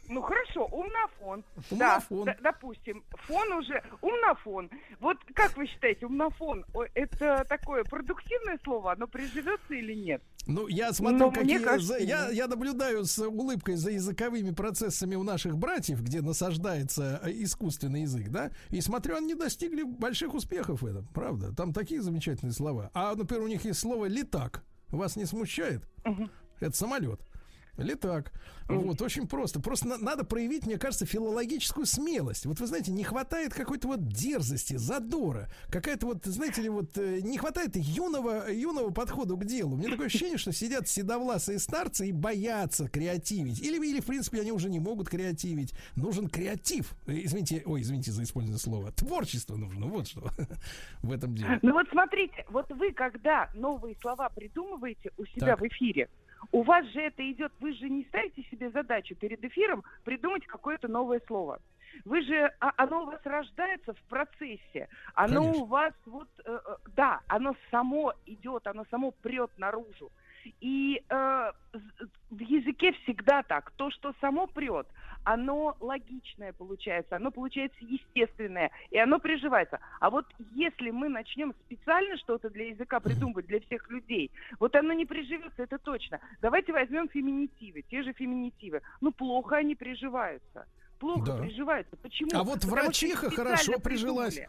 Ну 0.07 0.21
хорошо, 0.21 0.65
умнофон. 0.65 1.43
Умнофон. 1.69 2.25
Да, 2.25 2.35
допустим, 2.41 3.03
фон 3.25 3.51
уже 3.53 3.84
умнофон. 4.01 4.69
Вот 4.99 5.17
как 5.34 5.55
вы 5.57 5.67
считаете, 5.67 6.05
умнофон 6.05 6.65
это 6.93 7.45
такое 7.47 7.84
продуктивное 7.84 8.59
слово, 8.63 8.93
оно 8.93 9.07
приживется 9.07 9.73
или 9.73 9.93
нет? 9.93 10.21
Ну, 10.47 10.67
я 10.67 10.93
смотрю, 10.93 11.19
Но 11.19 11.31
какие... 11.31 11.59
кажется, 11.59 11.97
я, 11.97 12.29
я 12.29 12.47
наблюдаю 12.47 13.03
с 13.03 13.19
улыбкой 13.19 13.75
за 13.75 13.91
языковыми 13.91 14.51
процессами 14.51 15.15
у 15.15 15.23
наших 15.23 15.57
братьев, 15.57 16.01
где 16.01 16.21
насаждается 16.21 17.19
э, 17.23 17.31
искусственный 17.43 18.03
язык, 18.03 18.29
да, 18.29 18.51
и 18.69 18.79
смотрю, 18.79 19.17
они 19.17 19.35
достигли 19.35 19.84
больших 19.84 20.34
успехов 20.34 20.81
в 20.81 20.85
этом, 20.85 21.05
правда. 21.13 21.53
Там 21.53 21.73
такие 21.73 22.01
замечательные 22.01 22.53
слова. 22.53 22.91
А, 22.93 23.13
например, 23.15 23.43
у 23.43 23.47
них 23.47 23.65
есть 23.65 23.79
слово 23.79 24.05
«летак». 24.05 24.63
Вас 24.88 25.17
не 25.17 25.25
смущает? 25.25 25.84
Это 26.59 26.75
самолет. 26.75 27.19
Летак. 27.78 28.32
Вот, 28.68 29.02
очень 29.02 29.28
просто. 29.28 29.62
Просто 29.62 29.88
на- 29.88 29.98
надо 29.98 30.26
проявить, 30.26 30.66
мне 30.66 30.78
кажется, 30.78 31.06
филологическую 31.06 31.86
смелость. 31.86 32.45
Вот 32.45 32.60
вы 32.60 32.68
знаете, 32.68 32.91
не 32.91 33.04
хватает 33.06 33.54
какой-то 33.54 33.88
вот 33.88 34.08
дерзости, 34.10 34.76
задора. 34.76 35.49
Какая-то 35.70 36.06
вот, 36.08 36.26
знаете 36.26 36.64
ли, 36.64 36.70
вот 36.70 36.98
э, 36.98 37.22
не 37.22 37.38
хватает 37.38 37.78
юного, 37.78 38.52
юного 38.52 38.90
подхода 38.91 39.36
к 39.36 39.45
делу. 39.45 39.76
У 39.76 39.78
меня 39.78 39.91
такое 39.91 40.08
ощущение, 40.08 40.38
что 40.38 40.52
сидят 40.52 40.88
седовласые 40.90 41.60
старцы 41.60 42.10
и 42.10 42.12
боятся 42.12 42.90
креативить. 42.90 43.62
Или, 43.62 43.78
или, 43.88 44.02
в 44.02 44.06
принципе, 44.06 44.41
они 44.41 44.52
уже 44.52 44.70
не 44.70 44.80
могут 44.82 45.08
креативить. 45.08 45.74
Нужен 45.95 46.28
креатив. 46.28 46.94
Э, 47.06 47.14
Извините, 47.24 47.64
ой, 47.66 47.82
извините 47.82 48.12
за 48.12 48.24
использованное 48.24 48.60
слово. 48.60 48.91
Творчество 48.91 49.56
нужно. 49.56 49.86
Вот 49.86 50.08
что 50.10 50.30
в 51.04 51.12
этом 51.14 51.36
деле. 51.36 51.60
Ну 51.62 51.72
вот 51.72 51.88
смотрите, 51.90 52.45
вот 52.49 52.70
вы 52.72 52.91
когда 52.91 53.49
новые 53.56 53.95
слова 54.02 54.28
придумываете 54.30 55.12
у 55.18 55.26
себя 55.26 55.48
Так. 55.56 55.62
в 55.62 55.68
эфире, 55.68 56.10
у 56.51 56.64
вас 56.64 56.85
же 56.88 57.01
это 57.01 57.30
идет, 57.31 57.51
вы 57.59 57.73
же 57.73 57.89
не 57.89 58.03
ставите 58.05 58.43
себе 58.43 58.69
задачу 58.69 59.15
перед 59.15 59.43
эфиром 59.43 59.84
придумать 60.03 60.45
какое-то 60.45 60.88
новое 60.88 61.22
слово. 61.27 61.59
Вы 62.05 62.22
же, 62.22 62.51
а- 62.59 62.73
оно 62.77 63.03
у 63.03 63.05
вас 63.07 63.19
рождается 63.23 63.93
в 63.93 64.01
процессе, 64.03 64.88
оно 65.14 65.41
Конечно. 65.41 65.64
у 65.64 65.65
вас 65.65 65.93
вот, 66.05 66.27
э, 66.45 66.59
э, 66.65 66.76
да, 66.95 67.22
оно 67.27 67.55
само 67.72 68.14
идет, 68.26 68.68
оно 68.68 68.85
само 68.91 69.11
прет 69.11 69.51
наружу. 69.57 70.11
И 70.61 71.03
э, 71.10 71.52
в 72.30 72.40
языке 72.40 72.94
всегда 73.03 73.44
так. 73.44 73.72
То, 73.72 73.90
что 73.91 74.14
само 74.22 74.48
прет, 74.48 74.88
оно 75.24 75.76
логичное 75.80 76.53
получается, 76.53 77.18
оно 77.18 77.32
получается 77.32 77.78
естественное, 77.82 78.72
и 78.91 78.98
оно 78.98 79.19
приживается. 79.19 79.80
А 79.99 80.10
вот 80.10 80.26
если 80.56 80.90
мы 80.91 81.10
начнем 81.10 81.53
специально 81.65 82.18
что-то 82.18 82.49
для 82.49 82.69
языка 82.69 82.99
придумывать 82.99 83.48
для 83.48 83.60
всех 83.60 83.90
людей, 83.90 84.32
вот 84.60 84.76
оно 84.76 84.94
не 84.94 85.06
приживется, 85.06 85.64
это 85.64 85.78
точно. 85.78 86.19
Давайте 86.41 86.72
возьмем 86.72 87.10
феминитивы, 87.10 87.82
те 87.82 88.03
же 88.03 88.14
феминитивы. 88.14 88.82
Ну, 89.02 89.11
плохо 89.11 89.57
они 89.57 89.76
приживаются. 89.76 90.65
Плохо 90.99 91.34
Да. 91.34 91.38
приживаются. 91.40 91.95
Почему? 91.98 92.32
А 92.34 92.44
вот 92.44 92.61
Потому 92.61 92.84
врачиха 92.84 93.28
их 93.28 93.36
хорошо 93.36 93.57
специально 93.57 93.84
прижилась. 93.84 94.40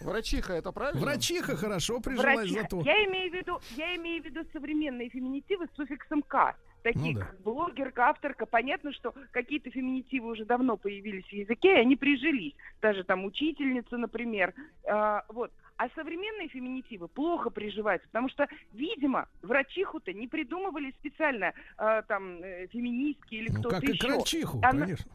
Врачиха, 0.00 0.52
это 0.54 0.72
правильно? 0.72 1.00
Врачиха 1.00 1.56
хорошо 1.56 2.00
прижилась 2.00 2.36
Врачиха. 2.50 2.62
зато. 2.62 2.80
Я 2.82 3.04
имею 3.06 3.30
в 3.30 3.34
виду, 3.34 3.60
я 3.76 3.96
имею 3.96 4.22
в 4.22 4.26
виду 4.26 4.40
современные 4.52 5.08
феминитивы 5.08 5.66
с 5.66 5.76
суффиксом 5.76 6.22
«к». 6.22 6.54
Такие 6.82 7.14
Ну 7.14 7.18
да. 7.20 7.26
как 7.26 7.40
блогерка, 7.40 8.10
авторка. 8.10 8.46
Понятно, 8.46 8.92
что 8.92 9.12
какие-то 9.32 9.70
феминитивы 9.70 10.28
уже 10.30 10.44
давно 10.44 10.76
появились 10.76 11.24
в 11.24 11.32
языке, 11.32 11.74
и 11.74 11.80
они 11.80 11.96
прижились. 11.96 12.54
Даже 12.80 13.02
там 13.02 13.24
учительница, 13.24 13.96
например. 13.96 14.54
А, 14.88 15.24
вот. 15.28 15.50
А 15.78 15.88
современные 15.96 16.46
феминитивы 16.48 17.08
плохо 17.08 17.50
приживаются, 17.50 18.06
потому 18.08 18.28
что, 18.28 18.46
видимо, 18.72 19.28
врачиху-то 19.42 20.12
не 20.12 20.28
придумывали 20.28 20.92
специально 21.00 21.52
а, 21.76 22.02
там 22.02 22.40
э, 22.40 22.68
феминистки 22.68 23.34
или 23.34 23.48
Ну, 23.50 23.60
кто-то 23.60 23.74
как 23.80 23.84
и 23.88 23.92
еще. 23.92 24.06
крольчиху, 24.08 24.58
Она- 24.62 24.86
конечно. 24.86 25.12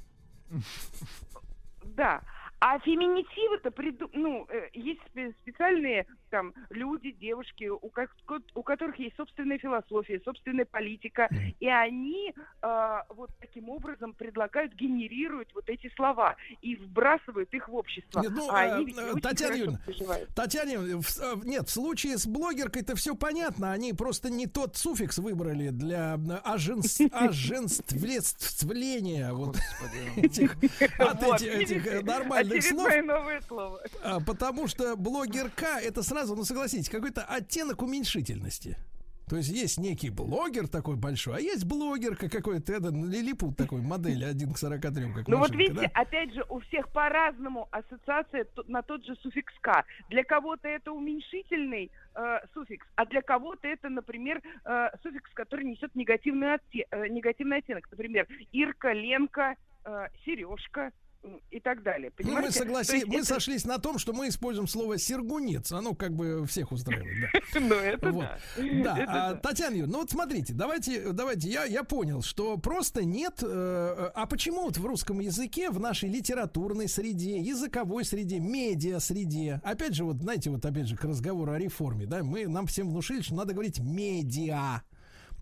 Да. 1.95 2.21
А 2.61 2.77
феминитивы-то, 2.79 3.71
приду... 3.71 4.07
ну, 4.13 4.45
э, 4.47 4.69
есть 4.73 5.01
спе- 5.11 5.33
специальные 5.41 6.05
там 6.31 6.53
люди, 6.69 7.11
девушки, 7.11 7.69
у, 7.69 7.91
у 8.55 8.63
которых 8.63 8.97
есть 8.97 9.15
собственная 9.17 9.59
философия, 9.59 10.19
собственная 10.25 10.65
политика, 10.65 11.29
и 11.59 11.67
они 11.67 12.33
э, 12.61 12.97
вот 13.09 13.29
таким 13.39 13.69
образом 13.69 14.13
предлагают, 14.13 14.73
генерируют 14.73 15.49
вот 15.53 15.69
эти 15.69 15.91
слова 15.95 16.35
и 16.61 16.75
вбрасывают 16.77 17.53
их 17.53 17.67
в 17.67 17.75
общество. 17.75 18.21
Нет, 18.21 18.31
ну, 18.33 18.49
а 18.49 18.65
э, 18.65 18.71
они 18.71 18.85
ведь 18.85 18.97
э, 18.97 19.13
Татьяна 19.21 19.55
Юрьевна. 19.55 19.79
Татьяна, 20.35 21.01
в- 21.01 21.19
э, 21.19 21.35
нет, 21.43 21.67
в 21.67 21.71
случае 21.71 22.17
с 22.17 22.25
блогеркой-то 22.25 22.95
все 22.95 23.15
понятно. 23.15 23.73
Они 23.73 23.93
просто 23.93 24.29
не 24.29 24.47
тот 24.47 24.77
суффикс 24.77 25.17
выбрали 25.17 25.69
для 25.69 26.15
э, 26.15 26.49
оженс- 26.49 27.09
оженствления 27.11 29.33
вот 29.33 29.57
этих, 30.15 30.55
от 30.99 31.41
этих 31.41 31.85
э, 31.87 32.01
нормальных 32.01 32.63
слов. 32.63 32.87
А, 34.03 34.19
потому 34.21 34.67
что 34.67 34.95
блогерка 34.95 35.79
это 35.79 36.03
сразу, 36.03 36.20
ну 36.27 36.43
согласитесь, 36.43 36.89
какой-то 36.89 37.23
оттенок 37.23 37.81
уменьшительности. 37.81 38.77
То 39.31 39.38
есть 39.38 39.49
есть 39.49 39.77
некий 39.77 40.10
блогер 40.10 40.68
такой 40.68 40.98
большой, 40.98 41.38
а 41.38 41.39
есть 41.39 41.64
блогерка 41.64 42.27
какой-то, 42.30 42.73
это 42.73 42.89
лилипут 42.89 43.56
такой, 43.56 43.81
модель 43.81 44.26
1 44.26 44.52
к 44.53 44.57
43, 44.57 45.14
как 45.14 45.27
Ну 45.30 45.38
вот 45.38 45.52
видите, 45.56 45.89
да? 45.93 46.02
опять 46.02 46.34
же, 46.34 46.43
у 46.49 46.60
всех 46.60 46.89
по-разному 46.89 47.69
ассоциация 47.72 48.45
на 48.68 48.81
тот 48.81 49.06
же 49.06 49.15
суффикс 49.22 49.53
«к». 49.61 49.85
Для 50.10 50.26
кого-то 50.26 50.68
это 50.68 50.91
уменьшительный 50.91 51.91
э, 52.14 52.39
суффикс, 52.53 52.85
а 52.95 53.06
для 53.06 53.22
кого-то 53.22 53.69
это, 53.69 53.88
например, 53.88 54.41
э, 54.65 54.89
суффикс, 55.02 55.31
который 55.34 55.64
несет 55.64 55.95
негативный, 55.95 56.56
отте- 56.56 56.88
э, 56.91 57.07
негативный 57.07 57.60
оттенок. 57.60 57.89
Например, 57.89 58.27
Ирка, 58.52 58.91
Ленка, 58.91 59.56
э, 59.85 60.07
Сережка 60.26 60.91
и 61.52 61.60
так 61.60 61.84
далее. 61.84 62.11
Ну, 62.18 62.23
мы 62.23 62.23
Понимаете? 62.35 62.48
То 62.60 62.65
согласились, 62.65 63.02
есть 63.02 63.07
мы 63.07 63.15
это- 63.19 63.26
сошлись 63.26 63.65
на 63.65 63.77
том, 63.77 63.99
что 63.99 64.14
мы 64.14 64.27
используем 64.30 64.68
слово 64.68 64.98
сергунец. 64.98 65.72
Оно 65.72 65.93
как 65.93 66.14
бы 66.15 66.45
всех 66.48 66.72
устраивает, 66.72 67.31
да. 67.34 67.39
Ну, 67.60 67.76
это 67.76 68.11
Вот. 68.11 68.26
да. 68.57 68.95
Да, 68.95 69.06
а. 69.07 69.35
Татьяна 69.35 69.73
Юрьевна, 69.73 69.93
ну 69.93 69.99
вот 69.99 70.11
смотрите, 70.11 70.53
давайте, 70.53 71.11
давайте, 71.14 71.49
я, 71.49 71.65
я 71.65 71.84
понял, 71.84 72.22
что 72.22 72.57
просто 72.57 73.03
нет, 73.03 73.39
э, 73.43 74.11
а 74.15 74.26
почему 74.26 74.64
вот 74.64 74.77
в 74.77 74.85
русском 74.85 75.19
языке, 75.19 75.69
в 75.69 75.80
нашей 75.80 76.10
литературной 76.10 76.88
среде, 76.88 77.38
языковой 77.39 78.03
среде, 78.06 78.39
медиа 78.39 78.99
среде, 78.99 79.61
опять 79.64 79.93
же, 79.95 80.03
вот 80.06 80.18
знаете, 80.18 80.49
вот 80.49 80.65
опять 80.65 80.88
же 80.88 80.95
к 80.95 81.03
разговору 81.03 81.52
о 81.52 81.60
реформе, 81.60 82.06
да, 82.07 82.23
мы, 82.23 82.48
нам 82.48 82.65
всем 82.68 82.89
внушили, 82.89 83.22
что 83.22 83.35
надо 83.35 83.53
говорить 83.53 83.80
медиа, 83.80 84.81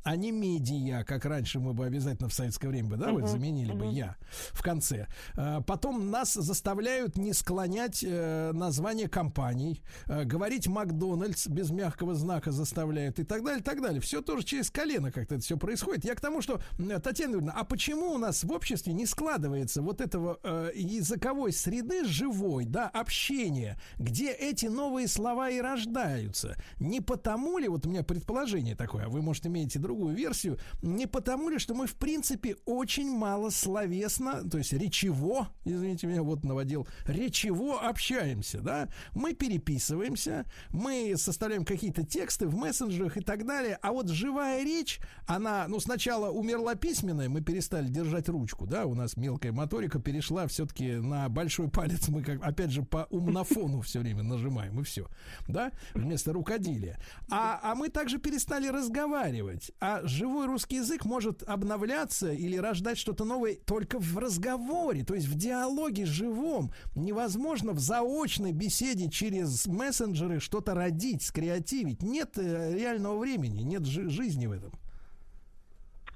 а 0.04 0.16
не 0.16 0.32
медиа, 0.32 1.04
как 1.04 1.26
раньше 1.26 1.60
мы 1.60 1.74
бы 1.74 1.86
обязательно 1.86 2.30
в 2.30 2.34
советское 2.34 2.68
время 2.68 2.90
бы, 2.90 2.98
да, 2.98 3.12
вот 3.12 3.28
заменили 3.30 3.72
бы 3.72 3.88
я 3.88 4.16
в 4.52 4.62
конце. 4.62 5.08
А, 5.36 5.62
Потом 5.62 6.10
нас 6.10 6.34
заставляют 6.34 7.18
не 7.18 7.34
склонять 7.34 8.04
э, 8.04 8.52
название 8.54 9.08
компаний, 9.08 9.84
э, 10.08 10.24
говорить 10.24 10.68
Макдональдс 10.68 11.48
без 11.48 11.70
мягкого 11.70 12.16
знака 12.16 12.52
заставляют 12.52 13.20
и 13.20 13.24
так 13.24 13.44
далее, 13.44 13.64
так 13.64 13.82
далее. 13.82 14.02
Все 14.02 14.22
тоже 14.22 14.44
через 14.44 14.72
колено 14.72 15.12
как-то 15.12 15.36
это 15.36 15.44
все 15.44 15.58
происходит. 15.58 16.06
Я 16.06 16.16
к 16.16 16.22
тому, 16.22 16.42
что, 16.42 16.60
Татьяна 17.04 17.34
Юрьевна, 17.34 17.54
а 17.56 17.64
почему 17.64 18.12
у 18.14 18.18
нас 18.18 18.44
в 18.44 18.52
обществе 18.52 18.94
не 18.94 19.06
складывается 19.06 19.82
вот 19.82 20.02
этого 20.02 20.40
э, 20.44 20.72
языковой 20.76 21.52
среды 21.52 22.06
живой, 22.06 22.66
да, 22.66 22.88
общения, 22.88 23.80
где 23.98 24.32
эти 24.32 24.66
новые 24.66 25.08
слова 25.08 25.50
и 25.50 25.62
рождаются? 25.62 26.56
Не 26.80 27.02
потому 27.02 27.58
ли, 27.58 27.68
вот 27.68 27.86
у 27.86 27.90
меня 27.90 28.04
предположение 28.04 28.76
такое, 28.76 29.06
а 29.06 29.10
вы, 29.10 29.22
может, 29.22 29.46
имеете 29.46 29.80
другую 29.90 30.16
версию, 30.16 30.60
не 30.84 31.08
потому 31.08 31.50
ли, 31.50 31.58
что 31.58 31.74
мы, 31.74 31.88
в 31.88 31.96
принципе, 31.96 32.56
очень 32.66 33.10
мало 33.10 33.50
словесно, 33.50 34.48
то 34.48 34.60
есть 34.60 34.72
речево, 34.72 35.50
извините 35.66 36.06
меня, 36.06 36.22
вот 36.22 36.44
наводил, 36.44 36.88
речево 37.08 37.80
общаемся, 37.90 38.62
да? 38.62 38.88
Мы 39.16 39.34
переписываемся, 39.34 40.46
мы 40.70 41.16
составляем 41.18 41.66
какие-то 41.66 42.06
тексты 42.06 42.46
в 42.46 42.56
мессенджерах 42.56 43.18
и 43.18 43.22
так 43.22 43.48
далее, 43.48 43.80
а 43.82 43.92
вот 43.92 44.10
живая 44.10 44.64
речь, 44.64 45.00
она, 45.26 45.68
ну, 45.68 45.80
сначала 45.80 46.30
умерла 46.30 46.76
письменная, 46.76 47.28
мы 47.28 47.42
перестали 47.42 47.88
держать 47.88 48.30
ручку, 48.30 48.68
да, 48.68 48.86
у 48.86 48.94
нас 48.94 49.18
мелкая 49.18 49.52
моторика 49.52 50.00
перешла 50.00 50.46
все-таки 50.46 50.92
на 50.92 51.28
большой 51.30 51.70
палец, 51.70 52.10
мы 52.10 52.22
как, 52.22 52.44
опять 52.44 52.70
же, 52.70 52.84
по 52.84 53.08
умнофону 53.10 53.82
все 53.90 54.02
время 54.02 54.22
нажимаем, 54.22 54.80
и 54.80 54.84
все, 54.84 55.08
да, 55.48 55.72
вместо 55.96 56.32
рукоделия. 56.32 57.00
А, 57.32 57.60
а 57.64 57.74
мы 57.74 57.90
также 57.90 58.20
перестали 58.20 58.68
разговаривать, 58.68 59.72
а 59.82 60.02
живой 60.04 60.48
русский 60.48 60.78
язык 60.78 61.06
может 61.06 61.42
обновляться 61.44 62.32
или 62.32 62.58
рождать 62.58 62.98
что-то 62.98 63.24
новое 63.24 63.56
только 63.56 63.98
в 64.00 64.18
разговоре, 64.18 65.04
то 65.04 65.16
есть 65.16 65.28
в 65.28 65.36
диалоге 65.38 66.06
живом. 66.06 66.72
Невозможно 66.96 67.72
в 67.72 67.80
заочной 67.80 68.52
беседе 68.52 69.10
через 69.10 69.68
мессенджеры 69.68 70.40
что-то 70.40 70.76
родить, 70.76 71.24
скреативить. 71.24 72.04
Нет 72.04 72.38
э, 72.38 72.76
реального 72.76 73.20
времени, 73.20 73.62
нет 73.62 73.86
жи- 73.86 74.10
жизни 74.10 74.48
в 74.48 74.52
этом. 74.52 74.72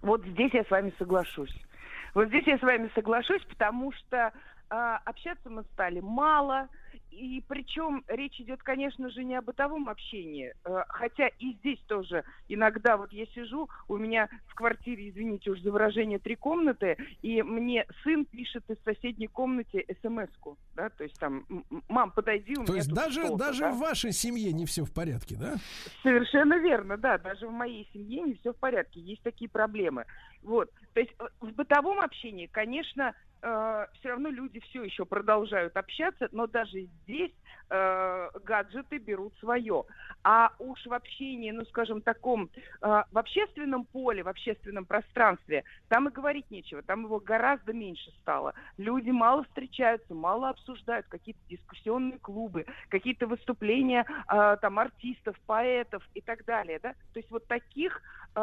Вот 0.01 0.25
здесь 0.25 0.53
я 0.53 0.65
с 0.65 0.69
вами 0.69 0.93
соглашусь. 0.97 1.55
Вот 2.13 2.27
здесь 2.27 2.45
я 2.45 2.57
с 2.57 2.61
вами 2.61 2.91
соглашусь, 2.93 3.41
потому 3.45 3.93
что 3.93 4.33
а, 4.69 4.97
общаться 5.05 5.49
мы 5.49 5.63
стали 5.73 6.01
мало, 6.01 6.67
и 7.13 7.41
причем 7.47 8.03
речь 8.07 8.39
идет, 8.39 8.63
конечно 8.63 9.09
же, 9.09 9.23
не 9.23 9.35
о 9.35 9.41
бытовом 9.41 9.89
общении, 9.89 10.53
э, 10.65 10.83
хотя 10.89 11.27
и 11.27 11.53
здесь 11.53 11.79
тоже 11.87 12.23
иногда 12.47 12.97
вот 12.97 13.13
я 13.13 13.25
сижу, 13.27 13.69
у 13.87 13.97
меня 13.97 14.29
в 14.47 14.55
квартире, 14.55 15.09
извините 15.09 15.51
уж 15.51 15.59
за 15.61 15.71
выражение, 15.71 16.19
три 16.19 16.35
комнаты, 16.35 16.97
и 17.21 17.41
мне 17.43 17.85
сын 18.03 18.25
пишет 18.25 18.63
из 18.69 18.77
соседней 18.83 19.27
комнаты 19.27 19.85
смс-ку, 20.01 20.57
да, 20.75 20.89
то 20.89 21.03
есть 21.03 21.17
там, 21.19 21.45
«М- 21.49 21.65
м- 21.69 21.83
мам, 21.87 22.11
подойди, 22.11 22.53
у 22.53 22.65
То 22.65 22.71
меня 22.73 22.75
есть 22.75 22.93
даже, 22.93 23.21
что-то», 23.21 23.37
даже 23.37 23.61
да. 23.61 23.71
в 23.71 23.77
вашей 23.79 24.11
семье 24.11 24.51
не 24.53 24.65
все 24.65 24.83
в 24.83 24.93
порядке, 24.93 25.35
да? 25.39 25.55
Совершенно 26.01 26.57
верно, 26.57 26.97
да. 26.97 27.17
Даже 27.17 27.47
в 27.47 27.51
моей 27.51 27.87
семье 27.93 28.21
не 28.21 28.33
все 28.35 28.53
в 28.53 28.57
порядке. 28.57 28.99
Есть 28.99 29.21
такие 29.23 29.49
проблемы. 29.49 30.05
Вот. 30.41 30.69
То 30.93 30.99
есть 30.99 31.13
э, 31.19 31.25
в 31.41 31.51
бытовом 31.51 31.99
общении, 31.99 32.47
конечно, 32.47 33.13
все 33.43 34.09
равно 34.09 34.29
люди 34.29 34.59
все 34.61 34.83
еще 34.83 35.05
продолжают 35.05 35.75
общаться, 35.75 36.29
но 36.31 36.47
даже 36.47 36.81
здесь 37.03 37.33
э, 37.69 38.29
гаджеты 38.43 38.97
берут 38.97 39.33
свое. 39.39 39.83
А 40.23 40.51
уж 40.59 40.85
в 40.85 40.93
общении, 40.93 41.51
ну, 41.51 41.65
скажем, 41.65 42.01
таком, 42.01 42.49
э, 42.55 43.03
в 43.11 43.17
общественном 43.17 43.85
поле, 43.85 44.23
в 44.23 44.27
общественном 44.27 44.85
пространстве, 44.85 45.63
там 45.89 46.07
и 46.07 46.11
говорить 46.11 46.49
нечего, 46.51 46.81
там 46.81 47.03
его 47.05 47.19
гораздо 47.19 47.73
меньше 47.73 48.11
стало. 48.21 48.53
Люди 48.77 49.09
мало 49.09 49.43
встречаются, 49.43 50.13
мало 50.13 50.49
обсуждают 50.49 51.07
какие-то 51.07 51.41
дискуссионные 51.49 52.19
клубы, 52.19 52.65
какие-то 52.89 53.27
выступления 53.27 54.05
э, 54.31 54.57
там 54.61 54.79
артистов, 54.79 55.35
поэтов 55.45 56.03
и 56.13 56.21
так 56.21 56.45
далее, 56.45 56.79
да. 56.81 56.93
То 57.13 57.19
есть 57.19 57.29
вот 57.31 57.47
таких 57.47 58.01
э, 58.35 58.39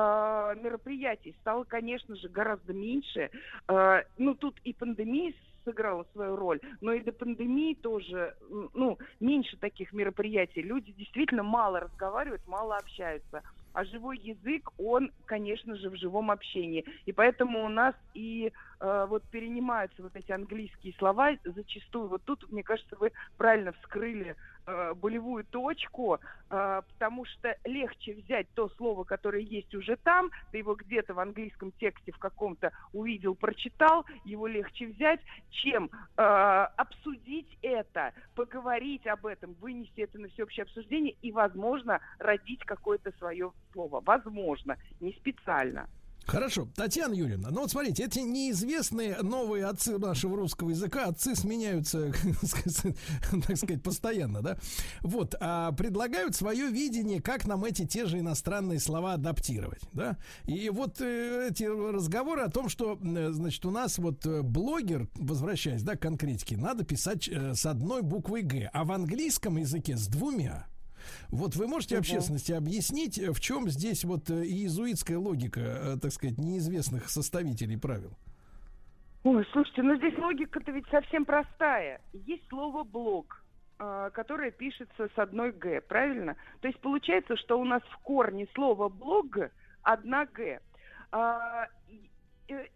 мероприятий 0.60 1.35
стало, 1.40 1.64
конечно 1.64 2.16
же, 2.16 2.28
гораздо 2.28 2.72
меньше. 2.72 3.31
Э, 3.68 4.02
ну, 4.18 4.35
тут 4.35 4.59
и 4.64 4.72
пандемия 4.95 5.33
сыграла 5.65 6.05
свою 6.12 6.37
роль, 6.37 6.61
но 6.81 6.93
и 6.93 7.01
до 7.01 7.12
пандемии 7.12 7.75
тоже, 7.75 8.35
ну, 8.75 8.99
меньше 9.21 9.57
таких 9.59 9.93
мероприятий. 9.93 10.62
Люди 10.62 10.93
действительно 10.93 11.43
мало 11.43 11.81
разговаривают, 11.81 12.47
мало 12.47 12.77
общаются. 12.77 13.43
А 13.73 13.85
живой 13.85 14.19
язык, 14.19 14.71
он, 14.79 15.12
конечно 15.27 15.77
же, 15.77 15.91
в 15.91 15.97
живом 15.97 16.31
общении. 16.31 16.85
И 17.07 17.12
поэтому 17.12 17.65
у 17.65 17.69
нас 17.69 17.95
и 18.15 18.53
вот 18.81 19.23
перенимаются 19.24 20.02
вот 20.02 20.16
эти 20.16 20.32
английские 20.32 20.94
слова 20.94 21.32
зачастую. 21.44 22.09
Вот 22.09 22.23
тут, 22.24 22.51
мне 22.51 22.62
кажется, 22.62 22.97
вы 22.98 23.12
правильно 23.36 23.73
вскрыли 23.73 24.36
э, 24.66 24.94
болевую 24.94 25.44
точку, 25.44 26.19
э, 26.51 26.82
потому 26.93 27.24
что 27.27 27.57
легче 27.65 28.15
взять 28.15 28.48
то 28.55 28.70
слово, 28.70 29.05
которое 29.05 29.43
есть 29.43 29.74
уже 29.74 29.97
там, 29.97 30.31
ты 30.51 30.59
его 30.59 30.74
где-то 30.74 31.12
в 31.12 31.20
английском 31.20 31.73
тексте 31.73 32.12
в 32.12 32.19
каком-то 32.19 32.73
увидел, 32.93 33.35
прочитал, 33.35 34.07
его 34.24 34.47
легче 34.47 34.86
взять, 34.86 35.20
чем 35.51 35.90
э, 36.16 36.23
обсудить 36.23 37.59
это, 37.62 38.15
поговорить 38.35 39.07
об 39.07 39.27
этом, 39.27 39.55
вынести 39.61 40.01
это 40.01 40.19
на 40.19 40.28
всеобщее 40.28 40.65
обсуждение 40.65 41.16
и, 41.20 41.32
возможно, 41.32 42.01
родить 42.19 42.65
какое-то 42.65 43.12
свое 43.19 43.52
слово. 43.73 44.01
Возможно, 44.01 44.78
не 45.01 45.12
специально. 45.12 45.89
Хорошо, 46.27 46.69
Татьяна 46.77 47.15
Юрьевна, 47.15 47.51
ну 47.51 47.63
вот 47.63 47.71
смотрите, 47.71 48.05
эти 48.05 48.21
неизвестные 48.21 49.19
новые 49.23 49.67
отцы 49.67 49.99
нашего 49.99 50.37
русского 50.37 50.71
языка, 50.71 51.07
отцы 51.07 51.35
сменяются, 51.35 52.13
так 53.47 53.57
сказать, 53.57 53.83
постоянно, 53.83 54.41
да? 54.41 54.57
Вот, 55.01 55.35
а 55.41 55.73
предлагают 55.73 56.37
свое 56.37 56.69
видение, 56.69 57.21
как 57.21 57.47
нам 57.47 57.65
эти 57.65 57.85
те 57.85 58.07
же 58.07 58.21
иностранные 58.21 58.79
слова 58.79 59.15
адаптировать, 59.15 59.83
да? 59.93 60.19
И 60.45 60.71
вот 60.71 61.01
э, 61.01 61.49
эти 61.51 61.65
разговоры 61.65 62.43
о 62.43 62.51
том, 62.51 62.69
что, 62.69 62.99
э, 63.03 63.31
значит, 63.33 63.67
у 63.67 63.71
нас 63.71 63.99
вот 63.99 64.25
э, 64.25 64.43
блогер, 64.43 65.09
возвращаясь, 65.17 65.83
да, 65.83 65.97
к 65.97 66.01
конкретике, 66.01 66.57
надо 66.57 66.85
писать 66.85 67.29
с 67.29 67.67
одной 67.67 68.03
буквой 68.03 68.43
«г», 68.43 68.71
а 68.73 68.85
в 68.85 68.93
английском 68.93 69.57
языке 69.57 69.97
с 69.97 70.07
двумя. 70.07 70.70
Вот 71.31 71.57
вы 71.57 71.66
можете 71.66 71.95
Мгм. 71.95 72.01
общественности 72.01 72.53
объяснить, 72.53 73.19
э, 73.19 73.32
в 73.32 73.41
чем 73.41 73.69
здесь 73.69 74.05
вот 74.05 74.31
э, 74.31 74.45
иезуитская 74.45 75.19
логика, 75.19 75.61
э, 75.61 75.97
так 76.01 76.12
сказать, 76.12 76.39
неизвестных 76.39 77.09
составителей 77.09 77.77
правил? 77.77 78.12
Ой, 79.23 79.47
слушайте, 79.53 79.82
ну 79.82 79.97
здесь 79.97 80.16
логика-то 80.16 80.73
ведь 80.73 80.87
совсем 80.91 81.24
простая. 81.24 82.01
Есть 82.12 82.49
слово 82.49 82.85
«блог». 82.85 83.45
а, 83.82 84.11
которое 84.11 84.51
пишется 84.51 85.09
с 85.15 85.19
одной 85.19 85.53
«г», 85.53 85.81
правильно? 85.81 86.37
То 86.61 86.69
есть 86.69 86.81
получается, 86.81 87.37
что 87.37 87.59
у 87.59 87.65
нас 87.65 87.82
в 87.82 87.99
корне 87.99 88.47
слова 88.55 88.91
«блог» 88.91 89.39
одна 89.82 90.27
«г». 90.27 90.61
А, 91.12 91.66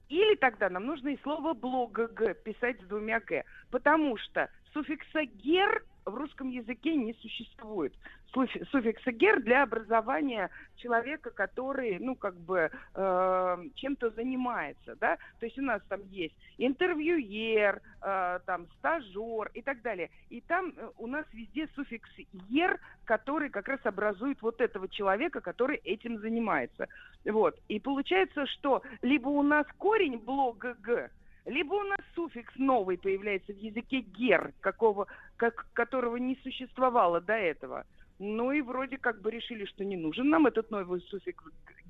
Или 0.09 0.37
тогда 0.37 0.71
нам 0.71 0.87
нужно 0.87 1.09
и 1.09 1.21
слово 1.23 1.53
«блог» 1.53 1.99
писать 2.45 2.81
с 2.81 2.87
двумя 2.87 3.21
«г», 3.21 3.45
потому 3.71 4.17
что 4.17 4.49
суффикса 4.73 5.25
«гер» 5.25 5.85
в 6.07 6.15
русском 6.15 6.51
языке 6.51 6.95
не 6.95 7.15
существует. 7.15 7.95
Суффикса 8.33 9.13
«гер» 9.13 9.41
для 9.43 9.63
образования 9.63 10.51
человека, 10.77 11.31
который, 11.31 11.99
ну, 12.01 12.17
как 12.17 12.35
бы, 12.35 12.71
э, 12.95 13.65
чем-то 13.77 14.11
занимается, 14.11 14.97
да? 14.97 15.19
То 15.39 15.47
есть 15.47 15.57
у 15.59 15.63
нас 15.63 15.81
там 15.89 16.01
есть 16.11 16.35
интервьюер, 16.59 17.81
э, 18.03 18.41
там, 18.45 18.67
стажер 18.79 19.51
и 19.55 19.63
так 19.63 19.83
далее. 19.83 20.11
И 20.31 20.41
там 20.41 20.73
э, 20.77 20.91
у 20.99 21.07
нас 21.07 21.25
везде 21.33 21.69
суффикс 21.77 22.11
«ер», 22.49 22.81
который 23.05 23.51
как 23.51 23.69
раз 23.69 23.81
образует 23.85 24.43
вот 24.43 24.61
этого 24.61 24.89
человека, 24.89 25.41
который 25.41 25.77
этим 25.77 26.19
занимается. 26.19 26.89
Вот. 27.25 27.57
И 27.69 27.79
получается, 27.79 28.47
что 28.47 28.83
либо 29.03 29.29
у 29.29 29.43
нас 29.43 29.67
корень 29.79 30.19
блога 30.19 30.75
«г», 30.81 31.11
либо 31.45 31.75
у 31.75 31.83
нас 31.83 31.99
суффикс 32.15 32.55
новый 32.57 32.99
появляется 32.99 33.53
в 33.53 33.59
языке 33.59 34.01
гер, 34.01 34.53
какого, 34.61 35.07
как, 35.37 35.67
которого 35.73 36.17
не 36.17 36.37
существовало 36.43 37.21
до 37.21 37.35
этого. 37.35 37.85
Ну 38.19 38.53
и 38.53 38.63
вроде 38.63 38.97
как 38.97 39.21
бы 39.21 39.31
решили, 39.31 39.65
что 39.67 39.85
не 39.85 39.97
нужен 39.97 40.29
нам 40.29 40.47
этот 40.47 40.71
новый 40.71 41.01
суффикс 41.03 41.45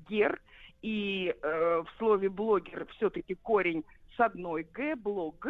гер, 0.09 0.41
и 0.81 1.33
э, 1.41 1.83
в 1.83 1.97
слове 1.97 2.29
блогер 2.29 2.85
все-таки 2.97 3.35
корень 3.35 3.83
с 4.15 4.19
одной 4.19 4.63
г, 4.63 4.95
блог, 4.95 5.47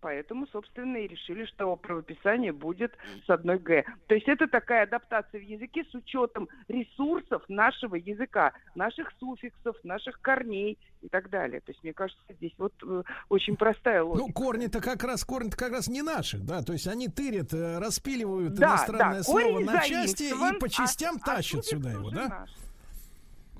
поэтому, 0.00 0.46
собственно, 0.48 0.96
и 0.96 1.08
решили, 1.08 1.44
что 1.46 1.74
правописание 1.76 2.52
будет 2.52 2.92
с 3.26 3.30
одной 3.30 3.58
г. 3.58 3.84
То 4.06 4.14
есть 4.14 4.28
это 4.28 4.46
такая 4.46 4.84
адаптация 4.84 5.40
в 5.40 5.44
языке 5.44 5.84
с 5.90 5.94
учетом 5.94 6.48
ресурсов 6.68 7.42
нашего 7.48 7.96
языка, 7.96 8.52
наших 8.74 9.12
суффиксов, 9.18 9.76
наших 9.84 10.20
корней 10.20 10.78
и 11.02 11.08
так 11.08 11.30
далее. 11.30 11.60
То 11.60 11.72
есть, 11.72 11.82
мне 11.82 11.92
кажется, 11.92 12.22
здесь 12.30 12.52
вот 12.58 12.72
э, 12.82 13.02
очень 13.28 13.56
простая 13.56 14.02
логика. 14.02 14.26
Ну, 14.26 14.32
корни-то 14.32 14.80
как 14.80 15.02
раз, 15.04 15.24
корни-то 15.24 15.56
как 15.56 15.72
раз 15.72 15.88
не 15.88 16.02
наши, 16.02 16.38
да, 16.38 16.62
то 16.62 16.72
есть 16.72 16.86
они 16.86 17.08
тырят, 17.08 17.52
э, 17.52 17.78
распиливают 17.78 18.54
Да, 18.54 18.68
иностранное 18.68 19.18
да, 19.18 19.22
слово 19.24 19.60
на 19.60 19.80
части 19.82 20.24
и 20.24 20.58
по 20.58 20.68
частям 20.68 21.16
а- 21.16 21.18
а 21.22 21.36
тащат 21.36 21.64
суффикс 21.64 21.68
сюда 21.70 21.90
его, 21.92 22.10
да? 22.10 22.28
наш. 22.28 22.50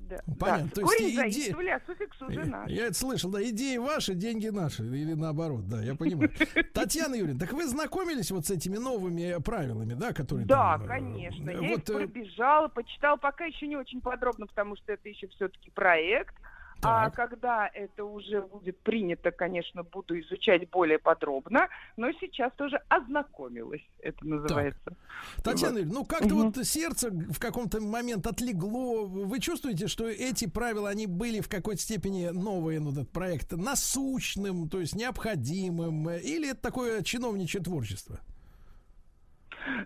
Да, 0.09 0.19
Понятно. 0.39 0.65
да. 0.67 0.71
То 0.75 0.81
есть 0.83 0.93
Корень 0.97 1.11
иде- 1.11 1.71
а 1.75 1.81
суффикс 1.87 2.23
уже 2.23 2.45
наш. 2.45 2.71
Я 2.71 2.87
это 2.87 2.95
слышал, 2.95 3.31
да, 3.31 3.43
идеи 3.43 3.77
ваши, 3.79 4.15
деньги 4.15 4.49
наши, 4.49 4.85
или 4.85 5.15
наоборот, 5.15 5.69
да, 5.69 5.83
я 5.83 5.95
понимаю. 5.95 6.31
Татьяна 6.73 7.15
Юрьевна, 7.15 7.41
так 7.41 7.53
вы 7.53 7.67
знакомились 7.67 8.31
вот 8.31 8.47
с 8.47 8.51
этими 8.51 8.77
новыми 8.77 9.41
правилами, 9.43 9.95
да, 9.95 10.13
которые 10.13 10.47
Да, 10.47 10.79
там, 10.79 10.85
э, 10.85 10.89
конечно. 10.89 11.51
э, 11.51 11.55
Я 11.55 11.61
их 11.69 11.71
вот, 11.79 11.91
э, 11.91 11.95
пробежала, 11.95 12.69
почитала, 12.69 13.17
пока 13.17 13.45
еще 13.47 13.67
не 13.67 13.77
очень 13.77 14.01
подробно, 14.01 14.47
потому 14.47 14.77
что 14.77 14.93
это 14.93 15.09
еще 15.09 15.27
все-таки 15.29 15.71
проект. 15.71 16.35
А 16.83 17.05
Так. 17.07 17.15
когда 17.15 17.69
это 17.73 18.05
уже 18.05 18.43
будет 18.43 18.79
принято, 18.81 19.31
конечно, 19.31 19.83
буду 19.83 20.19
изучать 20.21 20.69
более 20.71 20.99
подробно, 20.99 21.69
но 21.97 22.13
сейчас 22.13 22.53
тоже 22.55 22.81
ознакомилась, 22.89 23.83
это 24.01 24.25
называется. 24.27 24.97
Татьяна 25.43 25.81
Вот. 25.81 25.93
Ну 25.93 26.05
как-то 26.05 26.35
Мгм. 26.35 26.53
вот 26.53 26.67
сердце 26.67 27.11
в 27.11 27.39
каком-то 27.41 27.81
момент 27.81 28.27
отлегло. 28.27 29.07
Вы 29.07 29.41
чувствуете, 29.41 29.89
что 29.89 30.07
эти 30.07 30.47
правила, 30.47 30.89
они 30.91 31.07
были 31.07 31.41
в 31.41 31.49
какой-то 31.49 31.81
степени 31.81 32.27
новые, 32.29 32.79
ну, 32.81 32.93
этот 32.93 33.11
проект, 33.11 33.53
насущным, 33.53 34.69
то 34.69 34.81
есть 34.81 34.95
необходимым, 34.95 36.11
или 36.11 36.51
это 36.51 36.61
такое 36.61 37.03
чиновничье 37.03 37.61
творчество? 37.61 38.21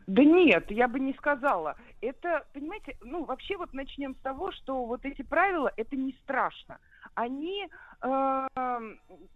Да 0.07 0.25
нет, 0.25 0.71
я 0.71 0.89
бы 0.89 0.99
не 1.01 1.13
сказала. 1.15 1.77
Это, 2.01 2.45
понимаете, 2.53 2.97
ну 3.03 3.25
вообще 3.25 3.57
вот 3.57 3.73
начнем 3.73 4.15
с 4.15 4.19
того, 4.19 4.53
что 4.53 4.85
вот 4.85 5.05
эти 5.05 5.23
правила, 5.23 5.73
это 5.77 5.97
не 5.97 6.13
страшно. 6.23 6.79
Они 7.15 7.67
э, 8.03 8.47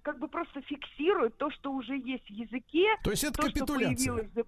как 0.02 0.18
бы 0.18 0.28
просто 0.28 0.60
фиксируют 0.62 1.36
то, 1.36 1.50
что 1.50 1.72
уже 1.72 1.96
есть 1.96 2.26
в 2.26 2.30
языке, 2.32 2.86
То 3.02 3.10
есть 3.10 3.24
это 3.24 3.34
то, 3.42 3.48
что 3.48 3.60
капитуляция. 3.60 4.12
появилось 4.12 4.32
за- 4.34 4.44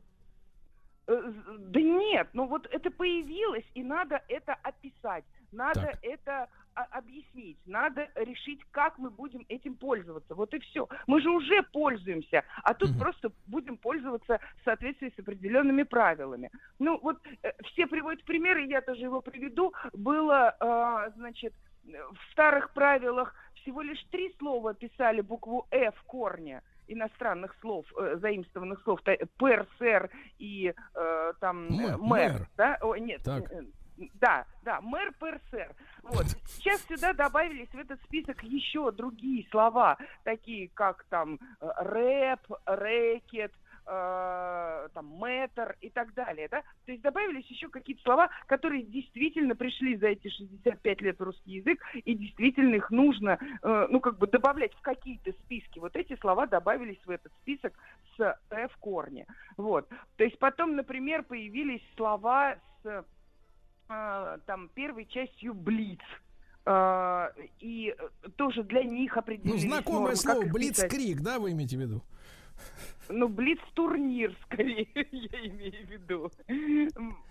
Э, 1.08 1.32
Да 1.58 1.80
нет, 1.80 2.28
ну 2.32 2.46
вот 2.46 2.66
это 2.70 2.90
появилось, 2.90 3.64
и 3.74 3.82
надо 3.84 4.22
это 4.28 4.54
описать, 4.62 5.24
надо 5.52 5.82
Так. 5.82 5.98
это 6.02 6.48
объяснить, 6.84 7.58
надо 7.66 8.08
решить, 8.14 8.60
как 8.70 8.98
мы 8.98 9.10
будем 9.10 9.44
этим 9.48 9.76
пользоваться. 9.76 10.34
Вот 10.34 10.52
и 10.54 10.58
все. 10.58 10.88
Мы 11.06 11.20
же 11.20 11.30
уже 11.30 11.62
пользуемся, 11.72 12.44
а 12.62 12.74
тут 12.74 12.90
Мгм. 12.90 12.98
просто 12.98 13.32
будем 13.46 13.76
пользоваться 13.78 14.40
в 14.60 14.64
соответствии 14.64 15.12
с 15.16 15.18
определенными 15.18 15.82
правилами. 15.84 16.50
Ну 16.78 16.98
вот 17.02 17.18
э, 17.42 17.52
все 17.66 17.86
приводят 17.86 18.24
примеры, 18.24 18.66
я 18.66 18.80
тоже 18.80 19.02
его 19.02 19.20
приведу. 19.20 19.72
Было, 19.92 20.54
э, 20.60 21.10
значит, 21.16 21.54
э, 21.86 21.88
в 22.12 22.32
старых 22.32 22.72
правилах 22.72 23.34
всего 23.54 23.82
лишь 23.82 24.02
три 24.10 24.32
слова 24.38 24.74
писали 24.74 25.20
букву 25.22 25.66
«э» 25.70 25.90
в 25.90 26.02
корне 26.04 26.62
иностранных 26.88 27.54
слов, 27.60 27.86
э, 27.98 28.16
заимствованных 28.20 28.82
слов, 28.82 29.00
пер, 29.02 29.66
сэр 29.78 30.10
и 30.38 30.72
э, 30.94 31.32
там 31.40 31.68
э, 31.68 31.72
Мэ- 31.72 31.96
мэр, 31.96 32.32
мэр. 32.32 32.48
да? 32.56 32.78
О, 32.80 32.94
нет, 32.96 33.22
Так. 33.24 33.44
Да, 34.14 34.46
да, 34.62 34.80
мэр, 34.80 35.12
пер, 35.18 35.40
сэр. 35.50 35.74
Вот. 36.02 36.26
Сейчас 36.46 36.80
сюда 36.82 37.12
добавились 37.12 37.68
в 37.68 37.78
этот 37.78 38.00
список 38.04 38.42
еще 38.42 38.90
другие 38.92 39.46
слова, 39.50 39.96
такие 40.24 40.68
как 40.68 41.04
там 41.04 41.38
э, 41.60 41.68
рэп, 41.78 42.40
рэкет, 42.64 43.52
э, 43.86 44.88
там 44.92 45.06
мэтр 45.06 45.76
и 45.80 45.90
так 45.90 46.12
далее, 46.14 46.48
да? 46.48 46.62
То 46.84 46.92
есть 46.92 47.02
добавились 47.02 47.46
еще 47.46 47.68
какие-то 47.68 48.02
слова, 48.02 48.30
которые 48.46 48.82
действительно 48.82 49.54
пришли 49.54 49.96
за 49.96 50.08
эти 50.08 50.28
65 50.28 51.00
лет 51.02 51.18
в 51.18 51.22
русский 51.22 51.52
язык, 51.52 51.82
и 51.94 52.14
действительно 52.14 52.74
их 52.74 52.90
нужно, 52.90 53.38
э, 53.62 53.86
ну, 53.90 54.00
как 54.00 54.18
бы 54.18 54.26
добавлять 54.26 54.74
в 54.74 54.80
какие-то 54.80 55.32
списки. 55.32 55.78
Вот 55.78 55.96
эти 55.96 56.16
слова 56.16 56.46
добавились 56.46 57.00
в 57.04 57.10
этот 57.10 57.32
список 57.42 57.72
с 58.16 58.38
«э» 58.50 58.68
в 58.68 58.76
корне. 58.78 59.26
Вот. 59.56 59.88
То 60.16 60.24
есть 60.24 60.38
потом, 60.38 60.76
например, 60.76 61.22
появились 61.22 61.82
слова 61.96 62.56
с 62.82 63.04
там 63.88 64.68
первой 64.74 65.06
частью 65.06 65.54
«блиц». 65.54 66.00
Э, 66.66 67.28
и 67.60 67.94
э, 67.96 68.28
тоже 68.36 68.64
для 68.64 68.82
них 68.82 69.14
Ну, 69.14 69.20
определились 69.20 69.62
знакомое 69.62 70.00
нормы, 70.00 70.16
слово 70.16 70.44
блицкрик, 70.46 71.20
да, 71.20 71.38
вы 71.38 71.52
имеете 71.52 71.76
в 71.76 71.80
виду? 71.80 72.02
Ну, 73.08 73.28
блиц-турнир, 73.28 74.34
скорее, 74.46 74.88
я 75.12 75.46
имею 75.46 75.86
в 75.86 75.90
виду. 75.90 76.32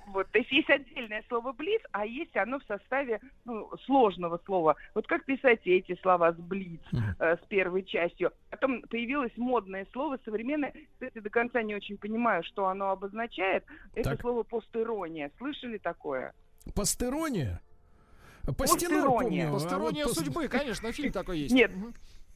Вот, 0.08 0.30
то 0.32 0.38
есть 0.38 0.52
есть 0.52 0.70
отдельное 0.70 1.22
слово 1.28 1.52
блиц, 1.52 1.82
а 1.92 2.06
есть 2.06 2.34
оно 2.38 2.60
в 2.60 2.64
составе 2.64 3.20
ну, 3.44 3.70
сложного 3.86 4.40
слова. 4.46 4.78
Вот 4.94 5.06
как 5.08 5.26
писать 5.26 5.62
эти 5.66 6.00
слова 6.02 6.32
с 6.32 6.38
блиц, 6.38 6.80
э, 7.20 7.36
с 7.36 7.48
первой 7.48 7.84
частью. 7.84 8.32
Потом 8.50 8.84
появилось 8.84 9.36
модное 9.36 9.86
слово 9.92 10.18
современное. 10.24 10.74
Кстати, 10.94 11.20
до 11.20 11.30
конца 11.30 11.62
не 11.62 11.76
очень 11.76 11.98
понимаю, 11.98 12.44
что 12.44 12.68
оно 12.68 12.92
обозначает. 12.92 13.66
Это 13.96 14.12
Так. 14.12 14.22
слово 14.22 14.44
постирония. 14.44 15.30
Слышали 15.38 15.78
такое? 15.78 16.34
Постерония? 16.74 17.62
Постенор 18.58 18.68
Постерония. 18.78 19.08
помню. 19.08 19.48
а 19.48 19.52
вот 19.52 19.62
Посторонняя 19.64 20.06
пос- 20.06 20.14
судьбы, 20.14 20.48
конечно, 20.48 20.92
фильм 20.92 21.12
такой 21.12 21.40
есть. 21.40 21.54
Нет. 21.54 21.72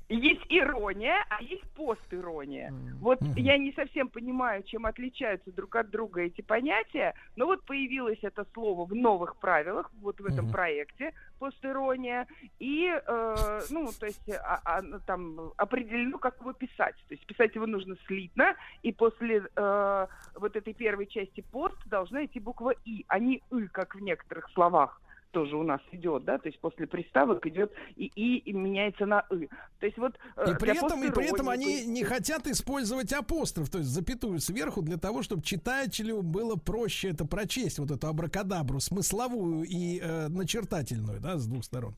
Есть 0.09 0.41
ирония, 0.49 1.23
а 1.29 1.41
есть 1.43 1.63
постирония. 1.75 2.73
Вот 2.99 3.21
Мгм. 3.21 3.33
я 3.35 3.59
не 3.59 3.71
совсем 3.73 4.09
понимаю, 4.09 4.63
чем 4.63 4.87
отличаются 4.87 5.51
друг 5.51 5.75
от 5.75 5.91
друга 5.91 6.21
эти 6.21 6.41
понятия, 6.41 7.13
но 7.35 7.45
вот 7.45 7.63
появилось 7.65 8.17
это 8.23 8.43
слово 8.53 8.85
в 8.85 8.95
новых 8.95 9.37
правилах, 9.37 9.91
вот 10.01 10.19
в 10.19 10.25
этом 10.25 10.45
Мгм. 10.45 10.51
проекте 10.51 11.13
постирония, 11.37 12.25
и, 12.57 12.87
э, 12.87 13.65
ну, 13.69 13.93
то 13.93 14.07
есть 14.07 14.29
а- 14.29 14.61
а, 14.65 14.81
ну, 14.81 14.99
там 15.05 15.53
определено, 15.57 16.17
как 16.17 16.41
его 16.41 16.53
писать. 16.53 16.95
То 17.07 17.13
есть 17.13 17.25
писать 17.27 17.53
его 17.53 17.67
нужно 17.67 17.95
слитно, 18.07 18.55
и 18.81 18.91
после 18.91 19.47
э, 19.55 20.07
вот 20.35 20.55
этой 20.55 20.73
первой 20.73 21.05
части 21.05 21.41
пост 21.51 21.77
должна 21.85 22.25
идти 22.25 22.39
буква 22.39 22.73
«и», 22.83 23.05
а 23.07 23.19
не 23.19 23.43
«ы», 23.51 23.67
как 23.67 23.93
в 23.95 23.99
некоторых 24.01 24.49
словах 24.53 25.01
тоже 25.31 25.55
у 25.55 25.63
нас 25.63 25.81
идет, 25.91 26.23
да, 26.23 26.37
то 26.37 26.47
есть 26.47 26.59
после 26.59 26.87
приставок 26.87 27.45
идет 27.45 27.71
и 27.95 28.05
«и», 28.15 28.37
и 28.37 28.53
меняется 28.53 29.05
на 29.05 29.25
«ы». 29.29 29.47
То 29.79 29.85
есть 29.85 29.97
вот 29.97 30.15
э, 30.37 30.51
И 30.51 30.55
при 30.57 30.77
этом, 30.77 31.03
и 31.03 31.11
при 31.11 31.31
этом 31.31 31.49
они 31.49 31.85
не 31.85 32.03
хотят 32.03 32.47
использовать 32.47 33.13
апостроф, 33.13 33.69
то 33.69 33.79
есть 33.79 33.89
запятую 33.89 34.39
сверху, 34.39 34.81
для 34.81 34.97
того, 34.97 35.21
чтобы 35.21 35.41
читателю 35.43 36.21
было 36.21 36.55
проще 36.55 37.09
это 37.09 37.25
прочесть, 37.25 37.79
вот 37.79 37.91
эту 37.91 38.07
абракадабру, 38.07 38.79
смысловую 38.79 39.63
и 39.63 39.99
э, 39.99 40.27
начертательную, 40.27 41.19
да, 41.19 41.37
с 41.37 41.45
двух 41.45 41.63
сторон. 41.63 41.95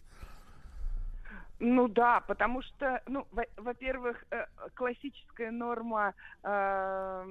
Ну 1.63 1.87
да, 1.87 2.21
потому 2.21 2.63
что, 2.63 3.03
ну, 3.05 3.27
во- 3.31 3.45
во-первых, 3.55 4.25
э, 4.31 4.45
классическая 4.73 5.51
норма 5.51 6.15
э, 6.43 7.23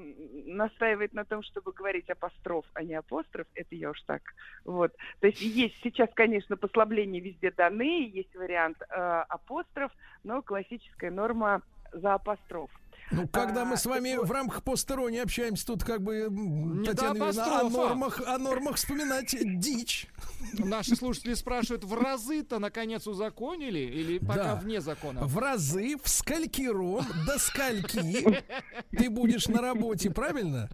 настаивает 0.47 1.13
на 1.15 1.25
том, 1.25 1.43
чтобы 1.43 1.73
говорить 1.73 2.09
апостроф, 2.09 2.65
а 2.75 2.85
не 2.85 2.95
апостроф. 2.95 3.49
Это 3.57 3.75
я 3.75 3.91
уж 3.91 4.01
так. 4.03 4.23
Вот. 4.65 4.93
То 5.19 5.27
есть 5.27 5.41
есть 5.41 5.75
сейчас, 5.83 6.09
конечно, 6.15 6.57
послабления 6.57 7.21
везде 7.21 7.51
даны, 7.51 8.09
есть 8.09 8.33
вариант 8.37 8.81
э, 8.83 8.95
апостроф, 9.29 9.91
но 10.23 10.43
классическая 10.43 11.11
норма 11.11 11.63
за 11.93 12.15
апостроф. 12.15 12.71
Ну, 13.11 13.27
когда 13.29 13.65
мы 13.65 13.75
А, 13.75 13.77
с 13.77 13.87
вами 13.87 14.17
вот. 14.17 14.29
в 14.29 14.31
рамках 14.33 14.63
посторонней 14.63 15.19
общаемся, 15.19 15.67
тут 15.67 15.83
как 15.85 16.01
бы 16.03 16.29
Не 16.31 16.87
Татьяна 16.87 17.17
Юрьевна, 17.19 17.61
о 17.61 17.69
нормах, 17.69 18.21
о 18.27 18.39
нормах 18.39 18.77
вспоминать 18.77 19.35
дичь. 19.59 20.07
Наши 20.53 20.95
слушатели 20.97 21.35
спрашивают, 21.35 21.85
в 21.85 21.95
разы-то 21.95 22.59
наконец 22.59 23.07
узаконили 23.07 23.79
или 23.81 24.19
пока 24.19 24.55
Да. 24.55 24.55
вне 24.57 24.81
закона? 24.81 25.23
В 25.25 25.39
разы, 25.39 25.97
в 26.03 26.09
скольки 26.09 26.63
ром, 26.63 27.05
до 27.27 27.39
скольки 27.39 28.43
ты 28.91 29.11
будешь 29.11 29.49
на 29.49 29.61
работе, 29.61 30.11
правильно? 30.11 30.69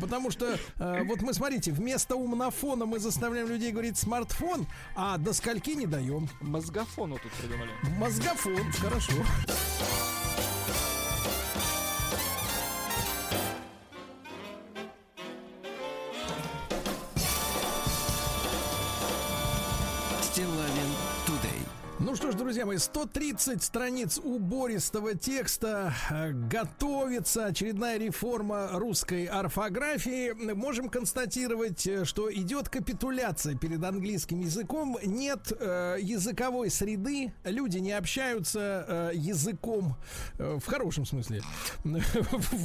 Потому 0.00 0.30
что, 0.30 0.56
э, 0.78 1.02
вот 1.04 1.20
мы, 1.22 1.34
смотрите, 1.34 1.70
вместо 1.72 2.16
умнофона 2.16 2.86
мы 2.86 2.98
заставляем 2.98 3.48
людей 3.48 3.72
говорить 3.72 3.98
смартфон, 3.98 4.66
а 4.96 5.18
до 5.18 5.32
скольки 5.32 5.70
не 5.70 5.86
даем. 5.86 6.28
Мозгофону 6.40 7.18
тут 7.22 7.32
придумали. 7.32 7.70
Мозгофон, 7.98 8.72
хорошо. 8.80 9.12
Ж, 22.34 22.36
друзья 22.36 22.66
мои, 22.66 22.78
130 22.78 23.62
страниц 23.62 24.18
убористого 24.22 25.14
текста. 25.14 25.94
Э, 26.10 26.32
Готовится 26.32 27.46
очередная 27.46 27.98
реформа 27.98 28.68
русской 28.72 29.26
орфографии. 29.26 30.32
Можем 30.54 30.88
констатировать, 30.88 31.86
э, 31.86 32.04
что 32.04 32.32
идет 32.32 32.68
капитуляция 32.68 33.56
перед 33.56 33.82
английским 33.84 34.40
языком. 34.40 34.98
Нет 35.04 35.52
э, 35.58 35.96
языковой 36.00 36.70
среды. 36.70 37.32
Люди 37.44 37.78
не 37.78 37.92
общаются 37.92 38.84
э, 38.88 39.10
языком 39.14 39.96
э, 40.38 40.58
в 40.60 40.66
хорошем 40.66 41.06
смысле. 41.06 41.42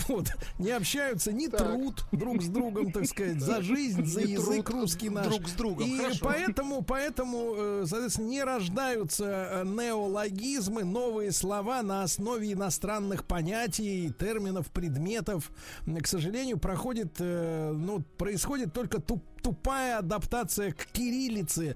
Вот. 0.07 0.31
Не 0.57 0.71
общаются, 0.71 1.31
не 1.31 1.47
труд 1.47 2.03
друг 2.11 2.41
с 2.41 2.47
другом, 2.47 2.91
так 2.91 3.05
сказать, 3.05 3.39
за 3.39 3.61
жизнь, 3.61 4.05
за 4.05 4.21
язык 4.21 4.69
русский 4.69 5.09
наш. 5.09 5.27
друг 5.27 5.47
с 5.47 5.51
другом, 5.53 5.87
И 5.87 6.01
поэтому, 6.21 6.81
поэтому, 6.81 7.53
э, 7.55 7.85
соответственно, 7.87 8.27
не 8.27 8.43
рождаются 8.43 9.58
неологизмы, 9.65 10.83
новые 10.83 11.31
слова 11.31 11.81
на 11.81 12.03
основе 12.03 12.53
иностранных 12.53 13.25
понятий, 13.25 14.11
терминов, 14.17 14.67
предметов. 14.71 15.51
К 15.85 16.07
сожалению, 16.07 16.57
проходит, 16.57 17.15
э, 17.19 17.71
ну, 17.71 18.01
происходит 18.17 18.73
только 18.73 19.01
туп- 19.01 19.23
тупая 19.41 19.99
адаптация 19.99 20.71
к 20.73 20.85
кириллице 20.87 21.75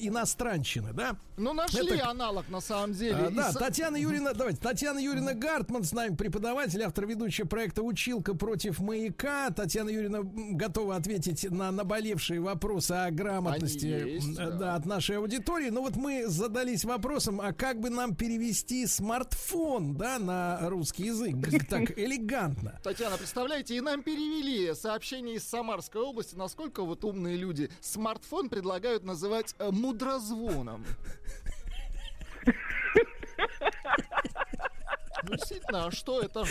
иностранщины, 0.00 0.92
да? 0.92 1.16
Ну, 1.36 1.52
нашли 1.52 1.96
Это- 1.96 2.10
аналог 2.10 2.48
на 2.48 2.60
самом 2.60 2.92
деле. 2.92 3.16
А, 3.16 3.30
И 3.30 3.34
да, 3.34 3.52
с- 3.52 3.56
Татьяна 3.56 3.96
Юрьевна, 3.96 4.32
давайте, 4.34 4.60
Татьяна 4.60 4.98
Юрьевна 4.98 5.34
Гартман 5.34 5.82
с 5.84 5.92
нами, 5.92 6.14
преподаватель, 6.14 6.82
автор 6.82 7.06
ведущего 7.06 7.46
проекта 7.46 7.82
«Училка 7.82 8.34
против 8.34 8.80
маяка». 8.80 9.50
Татьяна 9.50 9.88
Юрьевна 9.90 10.18
м, 10.18 10.56
готова 10.56 10.96
ответить 10.96 11.50
на 11.50 11.70
наболевшие 11.72 12.40
вопросы 12.40 12.92
о 12.92 13.10
грамотности 13.10 13.86
есть, 13.86 14.34
да. 14.36 14.50
да, 14.50 14.74
от 14.76 14.86
нашей 14.86 15.16
аудитории. 15.18 15.70
Но 15.70 15.82
вот 15.82 15.96
мы 15.96 16.26
задались 16.28 16.84
вопросом, 16.84 17.40
а 17.40 17.52
как 17.52 17.80
бы 17.80 17.90
нам 17.90 18.14
перевести 18.14 18.86
смартфон, 18.86 19.94
да, 19.96 20.18
на 20.18 20.58
русский 20.68 21.04
язык 21.06 21.36
так 21.68 21.90
элегантно? 21.98 22.78
Татьяна, 22.82 23.16
представляете, 23.16 23.76
и 23.76 23.80
нам 23.80 24.02
перевели 24.02 24.74
сообщение 24.74 25.36
из 25.36 25.44
Самарской 25.44 26.00
области, 26.02 26.34
насколько 26.34 26.82
вот 26.92 27.04
умные 27.04 27.36
люди 27.36 27.70
смартфон 27.80 28.48
предлагают 28.50 29.02
называть 29.04 29.54
э, 29.58 29.70
мудрозвоном. 29.70 30.84
Ну, 35.24 35.36
действительно, 35.36 35.86
а 35.86 35.90
что 35.92 36.20
это? 36.20 36.44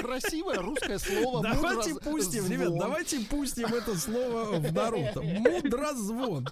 Красивое 0.00 0.58
русское 0.60 0.98
слово. 0.98 1.42
Давайте 1.42 1.92
мудроз- 1.94 2.04
пустим, 2.04 2.46
ребят, 2.50 2.78
давайте 2.78 3.20
пустим 3.20 3.72
это 3.74 3.96
слово 3.98 4.58
в 4.60 4.72
народ. 4.72 5.16
Мудрозвон. 5.16 6.46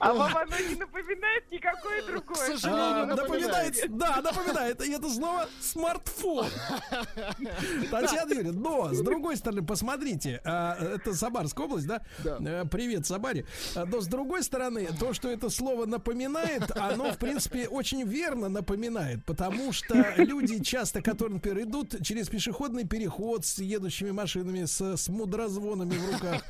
А 0.00 0.12
вам 0.12 0.36
оно 0.36 0.58
не 0.68 0.74
напоминает 0.76 1.50
никакое 1.50 2.02
К 2.02 2.06
другое? 2.06 2.36
сожалению, 2.56 3.02
А, 3.02 3.06
напоминает. 3.06 3.96
да, 3.96 4.20
напоминает. 4.22 4.82
И 4.86 4.92
это 4.92 5.08
слово 5.10 5.48
смартфон. 5.60 6.46
Татьяна 7.90 8.32
Юрьевна, 8.32 8.60
но 8.60 8.92
с 8.94 9.00
другой 9.00 9.36
стороны, 9.36 9.64
посмотрите, 9.64 10.40
а, 10.44 10.76
это 10.96 11.14
Самарская 11.14 11.66
область, 11.66 11.86
да? 11.86 12.02
Э, 12.24 12.64
Привет, 12.70 13.06
Самаре. 13.06 13.46
А, 13.74 13.84
Но 13.86 14.00
с 14.00 14.06
другой 14.06 14.42
стороны, 14.42 14.88
то, 14.98 15.12
что 15.12 15.28
это 15.30 15.48
слово 15.50 15.86
напоминает, 15.86 16.70
оно, 16.76 17.12
в 17.12 17.18
принципе, 17.18 17.68
очень 17.68 18.02
верно 18.04 18.48
напоминает, 18.48 19.24
потому 19.24 19.72
что 19.72 19.94
люди 20.16 20.62
часто, 20.62 21.00
которые, 21.02 21.34
например, 21.36 21.62
идут 21.64 22.02
через 22.02 22.28
пешеходный 22.28 22.86
переход 22.86 23.44
с 23.46 23.58
едущими 23.58 24.10
машинами, 24.10 24.64
с, 24.64 24.80
с 24.96 25.08
мудрозвонами 25.08 25.94
в 25.96 26.12
руках, 26.12 26.44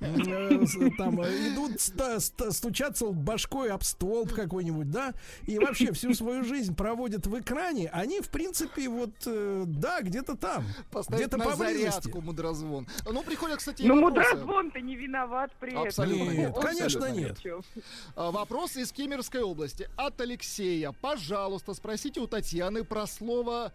там 0.96 1.20
э, 1.20 1.48
идут, 1.48 1.80
ста- 1.80 2.20
ста- 2.20 2.50
стучаться 2.50 3.06
башкой 3.06 3.70
об 3.70 3.82
столб 3.82 4.32
какой-нибудь, 4.32 4.90
да, 4.90 5.14
и 5.46 5.58
вообще 5.58 5.92
всю 5.92 6.14
свою 6.14 6.44
жизнь 6.44 6.74
проводят 6.74 7.26
в 7.26 7.38
экране, 7.38 7.88
они, 7.92 8.20
в 8.20 8.28
принципе, 8.28 8.88
вот, 8.88 9.10
э, 9.26 9.64
да, 9.66 10.00
где-то 10.02 10.36
там, 10.36 10.64
где-то 11.08 11.36
на 11.36 11.44
поблизости. 11.44 11.80
зарядку 12.02 12.20
мудрозвон. 12.20 12.86
Ну, 13.04 13.22
приходят, 13.22 13.58
кстати, 13.58 13.82
Ну, 13.82 13.96
мудрозвон-то 13.96 14.80
не 14.80 14.96
виноват 14.96 15.50
при 15.60 15.70
этом. 15.70 15.82
Абсолютно 15.82 16.30
Нет, 16.30 16.52
Он 16.56 16.62
конечно, 16.62 17.06
нет. 17.06 17.38
А, 18.16 18.30
Вопрос 18.30 18.76
из 18.76 18.92
Кемеровской 18.92 19.42
области. 19.42 19.88
От 19.96 20.20
Алексея. 20.20 20.92
Пожалуйста, 21.00 21.74
спросите 21.74 22.20
у 22.20 22.26
Татьяны 22.26 22.84
про 22.84 23.06
слово 23.06 23.72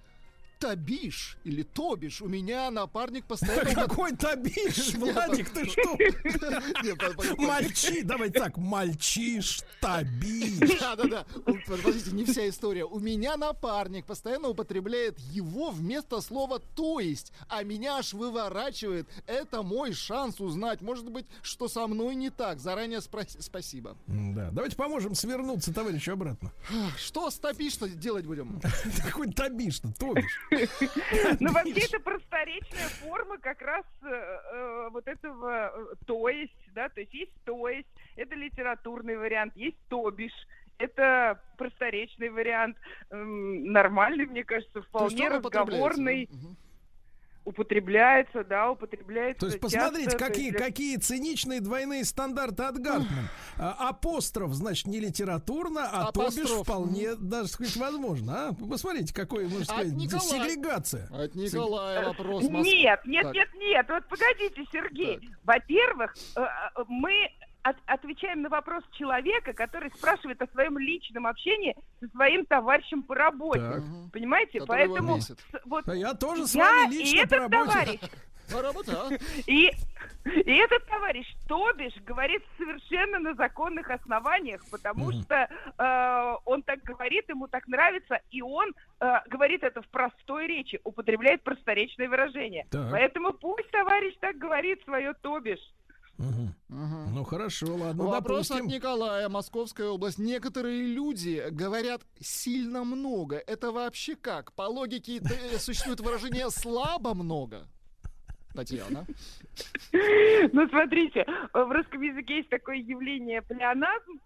табиш 0.59 1.37
или 1.43 1.63
тобиш. 1.63 2.21
У 2.21 2.27
меня 2.27 2.69
напарник 2.71 3.25
постоянно... 3.27 3.73
Какой 3.73 4.15
табиш, 4.15 4.93
Владик, 4.95 5.49
ты 5.49 5.65
что? 5.65 5.97
Мальчи, 7.37 8.01
давай 8.01 8.29
так, 8.29 8.57
мальчиш, 8.57 9.61
табиш. 9.81 10.79
Да, 10.79 10.95
да, 10.95 11.03
да. 11.03 11.25
У- 11.45 11.55
Подождите, 11.67 12.11
не 12.11 12.25
вся 12.25 12.47
история. 12.49 12.85
У 12.85 12.99
меня 12.99 13.37
напарник 13.37 14.05
постоянно 14.05 14.49
употребляет 14.49 15.19
его 15.19 15.71
вместо 15.71 16.21
слова 16.21 16.59
то 16.75 16.99
есть, 16.99 17.31
а 17.49 17.63
меня 17.63 17.97
аж 17.97 18.13
выворачивает. 18.13 19.07
Это 19.27 19.63
мой 19.63 19.93
шанс 19.93 20.39
узнать. 20.39 20.81
Может 20.81 21.09
быть, 21.09 21.25
что 21.41 21.67
со 21.67 21.87
мной 21.87 22.15
не 22.15 22.29
так. 22.29 22.59
Заранее 22.59 23.01
спасибо. 23.01 23.95
Да, 24.07 24.49
давайте 24.51 24.75
поможем 24.75 25.15
свернуться 25.15 25.73
товарищу 25.73 26.13
обратно. 26.13 26.51
Что 26.97 27.29
с 27.29 27.35
табиш-то 27.39 27.87
делать 27.89 28.25
будем? 28.25 28.59
Какой 29.03 29.31
табиш-то, 29.31 29.91
тобиш. 29.93 30.39
Ну, 31.39 31.51
вообще, 31.51 31.85
это 31.85 31.99
просторечная 31.99 32.87
форма 33.01 33.37
как 33.37 33.61
раз 33.61 33.85
э, 34.03 34.07
э, 34.07 34.89
вот 34.91 35.07
этого 35.07 35.71
э, 35.75 35.95
то 36.05 36.29
есть, 36.29 36.53
да, 36.73 36.89
то 36.89 37.01
есть 37.01 37.13
есть 37.13 37.31
то 37.45 37.67
есть, 37.67 37.87
это 38.15 38.35
литературный 38.35 39.17
вариант, 39.17 39.55
есть 39.55 39.77
тобиш, 39.89 40.31
это 40.77 41.39
просторечный 41.57 42.29
вариант, 42.29 42.77
нормальный, 43.09 44.25
мне 44.25 44.43
кажется, 44.43 44.73
То 44.73 44.79
есть 44.79 44.89
вполне 44.89 45.29
разговорный? 45.29 46.29
Употребляется, 47.45 48.43
да, 48.43 48.71
употребляется 48.71 49.39
То 49.41 49.45
есть 49.45 49.61
часто, 49.61 49.77
посмотрите, 49.77 50.11
то 50.11 50.17
какие, 50.17 50.45
есть- 50.47 50.57
какие 50.57 50.97
циничные 50.97 51.61
двойные 51.61 52.03
стандарты 52.03 52.63
от 52.63 52.79
Гартман. 52.79 53.29
А, 53.59 53.89
апостроф, 53.89 54.53
значит, 54.53 54.87
не 54.87 54.99
литературно, 54.99 55.87
а 55.91 56.07
Апостроф. 56.07 56.63
вполне, 56.63 57.15
даже 57.15 57.49
сказать, 57.49 57.75
возможно. 57.77 58.49
А? 58.49 58.53
Посмотрите, 58.53 59.13
какой, 59.13 59.43
можно 59.43 59.59
От 59.59 59.65
сказать, 59.67 59.93
Николая. 59.93 60.21
сегрегация. 60.47 61.07
От 61.11 61.35
Николая 61.35 62.05
вопрос. 62.07 62.43
Нет, 62.43 62.99
нет, 63.05 63.23
Так. 63.23 63.33
нет, 63.35 63.49
нет. 63.57 63.85
Вот 63.89 64.03
погодите, 64.07 64.63
Сергей. 64.71 65.29
Во-первых, 65.43 66.15
э, 66.35 66.41
э, 66.41 66.83
мы 66.87 67.11
от- 67.65 67.77
отвечаем 67.87 68.43
на 68.43 68.49
вопрос 68.49 68.83
человека, 68.91 69.53
который 69.53 69.89
спрашивает 69.91 70.39
о 70.41 70.47
своем 70.47 70.77
личном 70.77 71.25
общении 71.25 71.75
со 71.99 72.07
своим 72.09 72.45
товарищем 72.45 73.01
по 73.01 73.15
работе. 73.15 73.59
Так. 73.61 73.83
Понимаете? 74.13 74.59
Который 74.59 74.87
Поэтому 74.87 75.19
с- 75.19 75.35
вот 75.65 75.87
А 75.89 75.95
Я 75.95 76.13
тоже 76.13 76.45
с 76.45 76.53
вами 76.55 76.93
и 76.93 76.97
лично 76.99 77.21
по 77.21 77.25
этот 77.25 77.39
работе. 77.39 77.71
товарищ, 77.71 77.99
А 78.53 79.07
а? 79.09 79.09
и, 79.47 79.71
и 80.25 80.51
этот 80.57 80.85
товарищ 80.85 81.25
Тобиш 81.47 81.93
говорит 82.05 82.43
совершенно 82.59 83.17
на 83.17 83.33
законных 83.33 83.89
основаниях, 83.89 84.61
потому 84.69 85.11
что 85.13 85.49
э, 85.79 86.35
он 86.45 86.61
так 86.61 86.83
говорит, 86.83 87.27
ему 87.27 87.47
так 87.47 87.67
нравится, 87.67 88.19
и 88.29 88.43
он 88.43 88.71
э, 88.99 89.13
говорит 89.29 89.63
это 89.63 89.81
в 89.81 89.87
простой 89.87 90.45
речи, 90.45 90.79
употребляет 90.83 91.41
просторечные 91.41 92.07
выражения. 92.07 92.67
Так. 92.69 92.91
Поэтому 92.91 93.33
пусть 93.33 93.71
товарищ 93.71 94.13
так 94.19 94.37
говорит 94.37 94.83
свое 94.83 95.15
Тобиш. 95.15 95.59
Ну 96.17 97.23
хорошо, 97.23 97.75
ладно, 97.75 98.05
Вопрос 98.05 98.47
допустим. 98.47 98.67
от 98.67 98.73
Николая, 98.73 99.29
Московская 99.29 99.89
область. 99.89 100.17
Некоторые 100.17 100.81
люди 100.81 101.43
говорят 101.51 102.01
сильно 102.19 102.83
много. 102.83 103.35
Это 103.35 103.71
вообще 103.71 104.15
как? 104.15 104.53
По 104.53 104.63
логике 104.63 105.17
э, 105.19 105.57
существует 105.57 105.99
выражение 105.99 106.49
слабо 106.49 107.13
много. 107.13 107.67
Татьяна. 108.53 109.05
Ну, 109.91 110.67
смотрите, 110.69 111.25
в 111.53 111.71
русском 111.71 112.01
языке 112.01 112.37
есть 112.37 112.49
такое 112.49 112.77
явление 112.77 113.41
плеоназм, 113.41 114.19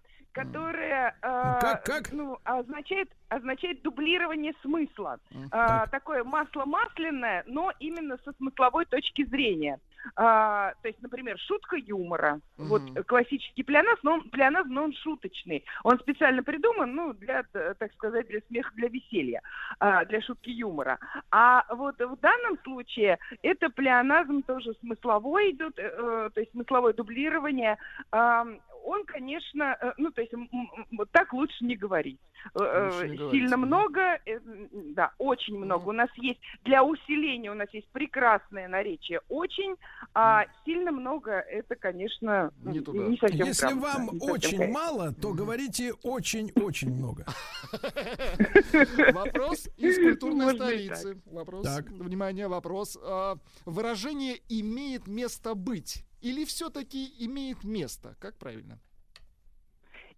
которое 0.44 1.16
э, 1.22 1.58
Как- 1.62 1.84
как? 1.86 2.12
Ну, 2.12 2.38
означает, 2.44 3.10
означает 3.30 3.82
дублирование 3.82 4.54
смысла. 4.62 5.20
А, 5.52 5.80
так. 5.82 5.92
такое 5.92 6.24
масло 6.24 6.66
масляное, 6.66 7.44
но 7.48 7.72
именно 7.80 8.18
со 8.24 8.32
смысловой 8.34 8.86
точки 8.86 9.26
зрения. 9.26 9.80
А, 10.16 10.74
то 10.82 10.88
есть, 10.88 11.02
например, 11.02 11.38
шутка 11.40 11.76
юмора. 11.76 12.40
Вот 12.58 12.82
Мгм. 12.82 12.98
э, 12.98 13.04
классический 13.04 13.64
плеоназ, 13.64 13.98
но 14.02 14.14
он, 14.14 14.30
плеоназ, 14.30 14.66
но 14.68 14.84
он 14.86 14.94
шуточный. 14.94 15.66
Он 15.84 16.00
специально 16.00 16.42
придуман, 16.42 16.96
ну, 16.96 17.14
для, 17.14 17.44
так 17.52 17.92
сказать, 17.94 18.28
для 18.28 18.40
смеха, 18.48 18.72
для 18.76 18.88
веселья, 18.88 19.42
а, 19.80 20.06
для 20.06 20.22
шутки 20.22 20.50
юмора. 20.52 21.00
А 21.32 21.66
вот 21.76 22.00
в 22.00 22.16
данном 22.22 22.58
случае 22.64 23.18
это 23.42 23.70
плеоназм 23.70 24.42
тоже 24.44 24.74
смысловой 24.80 25.52
идет, 25.52 25.78
э, 25.78 25.84
э, 25.84 26.30
то 26.34 26.40
есть 26.40 26.52
смысловое 26.54 26.94
дублирование. 26.94 27.78
Ам, 28.12 28.60
он, 28.84 29.06
конечно, 29.06 29.78
э, 29.82 29.94
ну, 29.98 30.12
то 30.12 30.22
есть 30.22 30.34
так 31.12 31.34
лучше 31.34 31.64
не 31.66 31.76
говорить. 31.76 32.20
Э, 32.56 32.60
э, 32.64 32.86
Лучше 32.86 33.10
не 33.10 33.18
говорить, 33.18 33.42
Сильно 33.42 33.58
мгм. 33.58 33.68
много, 33.68 34.20
да, 34.96 35.12
очень 35.18 35.58
много. 35.58 35.90
У 35.90 35.92
нас 35.92 36.10
есть, 36.18 36.40
для 36.64 36.84
усиления 36.84 37.52
у 37.52 37.56
нас 37.56 37.68
есть 37.74 37.88
прекрасное 37.90 38.68
наречие 38.68 39.20
«очень», 39.30 39.76
а 40.14 40.46
сильно 40.66 40.92
много 40.92 41.32
это, 41.32 41.76
конечно, 41.76 42.52
Не 42.64 42.80
м, 42.80 42.84
туда. 42.84 43.00
не 43.00 43.18
совсем 43.18 43.46
Если 43.46 43.66
грамотно, 43.68 43.88
вам 43.88 44.02
не 44.14 44.20
совсем 44.20 44.32
очень 44.32 44.58
корректно. 44.58 44.80
мало, 44.80 45.14
то 45.14 45.34
говорите 45.34 45.94
очень-очень 46.04 46.94
много. 46.94 47.26
Вопрос 49.14 49.68
из 49.78 49.98
культурной 49.98 50.56
столицы. 50.56 51.22
Вопрос, 51.26 51.68
внимание, 51.90 52.48
вопрос. 52.48 52.98
А, 53.02 53.38
Выражение 53.66 54.40
«имеет 54.50 55.08
место 55.08 55.56
быть» 55.56 56.06
или 56.22 56.46
все-таки 56.46 57.14
имеет 57.26 57.64
место? 57.64 58.16
Как 58.20 58.38
правильно? 58.38 58.80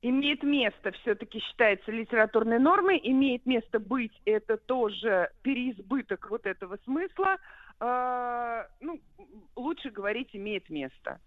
имеет 0.01 0.41
место, 0.43 0.91
все-таки 0.93 1.39
считается 1.39 1.91
литературной 1.91 2.59
нормой, 2.59 2.99
имеет 3.03 3.45
место 3.45 3.79
быть, 3.79 4.11
это 4.25 4.57
тоже 4.57 5.29
переизбыток 5.43 6.29
вот 6.29 6.45
этого 6.45 6.77
смысла. 6.85 7.37
А, 7.79 8.67
ну, 8.79 8.99
лучше 9.55 9.89
говорить 9.91 10.29
имеет 10.33 10.69
место. 10.69 11.19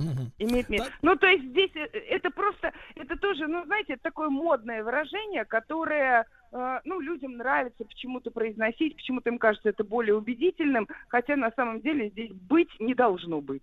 Мгм. 0.00 0.32
Имеет 0.38 0.68
место. 0.70 0.90
Так. 0.90 0.98
Ну, 1.02 1.16
то 1.16 1.26
есть 1.26 1.44
здесь 1.44 1.70
э, 1.74 1.86
это 1.86 2.30
просто, 2.30 2.72
это 2.94 3.16
тоже, 3.16 3.46
ну, 3.46 3.64
знаете, 3.66 3.98
такое 3.98 4.30
модное 4.30 4.82
выражение, 4.82 5.44
которое, 5.44 6.22
э, 6.22 6.24
ну, 6.52 7.00
людям 7.00 7.36
нравится 7.36 7.84
почему-то 7.84 8.30
произносить, 8.30 8.96
почему-то 8.96 9.30
им 9.30 9.38
кажется 9.38 9.68
это 9.68 9.84
более 9.84 10.16
убедительным, 10.16 10.88
хотя 11.08 11.36
на 11.36 11.50
самом 11.52 11.80
деле 11.80 12.10
здесь 12.10 12.32
быть 12.32 12.70
не 12.80 12.94
должно 12.94 13.40
быть. 13.40 13.62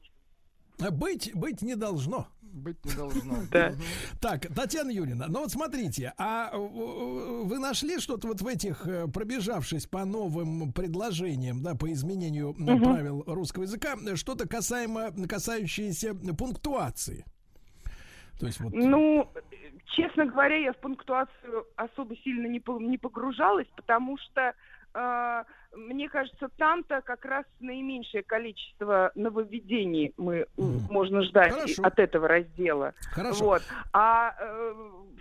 А 0.80 0.92
Быть, 0.92 1.32
быть 1.34 1.62
не 1.62 1.76
должно. 1.76 2.28
Быть 2.42 2.84
не 2.86 2.92
должно. 2.96 3.36
Да. 3.52 3.74
Так, 4.22 4.48
Татьяна 4.54 4.90
Юрьевна, 4.90 5.28
ну 5.28 5.40
вот 5.40 5.52
смотрите, 5.52 6.14
а 6.18 6.52
э, 6.54 6.58
вы 6.58 7.60
нашли 7.60 8.00
что-то 8.00 8.28
вот 8.28 8.42
в 8.42 8.48
этих, 8.48 8.88
э, 8.88 9.08
пробежавшись 9.08 9.86
по 9.88 10.06
новым 10.06 10.72
предложениям, 10.72 11.62
да, 11.62 11.76
по 11.76 11.92
изменению 11.92 12.54
Мгм. 12.58 12.84
правил 12.84 13.24
русского 13.26 13.64
языка, 13.64 13.96
что-то 14.16 14.48
касаемо, 14.48 15.12
касающееся 15.28 16.14
пунктуации? 16.14 17.26
То 18.40 18.46
есть 18.46 18.60
вот... 18.60 18.74
Ну, 18.74 19.32
честно 19.86 20.26
говоря, 20.26 20.58
я 20.58 20.74
в 20.74 20.78
пунктуацию 20.78 21.66
особо 21.76 22.16
сильно 22.18 22.48
не, 22.48 22.60
по- 22.60 22.80
не 22.80 22.98
погружалась, 22.98 23.68
потому 23.76 24.18
что 24.18 24.54
э, 24.94 25.44
мне 25.76 26.10
кажется, 26.10 26.50
там-то 26.58 27.02
как 27.02 27.26
раз 27.26 27.46
наименьшее 27.60 28.24
количество 28.24 29.12
нововведений 29.16 30.14
мы 30.18 30.48
Мгм. 30.58 30.88
можно 30.90 31.22
ждать 31.24 31.54
Хорошо. 31.54 31.84
от 31.84 32.00
этого 32.00 32.28
раздела. 32.28 32.94
Хорошо. 33.12 33.44
Вот. 33.46 33.62
А 33.94 34.34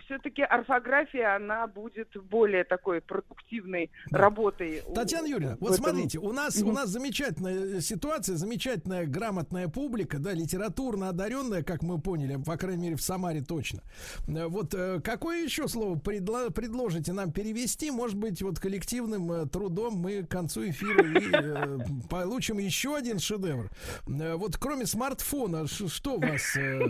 все-таки 0.05 0.43
орфография, 0.43 1.35
она 1.37 1.67
будет 1.67 2.09
более 2.31 2.65
такой 2.65 3.01
продуктивной 3.01 3.91
Да. 4.11 4.19
работой. 4.19 4.83
Татьяна 4.95 5.27
Юрьевна, 5.27 5.57
вот 5.61 5.73
этом- 5.73 5.85
смотрите, 5.85 6.19
у 6.21 6.33
нас, 6.33 6.57
у 6.63 6.67
Мгм. 6.67 6.75
нас 6.75 6.89
замечательная 6.91 7.81
ситуация, 7.81 8.37
замечательная 8.37 9.07
грамотная 9.07 9.69
публика, 9.69 10.19
да, 10.19 10.33
литературно 10.33 11.09
одаренная, 11.09 11.63
как 11.65 11.83
мы 11.83 12.01
поняли, 12.01 12.41
по 12.43 12.57
крайней 12.57 12.85
мере, 12.85 12.97
в 12.97 13.03
Самаре 13.03 13.43
точно. 13.43 13.81
Э, 14.29 14.47
Вот 14.47 14.75
э, 14.75 15.01
какое 15.03 15.43
еще 15.43 15.67
слово 15.69 15.97
предло- 15.97 16.51
предложите 16.53 17.13
нам 17.13 17.33
перевести? 17.33 17.91
Может 17.91 18.17
быть, 18.17 18.43
вот 18.43 18.61
коллективным 18.61 19.31
э, 19.33 19.47
трудом 19.47 19.95
мы 19.95 20.25
концу 20.37 20.69
эфира 20.69 21.05
и 21.05 21.31
э, 21.33 21.79
получим 22.11 22.59
еще 22.59 22.95
один 22.97 23.19
шедевр. 23.19 23.71
Э, 24.07 24.35
Вот 24.35 24.57
кроме 24.59 24.87
смартфона, 24.87 25.67
что 25.67 26.15
у 26.15 26.21
вас... 26.21 26.57
э, 26.57 26.81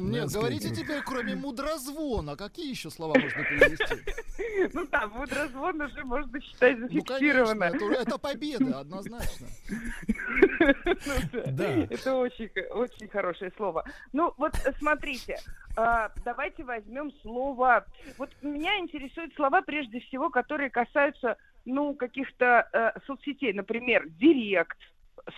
Нет, 0.00 0.24
так 0.24 0.32
говорите 0.32 0.74
теперь, 0.74 1.02
кроме 1.02 1.34
мудрозвона, 1.36 2.36
какие 2.36 2.70
еще 2.70 2.90
слова 2.90 3.14
можно 3.18 3.42
перевести? 3.44 3.94
Ну 4.72 4.86
да, 4.90 5.06
мудрозвон 5.06 5.80
уже 5.82 6.02
можно 6.04 6.40
считать 6.40 6.78
Ну, 6.78 6.88
конечно, 6.88 7.46
зафиксировано. 7.46 7.64
это, 7.64 7.84
это 8.02 8.18
победа, 8.18 8.80
однозначно. 8.80 9.46
Ну 11.32 11.42
да. 11.52 11.86
Это 11.90 12.14
очень, 12.14 12.50
очень 12.70 13.08
хорошее 13.08 13.52
слово. 13.56 13.84
Ну, 14.12 14.32
вот 14.36 14.52
смотрите, 14.78 15.38
а, 15.76 16.10
давайте 16.24 16.64
возьмем 16.64 17.12
слово. 17.22 17.84
Вот 18.18 18.30
меня 18.42 18.78
интересуют 18.78 19.34
слова, 19.34 19.62
прежде 19.62 20.00
всего, 20.00 20.30
которые 20.30 20.70
касаются, 20.70 21.36
ну, 21.66 21.94
каких-то 21.94 22.68
э, 22.72 22.92
соцсетей. 23.06 23.52
Например, 23.52 24.08
директ, 24.08 24.78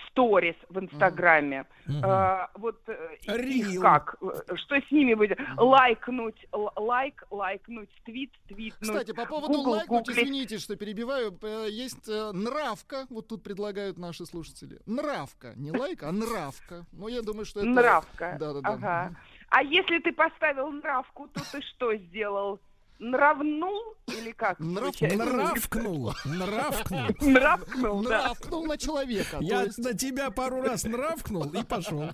сторис 0.06 0.56
в 0.68 0.78
Инстаграме. 0.78 1.64
мгм. 1.86 2.02
А, 2.04 2.50
вот 2.54 2.80
э, 2.88 3.16
их 3.22 3.80
как? 3.80 4.16
Э, 4.20 4.54
Что 4.56 4.76
с 4.80 4.90
ними 4.90 5.14
будет? 5.14 5.38
Лайкнуть, 5.56 6.46
л- 6.52 6.70
лайк, 6.76 7.24
лайкнуть, 7.30 7.88
твит, 8.04 8.30
твитнуть. 8.48 8.74
Кстати, 8.80 9.12
по 9.12 9.24
поводу 9.24 9.54
Google 9.54 9.72
лайкнуть, 9.72 10.06
гуглить. 10.06 10.18
извините, 10.18 10.58
что 10.58 10.76
перебиваю, 10.76 11.36
э, 11.42 11.68
есть 11.70 12.06
нравка, 12.06 13.06
вот 13.08 13.28
тут 13.28 13.42
предлагают 13.42 13.96
наши 13.96 14.26
слушатели. 14.26 14.78
Нравка, 14.86 15.54
не 15.56 15.72
лайк, 15.72 16.02
а 16.02 16.12
нравка. 16.12 16.84
Ну, 16.92 17.08
я 17.08 17.22
думаю, 17.22 17.46
что 17.46 17.60
это... 17.60 17.68
Нравка. 17.68 18.36
Да-да-да. 18.38 18.68
Ага. 18.72 19.16
А 19.50 19.62
если 19.62 19.98
ты 20.00 20.12
поставил 20.12 20.70
нравку, 20.70 21.28
то 21.28 21.40
ты 21.50 21.62
что 21.62 21.96
сделал? 21.96 22.60
Нравнул 22.98 23.94
или 24.08 24.32
как? 24.32 24.58
Нрав-? 24.58 25.00
Нравкнул, 25.00 26.12
нравкнул. 26.24 27.06
Нравкнул, 27.20 28.02
да. 28.02 28.08
Нравкнул 28.24 28.66
на 28.66 28.76
человека. 28.76 29.38
Я 29.40 29.62
есть- 29.64 29.78
на 29.78 29.94
тебя 29.94 30.30
пару 30.30 30.60
раз 30.62 30.84
нравкнул 30.84 31.44
и 31.44 31.62
пошел. 31.62 32.10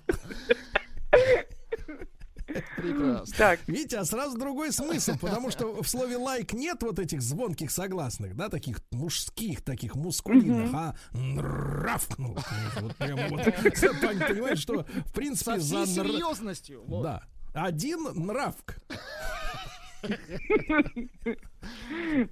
Прекрасно. 2.76 3.34
Так, 3.38 3.60
Видите, 3.66 3.96
а 3.98 4.04
сразу 4.04 4.36
другой 4.38 4.70
смысл, 4.70 5.12
потому 5.18 5.50
что 5.50 5.82
в 5.82 5.88
слове 5.88 6.18
лайк 6.18 6.52
нет 6.52 6.82
вот 6.82 6.98
этих 6.98 7.22
звонких 7.22 7.70
согласных, 7.70 8.36
да, 8.36 8.50
таких 8.50 8.80
мужских, 8.90 9.62
таких 9.64 9.94
мускулинных, 9.96 10.70
а 10.74 10.94
нравкнул. 11.12 12.36
Вот 12.80 12.94
прям 12.96 13.18
вот, 13.30 13.44
понимаете, 14.28 14.56
что 14.60 14.84
в 14.84 14.86
Со 15.06 15.12
принципе 15.14 15.58
всей 15.58 15.60
за 15.60 15.76
нр- 16.02 16.06
серьезностью. 16.06 16.82
вот. 16.84 17.02
Да. 17.02 17.22
Один 17.54 18.02
нравк. 18.14 18.76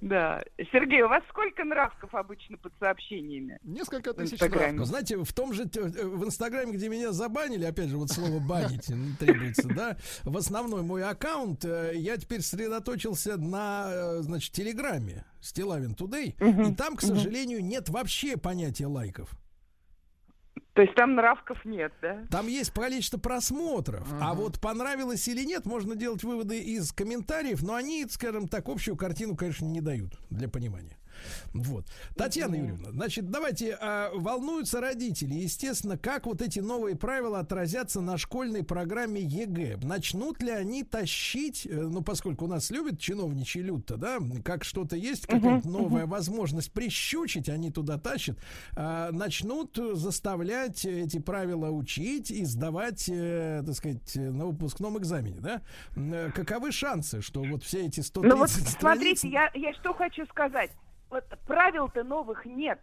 да. 0.01 0.43
Сергей, 0.71 1.01
у 1.01 1.07
вас 1.07 1.23
сколько 1.29 1.63
нравков 1.63 2.13
обычно 2.13 2.57
под 2.57 2.73
сообщениями? 2.79 3.59
Несколько 3.63 4.13
тысяч 4.13 4.39
нравков. 4.39 4.85
знаете, 4.87 5.17
в 5.17 5.33
том 5.33 5.53
же, 5.53 5.67
т- 5.67 5.79
э, 5.81 6.05
в 6.05 6.25
Инстаграме, 6.25 6.73
где 6.73 6.89
меня 6.89 7.11
забанили, 7.11 7.65
опять 7.65 7.89
же, 7.89 7.97
вот 7.97 8.09
слово 8.11 8.39
банить 8.39 8.89
требуется, 9.19 9.67
да, 9.69 9.97
в 10.23 10.37
основной 10.37 10.83
мой 10.83 11.03
аккаунт, 11.03 11.65
э, 11.65 11.93
я 11.95 12.17
теперь 12.17 12.41
сосредоточился 12.41 13.37
на, 13.37 13.89
э, 13.91 14.17
значит, 14.21 14.53
Телеграме, 14.53 15.25
Стилавин 15.41 15.95
Тудей, 15.95 16.35
и 16.39 16.73
там, 16.75 16.95
к 16.95 17.01
сожалению, 17.01 17.63
нет 17.63 17.89
вообще 17.89 18.37
понятия 18.37 18.87
лайков. 18.87 19.29
То 20.73 20.81
есть 20.81 20.95
там 20.95 21.15
нравков 21.15 21.65
нет, 21.65 21.93
да? 22.01 22.23
Там 22.31 22.47
есть 22.47 22.71
количество 22.71 23.19
просмотров, 23.19 24.07
а 24.19 24.33
вот 24.33 24.59
понравилось 24.59 25.27
или 25.27 25.43
нет, 25.43 25.65
можно 25.65 25.95
делать 25.95 26.23
выводы 26.23 26.59
из 26.59 26.91
комментариев, 26.91 27.61
но 27.61 27.75
они, 27.75 28.05
скажем 28.09 28.47
так, 28.47 28.67
общую 28.69 28.97
картину, 28.97 29.35
конечно, 29.35 29.65
не 29.65 29.81
дают 29.81 30.17
для 30.29 30.49
понимания. 30.49 30.97
Вот. 31.53 31.85
Татьяна 32.15 32.55
Юрьевна, 32.55 32.91
значит, 32.91 33.29
давайте, 33.29 33.77
а, 33.79 34.11
волнуются 34.13 34.81
родители, 34.81 35.35
естественно, 35.35 35.97
как 35.97 36.25
вот 36.25 36.41
эти 36.41 36.59
новые 36.59 36.95
правила 36.95 37.39
отразятся 37.39 38.01
на 38.01 38.17
школьной 38.17 38.63
программе 38.63 39.21
ЕГЭ. 39.21 39.77
Начнут 39.83 40.41
ли 40.41 40.51
они 40.51 40.83
тащить, 40.83 41.65
э, 41.65 41.73
ну, 41.73 42.01
поскольку 42.01 42.45
у 42.45 42.47
нас 42.47 42.69
любят 42.71 42.99
чиновничий 42.99 43.61
люд-то, 43.61 43.97
да, 43.97 44.19
как 44.43 44.63
что-то 44.63 44.95
есть, 44.95 45.27
какая-то 45.27 45.67
новая 45.67 46.05
возможность 46.05 46.71
прищучить, 46.71 47.49
они 47.49 47.71
туда 47.71 47.97
тащат, 47.97 48.37
а, 48.75 49.11
начнут 49.11 49.77
заставлять 49.93 50.85
эти 50.85 51.19
правила 51.19 51.69
учить 51.69 52.31
и 52.31 52.45
сдавать, 52.45 53.07
э, 53.09 53.63
так 53.65 53.75
сказать, 53.75 54.15
на 54.15 54.45
выпускном 54.47 54.97
экзамене, 54.97 55.39
да? 55.39 55.61
Э, 55.95 56.31
Каковы 56.33 56.71
шансы, 56.71 57.21
что 57.21 57.43
вот 57.43 57.63
все 57.63 57.85
эти 57.85 57.99
130 57.99 58.33
Ну 58.33 58.37
вот 58.37 58.49
страниц... 58.49 58.77
смотрите, 58.79 59.29
я, 59.29 59.51
я 59.53 59.73
что 59.73 59.93
хочу 59.93 60.25
сказать. 60.25 60.71
Правил-то 61.45 62.03
новых 62.03 62.45
нет. 62.45 62.79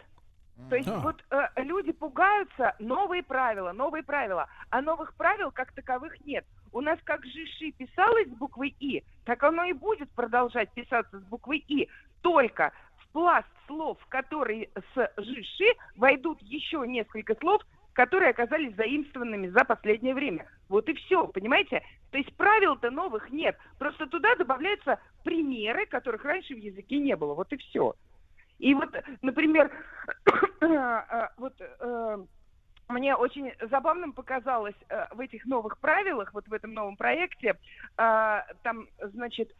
То 0.68 0.76
есть 0.76 0.88
А. 0.88 0.98
вот 0.98 1.24
э, 1.30 1.62
люди 1.62 1.92
пугаются 1.92 2.74
новые 2.78 3.22
правила, 3.22 3.72
новые 3.72 4.02
правила, 4.02 4.48
а 4.68 4.82
новых 4.82 5.14
правил 5.14 5.50
как 5.50 5.72
таковых 5.72 6.20
нет. 6.26 6.44
у 6.72 6.80
нас 6.80 6.98
как 7.04 7.24
жиши 7.24 7.72
писалось 7.72 8.28
с 8.28 8.36
буквой 8.36 8.74
И, 8.78 9.02
так 9.24 9.42
оно 9.42 9.64
и 9.64 9.72
будет 9.72 10.10
продолжать 10.10 10.70
писаться 10.72 11.18
с 11.18 11.22
буквой 11.24 11.64
И. 11.66 11.88
Только 12.22 12.72
в 12.98 13.08
пласт 13.12 13.48
слов, 13.66 13.98
которые 14.08 14.68
с 14.94 15.12
жиши, 15.16 15.74
войдут 15.96 16.40
еще 16.42 16.84
несколько 16.86 17.34
слов, 17.36 17.62
которые 17.92 18.30
оказались 18.30 18.76
заимствованными 18.76 19.48
за 19.48 19.64
последнее 19.64 20.14
время. 20.14 20.46
Вот 20.68 20.88
и 20.88 20.94
все, 20.94 21.26
понимаете? 21.26 21.82
То 22.12 22.18
есть 22.18 22.34
правил-то 22.36 22.90
новых 22.90 23.30
нет. 23.30 23.58
Просто 23.78 24.06
туда 24.06 24.36
добавляются 24.36 25.00
примеры, 25.24 25.86
которых 25.86 26.24
раньше 26.24 26.54
в 26.54 26.58
языке 26.58 26.98
не 26.98 27.16
было. 27.16 27.34
Вот 27.34 27.52
и 27.52 27.56
все. 27.56 27.94
И 28.60 28.74
вот, 28.74 28.90
например, 29.22 29.70
э, 30.60 31.28
вот 31.38 31.54
э, 31.60 32.18
мне 32.90 33.14
очень 33.14 33.52
забавным 33.70 34.12
показалось 34.12 34.74
э, 34.88 35.06
в 35.12 35.20
этих 35.20 35.46
новых 35.46 35.78
правилах, 35.78 36.34
вот 36.34 36.46
в 36.46 36.52
этом 36.52 36.74
новом 36.74 36.96
проекте, 36.96 37.56
э, 37.96 38.40
там, 38.62 38.86
значит, 39.00 39.50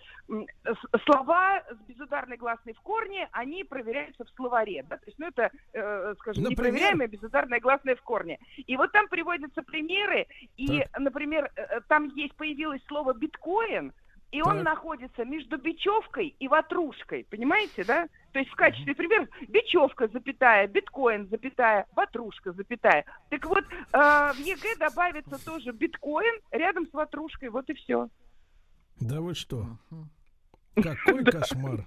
слова 1.04 1.62
с 1.70 1.88
безударной 1.88 2.36
гласной 2.36 2.74
в 2.74 2.80
корне, 2.80 3.28
они 3.32 3.64
проверяются 3.64 4.24
в 4.24 4.30
словаре, 4.30 4.84
да, 4.88 4.96
то 4.96 5.06
есть, 5.06 5.18
ну, 5.18 5.28
это, 5.28 5.50
э, 5.72 6.14
скажем, 6.18 6.42
Например? 6.42 6.72
непроверяемая 6.72 7.08
безударная 7.08 7.60
гласная 7.60 7.96
в 7.96 8.02
корне. 8.02 8.38
И 8.56 8.76
вот 8.76 8.92
там 8.92 9.08
приводятся 9.08 9.62
примеры, 9.62 10.26
и, 10.56 10.84
например, 10.98 11.50
э, 11.56 11.62
э, 11.62 11.80
там 11.88 12.08
есть, 12.08 12.34
появилось 12.36 12.82
слово 12.86 13.14
биткоин, 13.14 13.92
и 14.30 14.42
он 14.42 14.56
Так. 14.56 14.64
находится 14.64 15.24
между 15.24 15.58
бечевкой 15.58 16.34
и 16.38 16.48
ватрушкой, 16.48 17.26
понимаете, 17.30 17.84
да? 17.84 18.08
То 18.32 18.38
есть 18.38 18.50
в 18.50 18.54
качестве 18.56 18.94
примера 18.94 19.26
бечевка, 19.48 20.08
запятая, 20.08 20.66
биткоин, 20.68 21.28
запятая, 21.28 21.86
ватрушка, 21.96 22.52
запятая. 22.52 23.04
Так 23.28 23.44
вот, 23.46 23.64
э, 23.64 23.98
в 23.98 24.38
ЕГЭ 24.38 24.76
добавится 24.78 25.44
тоже 25.44 25.72
биткоин 25.72 26.40
рядом 26.52 26.86
с 26.86 26.92
ватрушкой, 26.92 27.48
вот 27.48 27.68
и 27.70 27.74
все. 27.74 28.08
Да 29.00 29.20
вы 29.20 29.34
что? 29.34 29.66
Какой 30.74 31.24
кошмар. 31.24 31.86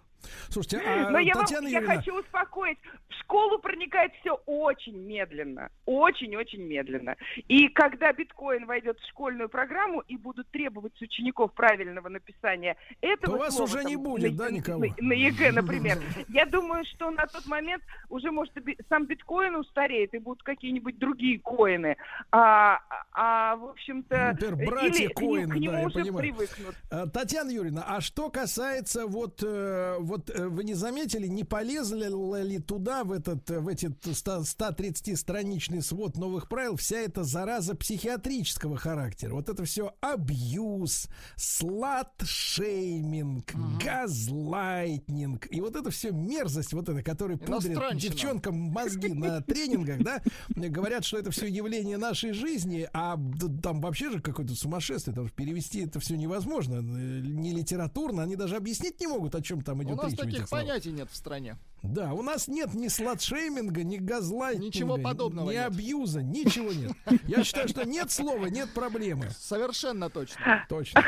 Слушайте, 0.50 0.82
а 0.86 1.10
Но 1.10 1.20
я, 1.20 1.34
вам- 1.34 1.44
Татьяна 1.46 1.68
я 1.68 1.80
Юрьевна, 1.80 1.96
хочу 1.96 2.20
успокоить. 2.20 2.78
В 3.10 3.14
школу 3.24 3.60
проникает 3.60 4.12
все 4.22 4.34
очень 4.46 4.98
медленно. 4.98 5.70
Очень-очень 5.86 6.62
медленно. 6.64 7.16
И 7.48 7.68
когда 7.70 8.12
биткоин 8.12 8.66
войдет 8.66 9.00
в 9.00 9.08
школьную 9.10 9.50
программу 9.50 10.02
и 10.02 10.18
будут 10.18 10.50
требовать 10.50 10.94
с 10.98 11.02
учеников 11.02 11.54
правильного 11.54 12.10
написания 12.10 12.76
этого 13.02 13.38
То 13.38 13.44
вас 13.44 13.56
слова, 13.56 13.70
уже 13.70 13.78
там, 13.80 13.88
не 13.88 13.96
будет, 13.96 14.32
на- 14.32 14.38
да, 14.38 14.52
никого? 14.52 14.86
На, 14.86 14.94
на 14.98 15.14
ЕГЭ, 15.14 15.52
например. 15.52 16.00
Я 16.30 16.46
думаю, 16.46 16.84
что 16.86 17.12
на 17.12 17.26
тот 17.28 17.46
момент 17.46 17.84
уже, 18.10 18.32
может, 18.32 18.54
сам 18.90 19.06
биткоин 19.06 19.56
устареет, 19.56 20.14
и 20.14 20.20
будут 20.20 20.44
какие-нибудь 20.44 20.98
другие 20.98 21.40
коины. 21.40 21.98
А, 22.32 22.80
а, 23.12 23.56
в 23.56 23.66
общем-то... 23.70 24.38
Например, 24.40 24.70
братья 24.70 25.04
или 25.04 25.14
коины, 25.14 25.54
к 25.54 25.58
нему 25.58 25.78
да, 25.78 25.84
уже 25.84 26.14
привыкнут. 26.14 26.76
А, 26.90 27.08
Татьяна 27.08 27.50
Юрьевна, 27.52 27.84
а 27.88 28.02
что 28.02 28.30
касается 28.30 29.06
вот, 29.08 29.44
э, 29.44 29.98
вот 30.14 30.30
э, 30.30 30.48
вы 30.48 30.64
не 30.64 30.76
заметили, 30.76 31.28
не 31.28 31.44
полезли 31.44 32.08
ли 32.44 32.60
туда 32.60 33.04
в 33.04 33.12
этот, 33.12 33.50
э, 33.50 33.60
в 33.60 33.68
эти 33.68 33.88
130-страничный 33.88 35.82
свод 35.82 36.18
новых 36.18 36.48
правил 36.48 36.76
вся 36.76 36.98
эта 36.98 37.24
зараза 37.24 37.74
психиатрического 37.76 38.78
характера? 38.78 39.34
Вот 39.34 39.50
это 39.50 39.66
все 39.66 39.96
абьюз, 40.02 41.08
слат-шейминг, 41.36 43.56
газлайтнинг 43.84 45.48
и 45.52 45.62
вот 45.62 45.76
это 45.76 45.90
все 45.90 46.12
мерзость 46.12 46.74
вот 46.74 46.90
эта, 46.90 47.02
которая 47.02 47.38
пудрит 47.38 47.80
девчонкам 47.96 48.56
мозги 48.56 49.14
на 49.14 49.42
тренингах, 49.42 50.04
да? 50.04 50.22
Говорят, 50.56 51.06
что 51.06 51.18
это 51.18 51.32
все 51.32 51.48
явление 51.48 51.98
нашей 51.98 52.34
жизни, 52.34 52.88
а 52.94 53.18
там 53.64 53.82
вообще 53.82 54.12
же 54.12 54.22
какое-то 54.22 54.54
сумасшествие, 54.54 55.14
потому 55.14 55.30
что 55.30 55.36
перевести 55.36 55.82
это 55.82 56.00
все 56.00 56.16
невозможно, 56.16 56.76
э, 56.76 57.22
не 57.24 57.52
литературно, 57.52 58.22
они 58.22 58.36
даже 58.36 58.58
объяснить 58.58 59.00
не 59.00 59.08
могут, 59.08 59.34
о 59.34 59.42
чем 59.42 59.62
там 59.62 59.82
идет 59.82 60.03
нас 60.04 60.14
таких 60.14 60.50
понятий 60.50 60.92
нет 60.92 61.10
в 61.12 61.16
стране. 61.16 61.58
Да, 61.82 62.14
у 62.14 62.22
нас 62.22 62.48
нет 62.48 62.74
ни 62.74 62.88
сладшейминга, 62.88 63.84
ни 63.84 63.98
газлайтинга, 63.98 64.66
Ничего 64.68 64.98
подобного 64.98 65.50
ни 65.52 65.56
нет. 65.56 65.68
абьюза, 65.68 66.22
ничего 66.22 66.72
нет. 66.72 66.94
Я 67.28 67.44
считаю, 67.44 67.68
что 67.68 67.86
нет 67.86 68.10
слова, 68.10 68.46
нет 68.46 68.70
проблемы. 68.74 69.30
Совершенно 69.38 70.10
точно. 70.10 70.66
Точно. 70.70 71.04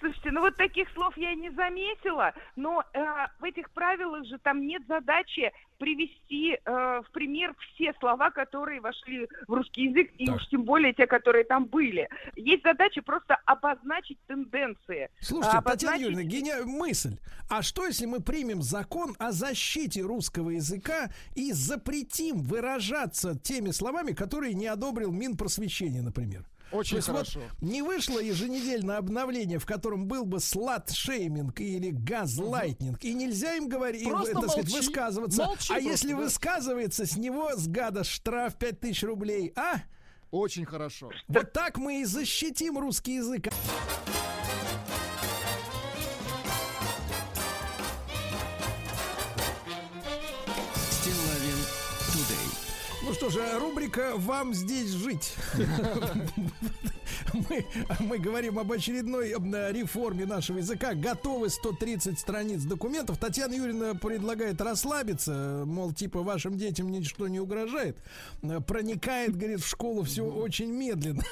Слушайте, 0.00 0.30
ну 0.32 0.40
вот 0.40 0.56
таких 0.56 0.88
слов 0.90 1.16
я 1.16 1.32
и 1.32 1.36
не 1.36 1.50
заметила, 1.50 2.32
но 2.56 2.82
э, 2.92 3.00
в 3.40 3.44
этих 3.44 3.70
правилах 3.70 4.24
же 4.26 4.38
там 4.38 4.66
нет 4.66 4.82
задачи 4.88 5.52
привести 5.78 6.54
э, 6.54 6.60
в 7.06 7.10
пример 7.12 7.54
все 7.74 7.94
слова, 8.00 8.30
которые 8.30 8.80
вошли 8.80 9.28
в 9.46 9.52
русский 9.54 9.84
язык, 9.84 10.10
и 10.18 10.26
Так. 10.26 10.36
уж 10.36 10.48
тем 10.48 10.62
более 10.64 10.92
те, 10.92 11.06
которые 11.06 11.44
там 11.44 11.66
были. 11.66 12.08
Есть 12.34 12.64
задача 12.64 13.00
просто 13.02 13.36
обозначить 13.44 14.18
тенденции. 14.26 15.08
Слушайте, 15.20 15.58
А 15.58 15.62
Татьяна 15.62 15.94
обозначить- 15.94 16.00
Юрьевна, 16.00 16.22
гения... 16.24 16.64
мысль. 16.64 17.18
А 17.48 17.62
что, 17.62 17.86
если 17.86 18.06
мы 18.06 18.20
примем 18.20 18.60
закон 18.62 19.14
о 19.18 19.30
защите 19.32 20.02
русского 20.02 20.50
языка 20.50 21.10
и 21.36 21.52
запретим 21.52 22.38
выражаться 22.42 23.38
теми 23.38 23.70
словами, 23.70 24.12
которые 24.12 24.54
не 24.54 24.66
одобрил 24.66 25.12
Минпросвещение, 25.12 26.02
например? 26.02 26.44
Очень 26.70 27.00
хорошо. 27.00 27.40
вот 27.40 27.62
не 27.62 27.82
вышло 27.82 28.18
еженедельное 28.18 28.98
обновление, 28.98 29.58
в 29.58 29.66
котором 29.66 30.06
был 30.06 30.24
бы 30.24 30.40
слат-шейминг 30.40 31.60
или 31.60 31.90
газлайтнинг, 31.90 33.02
и 33.04 33.14
нельзя 33.14 33.54
им 33.54 33.68
говорить, 33.68 34.02
им, 34.02 34.12
так 34.12 34.26
сказать, 34.26 34.54
молчи. 34.54 34.72
высказываться. 34.76 35.44
Молчи 35.44 35.72
а 35.72 35.74
просто, 35.74 35.90
если 35.90 36.12
да. 36.12 36.16
высказывается, 36.18 37.06
с 37.06 37.16
него 37.16 37.56
с 37.56 37.66
гада 37.68 38.04
штраф 38.04 38.56
5000 38.56 39.02
рублей. 39.04 39.52
А? 39.56 39.82
Очень 40.30 40.66
хорошо. 40.66 41.10
Вот 41.26 41.52
так 41.52 41.78
мы 41.78 42.02
и 42.02 42.04
защитим 42.04 42.78
русский 42.78 43.16
язык. 43.16 43.48
Ну 53.08 53.14
что 53.14 53.30
же, 53.30 53.58
рубрика 53.58 54.12
«Вам 54.16 54.52
здесь 54.52 54.90
жить». 54.90 55.34
Мы, 57.32 57.66
мы 58.00 58.18
говорим 58.18 58.58
об 58.58 58.70
очередной 58.70 59.30
реформе 59.72 60.26
нашего 60.26 60.58
языка. 60.58 60.92
Готовы 60.92 61.48
130 61.48 62.18
страниц 62.18 62.62
документов. 62.64 63.16
Татьяна 63.16 63.54
Юрьевна 63.54 63.94
предлагает 63.94 64.60
расслабиться. 64.60 65.62
Мол, 65.64 65.92
типа, 65.92 66.22
вашим 66.22 66.58
детям 66.58 66.90
ничто 66.90 67.28
не 67.28 67.40
угрожает. 67.40 67.96
Проникает, 68.66 69.36
говорит, 69.36 69.60
в 69.60 69.68
школу 69.68 70.02
все 70.02 70.22
очень 70.24 70.70
медленно. 70.70 71.22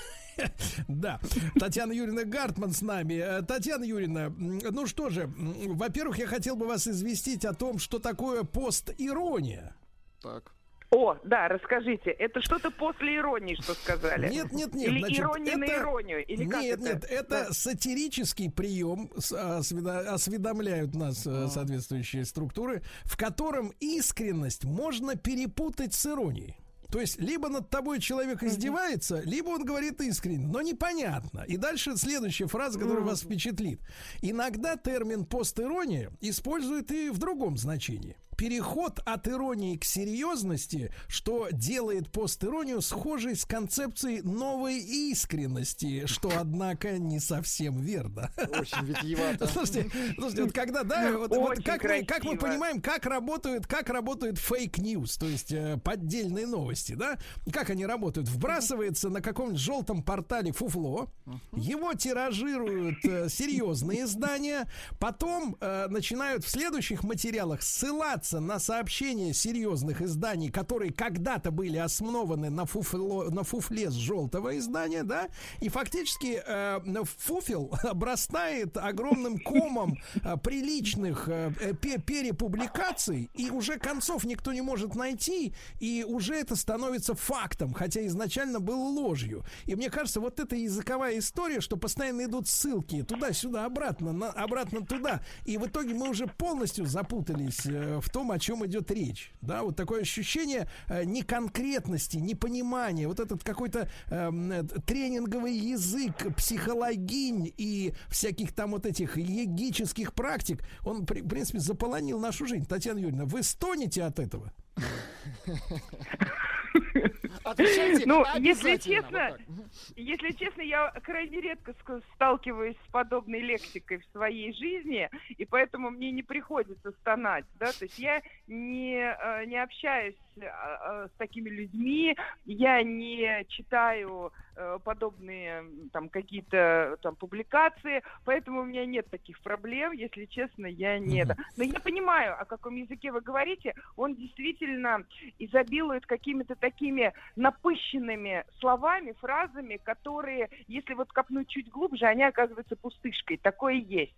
Да, 0.89 1.21
Татьяна 1.59 1.93
Юрьевна 1.93 2.25
Гартман 2.25 2.73
с 2.73 2.81
нами. 2.81 3.43
Татьяна 3.47 3.85
Юрьевна, 3.85 4.33
ну 4.39 4.87
что 4.87 5.11
же, 5.11 5.31
во-первых, 5.37 6.19
я 6.19 6.27
хотел 6.27 6.57
бы 6.57 6.67
вас 6.67 6.87
известить 6.89 7.45
о 7.45 7.53
том, 7.53 7.79
что 7.79 7.99
такое 7.99 8.45
пост-ирония. 8.45 9.77
Так. 10.23 10.53
О, 10.91 11.17
да, 11.25 11.49
расскажите, 11.49 12.11
это 12.11 12.41
что-то 12.41 12.71
после 12.71 13.17
иронии, 13.17 13.57
что 13.61 13.75
сказали? 13.75 14.29
Нет, 14.29 14.53
нет, 14.53 14.73
нет. 14.75 14.89
Или 14.89 14.99
значит, 15.01 15.19
ирония 15.19 15.57
на 15.57 15.65
это- 15.65 15.75
иронию? 15.75 16.25
Или 16.27 16.49
как 16.49 16.63
нет, 16.63 16.81
это? 16.81 16.85
нет, 16.85 17.05
это 17.05 17.53
сатирический 17.53 18.51
прием, 18.51 19.11
осведо- 19.17 20.07
осведомляют 20.07 20.95
нас 20.95 21.27
э, 21.27 21.49
соответствующие 21.49 22.25
структуры, 22.25 22.83
в 23.05 23.17
котором 23.17 23.73
искренность 23.81 24.65
можно 24.65 25.17
перепутать 25.17 25.93
с 25.93 26.07
иронией. 26.07 26.57
То 26.91 27.01
есть, 27.01 27.21
либо 27.21 27.49
над 27.49 27.69
тобой 27.69 27.99
человек 27.99 28.45
издевается, 28.45 29.21
либо 29.25 29.49
он 29.49 29.65
говорит 29.65 30.01
искренне, 30.01 30.47
но 30.47 30.63
непонятно. 30.63 31.45
И 31.49 31.57
дальше 31.57 31.97
следующая 31.97 32.47
фраза, 32.47 32.79
которая 32.79 33.03
вас 33.05 33.23
впечатлит. 33.23 33.81
Иногда 34.23 34.77
термин 34.77 35.25
постирония 35.25 36.13
используют 36.21 36.93
и 36.93 37.11
в 37.11 37.19
другом 37.19 37.57
значении. 37.57 38.17
Переход 38.37 39.01
от 39.05 39.29
иронии 39.29 39.77
к 39.77 39.85
серьезности, 39.85 40.93
что 41.09 41.49
делает 41.51 42.11
постиронию 42.11 42.83
схожей 42.83 43.35
с 43.35 43.47
концепцией 43.47 44.21
новой 44.23 44.79
искренности, 44.79 46.07
что, 46.07 46.31
однако, 46.37 46.99
не 46.99 47.19
совсем 47.19 47.81
верно. 47.81 48.31
Очень 48.37 48.85
витиевато. 48.85 49.47
Слушайте, 49.47 49.91
слушайте, 50.19 50.45
вот 50.45 50.53
когда, 50.53 50.83
да, 50.83 51.17
вот, 51.17 51.31
вот 51.31 51.65
как, 51.65 51.83
мы, 51.85 52.05
как 52.05 52.25
мы 52.25 52.33
красиво. 52.33 52.51
понимаем, 52.51 52.83
как 52.83 53.07
работают, 53.07 53.67
как 53.67 53.89
работают 53.89 54.39
fake 54.39 54.73
news, 54.73 55.17
то 55.17 55.27
есть 55.27 55.53
э, 55.53 55.79
поддельные 55.83 56.47
новости, 56.47 56.93
да? 56.93 57.19
Как 57.51 57.71
они 57.71 57.87
работают? 57.87 58.29
Вбрасывается 58.29 59.09
на 59.09 59.23
каком-нибудь 59.23 59.61
желтом 59.61 60.03
портале 60.03 60.53
фуфло, 60.53 61.11
его 61.53 61.95
тиражируют 61.95 63.03
э, 63.05 63.29
серьезные 63.31 64.03
издания, 64.03 64.71
потом 64.99 65.57
э, 65.61 65.87
начинают 65.89 66.45
в 66.45 66.51
следующих 66.51 67.03
материалах 67.03 67.63
ссылаться 67.63 68.26
на 68.33 68.59
сообщения 68.59 69.33
серьезных 69.33 70.03
изданий, 70.03 70.51
которые 70.51 70.93
когда-то 70.93 71.51
были 71.51 71.77
основаны 71.77 72.51
на, 72.51 72.67
фуфло, 72.67 73.25
на 73.31 73.43
фуфле 73.43 73.91
с 73.91 73.95
желтого 73.95 74.57
издания, 74.59 75.03
да, 75.03 75.29
и 75.61 75.69
фактически 75.69 76.43
э, 76.47 77.05
фуфел 77.19 77.73
обрастает 77.83 78.77
огромным 78.77 79.39
комом 79.45 79.99
э, 80.23 80.37
приличных 80.37 81.29
э, 81.29 81.53
э, 81.61 81.75
пе- 81.75 81.99
перепубликаций, 81.99 83.31
и 83.35 83.51
уже 83.51 83.79
концов 83.79 84.25
никто 84.25 84.53
не 84.53 84.63
может 84.63 84.95
найти, 84.95 85.55
и 85.81 86.05
уже 86.07 86.35
это 86.35 86.57
становится 86.57 87.15
фактом, 87.15 87.73
хотя 87.73 88.07
изначально 88.07 88.61
был 88.61 88.81
ложью. 88.81 89.45
И 89.65 89.75
мне 89.75 89.91
кажется, 89.91 90.21
вот 90.21 90.41
эта 90.41 90.57
языковая 90.57 91.19
история, 91.19 91.61
что 91.61 91.77
постоянно 91.77 92.25
идут 92.25 92.49
ссылки 92.49 93.03
туда-сюда, 93.03 93.65
обратно, 93.65 94.13
на, 94.13 94.31
обратно 94.31 94.85
туда. 94.85 95.21
И 95.45 95.59
в 95.59 95.67
итоге 95.67 95.95
мы 95.95 96.09
уже 96.09 96.27
полностью 96.27 96.87
запутались 96.87 97.67
э, 97.67 98.01
в 98.01 98.11
том, 98.17 98.31
о 98.31 98.39
чем 98.39 98.65
идет 98.65 98.91
речь. 98.91 99.31
Да, 99.43 99.63
вот 99.63 99.77
такое 99.77 100.01
ощущение 100.01 100.67
э, 100.89 101.05
неконкретности, 101.05 102.17
непонимания. 102.17 103.07
Вот 103.07 103.21
этот 103.21 103.45
какой-то 103.45 103.91
э, 104.07 104.63
тренинговый 104.87 105.55
язык 105.55 106.35
психологинь 106.35 107.53
и 107.59 107.93
всяких 108.09 108.55
там 108.55 108.71
вот 108.71 108.87
этих 108.87 109.19
егических 109.19 110.15
практик, 110.15 110.63
он, 110.83 111.03
в 111.03 111.05
принципе, 111.05 111.59
заполонил 111.59 112.19
нашу 112.19 112.47
жизнь. 112.47 112.65
Татьяна 112.65 113.01
Юрьевна, 113.01 113.27
вы 113.27 113.43
стонете 113.43 114.05
от 114.05 114.19
этого? 114.19 114.51
Отвечайте 117.47 118.07
Ну, 118.07 118.25
если 118.39 118.77
честно, 118.77 119.39
Вот. 119.49 119.67
Если 119.97 120.33
честно, 120.33 120.63
я 120.63 120.91
крайне 121.03 121.41
редко 121.41 121.75
сталкиваюсь 122.15 122.77
с 122.87 122.91
подобной 122.91 123.41
лексикой 123.41 123.99
в 123.99 124.05
своей 124.07 124.53
жизни, 124.53 125.09
и 125.37 125.45
поэтому 125.45 125.91
мне 125.91 126.11
не 126.11 126.23
приходится 126.23 126.91
стонать, 126.93 127.45
да, 127.55 127.73
то 127.73 127.85
есть 127.85 127.99
я 127.99 128.21
не, 128.49 128.97
э, 128.97 129.45
не 129.47 129.63
общаюсь 129.63 130.17
с 130.39 131.11
такими 131.17 131.49
людьми, 131.49 132.17
я 132.45 132.83
не 132.83 133.45
читаю 133.49 134.33
э, 134.55 134.79
подобные 134.85 135.65
там 135.93 136.09
какие-то 136.09 136.99
там 137.01 137.17
публикации, 137.17 138.03
поэтому 138.25 138.61
у 138.61 138.65
меня 138.65 138.85
нет 138.85 139.09
таких 139.11 139.41
проблем, 139.41 139.93
если 139.93 140.27
честно, 140.27 140.67
я 140.67 140.99
не 140.99 141.23
это. 141.23 141.37
Но 141.57 141.65
я 141.65 141.81
понимаю, 141.81 142.39
о 142.39 142.45
каком 142.45 142.77
языке 142.77 143.13
вы 143.13 143.21
говорите, 143.21 143.75
он 143.97 144.15
действительно 144.15 145.05
изобилует 145.39 146.05
какими-то 146.07 146.55
такими 146.55 147.13
напыщенными 147.37 148.45
словами, 148.61 149.13
фразами, 149.13 149.81
которые, 149.83 150.51
если 150.69 150.95
вот 150.95 151.13
копнуть 151.13 151.49
чуть 151.49 151.71
глубже, 151.71 152.05
они 152.05 152.25
оказываются 152.25 152.77
пустышкой. 152.77 153.39
Такое 153.39 153.75
есть. 153.75 154.15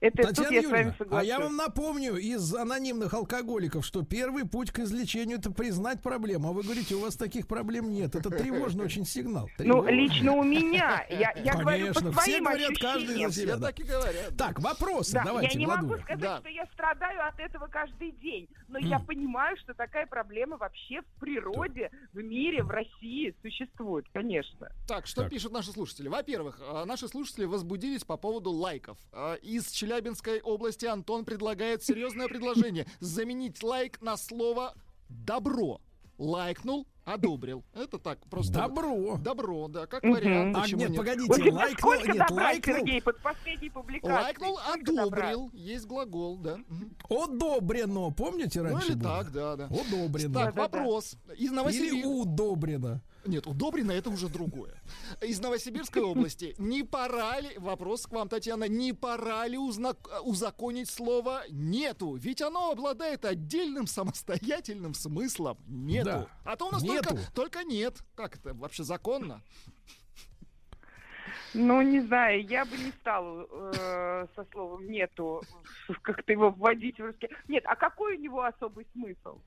Это 0.00 0.28
тут 0.28 0.46
Татьяна 0.46 0.54
я 0.54 0.62
с 0.62 0.70
вами 0.70 0.94
Юрьевна, 0.98 1.18
а 1.18 1.24
я 1.24 1.38
вам 1.40 1.56
напомню 1.56 2.16
из 2.16 2.54
анонимных 2.54 3.12
алкоголиков, 3.12 3.84
что 3.84 4.02
первый 4.02 4.46
путь 4.48 4.70
к 4.70 4.78
излечению 4.78 5.38
это 5.38 5.50
признать 5.50 6.00
проблему. 6.02 6.48
А 6.48 6.52
вы 6.52 6.62
говорите, 6.62 6.94
у 6.94 7.00
вас 7.00 7.16
таких 7.16 7.46
проблем 7.46 7.92
нет. 7.92 8.14
Это 8.14 8.30
тревожный 8.30 8.84
очень 8.86 9.04
сигнал. 9.04 9.50
Ну, 9.58 9.86
лично 9.86 10.32
у 10.32 10.42
меня. 10.42 11.04
Я, 11.10 11.32
я 11.32 11.52
говорю 11.54 11.92
Конечно, 11.92 12.12
по 12.12 12.20
все 12.22 12.40
говорят, 12.40 12.78
каждый 12.80 13.26
за 13.26 13.32
себя. 13.32 13.56
Да. 13.56 13.66
так 13.66 13.80
и 13.80 13.82
говорят. 13.82 14.36
Так, 14.38 14.58
вопросы, 14.60 15.12
Да, 15.12 15.24
давайте, 15.24 15.58
я 15.58 15.58
не 15.58 15.66
могу 15.66 15.96
сказать, 15.98 16.20
Да. 16.20 16.38
что 16.40 16.48
я 16.48 16.66
страдаю 16.72 17.28
от 17.28 17.38
этого 17.38 17.66
каждый 17.66 18.12
день, 18.12 18.48
но 18.68 18.78
я 18.78 18.98
понимаю, 19.00 19.56
что 19.58 19.74
такая 19.74 20.06
проблема 20.06 20.56
вообще 20.56 21.02
в 21.02 21.20
природе, 21.20 21.90
в 22.14 22.18
мире, 22.22 22.62
в 22.62 22.70
России 22.70 23.34
существует, 23.42 24.06
конечно. 24.14 24.70
Так, 24.88 25.06
что 25.06 25.22
Так. 25.22 25.30
пишут 25.30 25.52
наши 25.52 25.72
слушатели? 25.72 26.08
Во-первых, 26.08 26.58
а, 26.62 26.86
наши 26.86 27.06
слушатели 27.06 27.44
возбудились 27.44 28.04
по 28.04 28.16
поводу 28.16 28.50
лайков. 28.50 28.96
А, 29.12 29.34
Из 29.42 29.70
Челябинской 29.90 30.40
области 30.40 30.86
Антон 30.86 31.24
предлагает 31.24 31.82
серьезное 31.82 32.28
предложение. 32.28 32.86
Заменить 33.00 33.60
лайк 33.60 34.00
на 34.00 34.16
слово 34.16 34.76
«добро». 35.08 35.80
Лайкнул, 36.16 36.86
одобрил. 37.04 37.64
Это 37.74 37.98
так, 37.98 38.18
просто... 38.28 38.52
Добро. 38.54 39.16
Добро, 39.18 39.68
да, 39.68 39.86
как 39.86 40.02
вариант. 40.02 40.56
А, 40.56 40.62
почему 40.62 40.80
нет, 40.80 40.90
нет? 40.90 40.98
погодите, 40.98 41.32
это 41.42 41.54
лайкнул, 41.54 41.92
сколько 41.92 42.08
нет, 42.12 42.18
добра, 42.28 42.44
лайкнул, 42.44 42.76
Сергей, 42.76 43.02
под 43.02 43.18
последней 43.20 43.70
публикацией? 43.70 44.22
Лайкнул, 44.22 44.58
Сколько 44.58 44.92
добра? 44.94 45.02
одобрил. 45.30 45.50
Есть 45.52 45.86
глагол, 45.86 46.36
да. 46.38 46.58
Одобрено, 47.08 48.10
помните 48.10 48.62
Ну 48.62 48.70
раньше 48.70 48.88
или 48.92 48.94
было? 48.96 49.02
так, 49.24 49.32
да, 49.32 49.56
да. 49.56 49.64
Одобрено. 49.66 50.34
Так, 50.34 50.54
Да-да-да. 50.54 50.62
вопрос. 50.62 51.16
Из 51.36 51.40
Или 51.50 51.54
Новосибирска. 51.54 52.06
удобрено. 52.06 53.00
Нет, 53.26 53.46
удобрено 53.46 53.92
это 53.92 54.08
уже 54.08 54.28
другое. 54.28 54.72
Из 55.20 55.40
Новосибирской 55.40 56.02
области. 56.02 56.54
Не 56.56 56.84
пора 56.84 57.38
ли, 57.40 57.50
вопрос 57.58 58.06
к 58.06 58.12
вам, 58.12 58.28
Татьяна, 58.30 58.64
не 58.64 58.94
пора 58.94 59.46
ли 59.46 59.58
узнак- 59.58 60.08
узаконить 60.22 60.88
слово 60.88 61.42
«нету»? 61.50 62.14
Ведь 62.14 62.40
оно 62.40 62.70
обладает 62.70 63.26
отдельным 63.26 63.86
самостоятельным 63.86 64.94
смыслом. 64.94 65.58
Нету. 65.66 66.04
Да. 66.06 66.26
А 66.44 66.56
то 66.56 66.68
у 66.68 66.70
нас 66.70 66.82
Нету. 66.92 67.08
только, 67.08 67.32
только 67.32 67.64
нет. 67.64 67.94
Как 68.14 68.36
это 68.36 68.54
вообще 68.54 68.82
законно? 68.84 69.42
Ну, 71.52 71.82
не 71.82 72.00
знаю, 72.00 72.44
я 72.46 72.64
бы 72.64 72.76
не 72.76 72.92
стала 73.00 73.46
э, 73.50 74.26
со 74.36 74.44
словом 74.52 74.86
«нету» 74.86 75.42
как-то 76.02 76.32
его 76.32 76.50
вводить 76.50 76.98
в 76.98 77.04
русский. 77.04 77.28
Нет, 77.48 77.64
а 77.66 77.74
какой 77.74 78.16
у 78.16 78.20
него 78.20 78.44
особый 78.44 78.86
смысл? 78.92 79.40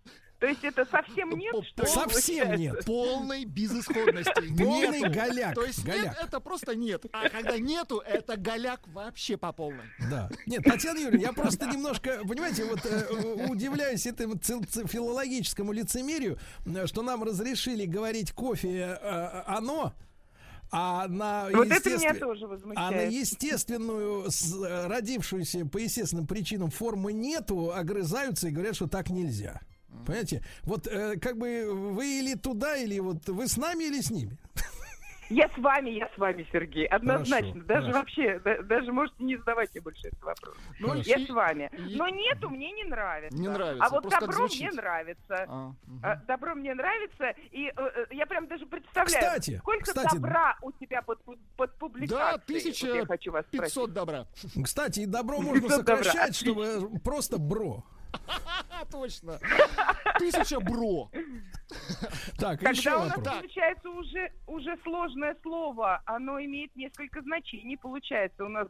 То 0.44 0.50
есть 0.50 0.64
это 0.66 0.84
совсем 0.84 1.30
нет, 1.30 1.56
что 1.66 1.86
Совсем 1.86 2.56
нет. 2.56 2.84
Полной 2.84 3.46
безысходности. 3.46 4.54
Полный 4.58 5.10
голяк, 5.10 5.56
То 5.56 5.64
есть 5.64 5.86
голяк. 5.86 6.04
нет, 6.04 6.18
это 6.22 6.42
просто 6.42 6.76
нет. 6.76 7.06
А 7.14 7.30
когда 7.30 7.58
нету, 7.58 8.00
это 8.06 8.36
голяк 8.36 8.82
вообще 8.88 9.38
по 9.38 9.54
полной. 9.54 9.86
Да. 10.12 10.30
Нет, 10.46 10.62
Татьяна 10.66 10.98
Юрьевна, 11.00 11.22
я 11.28 11.32
просто 11.32 11.66
немножко, 11.68 12.20
понимаете, 12.28 12.66
вот 12.66 12.86
э, 12.86 13.46
удивляюсь 13.48 14.06
этому 14.06 14.36
филологическому 14.38 15.72
лицемерию, 15.72 16.38
э, 16.66 16.88
что 16.88 17.04
нам 17.04 17.24
разрешили 17.24 17.86
говорить 17.86 18.34
кофе 18.34 18.98
э, 19.02 19.44
оно, 19.48 19.94
а 20.74 21.08
на 21.08 21.48
Вот 21.54 21.68
это 21.72 21.90
меня 21.90 22.10
естествен- 22.12 22.20
тоже 22.20 22.50
а 22.76 22.92
на 22.92 23.02
естественную, 23.04 24.30
с- 24.30 24.54
э, 24.62 24.88
родившуюся 24.88 25.66
по 25.66 25.78
естественным 25.78 26.28
причинам 26.28 26.70
формы 26.70 27.14
нету, 27.14 27.72
огрызаются 27.74 28.50
и 28.50 28.52
говорят, 28.52 28.76
что 28.76 28.88
так 28.90 29.10
нельзя. 29.10 29.62
Понимаете? 30.06 30.44
Вот 30.64 30.88
э, 30.88 31.18
как 31.20 31.38
бы 31.38 31.68
вы 31.72 32.20
или 32.20 32.36
туда, 32.36 32.76
или 32.78 33.00
вот 33.00 33.28
вы 33.28 33.48
с 33.48 33.58
нами 33.58 33.86
или 33.86 34.02
с 34.02 34.12
ними. 34.12 34.38
Я 35.30 35.50
с 35.50 35.58
вами, 35.58 35.90
я 35.92 36.08
с 36.14 36.18
вами, 36.18 36.46
Сергей, 36.52 36.86
однозначно. 36.86 37.54
Хорошо, 37.54 37.68
даже 37.68 37.82
хорошо. 37.92 38.00
вообще, 38.00 38.40
да- 38.40 38.62
даже 38.62 38.92
можете 38.92 39.24
не 39.24 39.38
задавать 39.38 39.72
мне 39.74 39.82
больше 39.82 40.08
этот 40.08 40.22
вопрос. 40.22 40.56
Ну, 40.80 40.94
я 40.96 41.20
с 41.20 41.30
вами. 41.30 41.72
Но 41.78 42.08
нету, 42.10 42.50
мне 42.50 42.72
не 42.72 42.84
нравится. 42.84 43.38
Не 43.38 43.48
нравится, 43.48 43.86
А 43.86 43.90
вот 43.90 44.04
просто 44.04 44.20
добро 44.28 44.46
мне 44.46 44.72
нравится. 44.72 45.46
А. 45.48 45.72
А, 46.04 46.16
Добро 46.28 46.56
мне 46.56 46.74
нравится, 46.74 47.34
и 47.52 47.68
э, 47.68 47.72
э, 47.76 48.06
я 48.12 48.26
прям 48.26 48.48
даже 48.48 48.66
представляю, 48.66 49.08
Кстати, 49.08 49.58
сколько 49.58 49.84
кстати, 49.86 50.14
добра 50.14 50.58
у 50.62 50.72
тебя 50.74 51.02
под, 51.02 51.20
под 51.58 51.74
публикацией. 51.78 52.20
Да, 52.20 52.38
тысяча 52.38 52.88
Вот 52.88 52.96
я 52.96 53.06
хочу 53.06 53.32
вас 53.32 53.46
спросить. 53.46 53.76
500 53.76 53.94
добра. 53.94 54.28
Кстати, 54.64 55.00
и 55.02 55.06
добро 55.06 55.40
можно 55.42 55.70
сокращать, 55.70 56.36
чтобы 56.36 56.90
просто 57.04 57.38
бро. 57.38 57.84
Точно. 58.92 59.40
Тысяча 60.20 60.60
бро. 60.60 61.10
Так, 62.38 62.60
Тогда 62.60 62.70
еще 62.70 62.96
у 62.96 63.06
нас 63.06 63.14
получается 63.14 63.90
уже, 63.90 64.32
уже 64.48 64.78
сложное 64.84 65.36
слово. 65.42 66.02
Оно 66.06 66.40
имеет 66.40 66.76
несколько 66.76 67.22
значений. 67.22 67.78
Получается 67.78 68.46
у 68.46 68.50
нас 68.50 68.68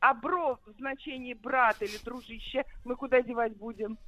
а 0.00 0.14
бро 0.14 0.58
в 0.66 0.72
значении 0.78 1.34
брат 1.34 1.80
или 1.82 1.96
дружище 2.04 2.64
мы 2.84 2.96
куда 2.96 3.22
девать 3.22 3.56
будем? 3.56 3.98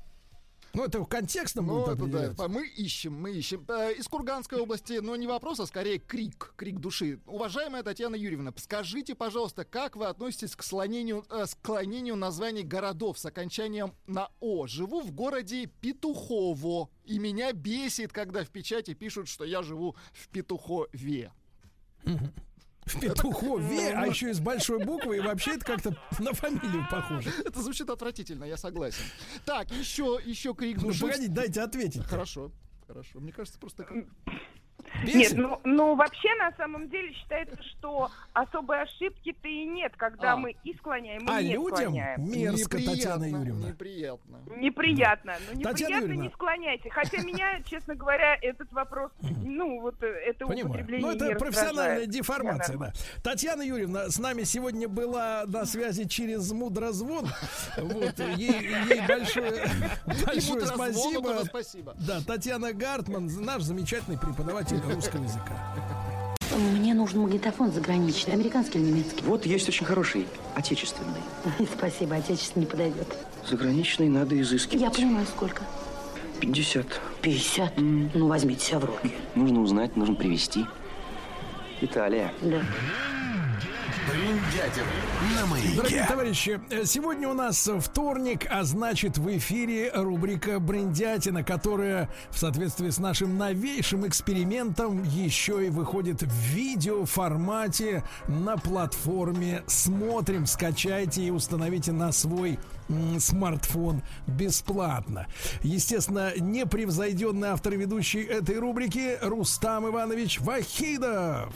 Ну, 0.74 0.84
это 0.84 1.00
в 1.00 1.06
контекстном 1.06 1.66
Ну, 1.66 1.84
будет 1.84 2.00
это 2.00 2.34
да, 2.34 2.48
мы 2.48 2.66
ищем, 2.66 3.14
мы 3.14 3.32
ищем. 3.32 3.64
Э, 3.68 3.92
Из 3.92 4.06
Курганской 4.06 4.60
области, 4.60 4.98
но 5.00 5.16
не 5.16 5.26
вопрос, 5.26 5.60
а 5.60 5.66
скорее 5.66 5.98
крик, 5.98 6.52
крик 6.56 6.78
души. 6.78 7.20
Уважаемая 7.26 7.82
Татьяна 7.82 8.14
Юрьевна, 8.14 8.52
скажите, 8.56 9.14
пожалуйста, 9.14 9.64
как 9.64 9.96
вы 9.96 10.06
относитесь 10.06 10.54
к 10.54 10.62
склонению, 10.62 11.24
э, 11.30 11.46
склонению 11.46 12.16
названий 12.16 12.62
городов 12.62 13.18
с 13.18 13.26
окончанием 13.26 13.94
на 14.06 14.28
«о»? 14.40 14.66
Живу 14.66 15.00
в 15.00 15.12
городе 15.12 15.66
Петухово, 15.80 16.88
и 17.04 17.18
меня 17.18 17.52
бесит, 17.52 18.12
когда 18.12 18.44
в 18.44 18.48
печати 18.48 18.94
пишут, 18.94 19.28
что 19.28 19.44
я 19.44 19.62
живу 19.62 19.96
в 20.12 20.28
Петухове. 20.28 21.32
В 22.88 23.00
Петухове, 23.00 23.92
а 23.94 24.06
еще 24.06 24.30
и 24.30 24.32
с 24.32 24.40
большой 24.40 24.84
буквы, 24.84 25.18
и 25.18 25.20
вообще 25.20 25.54
это 25.54 25.64
как-то 25.64 25.96
на 26.18 26.32
фамилию 26.32 26.86
похоже. 26.90 27.30
Это 27.44 27.60
звучит 27.62 27.90
отвратительно, 27.90 28.44
я 28.44 28.56
согласен. 28.56 29.02
Так, 29.44 29.70
еще, 29.70 30.18
еще 30.24 30.54
крик 30.54 30.80
Ну, 30.80 30.92
погодите, 30.98 31.28
дайте 31.28 31.60
ответить. 31.60 32.04
Хорошо, 32.04 32.50
хорошо. 32.86 33.20
Мне 33.20 33.32
кажется, 33.32 33.58
просто... 33.58 33.86
Нет, 35.04 35.32
ну, 35.36 35.60
ну 35.64 35.94
вообще 35.94 36.28
на 36.36 36.52
самом 36.56 36.88
деле 36.88 37.12
считается, 37.14 37.56
что 37.62 38.10
особой 38.32 38.82
ошибки-то 38.82 39.48
и 39.48 39.64
нет, 39.64 39.92
когда 39.96 40.32
А. 40.32 40.36
мы 40.36 40.56
и 40.64 40.74
склоняем, 40.74 41.22
и 41.26 41.30
А 41.30 41.42
не 41.42 41.54
людям 41.54 41.76
склоняем. 41.76 42.30
мерзко, 42.30 42.76
Неприятно, 42.78 42.92
Татьяна 42.94 43.24
Юрьевна. 43.24 43.68
Неприятно. 43.68 44.38
Неприятно. 44.56 45.32
Но 45.54 45.62
Татьяна 45.62 45.70
неприятно 45.72 46.04
Юрьевна. 46.06 46.24
не 46.24 46.30
склоняйте. 46.30 46.90
Хотя 46.90 47.22
меня, 47.22 47.60
честно 47.64 47.94
говоря, 47.94 48.36
этот 48.42 48.72
вопрос, 48.72 49.10
ну, 49.20 49.80
вот 49.80 50.02
э, 50.02 50.06
это 50.06 50.46
Понимаю. 50.46 50.66
употребление 50.68 51.06
Ну, 51.06 51.12
это 51.14 51.38
профессиональная 51.38 52.06
деформация, 52.06 52.76
да. 52.76 52.92
Татьяна 53.22 53.62
Юрьевна 53.62 54.08
с 54.08 54.18
нами 54.18 54.42
сегодня 54.44 54.88
была 54.88 55.44
на 55.46 55.64
связи 55.64 56.04
через 56.04 56.50
мудрозвон. 56.52 57.26
Вот, 57.76 58.18
ей, 58.36 58.50
ей 58.88 59.06
большое, 59.06 59.68
большое 60.06 60.38
Ему 60.58 60.66
спасибо. 60.66 61.42
спасибо. 61.44 61.94
Да, 62.06 62.20
Татьяна 62.26 62.72
Гартман, 62.72 63.26
наш 63.44 63.62
замечательный 63.62 64.18
преподаватель 64.18 64.77
русского 64.86 65.22
языка. 65.22 65.52
Мне 66.56 66.94
нужен 66.94 67.20
магнитофон 67.20 67.72
заграничный, 67.72 68.34
американский 68.34 68.78
или 68.78 68.86
немецкий. 68.90 69.22
Вот 69.24 69.46
есть 69.46 69.68
очень 69.68 69.86
хороший, 69.86 70.26
отечественный. 70.54 71.20
Спасибо, 71.76 72.16
отечественный 72.16 72.64
не 72.64 72.70
подойдет. 72.70 73.06
Заграничный 73.48 74.08
надо 74.08 74.40
изыскивать. 74.40 74.82
Я 74.82 74.90
понимаю, 74.90 75.26
сколько. 75.26 75.62
50. 76.40 76.86
50? 77.22 77.72
Ну, 77.78 78.28
возьмите 78.28 78.64
себя 78.64 78.78
в 78.80 78.84
руки. 78.84 79.12
Нужно 79.34 79.60
узнать, 79.60 79.96
нужно 79.96 80.14
привезти. 80.14 80.66
Италия. 81.80 82.32
Да. 82.42 82.60
На 85.36 85.46
маяке. 85.46 85.76
Дорогие 85.76 86.06
товарищи, 86.06 86.60
э, 86.70 86.84
сегодня 86.86 87.28
у 87.28 87.34
нас 87.34 87.68
вторник, 87.80 88.46
а 88.50 88.64
значит 88.64 89.18
в 89.18 89.36
эфире 89.36 89.90
рубрика 89.92 90.58
«Брендятина», 90.60 91.44
которая 91.44 92.08
в 92.30 92.38
соответствии 92.38 92.88
с 92.88 92.98
нашим 92.98 93.36
новейшим 93.36 94.06
экспериментом 94.06 95.02
еще 95.02 95.66
и 95.66 95.68
выходит 95.68 96.22
в 96.22 96.32
видеоформате 96.54 98.02
на 98.28 98.56
платформе 98.56 99.62
«Смотрим». 99.66 100.46
Скачайте 100.46 101.22
и 101.24 101.30
установите 101.30 101.92
на 101.92 102.10
свой 102.12 102.58
смартфон 103.18 104.02
бесплатно. 104.26 105.26
Естественно, 105.62 106.32
непревзойденный 106.38 107.48
автор 107.48 107.74
и 107.74 107.76
ведущий 107.76 108.22
этой 108.22 108.58
рубрики 108.58 109.18
Рустам 109.20 109.86
Иванович 109.88 110.40
Вахидов. 110.40 111.52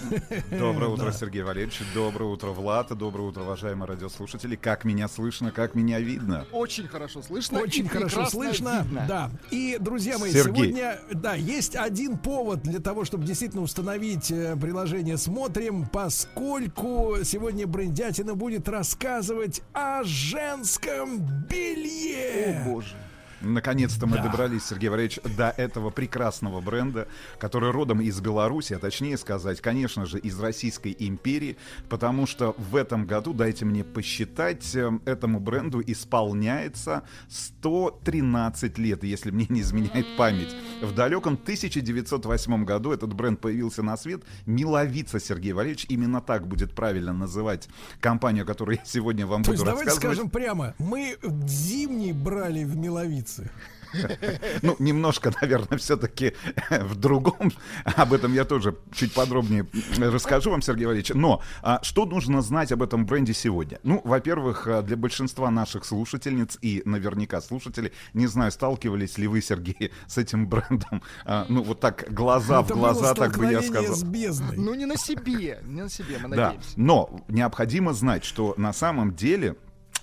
Доброе 0.50 0.88
утро, 0.88 1.12
Сергей 1.12 1.42
Валерьевич. 1.42 1.80
Доброе 1.94 2.26
утро, 2.26 2.48
Влад. 2.48 2.96
Доброе 2.96 3.28
утро, 3.28 3.42
уважаемые 3.42 3.88
радиослушатели. 3.88 4.56
Как 4.56 4.84
меня 4.84 5.08
слышно, 5.08 5.50
как 5.50 5.74
меня 5.74 6.00
видно? 6.00 6.46
Очень 6.52 6.88
хорошо 6.88 7.22
слышно. 7.22 7.60
Очень 7.60 7.86
и 7.86 7.88
хорошо 7.88 8.26
слышно. 8.26 8.82
видно. 8.84 9.04
Да. 9.08 9.30
И, 9.50 9.76
друзья 9.80 10.18
мои, 10.18 10.32
Сергей. 10.32 10.66
сегодня, 10.66 11.00
да, 11.12 11.34
есть 11.34 11.76
один 11.76 12.18
повод 12.18 12.62
для 12.62 12.80
того, 12.80 13.04
чтобы 13.04 13.24
действительно 13.24 13.62
установить 13.62 14.30
э, 14.30 14.56
приложение 14.56 15.16
«Смотрим», 15.16 15.86
поскольку 15.86 17.16
сегодня 17.24 17.66
Брендятина 17.66 18.34
будет 18.34 18.68
рассказывать 18.68 19.62
о 19.72 20.02
женском 20.04 21.20
белье. 21.48 22.62
О, 22.64 22.68
боже. 22.68 22.96
Наконец-то 23.44 24.06
мы 24.06 24.16
Да. 24.16 24.24
добрались, 24.24 24.64
Сергей 24.66 24.88
Валерьевич, 24.88 25.20
до 25.36 25.50
этого 25.50 25.90
прекрасного 25.90 26.60
бренда, 26.60 27.06
который 27.38 27.70
родом 27.70 28.00
из 28.00 28.20
Беларуси, 28.20 28.72
а 28.74 28.78
точнее 28.78 29.16
сказать, 29.18 29.60
конечно 29.60 30.06
же, 30.06 30.18
из 30.18 30.38
Российской 30.40 30.94
империи, 30.98 31.56
потому 31.88 32.26
что 32.26 32.54
в 32.58 32.76
этом 32.76 33.06
году, 33.06 33.32
дайте 33.34 33.64
мне 33.64 33.84
посчитать, 33.84 34.74
э, 34.74 34.90
этому 35.04 35.40
бренду 35.40 35.82
исполняется 35.86 37.02
113 37.28 38.78
лет, 38.78 39.04
если 39.04 39.30
мне 39.30 39.46
не 39.48 39.60
изменяет 39.60 40.06
память. 40.16 40.54
В 40.82 40.94
далеком 40.94 41.36
1908 41.36 42.64
году 42.64 42.92
этот 42.92 43.12
бренд 43.14 43.40
появился 43.40 43.82
на 43.82 43.96
свет. 43.96 44.22
Миловица, 44.46 45.20
Сергей 45.20 45.52
Валерьевич, 45.52 45.86
именно 45.88 46.20
так 46.20 46.46
будет 46.46 46.74
правильно 46.74 47.12
называть 47.12 47.68
компанию, 48.00 48.44
которую 48.46 48.78
я 48.78 48.84
сегодня 48.84 49.26
вам 49.26 49.42
То 49.42 49.50
буду 49.52 49.62
есть 49.62 49.64
давайте 49.64 49.90
рассказывать. 49.90 50.16
скажем 50.16 50.30
прямо, 50.30 50.74
мы 50.78 51.16
зимний 51.46 52.12
брали 52.12 52.64
в 52.64 52.76
Миловице. 52.76 53.33
Ну, 54.62 54.76
немножко, 54.78 55.32
наверное, 55.40 55.78
все-таки 55.78 56.34
в 56.70 56.96
другом. 56.96 57.52
Об 57.84 58.12
этом 58.12 58.32
я 58.32 58.44
тоже 58.44 58.76
чуть 58.92 59.12
подробнее 59.12 59.66
расскажу 59.98 60.50
вам, 60.50 60.62
Сергей 60.62 60.86
Валерьевич. 60.86 61.12
Но 61.14 61.42
а, 61.62 61.80
что 61.82 62.04
нужно 62.04 62.42
знать 62.42 62.72
об 62.72 62.82
этом 62.82 63.06
бренде 63.06 63.34
сегодня? 63.34 63.78
Ну, 63.82 64.00
во-первых, 64.04 64.66
а, 64.66 64.82
для 64.82 64.96
большинства 64.96 65.50
наших 65.50 65.84
слушательниц 65.84 66.58
и 66.60 66.82
наверняка 66.84 67.40
слушателей, 67.40 67.92
не 68.14 68.26
знаю, 68.26 68.50
сталкивались 68.50 69.18
ли 69.18 69.26
вы, 69.28 69.40
Сергей, 69.40 69.92
с 70.06 70.18
этим 70.18 70.48
брендом, 70.48 71.02
а, 71.24 71.46
ну, 71.48 71.62
вот 71.62 71.80
так 71.80 72.06
глаза 72.12 72.62
в 72.62 72.66
Это 72.66 72.74
глаза, 72.74 73.00
было 73.00 73.14
так 73.14 73.38
бы 73.38 73.46
я 73.46 73.62
сказал. 73.62 73.94
с 73.94 74.02
бездной. 74.02 74.56
Ну, 74.56 74.74
не 74.74 74.86
на 74.86 74.96
себе, 74.96 75.60
не 75.64 75.82
на 75.82 75.88
себе, 75.88 76.18
мы 76.22 76.30
Да, 76.30 76.46
надеемся. 76.46 76.70
но 76.76 77.20
необходимо 77.28 77.92
знать, 77.92 78.24
что 78.24 78.54
на 78.56 78.72
самом 78.72 79.14
деле 79.14 79.56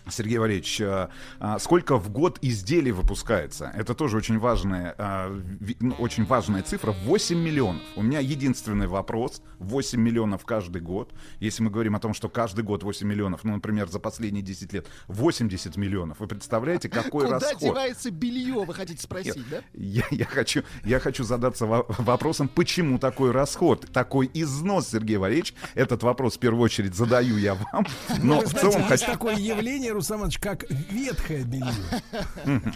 Сергей 0.09 0.37
Валерьевич, 0.37 0.81
а, 0.81 1.09
а, 1.39 1.59
сколько 1.59 1.97
в 1.97 2.09
год 2.09 2.39
изделий 2.41 2.91
выпускается? 2.91 3.71
Это 3.75 3.93
тоже 3.93 4.17
очень 4.17 4.39
важная, 4.39 4.95
а, 4.97 5.41
ну, 5.79 5.95
очень 5.99 6.25
важная 6.25 6.63
цифра. 6.63 6.91
8 6.91 7.37
миллионов. 7.37 7.81
У 7.95 8.01
меня 8.01 8.19
единственный 8.19 8.87
вопрос. 8.87 9.41
8 9.59 9.99
миллионов 9.99 10.45
каждый 10.45 10.81
год. 10.81 11.13
Если 11.39 11.63
мы 11.63 11.69
говорим 11.69 11.95
о 11.95 11.99
том, 11.99 12.13
что 12.13 12.29
каждый 12.29 12.63
год 12.63 12.83
8 12.83 13.07
миллионов, 13.07 13.43
ну, 13.43 13.53
например, 13.53 13.87
за 13.89 13.99
последние 13.99 14.43
10 14.43 14.73
лет 14.73 14.87
80 15.07 15.77
миллионов. 15.77 16.19
Вы 16.19 16.27
представляете, 16.27 16.89
какой 16.89 17.25
Куда 17.25 17.39
расход? 17.39 17.59
девается 17.59 18.11
белье, 18.11 18.63
вы 18.63 18.73
хотите 18.73 19.01
спросить, 19.01 19.47
да? 19.49 19.61
Я, 19.73 20.03
я 20.11 20.25
хочу, 20.25 20.63
я 20.83 20.99
хочу 20.99 21.23
задаться 21.23 21.65
во- 21.65 21.85
вопросом, 21.89 22.47
почему 22.47 22.97
такой 22.99 23.31
расход, 23.31 23.87
такой 23.91 24.29
износ, 24.33 24.89
Сергей 24.89 25.17
Валерьевич. 25.17 25.53
Этот 25.75 26.03
вопрос 26.03 26.37
в 26.37 26.39
первую 26.39 26.63
очередь 26.63 26.95
задаю 26.95 27.37
я 27.37 27.55
вам. 27.55 27.85
Но 28.23 28.39
Вы 28.39 28.45
в 28.45 28.49
знаете, 28.49 28.59
целом 28.59 28.79
есть 28.89 28.89
хочу... 28.89 29.05
такое 29.11 29.35
явление, 29.35 29.90
Рустам 29.93 30.17
Иванович, 30.19 30.39
как 30.39 30.69
ветхое 30.69 31.43
белье. 31.43 31.73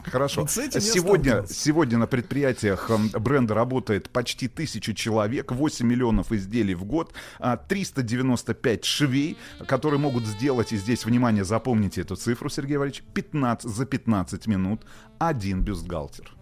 Хорошо. 0.05 0.41
Вот 0.41 0.51
Сегодня, 0.51 1.45
сегодня 1.47 1.97
на 1.97 2.07
предприятиях 2.07 2.89
м, 2.89 3.09
бренда 3.09 3.53
работает 3.53 4.09
почти 4.09 4.47
тысячу 4.47 4.93
человек, 4.93 5.51
8 5.51 5.85
миллионов 5.85 6.31
изделий 6.31 6.75
в 6.75 6.83
год, 6.85 7.13
а, 7.39 7.57
395 7.57 8.85
швей, 8.85 9.37
которые 9.67 9.99
могут 9.99 10.25
сделать, 10.25 10.73
и 10.73 10.77
здесь, 10.77 11.05
внимание, 11.05 11.43
запомните 11.43 12.01
эту 12.01 12.15
цифру, 12.15 12.49
Сергей 12.49 12.77
Валерьевич, 12.77 13.03
15, 13.13 13.69
за 13.69 13.85
15 13.85 14.47
минут 14.47 14.85
один 15.19 15.61
бюстгальтер. 15.61 16.35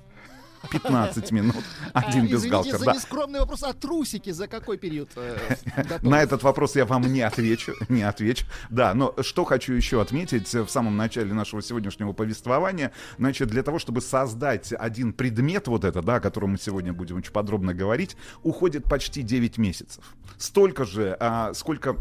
15 0.72 1.32
минут, 1.32 1.64
один 1.94 2.26
Извините 2.26 2.34
бюстгальтер. 2.34 2.78
за 2.78 2.86
да. 2.86 2.94
нескромный 2.94 3.40
вопрос, 3.40 3.64
а 3.64 3.74
трусики 3.74 4.32
за 4.32 4.48
какой 4.48 4.78
период? 4.78 5.10
э? 5.16 5.38
На 6.02 6.22
этот 6.22 6.44
вопрос 6.44 6.76
я 6.76 6.86
вам 6.86 7.12
не 7.12 7.22
отвечу, 7.22 7.74
не 7.90 8.04
отвечу. 8.04 8.46
Да, 8.70 8.94
но 8.94 9.14
что 9.22 9.44
хочу 9.44 9.74
еще 9.74 10.02
отметить 10.02 10.54
в 10.54 10.68
самом 10.68 10.98
начале 10.98 11.34
нашего 11.34 11.62
сегодняшнего 11.62 12.14
повествования, 12.14 12.92
значит, 13.18 13.50
для 13.50 13.64
того, 13.64 13.80
чтобы 13.80 14.02
создать 14.02 14.74
один 14.74 15.14
предмет 15.14 15.68
вот 15.68 15.84
это, 15.84 16.02
да, 16.02 16.16
о 16.16 16.20
котором 16.20 16.52
мы 16.52 16.58
сегодня 16.58 16.94
будем 16.94 17.18
очень 17.18 17.32
подробно 17.32 17.74
говорить, 17.74 18.16
уходит 18.44 18.86
почти 18.86 19.22
9 19.22 19.58
месяцев. 19.58 20.04
Столько 20.38 20.86
же, 20.86 21.16
а, 21.20 21.54
сколько 21.54 21.98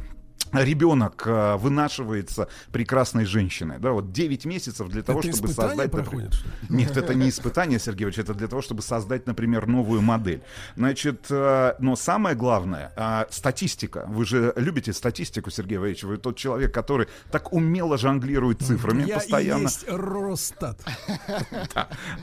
ребенок 0.53 1.25
а, 1.27 1.57
вынашивается 1.57 2.49
прекрасной 2.71 3.25
женщиной, 3.25 3.79
да, 3.79 3.93
вот 3.93 4.13
9 4.13 4.45
месяцев 4.45 4.89
для 4.89 5.03
того, 5.03 5.21
Это 5.21 5.33
чтобы 5.33 5.49
создать... 5.49 5.91
проходит, 5.91 6.35
нет, 6.69 6.97
это 6.97 7.15
не 7.15 7.29
испытание, 7.29 7.79
Сергей 7.79 8.05
Ильич, 8.05 8.19
это 8.19 8.35
для 8.35 8.49
того, 8.49 8.63
чтобы 8.63 8.83
создать, 8.83 9.27
например, 9.27 9.67
новую 9.67 10.03
модель. 10.03 10.43
Значит, 10.77 11.27
э, 11.31 11.75
но 11.79 11.97
самое 11.97 12.37
главное, 12.37 12.93
э, 12.97 13.25
статистика. 13.31 14.05
Вы 14.09 14.25
же 14.25 14.53
любите 14.57 14.93
статистику, 14.93 15.51
Сергей 15.51 15.79
Ильич. 15.79 16.03
Вы 16.03 16.17
тот 16.17 16.37
человек, 16.37 16.73
который 16.73 17.09
так 17.31 17.53
умело 17.53 17.99
жонглирует 17.99 18.61
цифрами 18.63 19.05
Я 19.05 19.17
постоянно. 19.17 19.63
есть 19.63 19.85
Росстат. 19.89 20.81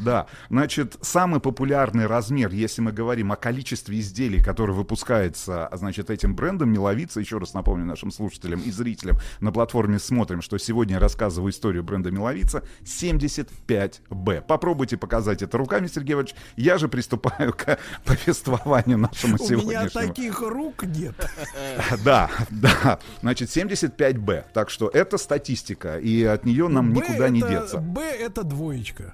Да, 0.02 0.28
значит, 0.50 0.98
самый 1.02 1.40
популярный 1.40 2.08
размер, 2.08 2.52
если 2.52 2.82
мы 2.82 2.92
говорим 2.92 3.32
о 3.32 3.36
количестве 3.36 4.00
изделий, 4.00 4.42
которые 4.44 4.76
выпускается, 4.76 5.68
а, 5.68 5.78
значит, 5.78 6.10
этим 6.10 6.36
брендом 6.36 6.70
Миловица, 6.72 7.20
еще 7.20 7.38
раз 7.38 7.54
напомню 7.54 7.86
нашим 7.86 8.12
слушателям 8.20 8.60
и 8.60 8.70
зрителям, 8.72 9.18
на 9.40 9.52
платформе 9.54 9.98
смотрим, 9.98 10.42
что 10.42 10.58
сегодня 10.58 10.96
я 10.96 11.00
рассказываю 11.00 11.52
историю 11.52 11.84
бренда 11.84 12.12
Миловица, 12.12 12.64
75Б. 12.84 14.42
Попробуйте 14.42 14.98
показать 14.98 15.42
это 15.42 15.58
руками, 15.58 15.88
Сергей 15.88 16.14
Иванович. 16.14 16.36
Я 16.58 16.78
же 16.78 16.90
приступаю 16.90 17.54
к 17.54 17.80
повествованию 18.06 18.98
нашему 18.98 19.38
У 19.40 19.44
меня 19.46 19.48
сегодняшнему. 19.48 20.08
таких 20.08 20.42
рук 20.42 20.84
нет. 20.84 21.16
Да, 22.04 22.30
да. 22.50 23.00
Значит, 23.22 23.50
75Б. 23.50 24.46
Так 24.54 24.70
что 24.70 24.90
это 24.90 25.18
статистика, 25.18 25.98
и 25.98 26.24
от 26.24 26.46
нее 26.46 26.68
нам 26.68 26.94
Б 26.94 27.00
никуда 27.02 27.30
не 27.30 27.42
деться. 27.42 27.78
Б 27.78 28.02
это 28.02 28.44
двоечка. 28.44 29.14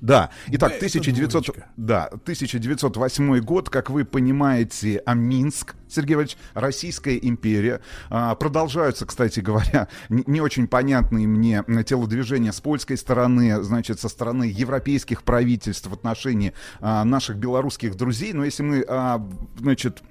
Да, 0.00 0.30
итак, 0.48 0.72
это 0.72 0.78
1900, 0.78 1.44
двоечка. 1.44 1.66
да, 1.76 2.06
1908 2.06 3.38
год, 3.40 3.70
как 3.70 3.88
вы 3.88 4.04
понимаете, 4.04 5.00
а 5.06 5.14
Минск, 5.14 5.76
Сергей 5.88 6.14
Иванович, 6.14 6.36
Российская 6.54 7.16
империя. 7.16 7.80
А, 8.10 8.34
продолжаются, 8.34 9.06
кстати 9.06 9.38
говоря, 9.40 9.88
не, 10.08 10.24
не 10.26 10.40
очень 10.40 10.66
понятные 10.66 11.28
мне 11.28 11.64
телодвижения 11.86 12.50
с 12.50 12.60
польской 12.60 12.96
стороны, 12.96 13.62
значит, 13.62 14.00
со 14.00 14.08
стороны 14.08 14.44
европейских 14.44 15.22
правительств 15.22 15.86
в 15.86 15.92
отношении 15.92 16.52
а, 16.80 17.04
наших 17.04 17.36
белорусских 17.36 17.96
друзей. 17.96 18.32
Но 18.32 18.44
если 18.44 18.62
мы, 18.64 18.84
а, 18.88 19.24
значит, 19.58 20.02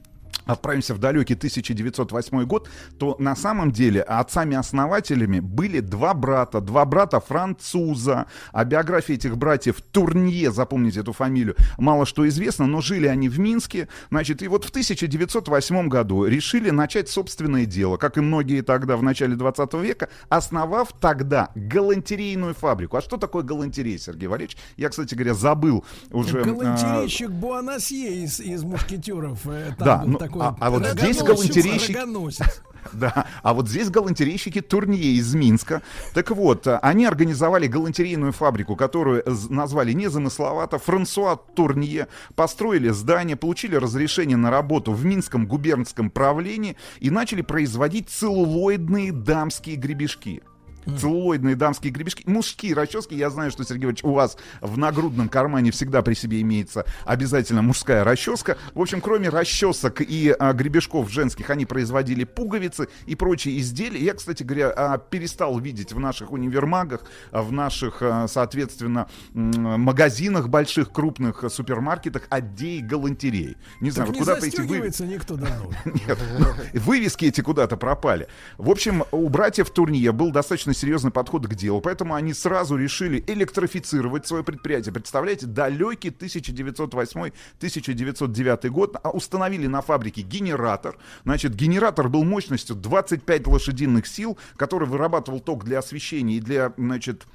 отправимся 0.46 0.94
в 0.94 1.00
далекий 1.00 1.34
1908 1.36 2.46
год, 2.46 2.70
то 2.98 3.16
на 3.20 3.36
самом 3.36 3.72
деле 3.72 4.02
отцами-основателями 4.02 5.40
были 5.40 5.80
два 5.80 6.14
брата, 6.14 6.62
два 6.62 6.86
брата 6.86 7.20
француза. 7.20 8.26
О 8.52 8.66
биографии 8.66 9.16
этих 9.16 9.38
братьев 9.38 9.82
Турнье, 9.92 10.52
запомните 10.52 11.02
эту 11.02 11.14
фамилию, 11.14 11.56
мало 11.78 12.06
что 12.06 12.28
известно, 12.28 12.68
но 12.68 12.82
жили 12.82 13.08
они 13.08 13.30
в 13.30 13.40
Минске. 13.40 13.88
Значит, 14.10 14.42
и 14.42 14.48
вот 14.48 14.66
в 14.66 14.70
1908 14.70 15.88
году 15.88 16.26
решили 16.26 16.70
начать 16.70 17.10
собственное 17.10 17.66
дело, 17.66 17.98
как 17.98 18.18
и 18.18 18.22
многие 18.22 18.62
тогда 18.62 18.98
в 18.98 19.04
начале 19.04 19.36
20 19.36 19.74
века, 19.76 20.10
основав 20.30 20.94
тогда 21.00 21.50
галантерейную 21.56 22.54
фабрику. 22.54 22.98
А 22.98 23.02
что 23.02 23.18
такое 23.18 23.44
галантерей, 23.44 23.98
Сергей 23.98 24.28
Валерьевич? 24.28 24.58
Я, 24.78 24.90
кстати 24.90 25.16
говоря, 25.16 25.34
забыл 25.34 25.86
уже... 26.12 26.42
а, 26.42 26.44
Галантерейщик 26.44 27.30
Буанасье 27.30 28.24
из, 28.24 28.40
из 28.40 28.64
мушкетеров. 28.64 29.40
э, 29.46 29.76
Да, 29.78 30.04
ну, 30.06 30.18
такой 30.22 30.42
А- 30.46 30.56
а 30.60 30.70
вот 30.70 30.86
здесь 30.88 31.20
рогоносец, 31.22 31.56
галантерейщик- 31.56 31.96
рогоносец. 32.00 32.62
Да, 32.94 33.28
а 33.44 33.54
вот 33.54 33.70
здесь 33.70 33.90
галантерейщики 33.90 34.60
Турнье 34.60 35.14
из 35.14 35.34
Минска. 35.36 35.82
Так 36.16 36.32
вот, 36.32 36.66
а, 36.68 36.80
они 36.80 37.06
организовали 37.06 37.68
галантерейную 37.68 38.32
фабрику, 38.32 38.76
которую 38.76 39.24
назвали 39.50 39.94
незамысловато 39.94 40.80
Франсуа 40.80 41.36
Турнье. 41.36 42.08
Построили 42.36 42.90
здание, 42.90 43.36
получили 43.36 43.76
разрешение 43.76 44.36
на 44.36 44.50
работу 44.50 44.94
в 44.94 45.06
Минском 45.06 45.46
губернском 45.46 46.10
правлении 46.10 46.76
и 47.00 47.12
начали 47.12 47.42
производить 47.44 48.10
целлулоидные 48.10 49.12
дамские 49.12 49.76
гребешки. 49.76 50.42
Целлулоидные 50.86 51.56
дамские 51.56 51.92
гребешки, 51.92 52.24
мужские 52.26 52.74
расчески. 52.74 53.16
Я 53.16 53.30
знаю, 53.30 53.52
что, 53.52 53.64
Сергей 53.64 53.86
Иванович, 53.86 54.04
у 54.04 54.14
вас 54.14 54.38
в 54.62 54.78
нагрудном 54.78 55.30
кармане 55.30 55.72
всегда 55.72 56.02
при 56.02 56.14
себе 56.14 56.42
имеется 56.42 56.86
обязательно 57.06 57.62
мужская 57.62 58.04
расческа. 58.04 58.58
В 58.74 58.82
общем, 58.82 59.02
кроме 59.02 59.30
расчесок 59.30 60.02
и 60.02 60.36
а, 60.38 60.54
гребешков 60.54 61.10
женских, 61.12 61.50
они 61.50 61.66
производили 61.66 62.24
пуговицы 62.24 62.88
и 63.06 63.16
прочие 63.16 63.60
изделия. 63.60 64.04
Я, 64.04 64.14
кстати 64.14 64.44
говоря, 64.44 64.72
а, 64.76 64.98
перестал 64.98 65.60
видеть 65.60 65.94
в 65.94 66.00
наших 66.00 66.32
универмагах, 66.32 67.02
а, 67.32 67.42
в 67.42 67.52
наших, 67.52 67.98
а, 68.02 68.28
соответственно, 68.28 69.08
магазинах 69.34 70.50
больших, 70.50 70.92
крупных 70.92 71.44
супермаркетах 71.50 72.24
отдей 72.30 72.82
галантерей. 72.82 73.58
Не 73.80 73.92
знаю, 73.92 74.08
Так 74.08 74.16
вот 74.16 74.26
куда 74.26 74.36
пойти 74.36 74.62
вы... 74.62 74.92
никто 75.08 75.36
давно. 75.36 75.72
Нет, 75.86 76.18
ну, 76.40 76.48
вывески 76.74 77.26
эти 77.26 77.42
куда-то 77.42 77.78
пропали. 77.78 78.28
В 78.58 78.70
общем, 78.70 79.04
у 79.12 79.30
братьев 79.30 79.70
Турнье 79.70 80.12
был 80.12 80.32
достаточно 80.32 80.71
серьезный 80.74 81.12
подход 81.12 81.48
к 81.48 81.56
делу, 81.56 81.82
поэтому 81.82 82.16
они 82.16 82.34
сразу 82.34 82.76
решили 82.76 83.24
электрифицировать 83.28 84.28
свое 84.28 84.44
предприятие. 84.44 84.94
Представляете, 84.94 85.46
далекий 85.46 86.10
1908-1909 86.10 88.70
год 88.70 88.98
а, 89.02 89.10
установили 89.10 89.68
на 89.68 89.82
фабрике 89.82 90.22
генератор. 90.22 90.98
Значит, 91.24 91.56
генератор 91.56 92.10
был 92.10 92.24
мощностью 92.24 92.76
25 92.76 93.48
лошадиных 93.48 94.08
сил, 94.08 94.38
который 94.58 94.88
вырабатывал 94.88 95.40
ток 95.40 95.64
для 95.64 95.80
освещения 95.80 96.38
и 96.38 96.40
для, 96.40 96.74
значит, 96.78 97.26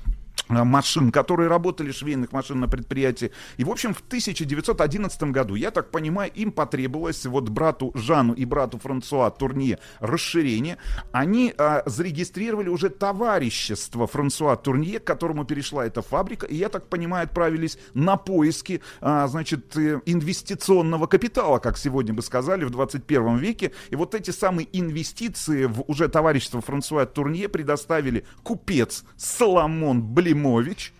машин, 0.48 1.10
которые 1.10 1.48
работали, 1.48 1.90
швейных 1.92 2.32
машин 2.32 2.60
на 2.60 2.68
предприятии. 2.68 3.32
И, 3.56 3.64
в 3.64 3.70
общем, 3.70 3.94
в 3.94 4.00
1911 4.00 5.22
году, 5.24 5.54
я 5.54 5.70
так 5.70 5.90
понимаю, 5.90 6.30
им 6.34 6.52
потребовалось 6.52 7.26
вот 7.26 7.48
брату 7.48 7.92
Жану 7.94 8.34
и 8.34 8.44
брату 8.44 8.78
Франсуа 8.78 9.30
Турнье 9.30 9.78
расширение. 10.00 10.78
Они 11.12 11.52
а, 11.58 11.82
зарегистрировали 11.86 12.68
уже 12.68 12.90
товарищество 12.90 14.06
Франсуа 14.06 14.56
Турнье, 14.56 15.00
к 15.00 15.04
которому 15.04 15.44
перешла 15.44 15.86
эта 15.86 16.02
фабрика. 16.02 16.46
И, 16.46 16.56
я 16.56 16.68
так 16.68 16.88
понимаю, 16.88 17.24
отправились 17.24 17.78
на 17.94 18.16
поиски, 18.16 18.82
а, 19.00 19.26
значит, 19.26 19.76
э, 19.76 20.00
инвестиционного 20.06 21.06
капитала, 21.06 21.58
как 21.58 21.78
сегодня 21.78 22.14
бы 22.14 22.22
сказали, 22.22 22.64
в 22.64 22.70
21 22.70 23.38
веке. 23.38 23.72
И 23.90 23.96
вот 23.96 24.14
эти 24.14 24.30
самые 24.30 24.68
инвестиции 24.72 25.64
в 25.64 25.82
уже 25.86 26.08
товарищество 26.08 26.60
Франсуа 26.60 27.06
Турнье 27.06 27.48
предоставили 27.48 28.24
купец 28.42 29.04
Соломон 29.16 30.02
Блимович, 30.36 30.92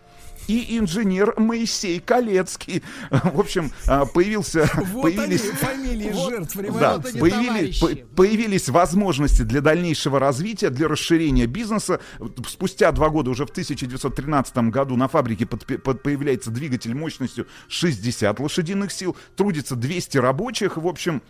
и 0.48 0.78
инженер 0.78 1.34
Моисей 1.38 1.98
Колецкий. 1.98 2.82
В 3.10 3.40
общем, 3.40 3.72
а, 3.86 4.06
появился, 4.06 4.70
Вот 4.92 5.06
они, 5.06 5.16
появились, 5.16 5.40
фамилии 5.60 6.12
жертв 6.12 6.56
да, 6.78 6.98
появили- 7.00 7.72
по- 7.80 8.14
появились 8.22 8.68
возможности 8.68 9.42
для 9.42 9.60
дальнейшего 9.60 10.20
развития, 10.20 10.70
для 10.70 10.86
расширения 10.88 11.46
бизнеса. 11.46 12.00
Спустя 12.48 12.92
два 12.92 13.08
года, 13.08 13.30
уже 13.30 13.44
в 13.44 13.50
1913 13.50 14.56
году, 14.70 14.96
на 14.96 15.08
фабрике 15.08 15.44
подпе- 15.46 15.78
под- 15.78 16.02
появляется 16.02 16.50
двигатель 16.50 16.94
мощностью 16.94 17.46
60 17.68 18.38
лошадиных 18.38 18.92
сил, 18.92 19.16
трудится 19.34 19.74
200 19.74 20.18
рабочих. 20.18 20.76
В 20.76 20.86
общем, 20.86 21.22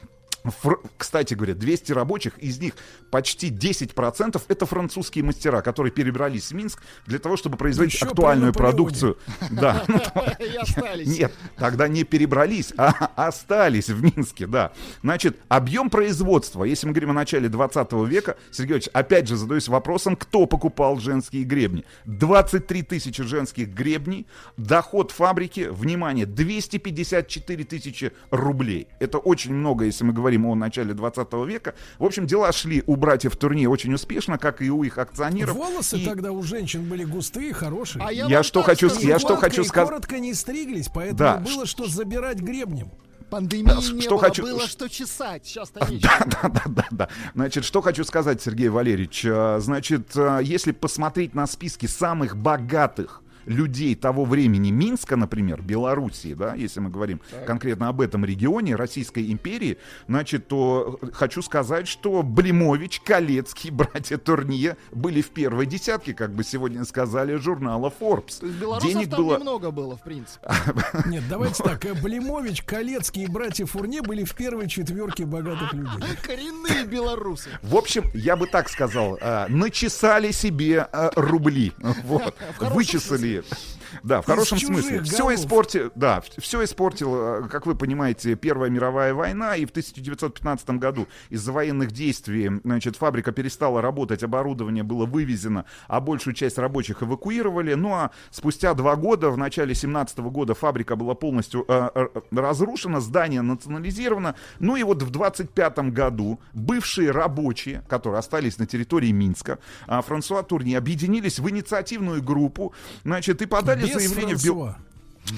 Фр- 0.63 0.81
Кстати 0.97 1.35
говоря, 1.35 1.55
200 1.55 1.93
рабочих, 1.93 2.39
из 2.39 2.61
них 2.61 2.75
почти 3.11 3.51
10% 3.51 4.41
это 4.49 4.67
французские 4.67 5.25
мастера, 5.25 5.63
которые 5.63 5.93
перебрались 5.93 6.51
в 6.51 6.55
Минск 6.55 6.83
для 7.07 7.19
того, 7.19 7.37
чтобы 7.37 7.57
производить 7.57 7.95
Еще 7.95 8.07
актуальную 8.07 8.53
продукцию. 8.53 9.19
Да. 9.51 9.85
нет, 11.05 11.33
тогда 11.57 11.89
не 11.89 12.05
перебрались, 12.05 12.73
а 12.77 13.11
остались 13.17 13.89
в 13.89 14.03
Минске, 14.03 14.47
да. 14.47 14.73
Значит, 15.03 15.37
объем 15.49 15.91
производства, 15.91 16.65
если 16.65 16.87
мы 16.87 16.93
говорим 16.93 17.11
о 17.11 17.15
начале 17.15 17.49
20 17.49 17.93
века, 18.09 18.37
Сергей 18.51 18.77
опять 18.93 19.29
же 19.29 19.37
задаюсь 19.37 19.69
вопросом, 19.69 20.17
кто 20.17 20.47
покупал 20.47 20.99
женские 20.99 21.45
гребни? 21.45 21.85
23 22.05 22.83
тысячи 22.83 23.23
женских 23.23 23.69
гребней, 23.69 24.27
доход 24.57 25.11
фабрики, 25.11 25.69
внимание, 25.71 26.27
254 26.27 27.65
тысячи 27.65 28.13
рублей. 28.31 28.89
Это 29.01 29.19
очень 29.19 29.55
много, 29.55 29.85
если 29.85 30.05
мы 30.05 30.13
говорим 30.13 30.36
о 30.45 30.55
начале 30.55 30.93
20 30.95 31.33
века. 31.47 31.75
В 31.99 32.05
общем, 32.05 32.27
дела 32.27 32.53
шли 32.53 32.83
у 32.87 32.97
братьев 32.97 33.37
Турне 33.37 33.69
очень 33.69 33.95
успешно, 33.95 34.37
как 34.39 34.61
и 34.61 34.71
у 34.71 34.83
их 34.85 34.99
акционеров. 34.99 35.55
Волосы 35.57 35.99
И- 35.99 36.05
тогда 36.05 36.33
у 36.33 36.43
женщин 36.43 36.85
были 36.89 37.05
густые, 37.05 37.55
хорошие. 37.55 38.05
А 38.05 38.13
Я 38.13 38.29
вам 38.29 38.43
что 38.43 38.61
так 38.61 38.67
хочу 38.71 38.89
я 39.01 39.19
что 39.19 39.37
хочу 39.37 39.65
сказать. 39.65 39.89
коротко 39.89 40.19
не 40.19 40.35
стриглись, 40.35 40.89
поэтому 40.93 41.19
Да, 41.19 41.37
было 41.39 41.65
что 41.67 41.87
забирать 41.89 42.39
гребнем. 42.41 42.91
Пандемии 43.31 43.81
Ш- 43.81 43.93
не 43.93 44.03
что 44.03 44.11
было, 44.11 44.21
хочу- 44.21 44.43
было 44.43 44.69
что 44.69 44.89
чесать. 44.89 45.45
Сейчас-то 45.47 45.85
нечего. 45.91 46.13
Да, 46.43 46.49
да, 46.49 46.63
да, 46.67 46.87
да. 46.93 47.09
Значит, 47.35 47.65
что 47.65 47.81
хочу 47.81 48.05
сказать, 48.05 48.41
Сергей 48.41 48.69
Валерьевич. 48.69 49.25
Э, 49.25 49.59
Значит, 49.61 50.17
э, 50.17 50.41
если 50.45 50.71
посмотреть 50.71 51.35
на 51.35 51.47
списки 51.49 51.87
самых 51.87 52.37
богатых 52.37 53.23
людей 53.47 53.95
того 53.95 54.25
времени 54.25 54.71
Минска, 54.71 55.17
например, 55.17 55.63
Белоруссии, 55.63 56.35
да, 56.35 56.55
если 56.55 56.81
мы 56.81 56.91
говорим 56.91 57.21
конкретно 57.47 57.89
об 57.89 58.01
этом 58.01 58.25
регионе 58.25 58.75
Российской 58.75 59.31
империи, 59.33 59.79
значит, 60.09 60.49
то 60.49 60.99
э, 61.01 61.07
хочу 61.13 61.43
сказать, 61.43 61.89
что 61.89 62.23
Блимович, 62.23 63.01
Колецкий, 63.01 63.71
братья 63.71 64.19
Турнье 64.19 64.77
были 64.93 65.23
в 65.23 65.31
первой 65.31 65.67
десятке, 65.67 66.15
как 66.15 66.33
бы 66.33 66.45
сегодня 66.45 66.85
сказали, 66.85 67.37
журнала 67.37 67.93
Forbes. 68.01 68.41
То 68.41 68.47
есть 68.47 68.59
белорусов 68.59 68.91
Денег 68.91 69.11
там 69.11 69.25
было... 69.25 69.39
немного 69.39 69.71
было, 69.71 69.97
в 69.97 70.03
принципе. 70.03 70.47
Нет, 71.07 71.25
давайте 71.29 71.63
так. 71.63 71.85
э, 71.85 71.95
Блимович, 71.95 72.63
Колецкий 72.63 73.25
и 73.25 73.27
братья 73.27 73.67
Фурне 73.67 74.03
были 74.03 74.25
в 74.25 74.35
первой 74.35 74.69
четверке 74.69 75.25
богатых 75.25 75.73
людей. 75.73 76.17
Коренные 76.23 76.85
белорусы. 76.85 77.51
В 77.63 77.77
общем, 77.77 78.05
я 78.13 78.37
бы 78.37 78.47
так 78.47 78.69
сказал, 78.69 79.17
э, 79.21 79.47
начесали 79.49 80.33
себе 80.33 80.89
рубли, 81.15 81.73
вот, 82.05 82.35
вычесали. 82.61 83.36
Cheers. 83.37 83.76
Да, 84.03 84.23
в 84.23 84.27
хорошем 84.27 84.59
смысле. 84.59 85.03
Все 85.03 85.25
голов. 85.25 85.35
испортил, 85.35 85.93
да, 85.95 86.23
все 86.39 86.65
испортил, 86.65 87.49
как 87.49 87.67
вы 87.67 87.75
понимаете, 87.75 88.35
Первая 88.35 88.71
мировая 88.71 89.15
война, 89.15 89.57
и 89.57 89.65
в 89.65 89.71
1915 89.71 90.71
году 90.71 91.09
из-за 91.31 91.53
военных 91.53 91.93
действий, 91.93 92.51
значит, 92.65 92.97
фабрика 92.97 93.33
перестала 93.33 93.83
работать, 93.83 94.23
оборудование 94.23 94.83
было 94.83 95.07
вывезено, 95.07 95.65
а 95.89 96.01
большую 96.01 96.35
часть 96.35 96.59
рабочих 96.59 97.03
эвакуировали. 97.03 97.75
Ну 97.75 97.93
а 97.95 98.11
спустя 98.31 98.75
два 98.75 98.97
года, 98.97 99.31
в 99.31 99.39
начале 99.39 99.75
17 99.75 100.19
года, 100.19 100.55
фабрика 100.55 100.97
была 100.97 101.15
полностью 101.15 101.65
э, 101.69 101.91
э, 101.95 102.09
разрушена, 102.33 103.01
здание 103.01 103.43
национализировано. 103.43 104.35
Ну 104.59 104.77
и 104.77 104.83
вот 104.83 105.03
в 105.03 105.11
25 105.11 105.79
году 105.93 106.41
бывшие 106.53 107.11
рабочие, 107.11 107.83
которые 107.89 108.19
остались 108.19 108.59
на 108.59 108.67
территории 108.67 109.13
Минска, 109.13 109.59
а, 109.87 110.03
Франсуа 110.03 110.43
Турни, 110.43 110.75
объединились 110.75 111.39
в 111.39 111.49
инициативную 111.49 112.23
группу, 112.23 112.73
значит, 113.05 113.43
и 113.43 113.47
подали 113.47 113.76
Без 113.77 113.93
заявление 113.93 114.37
в 114.37 114.41
Франсуа. 114.43 114.79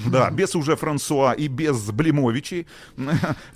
Да, 0.05 0.29
без 0.29 0.55
уже 0.55 0.75
Франсуа 0.75 1.33
и 1.33 1.47
без 1.47 1.91
Блимовичей 1.91 2.67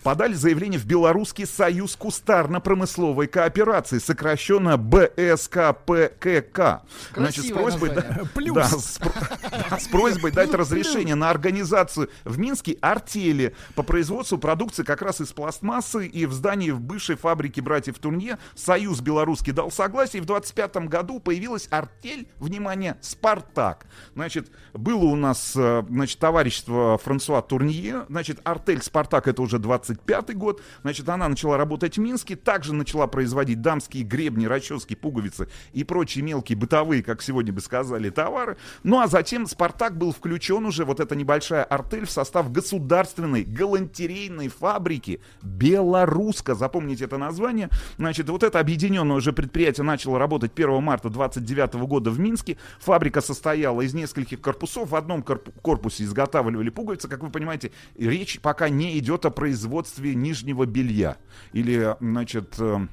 подали 0.03 0.33
заявление 0.33 0.79
в 0.79 0.85
Белорусский 0.85 1.45
союз 1.45 1.95
кустарно-промысловой 1.95 3.27
кооперации, 3.27 3.99
сокращенно 3.99 4.77
БСКПКК. 4.77 6.83
Значит, 7.15 7.45
с 7.45 7.51
просьбой, 7.51 7.91
да, 7.91 8.23
Плюс. 8.33 8.55
да, 8.55 8.67
с, 8.67 8.99
да, 8.99 9.79
с 9.79 9.87
просьбой 9.87 10.31
дать 10.31 10.53
разрешение 10.53 11.15
на 11.15 11.29
организацию 11.29 12.09
в 12.23 12.39
Минске 12.39 12.77
артели 12.81 13.55
по 13.75 13.83
производству 13.83 14.37
продукции 14.37 14.83
как 14.83 15.01
раз 15.01 15.21
из 15.21 15.31
пластмассы 15.31 16.07
и 16.07 16.25
в 16.25 16.33
здании 16.33 16.71
в 16.71 16.81
бывшей 16.81 17.15
фабрике 17.15 17.61
братьев 17.61 17.99
Турнье 17.99 18.37
Союз 18.55 19.01
Белорусский 19.01 19.53
дал 19.53 19.71
согласие, 19.71 20.19
и 20.19 20.23
в 20.23 20.25
25 20.25 20.77
году 20.87 21.19
появилась 21.19 21.67
артель, 21.69 22.27
внимание, 22.39 22.97
Спартак. 23.01 23.85
Значит, 24.15 24.51
было 24.73 25.05
у 25.05 25.15
нас, 25.15 25.53
э, 25.55 25.83
значит, 25.89 26.22
товарищество 26.23 26.97
Франсуа 26.99 27.41
Турнье, 27.41 28.05
значит, 28.07 28.39
артель 28.45 28.81
Спартак 28.81 29.27
это 29.27 29.41
уже 29.41 29.59
25 29.59 30.37
год, 30.37 30.61
значит, 30.81 31.09
она 31.09 31.27
начала 31.27 31.57
работать 31.57 31.97
в 31.97 31.99
Минске, 31.99 32.37
также 32.37 32.73
начала 32.73 33.07
производить 33.07 33.59
дамские 33.59 34.05
гребни, 34.05 34.45
расчески, 34.45 34.95
пуговицы 34.95 35.49
и 35.73 35.83
прочие 35.83 36.23
мелкие 36.23 36.57
бытовые, 36.57 37.03
как 37.03 37.21
сегодня 37.21 37.51
бы 37.51 37.59
сказали, 37.59 38.09
товары. 38.09 38.55
Ну 38.83 39.01
а 39.01 39.07
затем 39.07 39.47
Спартак 39.47 39.97
был 39.97 40.13
включен 40.13 40.65
уже, 40.65 40.85
вот 40.85 41.01
эта 41.01 41.13
небольшая 41.13 41.65
артель, 41.65 42.05
в 42.05 42.11
состав 42.11 42.49
государственной 42.53 43.43
галантерейной 43.43 44.47
фабрики 44.47 45.19
Белоруска. 45.41 46.55
Запомните 46.55 47.03
это 47.03 47.17
название. 47.17 47.67
Значит, 47.97 48.29
вот 48.29 48.43
это 48.43 48.61
объединенное 48.61 49.17
уже 49.17 49.33
предприятие 49.33 49.83
начало 49.83 50.19
работать 50.19 50.53
1 50.55 50.81
марта 50.81 51.09
29 51.09 51.73
года 51.85 52.11
в 52.11 52.19
Минске. 52.21 52.57
Фабрика 52.79 53.19
состояла 53.19 53.81
из 53.81 53.93
нескольких 53.93 54.39
корпусов. 54.39 54.91
В 54.91 54.95
одном 54.95 55.19
корпу- 55.19 55.51
корпусе 55.61 56.12
изготавливали 56.13 56.69
пуговицы, 56.69 57.07
как 57.07 57.21
вы 57.21 57.29
понимаете, 57.29 57.71
речь 57.97 58.39
пока 58.39 58.69
не 58.69 58.97
идет 58.99 59.25
о 59.25 59.31
производстве 59.31 60.15
нижнего 60.15 60.65
белья. 60.65 61.17
Или, 61.51 61.95
значит, 61.99 62.55
э, 62.59 62.87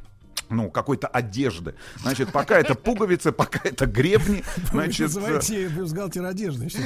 ну, 0.51 0.71
какой-то 0.71 1.07
одежды. 1.07 1.75
Значит, 2.03 2.33
пока 2.33 2.59
это 2.59 2.75
пуговицы, 2.75 3.33
пока 3.33 3.61
это 3.65 3.87
гребни, 3.87 4.45
значит... 4.71 5.07
Называйте 5.07 5.69
бюстгальтер 5.69 6.25
одежды. 6.25 6.69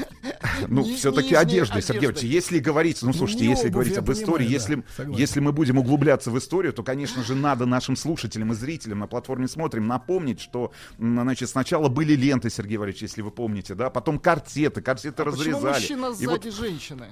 Ну, 0.69 0.85
все-таки 0.85 1.35
одеждой, 1.35 1.83
Сергей. 1.83 2.11
Ильич, 2.11 2.23
если 2.23 2.59
говорить, 2.59 3.03
ну, 3.03 3.13
слушайте, 3.13 3.47
если 3.47 3.69
говорить 3.69 3.97
об 3.97 4.11
истории, 4.13 4.49
если, 4.49 4.85
если 5.09 5.41
мы 5.41 5.53
будем 5.53 5.79
углубляться 5.79 6.31
в 6.31 6.39
историю, 6.39 6.73
то, 6.73 6.83
конечно 6.83 7.25
же, 7.25 7.35
надо 7.35 7.67
нашим 7.67 7.97
слушателям 7.97 8.53
и 8.53 8.55
зрителям 8.55 9.01
на 9.01 9.07
платформе 9.07 9.49
«Смотрим» 9.49 9.87
напомнить, 9.87 10.41
что, 10.41 10.73
значит, 10.99 11.49
сначала 11.49 11.89
были 11.89 12.15
ленты, 12.15 12.51
Сергей 12.51 12.77
Валерьевич, 12.77 13.03
если 13.03 13.23
вы 13.23 13.31
помните, 13.31 13.75
да, 13.75 13.91
потом 13.91 14.19
корсеты, 14.19 14.81
корсеты 14.81 15.23
А 15.23 15.25
Почему 15.25 15.59
разрезали. 15.59 15.73
мужчина 15.73 16.07
И 16.19 16.27
вот 16.27 16.45
сзади 16.45 16.51
женщины? 16.51 17.07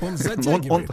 Он 0.00 0.08
он, 0.08 0.08
он, 0.08 0.16
затягивает. 0.16 0.90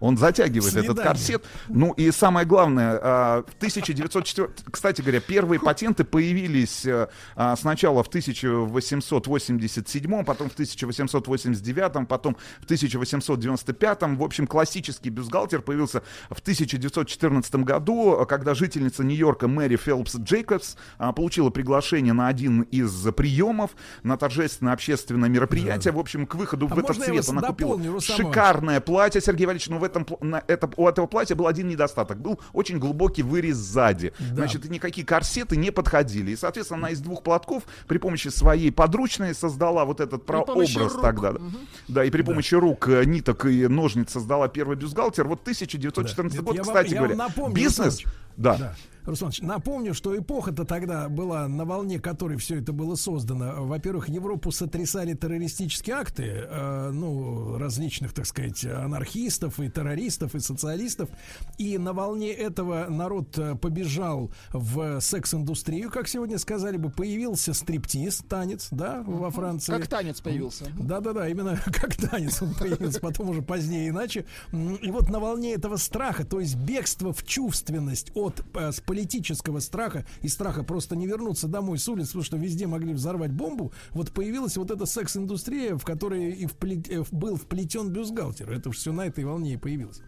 Он 0.00 0.16
затягивает 0.16 0.74
этот 0.74 0.96
Свидание. 0.96 1.04
корсет. 1.04 1.44
Ну 1.68 1.92
и 1.92 2.10
самое 2.10 2.46
главное, 2.46 2.98
а, 3.02 3.42
в 3.42 3.54
1904... 3.56 4.48
Кстати 4.70 5.02
говоря, 5.02 5.20
первые 5.20 5.60
патенты 5.60 6.04
появились 6.04 6.86
а, 6.86 7.08
а, 7.34 7.56
сначала 7.56 8.02
в 8.02 8.08
1887, 8.08 10.24
потом 10.24 10.50
в 10.50 10.54
1889, 10.54 12.08
потом 12.08 12.36
в 12.60 12.64
1895. 12.64 14.02
В 14.16 14.22
общем, 14.22 14.46
классический 14.46 15.10
бюстгальтер 15.10 15.62
появился 15.62 16.02
в 16.30 16.40
1914 16.40 17.54
году, 17.56 18.24
когда 18.28 18.54
жительница 18.54 19.04
Нью-Йорка 19.04 19.48
Мэри 19.48 19.76
Фелпс 19.76 20.16
Джейкобс 20.16 20.76
а, 20.98 21.12
получила 21.12 21.50
приглашение 21.50 22.12
на 22.12 22.28
один 22.28 22.62
из 22.62 22.92
приемов 23.14 23.72
на 24.02 24.16
торжественное 24.16 24.72
общественное 24.72 25.28
мероприятие. 25.28 25.92
В 25.92 25.98
общем, 25.98 26.26
к 26.26 26.34
выходу 26.34 26.68
А 26.70 26.74
в 26.74 26.78
этот 26.78 26.96
цвет 26.96 27.28
она 27.28 27.42
купила 27.42 28.00
шикарное 28.00 28.80
платье, 28.80 29.20
Сергей 29.20 29.46
Валерьевич, 29.46 29.68
но 29.76 29.80
в 29.80 29.84
этом, 29.84 30.06
на 30.20 30.42
это, 30.46 30.70
у 30.76 30.88
этого 30.88 31.06
платья 31.06 31.34
был 31.34 31.46
один 31.46 31.68
недостаток. 31.68 32.18
Был 32.18 32.40
очень 32.52 32.78
глубокий 32.78 33.22
вырез 33.22 33.56
сзади. 33.56 34.12
Значит, 34.32 34.64
и 34.64 34.68
никакие 34.68 35.06
корсеты 35.06 35.56
не 35.56 35.70
подходили. 35.70 36.30
И, 36.32 36.36
соответственно, 36.36 36.78
она 36.78 36.90
из 36.90 37.00
двух 37.00 37.22
платков 37.22 37.64
при 37.86 37.98
помощи 37.98 38.28
своей 38.28 38.70
подручной 38.72 39.34
создала 39.34 39.84
вот 39.84 40.00
этот 40.00 40.24
прообраз 40.24 40.72
тогда. 41.02 41.32
да. 41.32 41.40
Да, 41.88 42.04
и 42.04 42.10
при 42.10 42.22
помощи 42.22 42.54
рук, 42.54 42.88
э, 42.88 43.04
ниток 43.04 43.44
и 43.46 43.66
ножниц 43.68 44.10
создала 44.12 44.48
первый 44.48 44.76
бюстгальтер. 44.76 45.26
Вот 45.28 45.42
1914 45.42 46.36
Да. 46.36 46.42
год, 46.42 46.54
Я 46.56 46.62
вам- 46.62 46.66
кстати 46.74 46.94
я 46.94 47.00
вам 47.00 47.08
говоря, 47.10 47.28
напомню, 47.28 47.54
бизнес... 47.54 48.02
Да. 48.36 48.56
Да. 48.56 48.74
Руслан 49.06 49.32
напомню, 49.40 49.94
что 49.94 50.16
эпоха-то 50.16 50.64
тогда 50.64 51.08
была 51.08 51.48
на 51.48 51.64
волне, 51.64 51.98
которой 52.00 52.36
все 52.38 52.58
это 52.58 52.72
было 52.72 52.96
создано. 52.96 53.64
Во-первых, 53.64 54.08
Европу 54.08 54.50
сотрясали 54.50 55.14
террористические 55.14 55.96
акты, 55.96 56.24
э, 56.24 56.90
ну, 56.92 57.56
различных, 57.56 58.12
так 58.12 58.26
сказать, 58.26 58.64
анархистов 58.64 59.60
и 59.60 59.68
террористов 59.68 60.34
и 60.34 60.40
социалистов. 60.40 61.08
И 61.58 61.78
на 61.78 61.92
волне 61.92 62.32
этого 62.32 62.86
народ 62.88 63.38
э, 63.38 63.54
побежал 63.54 64.32
в 64.52 65.00
секс-индустрию, 65.00 65.90
как 65.90 66.08
сегодня 66.08 66.38
сказали 66.38 66.76
бы, 66.76 66.90
появился 66.90 67.54
стриптиз, 67.54 68.22
танец, 68.28 68.68
да, 68.70 69.02
во 69.06 69.30
Франции. 69.30 69.72
Как 69.72 69.86
танец 69.86 70.20
появился. 70.20 70.66
Да-да-да, 70.78 71.28
именно 71.28 71.56
как 71.66 71.94
танец 71.96 72.42
он 72.42 72.54
появился, 72.54 73.00
потом 73.00 73.30
уже 73.30 73.42
позднее 73.42 73.90
иначе. 73.90 74.26
И 74.52 74.90
вот 74.90 75.10
на 75.10 75.20
волне 75.20 75.54
этого 75.54 75.76
страха, 75.76 76.24
то 76.24 76.40
есть 76.40 76.56
бегство 76.56 77.12
в 77.12 77.24
чувственность 77.24 78.10
от 78.14 78.44
э, 78.54 78.72
политического 78.96 79.60
страха 79.60 80.06
и 80.22 80.28
страха 80.28 80.64
просто 80.64 80.96
не 80.96 81.06
вернуться 81.06 81.48
домой 81.48 81.78
с 81.78 81.86
улиц, 81.86 82.06
потому 82.06 82.24
что 82.24 82.38
везде 82.38 82.66
могли 82.66 82.94
взорвать 82.94 83.30
бомбу, 83.30 83.72
вот 83.90 84.10
появилась 84.10 84.56
вот 84.56 84.70
эта 84.70 84.86
секс-индустрия, 84.86 85.76
в 85.76 85.84
которой 85.84 86.32
и 86.32 86.46
вплет- 86.46 86.88
э, 86.90 87.04
был 87.12 87.36
вплетен 87.36 87.90
бюстгальтер. 87.90 88.50
Это 88.50 88.72
все 88.72 88.92
на 88.92 89.02
этой 89.02 89.24
волне 89.24 89.52
и 89.52 89.56
появилось. 89.58 90.00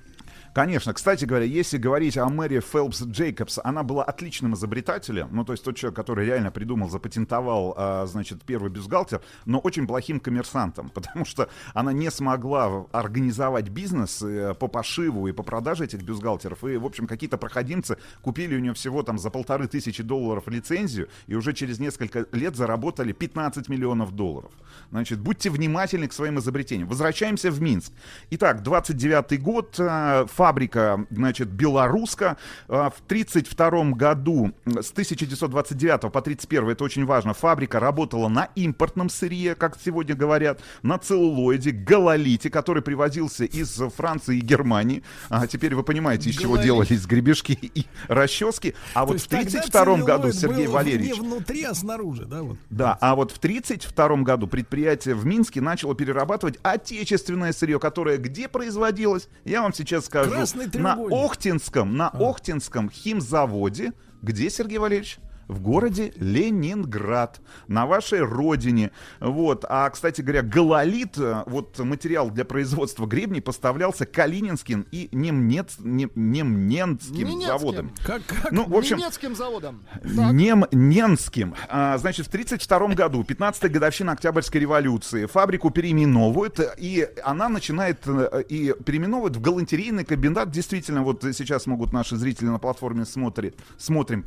Конечно. 0.58 0.92
Кстати 0.92 1.24
говоря, 1.24 1.44
если 1.44 1.78
говорить 1.78 2.18
о 2.18 2.28
Мэри 2.28 2.58
Фелпс 2.58 3.04
Джейкобс, 3.04 3.60
она 3.62 3.84
была 3.84 4.02
отличным 4.02 4.54
изобретателем, 4.54 5.28
ну, 5.30 5.44
то 5.44 5.52
есть 5.52 5.62
тот 5.62 5.76
человек, 5.76 5.94
который 5.94 6.26
реально 6.26 6.50
придумал, 6.50 6.90
запатентовал, 6.90 7.74
а, 7.76 8.06
значит, 8.06 8.42
первый 8.42 8.68
бюстгальтер, 8.68 9.20
но 9.44 9.60
очень 9.60 9.86
плохим 9.86 10.18
коммерсантом, 10.18 10.88
потому 10.94 11.24
что 11.24 11.48
она 11.74 11.92
не 11.92 12.10
смогла 12.10 12.86
организовать 12.90 13.68
бизнес 13.68 14.20
э, 14.20 14.52
по 14.58 14.66
пошиву 14.66 15.28
и 15.28 15.32
по 15.32 15.44
продаже 15.44 15.84
этих 15.84 16.02
бюстгальтеров, 16.02 16.64
и, 16.64 16.76
в 16.76 16.86
общем, 16.86 17.06
какие-то 17.06 17.38
проходимцы 17.38 17.96
купили 18.22 18.56
у 18.56 18.58
нее 18.58 18.74
всего 18.74 19.04
там 19.04 19.16
за 19.16 19.30
полторы 19.30 19.68
тысячи 19.68 20.02
долларов 20.02 20.48
лицензию, 20.48 21.08
и 21.28 21.36
уже 21.36 21.52
через 21.52 21.78
несколько 21.78 22.26
лет 22.32 22.56
заработали 22.56 23.12
15 23.12 23.68
миллионов 23.68 24.10
долларов. 24.10 24.50
Значит, 24.90 25.20
будьте 25.20 25.50
внимательны 25.50 26.08
к 26.08 26.12
своим 26.12 26.40
изобретениям. 26.40 26.88
Возвращаемся 26.88 27.52
в 27.52 27.62
Минск. 27.62 27.92
Итак, 28.30 28.64
29 28.64 29.40
год, 29.40 29.76
э, 29.78 30.26
фабрика, 30.48 31.06
значит, 31.10 31.48
белоруска. 31.48 32.36
Э, 32.68 32.88
В 32.88 33.02
32 33.06 33.92
году, 33.92 34.52
э, 34.64 34.82
с 34.82 34.90
1929 34.92 36.10
по 36.10 36.22
31, 36.22 36.70
это 36.70 36.84
очень 36.84 37.04
важно, 37.04 37.34
фабрика 37.34 37.80
работала 37.80 38.28
на 38.28 38.48
импортном 38.54 39.10
сырье, 39.10 39.54
как 39.54 39.78
сегодня 39.84 40.14
говорят, 40.14 40.60
на 40.82 40.98
целлулоиде, 40.98 41.70
галолите, 41.70 42.48
который 42.50 42.82
привозился 42.82 43.44
из 43.44 43.78
Франции 43.96 44.38
и 44.38 44.40
Германии. 44.40 45.02
А 45.28 45.46
теперь 45.46 45.74
вы 45.74 45.82
понимаете, 45.82 46.30
из 46.30 46.38
чего 46.38 46.56
делались 46.56 47.04
гребешки 47.06 47.52
и 47.52 47.86
расчески. 48.08 48.74
А 48.94 49.04
То 49.04 49.12
вот 49.12 49.20
в 49.20 49.28
тогда 49.28 49.50
32 49.50 49.96
году, 49.98 50.32
Сергей 50.32 50.66
Валерьевич, 50.66 51.14
Не 51.14 51.20
внутри, 51.20 51.64
а 51.64 51.74
снаружи, 51.74 52.24
да, 52.24 52.42
вот. 52.42 52.56
да, 52.70 52.96
а 53.00 53.14
вот 53.14 53.32
в 53.32 53.36
1932 53.36 54.22
году 54.22 54.46
предприятие 54.46 55.14
в 55.14 55.26
Минске 55.26 55.60
начало 55.60 55.94
перерабатывать 55.94 56.58
отечественное 56.62 57.52
сырье, 57.52 57.78
которое 57.78 58.16
где 58.16 58.48
производилось, 58.48 59.28
я 59.44 59.60
вам 59.60 59.74
сейчас 59.74 60.06
скажу. 60.06 60.27
Красный 60.30 60.66
На. 60.74 60.94
А. 60.94 61.24
Охтинском, 61.24 61.96
на 61.96 62.08
Охтинском 62.08 62.90
химзаводе, 62.90 63.92
где, 64.22 64.50
Сергей 64.50 64.78
Валерьевич? 64.78 65.18
В 65.48 65.60
городе 65.60 66.12
Ленинград, 66.16 67.40
на 67.68 67.86
вашей 67.86 68.20
родине. 68.20 68.90
Вот. 69.18 69.64
А, 69.68 69.88
кстати 69.88 70.20
говоря, 70.20 70.42
галолит, 70.42 71.16
э, 71.16 71.42
вот 71.46 71.78
материал 71.78 72.30
для 72.30 72.44
производства 72.44 73.06
гребней 73.06 73.40
поставлялся 73.40 74.04
Калининским 74.04 74.86
и 74.92 75.08
Немнец, 75.10 75.76
Нем- 75.78 76.10
Немненским 76.14 77.14
Немецким. 77.14 77.46
заводом. 77.46 77.92
Как, 78.04 78.22
как? 78.26 78.52
Ну, 78.52 78.68
в 78.68 78.76
общем, 78.76 78.98
Немецким 78.98 79.34
заводом. 79.34 79.84
Немненским. 80.02 81.54
А, 81.68 81.96
значит, 81.98 82.26
в 82.26 82.28
1932 82.28 82.94
году, 82.94 83.22
15-я 83.22 83.68
годовщина 83.70 84.12
Октябрьской 84.12 84.60
революции, 84.60 85.26
фабрику 85.26 85.70
переименовывают, 85.70 86.60
и 86.76 87.08
она 87.24 87.48
начинает 87.48 88.06
э, 88.06 88.42
и 88.48 88.74
переименовывают 88.84 89.36
в 89.36 89.40
галантерейный 89.40 90.04
комбинат. 90.04 90.50
Действительно, 90.50 91.02
вот 91.02 91.24
сейчас 91.32 91.66
могут 91.66 91.92
наши 91.92 92.16
зрители 92.16 92.46
на 92.46 92.58
платформе 92.58 93.04
смотрит, 93.04 93.58
смотрим 93.78 94.26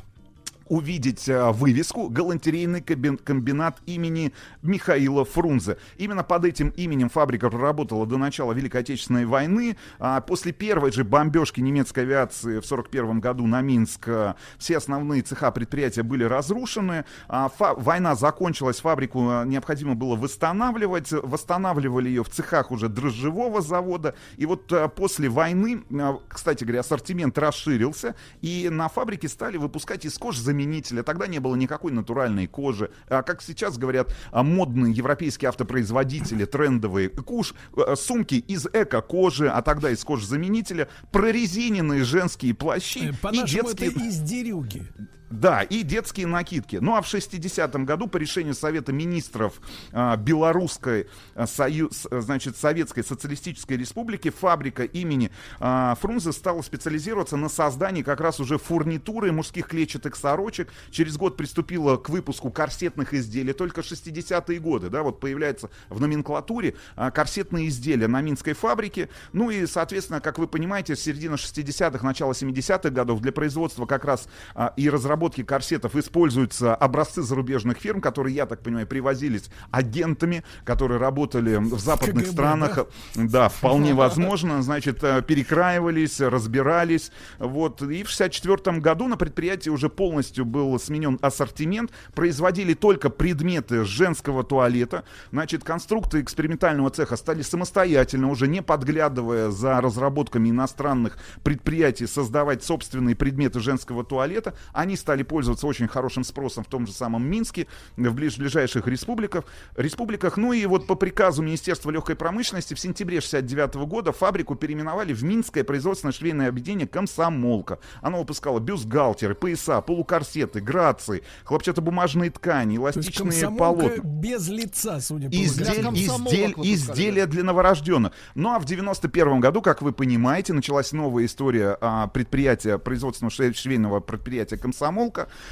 увидеть 0.72 1.28
э, 1.28 1.52
вывеску 1.52 2.08
«Галантерейный 2.08 2.80
комбин- 2.80 3.18
комбинат 3.18 3.76
имени 3.84 4.32
Михаила 4.62 5.26
Фрунзе». 5.26 5.76
Именно 5.98 6.24
под 6.24 6.46
этим 6.46 6.70
именем 6.70 7.10
фабрика 7.10 7.50
проработала 7.50 8.06
до 8.06 8.16
начала 8.16 8.54
Великой 8.54 8.80
Отечественной 8.80 9.26
войны. 9.26 9.76
А 9.98 10.22
после 10.22 10.52
первой 10.52 10.90
же 10.90 11.04
бомбежки 11.04 11.60
немецкой 11.60 12.00
авиации 12.00 12.58
в 12.58 12.64
1941 12.64 13.20
году 13.20 13.46
на 13.46 13.60
Минск 13.60 14.08
э, 14.08 14.32
все 14.56 14.78
основные 14.78 15.20
цеха 15.20 15.50
предприятия 15.50 16.02
были 16.02 16.24
разрушены. 16.24 17.04
А 17.28 17.50
война 17.58 18.14
закончилась, 18.14 18.80
фабрику 18.80 19.28
э, 19.30 19.44
необходимо 19.44 19.94
было 19.94 20.16
восстанавливать. 20.16 21.12
Восстанавливали 21.12 22.08
ее 22.08 22.24
в 22.24 22.30
цехах 22.30 22.70
уже 22.70 22.88
дрожжевого 22.88 23.60
завода. 23.60 24.14
И 24.38 24.46
вот 24.46 24.72
после 24.96 25.28
войны, 25.28 25.82
кстати 26.28 26.64
говоря, 26.64 26.80
ассортимент 26.80 27.36
расширился, 27.36 28.14
и 28.40 28.70
на 28.70 28.88
фабрике 28.88 29.28
стали 29.28 29.58
выпускать 29.58 30.06
из 30.06 30.16
кожи 30.16 30.40
заменителя. 30.62 31.02
Тогда 31.02 31.26
не 31.26 31.38
было 31.38 31.56
никакой 31.56 31.92
натуральной 31.92 32.46
кожи. 32.46 32.90
А 33.08 33.22
как 33.22 33.42
сейчас 33.42 33.78
говорят 33.78 34.14
а, 34.30 34.42
модные 34.42 34.92
европейские 34.92 35.48
автопроизводители, 35.48 36.44
трендовые, 36.44 37.08
куш, 37.08 37.54
э, 37.76 37.94
сумки 37.96 38.34
из 38.34 38.66
эко-кожи, 38.66 39.48
а 39.48 39.62
тогда 39.62 39.90
из 39.90 40.04
кожзаменителя, 40.04 40.88
прорезиненные 41.10 42.04
женские 42.04 42.54
плащи 42.54 43.02
Э, 43.02 43.08
и 43.08 43.12
По-нашему, 43.12 43.68
это 43.70 43.78
детские... 43.78 44.08
из 44.08 44.18
дерюги. 44.20 44.86
Да, 45.32 45.62
и 45.62 45.82
детские 45.82 46.26
накидки. 46.26 46.76
Ну 46.76 46.94
а 46.94 47.00
в 47.00 47.06
60-м 47.06 47.86
году 47.86 48.06
по 48.06 48.18
решению 48.18 48.52
Совета 48.54 48.92
министров 48.92 49.54
а, 49.90 50.16
Белорусской 50.16 51.08
а, 51.34 51.46
союз, 51.46 52.06
значит, 52.10 52.58
Советской 52.58 53.02
Социалистической 53.02 53.78
Республики 53.78 54.28
фабрика 54.28 54.84
имени 54.84 55.30
а, 55.58 55.94
Фрунзе 56.02 56.32
стала 56.32 56.60
специализироваться 56.60 57.38
на 57.38 57.48
создании 57.48 58.02
как 58.02 58.20
раз 58.20 58.40
уже 58.40 58.58
фурнитуры 58.58 59.32
мужских 59.32 59.68
клетчатых 59.68 60.16
сорочек. 60.16 60.68
Через 60.90 61.16
год 61.16 61.38
приступила 61.38 61.96
к 61.96 62.10
выпуску 62.10 62.50
корсетных 62.50 63.14
изделий. 63.14 63.54
Только 63.54 63.80
60-е 63.80 64.58
годы, 64.58 64.90
да, 64.90 65.02
вот 65.02 65.18
появляется 65.18 65.70
в 65.88 65.98
номенклатуре 65.98 66.74
а, 66.94 67.10
корсетные 67.10 67.68
изделия 67.68 68.06
на 68.06 68.20
Минской 68.20 68.52
фабрике. 68.52 69.08
Ну 69.32 69.48
и, 69.48 69.64
соответственно, 69.64 70.20
как 70.20 70.36
вы 70.38 70.46
понимаете, 70.46 70.94
с 70.94 71.00
середины 71.00 71.36
60-х, 71.36 72.04
начала 72.04 72.32
70-х 72.32 72.90
годов 72.90 73.20
для 73.20 73.32
производства 73.32 73.86
как 73.86 74.04
раз 74.04 74.28
а, 74.54 74.74
и 74.76 74.90
разработки 74.90 75.21
разработке 75.22 75.44
корсетов 75.44 75.94
используются 75.94 76.74
образцы 76.74 77.22
зарубежных 77.22 77.78
фирм, 77.78 78.00
которые, 78.00 78.34
я 78.34 78.46
так 78.46 78.60
понимаю, 78.60 78.88
привозились 78.88 79.50
агентами, 79.70 80.42
которые 80.64 80.98
работали 80.98 81.56
в 81.56 81.78
западных 81.78 82.24
КГБ, 82.24 82.32
странах. 82.32 82.78
Да, 83.14 83.48
вполне 83.48 83.94
возможно. 84.06 84.62
Значит, 84.62 85.04
э, 85.04 85.22
перекраивались, 85.22 86.20
разбирались. 86.20 87.12
Вот. 87.38 87.82
И 87.82 88.02
в 88.02 88.08
64 88.10 88.78
году 88.78 89.06
на 89.06 89.16
предприятии 89.16 89.70
уже 89.70 89.88
полностью 89.88 90.44
был 90.44 90.76
сменен 90.80 91.18
ассортимент. 91.22 91.92
Производили 92.14 92.74
только 92.74 93.08
предметы 93.08 93.84
женского 93.84 94.42
туалета. 94.42 95.04
Значит, 95.30 95.62
конструкты 95.62 96.20
экспериментального 96.20 96.90
цеха 96.90 97.16
стали 97.16 97.42
самостоятельно, 97.42 98.28
уже 98.28 98.48
не 98.48 98.60
подглядывая 98.60 99.50
за 99.50 99.80
разработками 99.80 100.48
иностранных 100.48 101.16
предприятий, 101.44 102.08
создавать 102.08 102.64
собственные 102.64 103.14
предметы 103.14 103.60
женского 103.60 104.02
туалета. 104.02 104.54
Они 104.72 104.96
стали 104.96 105.11
пользоваться 105.20 105.66
очень 105.66 105.86
хорошим 105.86 106.24
спросом 106.24 106.64
в 106.64 106.68
том 106.68 106.86
же 106.86 106.94
самом 106.94 107.26
Минске, 107.26 107.66
в 107.98 108.14
ближ- 108.14 108.38
ближайших 108.38 108.86
республиках. 108.88 109.44
республиках. 109.76 110.38
Ну 110.38 110.54
и 110.54 110.64
вот 110.64 110.86
по 110.86 110.94
приказу 110.94 111.42
Министерства 111.42 111.90
легкой 111.90 112.16
промышленности 112.16 112.72
в 112.72 112.80
сентябре 112.80 113.20
69 113.20 113.74
года 113.86 114.12
фабрику 114.12 114.54
переименовали 114.54 115.12
в 115.12 115.22
Минское 115.22 115.64
производственное 115.64 116.12
швейное 116.12 116.48
объединение 116.48 116.86
«Комсомолка». 116.88 117.78
Оно 118.00 118.20
выпускало 118.20 118.60
бюстгальтеры, 118.60 119.34
пояса, 119.34 119.80
полукорсеты, 119.82 120.60
грации, 120.60 121.22
хлопчатобумажные 121.44 122.30
ткани, 122.30 122.76
эластичные 122.76 123.32
полотна. 123.58 124.02
без 124.04 124.48
лица, 124.48 125.00
судя 125.00 125.28
по 125.28 125.34
Издель- 125.34 125.82
издель- 126.28 126.54
изделия 126.72 127.26
для 127.26 127.42
новорожденных. 127.42 128.12
Ну 128.34 128.50
а 128.54 128.58
в 128.58 128.64
91 128.64 129.40
году, 129.40 129.60
как 129.60 129.82
вы 129.82 129.92
понимаете, 129.92 130.52
началась 130.52 130.92
новая 130.92 131.26
история 131.26 131.76
а, 131.80 132.06
предприятия, 132.06 132.78
производственного 132.78 133.30
шве- 133.32 133.52
швейного 133.52 134.00
предприятия 134.00 134.56
«Комсомолка». 134.56 134.91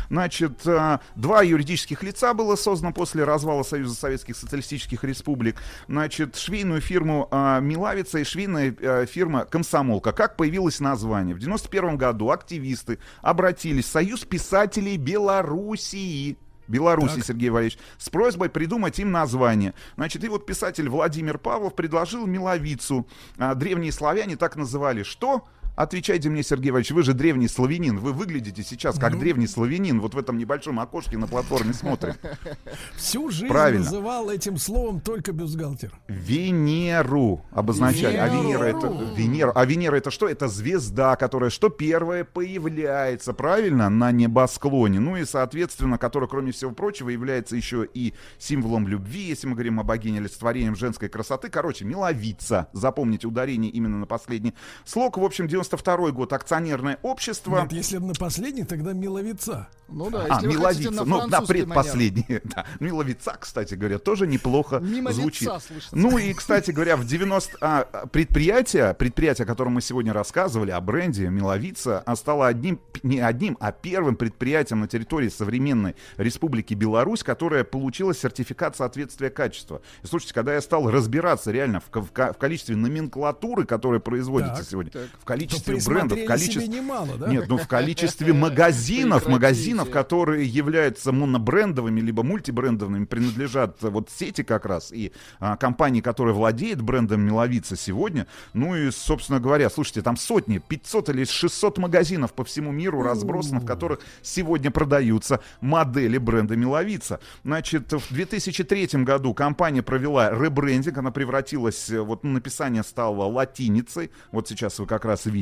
Значит, 0.08 0.66
а, 0.66 1.00
два 1.16 1.42
юридических 1.42 2.02
лица 2.02 2.34
было 2.34 2.56
создано 2.56 2.92
после 2.92 3.24
развала 3.24 3.62
Союза 3.62 3.94
Советских 3.94 4.36
Социалистических 4.36 5.02
Республик. 5.04 5.56
Значит, 5.88 6.36
швейную 6.36 6.80
фирму 6.80 7.28
а, 7.30 7.60
«Милавица» 7.60 8.18
и 8.18 8.24
швейная 8.24 8.74
а, 8.80 9.06
фирма 9.06 9.44
«Комсомолка». 9.44 10.12
Как 10.12 10.36
появилось 10.36 10.80
название? 10.80 11.34
В 11.34 11.38
91 11.38 11.96
году 11.96 12.30
активисты 12.30 12.98
обратились 13.22 13.86
в 13.86 13.90
Союз 13.90 14.24
писателей 14.24 14.96
Белоруссии. 14.96 16.36
Беларуси, 16.70 17.16
Так. 17.16 17.26
Сергей 17.26 17.50
Валерьевич, 17.50 17.78
с 17.98 18.08
просьбой 18.08 18.48
придумать 18.48 18.98
им 19.00 19.10
название. 19.10 19.74
Значит, 19.96 20.22
и 20.22 20.28
вот 20.28 20.46
писатель 20.46 20.88
Владимир 20.88 21.36
Павлов 21.36 21.74
предложил 21.74 22.26
миловицу. 22.26 23.06
А, 23.38 23.54
древние 23.54 23.92
славяне 23.92 24.36
так 24.36 24.56
называли. 24.56 25.02
Что? 25.02 25.44
Отвечайте 25.80 26.28
мне, 26.28 26.42
Сергей 26.42 26.72
Валерьевич, 26.72 26.92
вы 26.92 27.02
же 27.02 27.14
древний 27.14 27.48
славянин. 27.48 27.96
Вы 28.00 28.12
выглядите 28.12 28.62
сейчас 28.62 28.98
как 28.98 29.14
Ну. 29.14 29.20
древний 29.20 29.46
славянин. 29.46 29.98
Вот 30.02 30.12
в 30.12 30.18
этом 30.18 30.36
небольшом 30.36 30.78
окошке 30.78 31.16
на 31.16 31.26
платформе 31.26 31.72
смотрим. 31.72 32.16
Всю 32.98 33.30
жизнь 33.30 33.48
Правильно. 33.48 33.84
называл 33.86 34.28
этим 34.28 34.58
словом 34.58 35.00
только 35.00 35.32
бюстгальтер. 35.32 35.98
Венеру 36.06 37.46
обозначали. 37.50 38.16
А 38.16 38.28
Венера 38.28 38.64
это 38.64 38.88
Венера. 39.16 39.52
А 39.52 39.64
Венера 39.64 39.96
это 39.96 40.10
что? 40.10 40.28
Это 40.28 40.48
звезда, 40.48 41.16
которая 41.16 41.48
что 41.48 41.70
первая 41.70 42.24
появляется, 42.24 43.32
правильно, 43.32 43.88
на 43.88 44.12
небосклоне. 44.12 45.00
Ну 45.00 45.16
и, 45.16 45.24
соответственно, 45.24 45.96
которая, 45.96 46.28
кроме 46.28 46.52
всего 46.52 46.72
прочего, 46.72 47.08
является 47.08 47.56
еще 47.56 47.88
и 47.94 48.12
символом 48.38 48.86
любви, 48.86 49.22
если 49.22 49.46
мы 49.46 49.54
говорим 49.54 49.80
о 49.80 49.84
богине 49.84 50.18
олицетворением 50.18 50.76
женской 50.76 51.08
красоты. 51.08 51.48
Короче, 51.48 51.86
миловица. 51.86 52.68
Запомните 52.74 53.26
ударение 53.26 53.70
именно 53.72 53.96
на 53.98 54.06
последний 54.06 54.52
слог. 54.84 55.16
В 55.16 55.24
общем, 55.24 55.48
92 55.70 56.10
год. 56.12 56.32
Акционерное 56.32 56.98
общество. 57.02 57.60
Нет, 57.62 57.72
если 57.72 57.98
на 57.98 58.14
последний, 58.14 58.64
тогда 58.64 58.92
миловица. 58.92 59.68
Ну 59.88 60.08
да, 60.10 60.24
А, 60.28 60.34
хотите 60.34 60.48
миловица. 60.48 60.90
на 60.92 61.04
ну, 61.04 61.18
манер. 61.28 61.46
предпоследний. 61.46 62.26
Да. 62.44 62.64
Миловица, 62.78 63.36
кстати 63.38 63.74
говоря, 63.74 63.98
тоже 63.98 64.26
неплохо 64.26 64.78
Мимо 64.78 65.12
звучит. 65.12 65.42
лица 65.42 65.60
слышится. 65.60 65.96
Ну 65.96 66.16
и, 66.18 66.32
кстати 66.32 66.70
говоря, 66.70 66.96
в 66.96 67.04
90... 67.04 67.56
а, 67.60 68.06
предприятие, 68.12 68.94
предприятие, 68.94 69.44
о 69.44 69.46
котором 69.48 69.72
мы 69.74 69.80
сегодня 69.80 70.12
рассказывали, 70.12 70.70
о 70.70 70.80
бренде 70.80 71.28
Миловица, 71.28 72.02
а, 72.06 72.16
стало 72.16 72.46
одним, 72.46 72.80
не 73.02 73.18
одним, 73.20 73.56
а 73.60 73.72
первым 73.72 74.16
предприятием 74.16 74.80
на 74.80 74.88
территории 74.88 75.28
современной 75.28 75.96
Республики 76.16 76.74
Беларусь, 76.74 77.22
которое 77.24 77.64
получило 77.64 78.14
сертификат 78.14 78.76
соответствия 78.76 79.30
качества. 79.30 79.82
И 80.02 80.06
слушайте, 80.06 80.34
когда 80.34 80.54
я 80.54 80.60
стал 80.60 80.88
разбираться 80.90 81.50
реально 81.50 81.80
в, 81.80 81.90
в 81.92 82.10
в 82.10 82.34
количестве 82.38 82.76
номенклатуры, 82.76 83.64
которая 83.64 84.00
производится 84.00 84.58
Так, 84.58 84.66
сегодня, 84.68 84.90
так. 84.92 85.08
в 85.20 85.24
количестве 85.24 85.59
То 85.64 85.90
брендов, 85.90 86.18
количестве... 86.26 86.68
немало, 86.68 87.16
да? 87.18 87.28
Нет, 87.28 87.46
ну 87.48 87.56
в 87.56 87.66
количестве 87.66 88.32
магазинов, 88.32 89.24
Прекратите. 89.24 89.30
магазинов, 89.30 89.90
которые 89.90 90.46
являются 90.46 91.12
монобрендовыми, 91.12 92.00
либо 92.00 92.22
мультибрендовыми, 92.22 93.04
принадлежат 93.04 93.82
вот 93.82 94.10
сети 94.10 94.42
как 94.42 94.66
раз, 94.66 94.92
и 94.92 95.12
а, 95.38 95.56
компании, 95.56 96.00
которая 96.00 96.34
владеет 96.34 96.80
брендом 96.80 97.20
Миловица 97.22 97.76
сегодня. 97.76 98.26
Ну 98.52 98.76
и, 98.76 98.90
собственно 98.90 99.40
говоря, 99.40 99.70
слушайте, 99.70 100.02
там 100.02 100.16
сотни, 100.16 100.58
500 100.58 101.10
или 101.10 101.24
600 101.24 101.78
магазинов 101.78 102.32
по 102.32 102.44
всему 102.44 102.72
миру 102.72 103.02
разбросано, 103.02 103.60
в 103.60 103.66
которых 103.66 104.00
сегодня 104.22 104.70
продаются 104.70 105.40
модели 105.60 106.18
бренда 106.18 106.56
Миловица. 106.56 107.20
Значит, 107.44 107.92
в 107.92 108.12
2003 108.12 109.04
году 109.04 109.34
компания 109.34 109.82
провела 109.82 110.30
ребрендинг, 110.30 110.98
она 110.98 111.10
превратилась, 111.10 111.90
э, 111.90 112.00
вот 112.00 112.24
ну, 112.24 112.30
написание 112.30 112.82
стало 112.82 113.24
латиницей, 113.24 114.10
вот 114.32 114.48
сейчас 114.48 114.78
вы 114.78 114.86
как 114.86 115.04
раз 115.04 115.26
видите, 115.26 115.39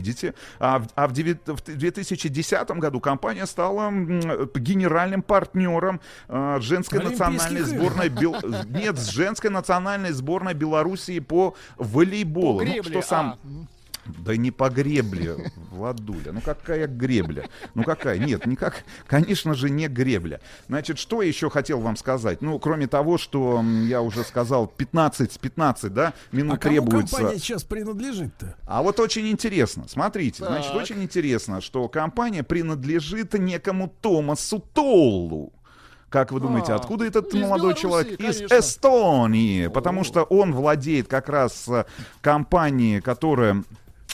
а 0.58 0.78
в, 0.78 0.86
а 0.94 1.06
в 1.08 1.12
девят- 1.12 1.46
в 1.46 1.62
2010 1.62 2.70
году 2.78 3.00
компания 3.00 3.46
стала 3.46 3.88
м, 3.88 4.20
генеральным 4.54 5.22
партнером 5.22 6.00
э, 6.28 6.58
женской 6.60 7.00
национальной 7.02 7.62
сборной 7.62 8.08
Бел- 8.08 8.66
нет, 8.68 8.98
женской 8.98 9.50
национальной 9.50 10.12
сборной 10.12 10.54
Белоруссии 10.54 11.18
по 11.20 11.54
волейболу. 11.76 12.58
По 12.58 12.64
Ну, 12.64 12.70
гребле, 12.70 12.90
что 13.00 13.02
сам 13.02 13.26
а. 13.30 13.38
Да 14.18 14.36
не 14.36 14.51
по 14.51 14.70
гребле, 14.70 15.36
Владуля. 15.70 16.32
Ну 16.32 16.40
какая 16.40 16.86
гребля? 16.86 17.44
Ну 17.74 17.85
какая? 17.85 18.18
Нет, 18.18 18.47
никак, 18.47 18.85
конечно 19.06 19.55
же, 19.55 19.70
не 19.70 19.89
гребля. 19.89 20.40
Значит, 20.68 20.98
что 20.98 21.22
еще 21.22 21.51
хотел 21.51 21.80
вам 21.80 21.97
сказать? 21.97 22.40
Ну, 22.40 22.59
кроме 22.59 22.86
того, 22.86 23.18
что 23.18 23.62
я 23.86 24.01
уже 24.02 24.24
сказал, 24.24 24.66
15, 24.66 25.39
15, 25.39 25.93
да, 25.93 26.14
минут 26.32 26.55
а 26.55 26.59
кому 26.59 26.74
требуется. 26.74 27.16
компания 27.16 27.39
сейчас 27.39 27.64
принадлежит-то? 27.64 28.56
А 28.66 28.82
вот 28.82 28.98
очень 29.01 29.28
интересно, 29.28 29.85
смотрите, 29.89 30.44
значит, 30.44 30.72
Так. 30.72 30.82
очень 30.82 31.02
интересно, 31.02 31.60
что 31.60 31.89
компания 31.89 32.43
принадлежит 32.43 33.35
некому 33.35 33.93
Томасу 34.01 34.64
Толлу. 34.72 35.52
Как 36.10 36.32
вы 36.32 36.40
думаете, 36.40 36.72
А, 36.72 36.76
откуда 36.76 37.05
этот 37.05 37.26
из 37.35 37.35
молодой 37.35 37.74
Белоруссии, 37.74 37.82
человек? 37.82 38.20
Из 38.20 38.36
конечно. 38.39 38.59
Эстонии, 38.59 39.66
потому 39.66 40.05
что 40.05 40.22
он 40.22 40.55
владеет 40.55 41.06
как 41.06 41.28
раз 41.28 41.68
э, 41.68 41.85
компанией, 42.22 43.02
которая 43.02 43.62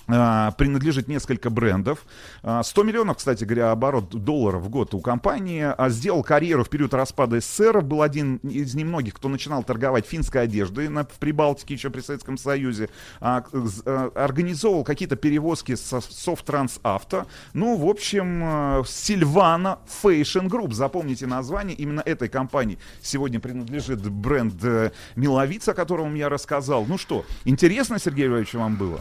принадлежит 0.06 1.09
несколько 1.09 1.51
брендов. 1.51 2.05
А, 2.43 2.62
100 2.62 2.82
миллионов, 2.82 3.18
кстати 3.18 3.44
говоря, 3.44 3.70
оборот 3.70 4.10
долларов 4.10 4.62
в 4.62 4.68
год 4.68 4.94
у 4.94 5.01
компании. 5.01 5.64
А, 5.76 5.89
Сделал 5.89 6.22
карьеру 6.22 6.64
в 6.64 6.68
период 6.68 6.93
распада 6.94 7.40
СССР. 7.40 7.81
Был 7.81 8.02
один 8.02 8.36
из 8.36 8.74
немногих, 8.74 9.14
кто 9.14 9.28
начинал 9.28 9.62
торговать 9.62 10.06
финской 10.06 10.43
одеждой 10.43 10.89
на, 10.89 11.05
в 11.05 11.18
Прибалтике, 11.18 11.74
еще 11.74 11.90
при 11.90 12.01
Советском 12.01 12.36
Союзе. 12.36 12.90
А, 13.20 13.44
а, 13.86 14.10
Организовывал 14.14 14.85
какие-то 14.85 15.16
перевозки 15.16 15.74
со 15.74 16.01
Софттрансавто. 16.01 17.26
Ну, 17.52 17.76
в 17.76 17.89
общем, 17.89 18.85
Сильвана 18.86 19.78
Fashion 20.02 20.48
Group. 20.48 20.72
Запомните 20.72 21.26
название. 21.26 21.76
Именно 21.76 22.02
этой 22.05 22.28
компании 22.28 22.78
сегодня 23.02 23.40
принадлежит 23.40 24.01
бренд 24.10 24.55
э, 24.62 24.90
Миловица, 25.16 25.72
о 25.72 25.74
котором 25.74 26.14
я 26.14 26.28
рассказал. 26.28 26.85
Ну 26.86 26.98
что, 26.98 27.24
интересно, 27.44 27.98
Сергей 27.98 28.26
Львович, 28.26 28.55
вам 28.55 28.76
было? 28.76 29.01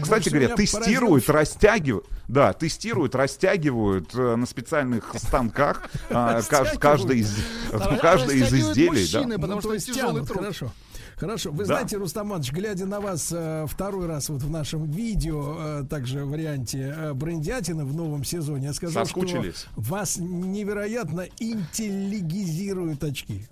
Кстати 0.00 0.24
больше 0.24 0.30
говоря, 0.30 0.56
тестируют, 0.56 1.24
поразил- 1.26 1.32
растягивают, 1.34 2.06
да, 2.28 2.52
тестируют, 2.52 3.14
растягивают 3.14 4.14
э, 4.14 4.36
на 4.36 4.46
специальных 4.46 5.14
станках 5.16 5.88
а, 6.10 6.42
каж- 6.42 6.78
каждый 6.78 7.20
из, 7.20 7.36
ну, 7.72 7.96
каждый 8.00 8.38
из 8.40 8.52
изделий, 8.52 8.88
мужчины, 9.02 9.36
да. 9.36 9.40
потому 9.42 9.60
Ну, 9.62 9.78
что 9.78 9.78
тяжелый 9.78 10.24
труд. 10.26 10.38
Хорошо. 10.38 10.72
Хорошо. 11.16 11.50
Вы 11.50 11.58
Да. 11.58 11.64
знаете, 11.64 11.96
Рустам 11.96 12.28
Иванович, 12.28 12.52
глядя 12.52 12.86
на 12.86 13.00
вас 13.00 13.30
э, 13.32 13.66
второй 13.68 14.06
раз 14.06 14.28
вот 14.28 14.40
в 14.42 14.50
нашем 14.50 14.88
видео, 14.88 15.56
э, 15.58 15.84
также 15.90 16.24
в 16.24 16.30
варианте 16.30 16.94
э, 16.96 17.12
брендятина 17.12 17.84
в 17.84 17.92
новом 17.94 18.22
сезоне, 18.24 18.66
я 18.68 18.72
сказал, 18.72 19.04
что 19.04 19.20
вас 19.76 20.16
невероятно 20.18 21.26
интеллигизируют 21.40 23.02
очки. 23.04 23.46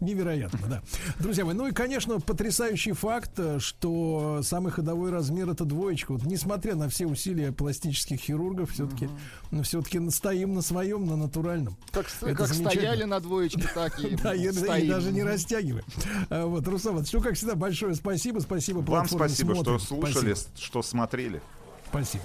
Невероятно, 0.00 0.60
да. 0.68 0.82
Друзья 1.18 1.44
мои, 1.44 1.54
ну 1.54 1.66
и, 1.68 1.72
конечно, 1.72 2.20
потрясающий 2.20 2.92
факт, 2.92 3.32
э, 3.38 3.58
что 3.58 4.40
самый 4.42 4.72
ходовой 4.72 5.10
размер 5.10 5.50
это 5.50 5.64
двоечка. 5.64 6.12
Вот 6.12 6.24
несмотря 6.24 6.74
на 6.74 6.88
все 6.88 7.06
усилия 7.06 7.52
пластических 7.52 8.20
хирургов, 8.20 8.72
все-таки, 8.72 9.08
ну, 9.50 9.62
все-таки 9.62 10.10
стоим 10.10 10.54
на 10.54 10.62
своем, 10.62 11.06
на 11.06 11.16
натуральном. 11.16 11.76
Как, 11.92 12.06
Это 12.22 12.34
как 12.34 12.48
стояли 12.48 13.04
на 13.04 13.20
двоечке, 13.20 13.68
так 13.74 13.98
и 14.00 14.16
Да, 14.16 14.34
и, 14.34 14.88
даже 14.88 15.12
не 15.12 15.22
растягиваем. 15.22 15.84
А, 16.30 16.46
Вот, 16.46 16.66
Руслан, 16.68 16.94
Иванович, 16.94 17.12
ну, 17.12 17.20
как 17.20 17.34
всегда, 17.34 17.54
большое 17.54 17.94
спасибо. 17.94 18.40
Спасибо 18.40 18.78
Вам 18.78 19.08
спасибо, 19.08 19.54
что 19.54 19.78
слушали, 19.78 20.34
Спасибо. 20.34 20.58
что 20.58 20.82
смотрели. 20.82 21.40
Спасибо. 21.88 22.24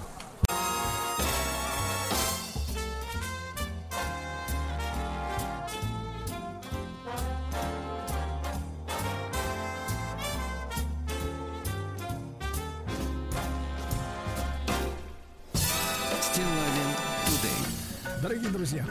Дорогие 18.32 18.50
друзья, 18.50 18.86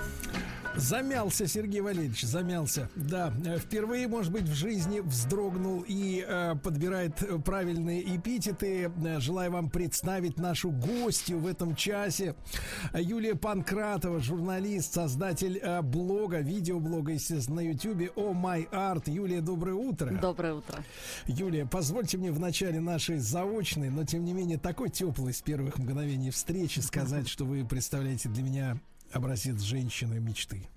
Замялся 0.76 1.48
Сергей 1.48 1.82
Валерьевич, 1.82 2.22
замялся. 2.22 2.92
Да, 2.96 3.34
э, 3.44 3.58
впервые, 3.58 4.08
может 4.08 4.32
быть, 4.32 4.44
в 4.44 4.54
жизни 4.54 5.00
вздрогнул 5.00 5.84
и 5.86 6.24
э, 6.26 6.54
подбирает 6.64 7.24
э, 7.24 7.40
правильные 7.40 8.16
эпитеты. 8.16 8.92
Э, 9.04 9.20
Желаю 9.20 9.52
вам 9.52 9.72
представить 9.72 10.38
нашу 10.38 10.70
гостью 10.70 11.40
в 11.40 11.48
этом 11.48 11.76
часе. 11.76 12.36
Юлия 12.94 13.34
Панкратова, 13.34 14.20
журналист, 14.20 14.94
создатель 14.94 15.58
э, 15.58 15.82
блога, 15.82 16.40
видеоблога, 16.40 17.14
естественно, 17.14 17.62
на 17.62 17.68
Ютьюбе 17.68 18.12
«О 18.16 18.34
Май 18.34 18.70
Арт». 18.72 19.08
Юлия, 19.08 19.42
доброе 19.42 19.74
утро. 19.74 20.12
Доброе 20.22 20.54
утро. 20.54 20.84
Юлия, 21.26 21.66
позвольте 21.66 22.20
мне 22.20 22.32
в 22.32 22.40
начале 22.40 22.80
нашей 22.80 23.18
заочной, 23.18 23.90
но 23.90 24.06
тем 24.06 24.24
не 24.24 24.34
менее 24.34 24.60
такой 24.60 24.90
теплой 24.90 25.34
с 25.34 25.42
первых 25.42 25.80
мгновений 25.80 26.30
встречи 26.30 26.80
сказать, 26.80 27.28
что 27.28 27.44
вы 27.44 27.66
представляете 27.66 28.30
для 28.30 28.44
меня 28.44 28.80
образец 29.14 29.62
женщины 29.62 30.20
мечты. 30.20 30.68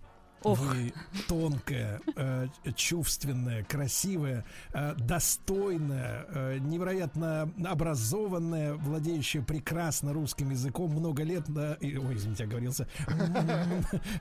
Ох. 0.44 0.58
Вы 0.60 0.92
тонкая, 1.28 2.00
э, 2.16 2.48
чувственная, 2.76 3.64
красивая, 3.64 4.44
э, 4.72 4.94
достойная, 4.96 6.26
э, 6.28 6.58
невероятно 6.60 7.50
образованная, 7.64 8.74
владеющая 8.74 9.42
прекрасно 9.42 10.12
русским 10.12 10.50
языком. 10.50 10.90
Много 10.90 11.22
лет, 11.22 11.44
да, 11.48 11.74
и- 11.80 11.96
ой, 11.96 12.14
извините, 12.16 12.44
оговорился. 12.44 12.86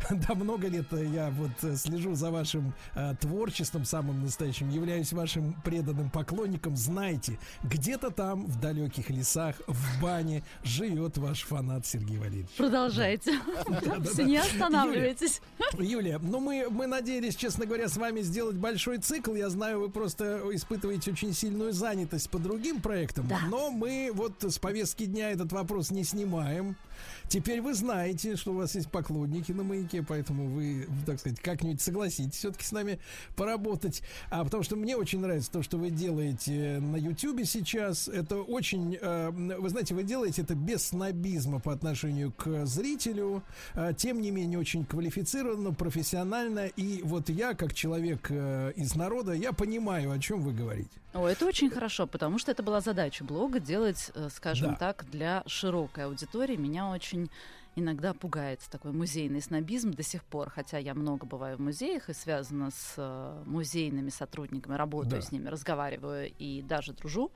Да, 0.10 0.36
много 0.36 0.68
лет 0.68 0.91
я 0.91 1.30
вот 1.32 1.78
слежу 1.78 2.16
за 2.16 2.32
вашим 2.32 2.74
э, 2.95 3.14
творчеством 3.20 3.86
самым 3.86 4.22
настоящим, 4.24 4.70
являюсь 4.70 5.12
вашим 5.14 5.54
преданным 5.64 6.10
поклонником. 6.10 6.76
Знайте, 6.76 7.38
где-то 7.64 8.12
там, 8.12 8.45
в 8.45 8.60
далеких 8.60 9.10
лесах, 9.10 9.56
в 9.68 10.02
бане, 10.02 10.44
живет 10.64 11.18
ваш 11.18 11.44
фанат 11.44 11.86
Сергей 11.86 12.18
Валерьевич. 12.18 12.52
Продолжайте. 12.58 13.40
Все 14.12 14.24
не 14.24 14.38
останавливайтесь. 14.38 15.41
Юлия, 16.14 16.19
ну 16.22 16.40
мы, 16.40 16.68
мы 16.69 16.88
надеялись, 16.88 17.35
честно 17.35 17.65
говоря, 17.65 17.88
с 17.88 17.98
вами 17.98 18.22
сделать 18.22 18.56
большой 18.56 18.98
цикл. 18.98 19.34
Я 19.34 19.49
знаю, 19.49 19.80
вы 19.80 19.90
просто 19.90 20.41
испытываете 20.52 21.11
очень 21.11 21.34
сильную 21.34 21.73
занятость 21.73 22.30
по 22.30 22.40
другим 22.40 22.81
проектам. 22.81 23.30
Но 23.49 23.72
мы 23.72 24.11
вот 24.14 24.34
с 24.44 24.60
повестки 24.60 25.06
дня 25.06 25.31
этот 25.31 25.52
вопрос 25.52 25.91
не 25.91 26.03
снимаем. 26.03 26.76
Теперь 27.28 27.61
вы 27.61 27.74
знаете, 27.74 28.36
что 28.36 28.52
у 28.52 28.56
вас 28.56 28.76
есть 28.76 28.90
поклонники 28.90 29.52
на 29.52 29.64
маяке, 29.64 30.03
поэтому 30.03 30.48
вы, 30.48 30.88
так 31.06 31.20
сказать, 31.20 31.40
как-нибудь 31.40 31.82
согласитесь 31.82 32.36
все-таки 32.36 32.65
с 32.65 32.72
нами 32.72 32.99
поработать. 33.36 34.02
А 34.30 34.44
потому 34.44 34.64
что 34.64 34.76
мне 34.76 34.95
очень 34.95 35.20
нравится 35.20 35.52
то, 35.52 35.64
что 35.64 35.78
вы 35.78 35.90
делаете 35.90 36.80
на 36.80 36.95
Ютьюбе 36.95 37.45
сейчас. 37.45 38.07
Это 38.07 38.38
очень, 38.38 38.98
э, 38.99 39.32
вы 39.32 39.70
знаете, 39.70 39.95
вы 39.95 40.03
делаете 40.03 40.44
это 40.44 40.56
без 40.56 40.88
снобизма 40.88 41.60
по 41.60 41.74
отношению 41.74 42.32
к 42.32 42.65
зрителю, 42.65 43.44
э, 43.74 43.94
тем 43.98 44.22
не 44.22 44.32
менее 44.32 44.60
очень 44.60 44.86
квалифицированно, 44.86 45.74
профессионально. 45.74 46.68
И 46.68 47.02
вот 47.03 47.30
я, 47.30 47.53
как 47.53 47.74
человек 47.74 48.28
э, 48.30 48.74
из 48.76 48.95
народа, 48.95 49.34
я 49.34 49.53
понимаю, 49.53 50.11
о 50.11 50.20
чем 50.20 50.41
вы 50.41 50.53
говорите. 50.53 51.03
О, 51.14 51.27
это 51.27 51.45
очень 51.45 51.69
хорошо, 51.69 52.07
потому 52.07 52.40
что 52.40 52.52
это 52.52 52.64
была 52.64 52.81
задача 52.81 53.23
блога 53.23 53.60
делать, 53.60 54.11
э, 54.15 54.30
скажем 54.34 54.72
Да. 54.72 54.76
так, 54.77 55.06
для 55.11 55.44
широкой 55.45 56.06
аудитории. 56.06 56.56
Меня 56.56 56.90
очень 56.90 57.30
иногда 57.76 58.14
пугает 58.14 58.60
такой 58.70 58.91
музейный 58.91 59.41
снобизм 59.41 59.91
до 59.91 60.04
сих 60.04 60.24
пор, 60.24 60.50
хотя 60.50 60.78
я 60.78 60.94
много 60.94 61.26
бываю 61.26 61.58
в 61.58 61.60
музеях 61.62 62.10
и 62.10 62.14
связана 62.14 62.72
с 62.72 62.94
э, 62.98 63.44
музейными 63.45 64.10
сотрудниками, 64.10 64.76
работаю 64.76 65.22
Да. 65.22 65.28
с 65.28 65.32
ними, 65.32 65.48
разговариваю 65.48 66.32
и 66.38 66.62
даже 66.62 66.94
дружу, 66.94 67.32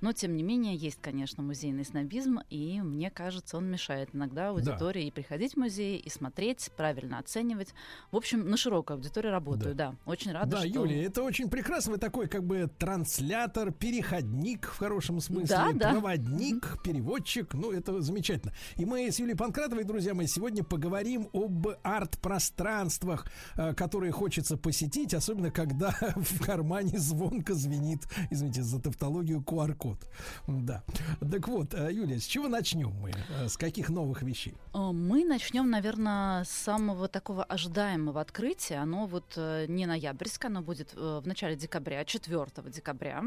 но 0.00 0.12
тем 0.12 0.36
не 0.36 0.42
менее 0.42 0.76
есть, 0.76 0.98
конечно, 1.02 1.42
музейный 1.42 1.84
снобизм, 1.84 2.40
и 2.50 2.80
мне 2.80 3.10
кажется, 3.10 3.56
он 3.56 3.70
мешает 3.70 4.10
иногда 4.14 4.50
аудитории 4.50 5.06
и 5.06 5.10
приходить 5.10 5.54
в 5.54 5.56
музей, 5.58 5.98
и 5.98 6.08
смотреть, 6.08 6.70
правильно 6.76 7.18
оценивать. 7.18 7.74
В 8.10 8.16
общем, 8.16 8.48
на 8.48 8.56
широкую 8.56 8.96
аудиторию 8.96 9.32
работаю, 9.32 9.74
да. 9.74 9.94
Очень 10.06 10.32
рада, 10.32 10.50
да, 10.52 10.58
что... 10.58 10.66
Юлия, 10.68 11.04
это 11.04 11.22
очень 11.22 11.48
прекрасно. 11.50 11.92
Вы 11.92 11.98
такой 11.98 12.28
как 12.28 12.44
бы 12.44 12.70
транслятор, 12.78 13.72
переходник 13.72 14.66
в 14.66 14.78
хорошем 14.78 15.20
смысле, 15.20 15.46
Да, 15.56 15.72
да. 15.72 15.90
проводник, 15.90 16.82
переводчик. 16.82 17.54
Ну, 17.54 17.72
это 17.72 18.00
замечательно. 18.00 18.52
И 18.76 18.84
мы 18.84 19.10
с 19.10 19.18
Юлией 19.18 19.36
Панкратовой, 19.36 19.81
друзья 19.84 20.14
мои, 20.14 20.26
сегодня 20.26 20.64
поговорим 20.64 21.28
об 21.32 21.66
арт-пространствах, 21.82 23.26
э, 23.56 23.74
которые 23.74 24.12
хочется 24.12 24.56
посетить, 24.56 25.14
особенно 25.14 25.50
когда 25.50 25.94
в 26.16 26.44
кармане 26.44 26.98
звонко 26.98 27.54
звенит, 27.54 28.00
извините 28.30 28.62
за 28.62 28.80
тавтологию, 28.80 29.40
QR-код. 29.40 29.98
Да. 30.46 30.82
Так 31.20 31.48
вот, 31.48 31.74
э, 31.74 31.92
Юлия, 31.92 32.18
с 32.18 32.24
чего 32.24 32.48
начнем 32.48 32.90
мы? 32.90 33.12
Э, 33.38 33.48
С 33.48 33.56
каких 33.56 33.88
новых 33.88 34.22
вещей? 34.22 34.54
Мы 34.74 35.24
начнем, 35.24 35.70
наверное, 35.70 36.44
с 36.44 36.50
самого 36.50 37.08
такого 37.08 37.44
ожидаемого 37.44 38.20
открытия. 38.20 38.76
Оно 38.76 39.06
вот 39.06 39.36
не 39.36 39.86
ноябрьское, 39.86 40.50
оно 40.50 40.62
будет 40.62 40.94
в 40.94 41.22
начале 41.26 41.56
декабря, 41.56 42.04
4 42.04 42.46
декабря. 42.66 43.22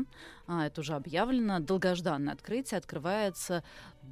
А, 0.47 0.65
Это 0.65 0.81
уже 0.81 0.93
объявлено. 0.93 1.59
Долгожданное 1.59 2.33
открытие. 2.33 2.77
Открывается 2.77 3.63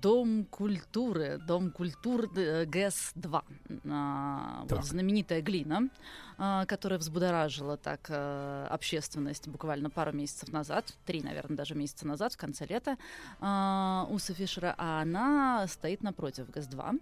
Дом 0.01 0.45
культуры. 0.45 1.39
Дом 1.47 1.71
культур 1.71 2.29
э, 2.35 2.65
ГЭС-2. 2.65 3.43
А, 3.89 4.65
Вот 4.69 4.85
знаменитая 4.85 5.41
глина, 5.41 5.89
а, 6.37 6.65
которая 6.65 6.99
взбудоражила 6.99 7.77
так 7.77 8.07
э, 8.09 8.67
общественность 8.69 9.47
буквально 9.47 9.89
пару 9.89 10.11
месяцев 10.11 10.49
назад, 10.51 10.93
три, 11.05 11.21
наверное, 11.21 11.57
даже 11.57 11.75
месяца 11.75 12.07
назад, 12.07 12.33
в 12.33 12.37
конце 12.37 12.65
лета, 12.65 12.97
а, 13.39 14.07
у 14.09 14.19
Софи 14.19 14.43
Фишера, 14.43 14.75
а 14.77 15.01
она 15.01 15.67
стоит 15.67 16.03
напротив 16.03 16.49
ГЭС-2. 16.49 16.99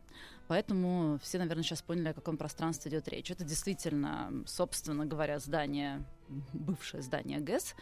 Поэтому 0.52 1.18
все, 1.24 1.38
наверное, 1.38 1.64
сейчас 1.64 1.82
поняли, 1.82 2.10
о 2.10 2.14
каком 2.14 2.36
пространстве 2.36 2.92
идет 2.92 3.08
речь. 3.08 3.32
Это 3.32 3.46
действительно, 3.46 4.44
собственно 4.46 5.06
говоря, 5.06 5.40
здание, 5.40 6.04
бывшее 6.52 7.02
здание 7.02 7.40
ГЭС, 7.40 7.74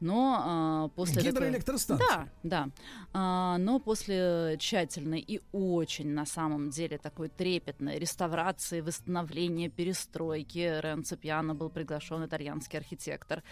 но 0.00 0.42
а, 0.42 0.88
после... 0.96 1.16
такой- 1.16 1.32
Гидроэлектростанция. 1.32 2.08
Да, 2.08 2.28
да. 2.42 2.68
А, 3.12 3.58
но 3.58 3.78
после 3.78 4.56
тщательной 4.58 5.20
и 5.20 5.42
очень, 5.52 6.14
на 6.14 6.24
самом 6.24 6.70
деле, 6.70 6.96
такой 6.96 7.28
трепетной 7.28 7.98
реставрации, 7.98 8.80
восстановления, 8.80 9.68
перестройки, 9.68 10.80
Ренцо 10.80 11.16
Пьяно 11.16 11.54
был 11.54 11.68
приглашен 11.68 12.24
итальянский 12.24 12.78
архитектор. 12.78 13.42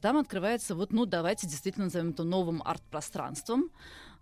Там 0.00 0.16
открывается 0.16 0.76
вот, 0.76 0.92
ну, 0.92 1.06
давайте 1.06 1.48
действительно 1.48 1.86
назовем 1.86 2.10
это 2.10 2.22
новым 2.22 2.62
арт-пространством. 2.64 3.72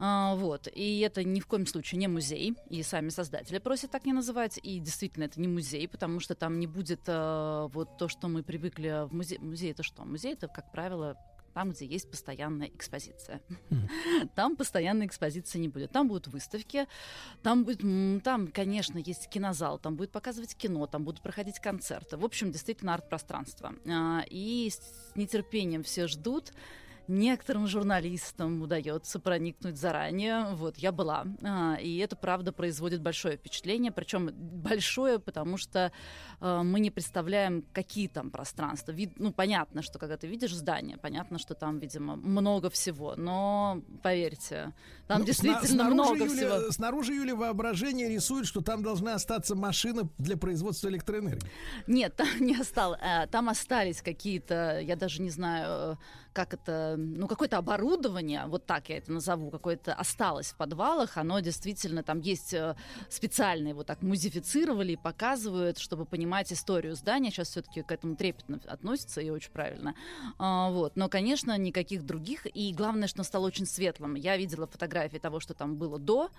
А, 0.01 0.35
вот. 0.35 0.66
И 0.74 1.01
это 1.01 1.22
ни 1.22 1.40
в 1.40 1.47
коем 1.47 1.66
случае 1.66 1.98
не 1.98 2.09
музей. 2.09 2.56
И 2.70 2.82
сами 2.82 3.10
создатели 3.10 3.59
просят 3.59 3.90
так 3.90 4.06
не 4.06 4.14
называть. 4.14 4.59
И 4.62 4.81
действительно, 4.81 5.24
это 5.24 5.39
не 5.40 5.47
музей, 5.47 5.86
потому 5.86 6.20
что 6.20 6.35
там 6.35 6.59
не 6.59 6.66
будет 6.66 7.02
э, 7.06 7.68
вот 7.72 7.98
то, 7.98 8.09
что 8.09 8.28
мы 8.28 8.43
привыкли 8.43 9.06
в 9.06 9.14
музее. 9.14 9.39
Музей 9.40 9.72
это 9.72 9.82
что? 9.82 10.05
Музей 10.05 10.32
это, 10.32 10.48
как 10.48 10.72
правило, 10.72 11.16
там, 11.52 11.70
где 11.70 11.85
есть 11.85 12.10
постоянная 12.10 12.68
экспозиция. 12.68 13.43
Там 14.35 14.56
постоянной 14.56 15.06
экспозиции 15.06 15.59
не 15.59 15.68
будет. 15.68 15.90
Там 15.90 16.09
будут 16.09 16.28
выставки, 16.28 16.86
там 17.43 17.64
будет, 17.64 17.81
там, 18.22 18.48
конечно, 18.48 18.98
есть 18.98 19.28
кинозал, 19.28 19.79
там 19.79 19.96
будет 19.96 20.12
показывать 20.12 20.54
кино, 20.54 20.87
там 20.87 21.04
будут 21.04 21.22
проходить 21.22 21.59
концерты. 21.59 22.16
В 22.16 22.24
общем, 22.24 22.53
действительно 22.53 22.95
арт-пространство. 22.95 23.74
А, 23.87 24.22
И 24.30 24.70
с 24.70 24.80
нетерпением 25.16 25.82
все 25.82 26.06
ждут. 26.06 26.53
Некоторым 27.11 27.66
журналистам 27.66 28.63
удается 28.63 29.19
проникнуть 29.19 29.77
заранее. 29.77 30.55
Вот, 30.55 30.79
я 30.79 30.93
была. 30.93 31.27
А, 31.43 31.74
И 31.74 31.97
это, 31.98 32.14
правда, 32.14 32.53
производит 32.53 33.03
большое 33.03 33.37
впечатление. 33.37 33.90
Причем 33.90 34.30
большое, 34.32 35.19
потому 35.19 35.56
что 35.56 35.90
э, 36.40 36.63
мы 36.63 36.79
не 36.79 36.93
представляем, 36.93 37.64
какие 37.72 38.06
там 38.06 38.30
пространства. 38.30 38.93
Вид, 38.93 39.14
ну, 39.19 39.32
понятно, 39.32 39.82
что 39.82 39.98
когда 39.98 40.16
ты 40.16 40.29
видишь 40.29 40.55
здание, 40.55 40.98
понятно, 40.98 41.39
что 41.40 41.55
там, 41.55 41.80
видимо, 41.80 42.14
много 42.14 42.71
всего. 42.71 43.14
Но, 43.16 43.82
поверьте, 44.05 44.72
там 45.09 45.19
Ну, 45.21 45.24
действительно 45.27 45.66
сна- 45.66 45.69
снаружи 45.90 45.95
много 45.95 46.24
Юля- 46.27 46.37
всего. 46.61 46.71
Снаружи 46.71 47.13
Юля 47.14 47.35
воображение 47.35 48.09
рисует, 48.09 48.47
что 48.47 48.61
там 48.61 48.85
должна 48.85 49.14
остаться 49.16 49.56
машина 49.56 50.09
для 50.19 50.37
производства 50.37 50.89
электроэнергии. 50.89 51.51
Нет, 51.89 52.14
там 52.14 52.29
не 52.39 52.55
осталось. 52.56 53.01
Э, 53.03 53.27
Там 53.27 53.48
остались 53.48 54.01
какие-то, 54.01 54.79
я 54.80 54.95
даже 54.95 55.21
не 55.22 55.30
знаю, 55.30 55.98
как 56.32 56.54
это, 56.54 56.94
ну, 56.96 57.26
какое-то 57.26 57.59
оборудование, 57.59 58.44
вот 58.46 58.66
так 58.66 58.88
я 58.88 58.98
это 58.98 59.12
назову, 59.12 59.50
какое-то 59.50 59.94
осталось 59.94 60.52
в 60.52 60.56
подвалах. 60.56 61.16
Оно 61.16 61.40
действительно, 61.40 62.02
там 62.02 62.20
есть 62.20 62.54
э, 62.54 62.76
специально 63.09 63.68
его 63.68 63.82
так 63.82 64.02
музифицировали 64.02 64.92
и 64.92 64.96
показывают, 64.96 65.78
чтобы 65.78 66.04
понимать 66.04 66.52
историю 66.52 66.94
здания. 66.94 67.30
Сейчас 67.30 67.48
все-таки 67.48 67.82
к 67.82 67.92
этому 67.92 68.16
трепетно 68.16 68.60
относятся 68.66 69.20
и 69.20 69.30
очень 69.30 69.50
правильно. 69.50 69.94
А, 70.38 70.70
Вот. 70.70 70.96
Но, 70.96 71.09
конечно, 71.09 71.56
никаких 71.59 72.04
других. 72.04 72.46
И 72.46 72.72
главное, 72.72 73.09
что 73.09 73.20
он 73.20 73.24
стал 73.24 73.44
очень 73.44 73.66
светлым. 73.66 74.14
Я 74.14 74.36
видела 74.36 74.66
фотографии 74.66 75.18
того, 75.18 75.40
что 75.40 75.54
там 75.54 75.76
было 75.76 75.98
до. 75.98 76.30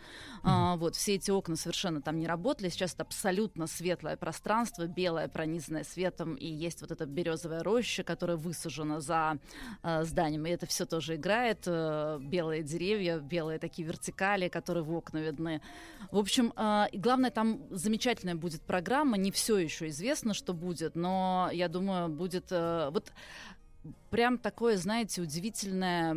А, 0.44 0.78
Вот. 0.78 0.96
Все 0.96 1.16
эти 1.16 1.32
окна 1.32 1.56
совершенно 1.56 2.02
там 2.02 2.18
не 2.18 2.28
работали. 2.28 2.70
Сейчас 2.70 2.94
это 2.94 3.04
абсолютно 3.04 3.68
светлое 3.68 4.16
пространство, 4.16 4.88
белое, 4.88 5.28
пронизанное 5.28 5.84
светом. 5.84 6.36
И 6.36 6.48
есть 6.48 6.82
вот 6.82 6.92
эта 6.92 7.06
березовая 7.06 7.64
роща, 7.64 8.04
которая 8.04 8.38
высажена 8.38 9.02
за 9.02 9.38
э, 9.84 10.04
зданием. 10.04 10.46
И 10.46 10.50
это 10.50 10.66
все 10.66 10.86
тоже 10.86 11.16
играет. 11.16 11.64
э, 11.66 12.20
белые 12.22 12.64
деревья, 12.64 13.20
белые 13.20 13.60
такие 13.60 13.88
вертикали, 13.88 14.48
которые 14.48 14.84
в 14.84 14.94
окна 14.94 15.20
видны. 15.20 15.62
В 16.12 16.18
общем, 16.18 16.54
э, 16.56 16.86
и 16.92 16.98
главное, 16.98 17.32
там 17.32 17.62
замечательная 17.70 18.36
будет 18.36 18.62
программа. 18.62 19.18
Не 19.18 19.32
все 19.32 19.58
еще 19.58 19.88
известно, 19.88 20.34
что 20.34 20.54
будет, 20.54 20.96
но 20.96 21.50
я 21.54 21.68
думаю, 21.68 22.10
будет... 22.10 22.52
э, 22.52 22.90
вот 22.92 23.12
прям 24.12 24.38
такое, 24.38 24.78
знаете, 24.78 25.22
удивительное. 25.22 26.14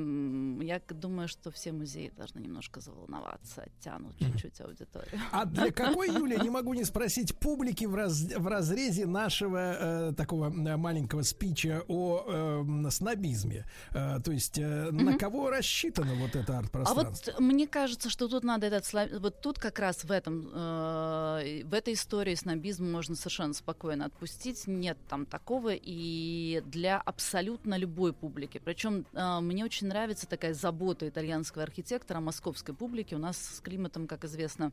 Я 0.62 0.80
думаю, 0.90 1.28
что 1.28 1.50
все 1.50 1.72
музеи 1.72 2.12
должны 2.16 2.40
немножко 2.40 2.80
заволноваться, 2.80 3.62
оттянут 3.62 4.18
чуть-чуть 4.18 4.60
аудиторию. 4.60 5.20
А 5.32 5.44
для 5.46 5.70
какой, 5.70 6.08
Юлия, 6.10 6.38
не 6.38 6.50
могу 6.50 6.74
не 6.74 6.84
спросить, 6.84 7.38
публики 7.38 7.84
в, 7.86 7.94
раз- 7.94 8.24
в 8.36 8.46
разрезе 8.46 9.06
нашего 9.06 10.08
э, 10.10 10.12
такого 10.14 10.50
маленького 10.50 11.22
спича 11.22 11.82
о 11.88 12.24
э, 12.26 12.90
снобизме? 12.90 13.64
Э, 13.92 14.18
то 14.22 14.32
есть 14.32 14.58
э, 14.58 14.90
на 14.90 15.16
кого 15.16 15.50
рассчитано 15.50 16.14
вот 16.16 16.34
это 16.36 16.56
А 16.56 16.58
арт-пространство? 16.58 17.32
вот 17.32 17.40
мне 17.40 17.66
кажется, 17.68 18.10
что 18.10 18.28
тут 18.28 18.42
надо 18.44 18.66
этот 18.66 18.84
вот 19.20 19.40
тут 19.40 19.58
как 19.58 19.78
раз 19.78 20.04
в 20.04 20.10
этом 20.10 20.48
э, 20.52 21.62
в 21.64 21.72
этой 21.72 21.94
истории 21.94 22.34
снобизм 22.34 22.90
можно 22.90 23.14
совершенно 23.14 23.54
спокойно 23.54 24.06
отпустить, 24.06 24.66
нет 24.66 24.98
там 25.08 25.26
такого 25.26 25.70
и 25.74 26.60
для 26.66 27.00
абсолютно 27.00 27.76
любой 27.84 28.12
публики. 28.12 28.60
Причем 28.64 29.04
э, 29.12 29.40
мне 29.40 29.64
очень 29.64 29.88
нравится 29.88 30.26
такая 30.26 30.54
забота 30.54 31.06
итальянского 31.06 31.64
архитектора 31.64 32.18
о 32.18 32.22
московской 32.22 32.74
публике. 32.74 33.16
У 33.16 33.18
нас 33.18 33.36
с 33.36 33.60
климатом, 33.60 34.06
как 34.06 34.24
известно, 34.24 34.72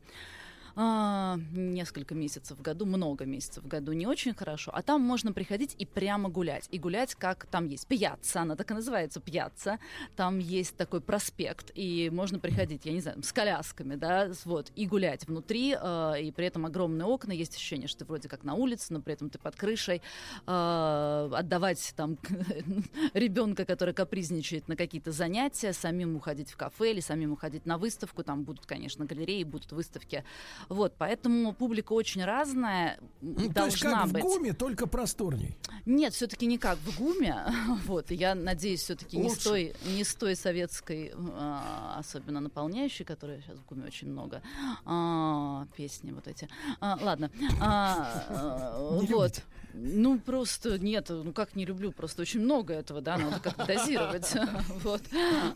а, 0.74 1.38
несколько 1.52 2.14
месяцев 2.14 2.58
в 2.58 2.62
году, 2.62 2.86
много 2.86 3.24
месяцев 3.24 3.64
в 3.64 3.68
году 3.68 3.92
не 3.92 4.06
очень 4.06 4.34
хорошо, 4.34 4.72
а 4.74 4.82
там 4.82 5.00
можно 5.02 5.32
приходить 5.32 5.74
и 5.78 5.86
прямо 5.86 6.28
гулять. 6.28 6.68
И 6.70 6.78
гулять, 6.78 7.14
как 7.14 7.46
там 7.46 7.66
есть 7.66 7.86
пьяца, 7.86 8.42
она 8.42 8.56
так 8.56 8.70
и 8.70 8.74
называется, 8.74 9.20
пьяца. 9.20 9.78
Там 10.16 10.38
есть 10.38 10.76
такой 10.76 11.00
проспект, 11.00 11.70
и 11.74 12.10
можно 12.10 12.38
приходить, 12.38 12.86
я 12.86 12.92
не 12.92 13.00
знаю, 13.00 13.22
с 13.22 13.32
колясками, 13.32 13.96
да, 13.96 14.30
вот, 14.44 14.72
и 14.74 14.86
гулять 14.86 15.26
внутри, 15.26 15.76
э, 15.78 16.22
и 16.22 16.32
при 16.32 16.46
этом 16.46 16.66
огромные 16.66 17.06
окна, 17.06 17.32
есть 17.32 17.54
ощущение, 17.54 17.88
что 17.88 18.00
ты 18.00 18.04
вроде 18.06 18.28
как 18.28 18.44
на 18.44 18.54
улице, 18.54 18.92
но 18.92 19.00
при 19.00 19.14
этом 19.14 19.30
ты 19.30 19.38
под 19.38 19.56
крышей. 19.56 20.02
Э, 20.46 21.30
отдавать 21.32 21.92
там 21.96 22.18
ребенка, 23.14 23.64
который 23.64 23.94
капризничает 23.94 24.68
на 24.68 24.76
какие-то 24.76 25.12
занятия, 25.12 25.72
самим 25.72 26.16
уходить 26.16 26.50
в 26.50 26.56
кафе 26.56 26.92
или 26.92 27.00
самим 27.00 27.32
уходить 27.32 27.66
на 27.66 27.78
выставку, 27.78 28.22
там 28.22 28.44
будут, 28.44 28.66
конечно, 28.66 29.04
галереи, 29.04 29.44
будут 29.44 29.72
выставки. 29.72 30.24
Вот, 30.68 30.94
поэтому 30.98 31.52
публика 31.52 31.92
очень 31.92 32.24
разная, 32.24 32.98
Ну, 33.20 33.34
то 33.34 33.42
есть 33.42 33.54
должна 33.54 34.00
как 34.00 34.06
в 34.08 34.12
быть. 34.12 34.22
ГУМе, 34.22 34.52
только 34.52 34.86
просторней. 34.86 35.56
Нет, 35.86 36.14
все-таки 36.14 36.46
не 36.46 36.58
как 36.58 36.78
в 36.78 36.98
ГУМе. 36.98 37.44
Вот, 37.86 38.10
я 38.10 38.34
надеюсь, 38.34 38.80
все-таки 38.82 39.16
не 39.16 39.30
с 39.30 39.38
той, 39.38 39.74
не 39.86 40.04
с 40.04 40.14
той 40.14 40.36
советской, 40.36 41.12
а, 41.16 41.96
особенно 41.98 42.40
наполняющей, 42.40 43.04
которой 43.04 43.40
сейчас 43.42 43.58
в 43.58 43.64
ГУМе 43.66 43.86
очень 43.86 44.08
много. 44.08 44.42
А, 44.84 45.66
песни 45.76 46.12
вот 46.12 46.26
эти. 46.28 46.48
А, 46.80 46.98
ладно. 47.00 47.30
А, 47.60 48.24
а, 48.28 48.98
вот. 49.08 49.42
Ну, 49.74 50.18
просто 50.18 50.78
нет, 50.78 51.06
ну 51.08 51.32
как 51.32 51.54
не 51.56 51.64
люблю, 51.64 51.92
просто 51.92 52.22
очень 52.22 52.40
много 52.40 52.74
этого, 52.74 53.00
да, 53.00 53.16
надо 53.18 53.40
как-то 53.40 53.66
дозировать. 53.66 54.32
Вот. 54.82 55.02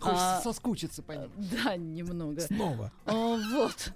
Хочется 0.01 0.36
А, 0.39 0.41
соскучиться 0.43 1.03
по 1.03 1.12
ним. 1.12 1.31
Да, 1.36 1.77
немного. 1.77 2.41
Снова. 2.43 2.93
А, 3.05 3.12
Вот. 3.53 3.93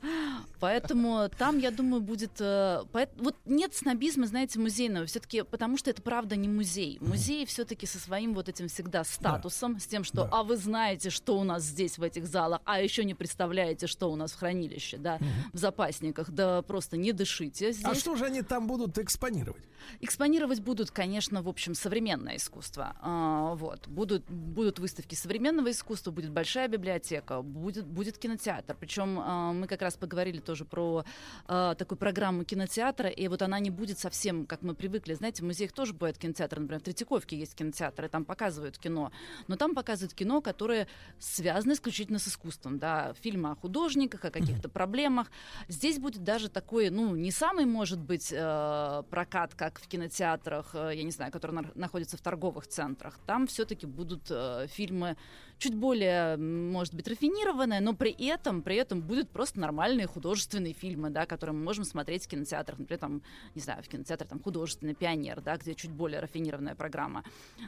Поэтому 0.59 1.29
там, 1.39 1.59
я 1.59 1.71
думаю, 1.71 2.03
будет... 2.03 2.33
э, 2.41 2.83
Вот 3.19 3.37
нет 3.47 3.75
снобизма, 3.75 4.27
знаете, 4.27 4.59
музейного. 4.59 5.07
все-таки 5.07 5.43
потому 5.43 5.77
что 5.77 5.91
это 5.91 6.03
правда 6.03 6.37
не 6.37 6.49
музей. 6.49 6.99
Музей 7.01 7.47
все-таки 7.47 7.87
со 7.87 7.99
своим 7.99 8.35
вот 8.35 8.49
этим 8.49 8.69
всегда 8.69 9.05
статусом, 9.05 9.79
с 9.81 9.87
тем, 9.87 10.05
что 10.05 10.29
а 10.31 10.43
вы 10.43 10.57
знаете, 10.57 11.11
что 11.11 11.39
у 11.39 11.45
нас 11.45 11.63
здесь 11.63 11.99
в 11.99 12.03
этих 12.03 12.27
залах, 12.27 12.61
а 12.65 12.81
еще 12.81 13.05
не 13.05 13.15
представляете, 13.15 13.87
что 13.87 14.11
у 14.11 14.17
нас 14.17 14.33
в 14.33 14.39
хранилище, 14.39 14.99
да, 14.99 15.19
в 15.53 15.59
запасниках. 15.59 16.31
Да 16.31 16.63
просто 16.63 16.97
не 16.97 17.13
дышите 17.13 17.73
здесь. 17.73 17.85
А 17.85 17.95
что 17.95 18.17
же 18.17 18.27
они 18.27 18.43
там 18.43 18.67
будут 18.67 18.99
экспонировать? 18.99 19.63
Экспонировать 20.11 20.59
будут, 20.59 20.91
конечно, 20.91 21.41
в 21.41 21.49
общем, 21.49 21.73
современное 21.77 22.35
искусство. 22.35 22.97
А, 23.01 23.55
вот. 23.55 23.87
будут, 23.87 24.29
будут 24.29 24.81
выставки 24.81 25.15
современного 25.15 25.71
искусства, 25.71 26.11
будет 26.11 26.33
большая 26.33 26.67
библиотека, 26.67 27.43
будет, 27.43 27.87
будет 27.87 28.19
кинотеатр. 28.19 28.77
Причем 28.81 29.21
а, 29.21 29.53
мы 29.53 29.69
как 29.69 29.83
раз 29.83 29.95
поговорили 29.95 30.41
тоже 30.41 30.65
про 30.65 31.05
а, 31.47 31.77
такую 31.77 31.97
программу 31.97 32.43
кинотеатра, 32.43 33.09
и 33.09 33.29
вот 33.29 33.41
она 33.43 33.61
не 33.61 33.71
будет 33.71 34.01
совсем, 34.01 34.47
как 34.47 34.63
мы 34.63 34.75
привыкли. 34.75 35.15
Знаете, 35.15 35.45
в 35.45 35.47
музеях 35.47 35.71
тоже 35.71 35.93
бывает 35.93 36.19
кинотеатр, 36.19 36.59
например, 36.59 36.81
в 36.81 36.85
Третьяковке 36.87 37.39
есть 37.39 37.55
кинотеатр, 37.55 38.07
и 38.07 38.09
там 38.09 38.25
показывают 38.25 38.79
кино. 38.79 39.13
Но 39.47 39.55
там 39.55 39.77
показывают 39.77 40.13
кино, 40.13 40.41
которое 40.41 40.89
связано 41.21 41.75
исключительно 41.75 42.19
с 42.19 42.27
искусством. 42.27 42.81
Да, 42.81 43.15
фильмы 43.21 43.53
о 43.53 43.55
художниках, 43.55 44.25
о 44.25 44.33
каких-то 44.33 44.69
проблемах. 44.69 45.29
Здесь 45.69 46.01
будет 46.01 46.25
даже 46.25 46.49
такой, 46.49 46.91
ну, 46.91 47.15
не 47.15 47.31
самый, 47.31 47.65
может 47.65 48.01
быть, 48.01 48.31
прокат, 48.31 49.55
как 49.55 49.79
в 49.79 49.87
кинотеатрах, 50.01 50.75
э, 50.75 50.93
я 50.97 51.03
не 51.03 51.11
знаю, 51.11 51.31
которые 51.33 51.61
на- 51.63 51.71
находятся 51.75 52.17
в 52.17 52.21
торговых 52.21 52.67
центрах. 52.67 53.19
Там 53.27 53.47
все-таки 53.47 53.87
будут 53.87 54.31
э, 54.31 54.67
фильмы 54.69 55.17
чуть 55.61 55.75
более, 55.75 56.37
может 56.39 56.95
быть, 56.95 57.07
рафинированные, 57.07 57.81
но 57.81 57.93
при 57.93 58.13
этом, 58.13 58.63
при 58.63 58.77
этом 58.77 59.03
будут 59.03 59.29
просто 59.29 59.61
нормальные 59.61 60.07
художественные 60.07 60.73
фильмы, 60.73 61.11
да, 61.11 61.27
которые 61.27 61.55
мы 61.55 61.63
можем 61.63 61.85
смотреть 61.85 62.25
в 62.25 62.29
кинотеатрах. 62.29 62.79
Например, 62.79 62.99
там, 62.99 63.23
не 63.55 63.61
знаю, 63.61 63.83
в 63.83 63.89
кинотеатре 63.89 64.27
там 64.27 64.41
художественный 64.41 64.95
пионер, 64.95 65.43
да, 65.43 65.57
где 65.59 65.75
чуть 65.75 65.91
более 65.91 66.21
рафинированная 66.21 66.75
программа. 66.75 67.23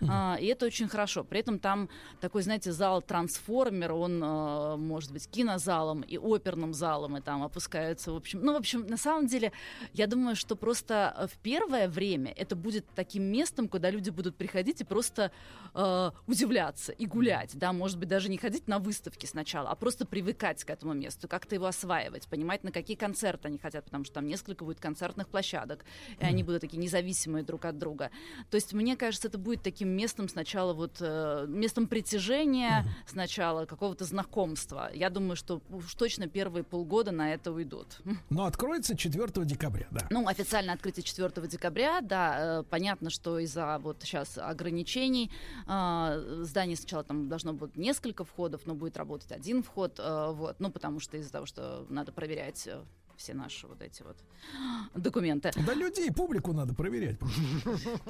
А, 0.08 0.38
и 0.40 0.46
это 0.46 0.66
очень 0.66 0.88
хорошо. 0.88 1.22
При 1.22 1.40
этом 1.40 1.58
там 1.58 1.88
такой, 2.20 2.42
знаете, 2.42 2.72
зал 2.72 3.02
трансформер, 3.02 3.92
он 3.92 4.22
э, 4.22 4.76
может 4.76 5.12
быть 5.12 5.28
кинозалом 5.28 6.00
и 6.00 6.16
оперным 6.16 6.72
залом, 6.72 7.18
и 7.18 7.20
там 7.20 7.42
опускаются, 7.42 8.12
в 8.12 8.16
общем, 8.16 8.40
ну, 8.42 8.54
в 8.54 8.56
общем, 8.56 8.86
на 8.86 8.96
самом 8.96 9.26
деле, 9.26 9.52
я 9.92 10.06
думаю, 10.06 10.34
что 10.34 10.56
просто 10.56 11.14
э, 11.16 11.26
в 11.26 11.36
первое 11.42 11.88
время 11.88 12.32
это 12.32 12.56
будет 12.56 12.86
таким 12.94 13.24
местом, 13.24 13.68
куда 13.68 13.90
люди 13.90 14.08
будут 14.08 14.36
приходить 14.36 14.80
и 14.80 14.84
просто 14.84 15.30
э, 15.74 16.10
удивляться 16.26 16.92
и 16.92 17.06
гулять, 17.06 17.50
да, 17.54 17.72
может 17.82 17.98
быть, 17.98 18.08
даже 18.08 18.28
не 18.28 18.36
ходить 18.36 18.68
на 18.68 18.78
выставки 18.78 19.26
сначала, 19.26 19.68
а 19.68 19.74
просто 19.74 20.06
привыкать 20.06 20.62
к 20.62 20.70
этому 20.70 20.92
месту, 20.92 21.26
как-то 21.26 21.56
его 21.56 21.66
осваивать, 21.66 22.28
понимать, 22.28 22.62
на 22.62 22.70
какие 22.70 22.96
концерты 22.96 23.48
они 23.48 23.58
хотят, 23.58 23.86
потому 23.86 24.04
что 24.04 24.14
там 24.14 24.28
несколько 24.28 24.64
будет 24.64 24.78
концертных 24.78 25.26
площадок, 25.26 25.84
и 26.20 26.24
они 26.24 26.44
будут 26.44 26.60
такие 26.60 26.78
независимые 26.78 27.42
друг 27.42 27.64
от 27.64 27.78
друга. 27.78 28.12
То 28.50 28.54
есть, 28.54 28.72
мне 28.72 28.96
кажется, 28.96 29.26
это 29.26 29.36
будет 29.36 29.64
таким 29.64 29.88
местом 29.88 30.28
сначала 30.28 30.74
вот, 30.74 30.98
э, 31.00 31.46
местом 31.48 31.88
притяжения, 31.88 32.86
сначала 33.04 33.66
какого-то 33.66 34.04
знакомства. 34.04 34.88
Я 34.94 35.10
думаю, 35.10 35.34
что 35.34 35.60
уж 35.68 35.92
точно 35.96 36.28
первые 36.28 36.62
полгода 36.62 37.10
на 37.10 37.34
это 37.34 37.50
уйдут. 37.50 38.00
Но 38.30 38.44
откроется 38.44 38.96
4 38.96 39.44
декабря, 39.44 39.88
да. 39.90 40.06
Ну, 40.08 40.28
официальное 40.28 40.74
открытие 40.74 41.02
4 41.02 41.48
декабря, 41.48 42.00
да, 42.00 42.60
э, 42.60 42.62
понятно, 42.62 43.10
что 43.10 43.40
из-за 43.40 43.80
вот 43.80 43.96
сейчас 44.02 44.38
ограничений 44.38 45.32
э, 45.66 46.42
здание 46.42 46.76
сначала 46.76 47.02
там 47.02 47.28
должно 47.28 47.52
быть 47.74 47.82
несколько 47.82 48.24
входов, 48.24 48.62
но 48.66 48.74
будет 48.74 48.96
работать 48.96 49.32
один 49.32 49.62
вход, 49.62 49.98
э, 49.98 50.32
вот, 50.32 50.56
ну, 50.58 50.70
потому 50.70 51.00
что 51.00 51.16
из-за 51.16 51.32
того, 51.32 51.46
что 51.46 51.86
надо 51.88 52.12
проверять 52.12 52.66
э, 52.66 52.80
все 53.16 53.34
наши 53.34 53.66
вот 53.66 53.80
эти 53.82 54.02
вот 54.02 54.16
документы. 54.94 55.50
Да 55.66 55.74
людей, 55.74 56.10
публику 56.12 56.52
надо 56.52 56.74
проверять. 56.74 57.18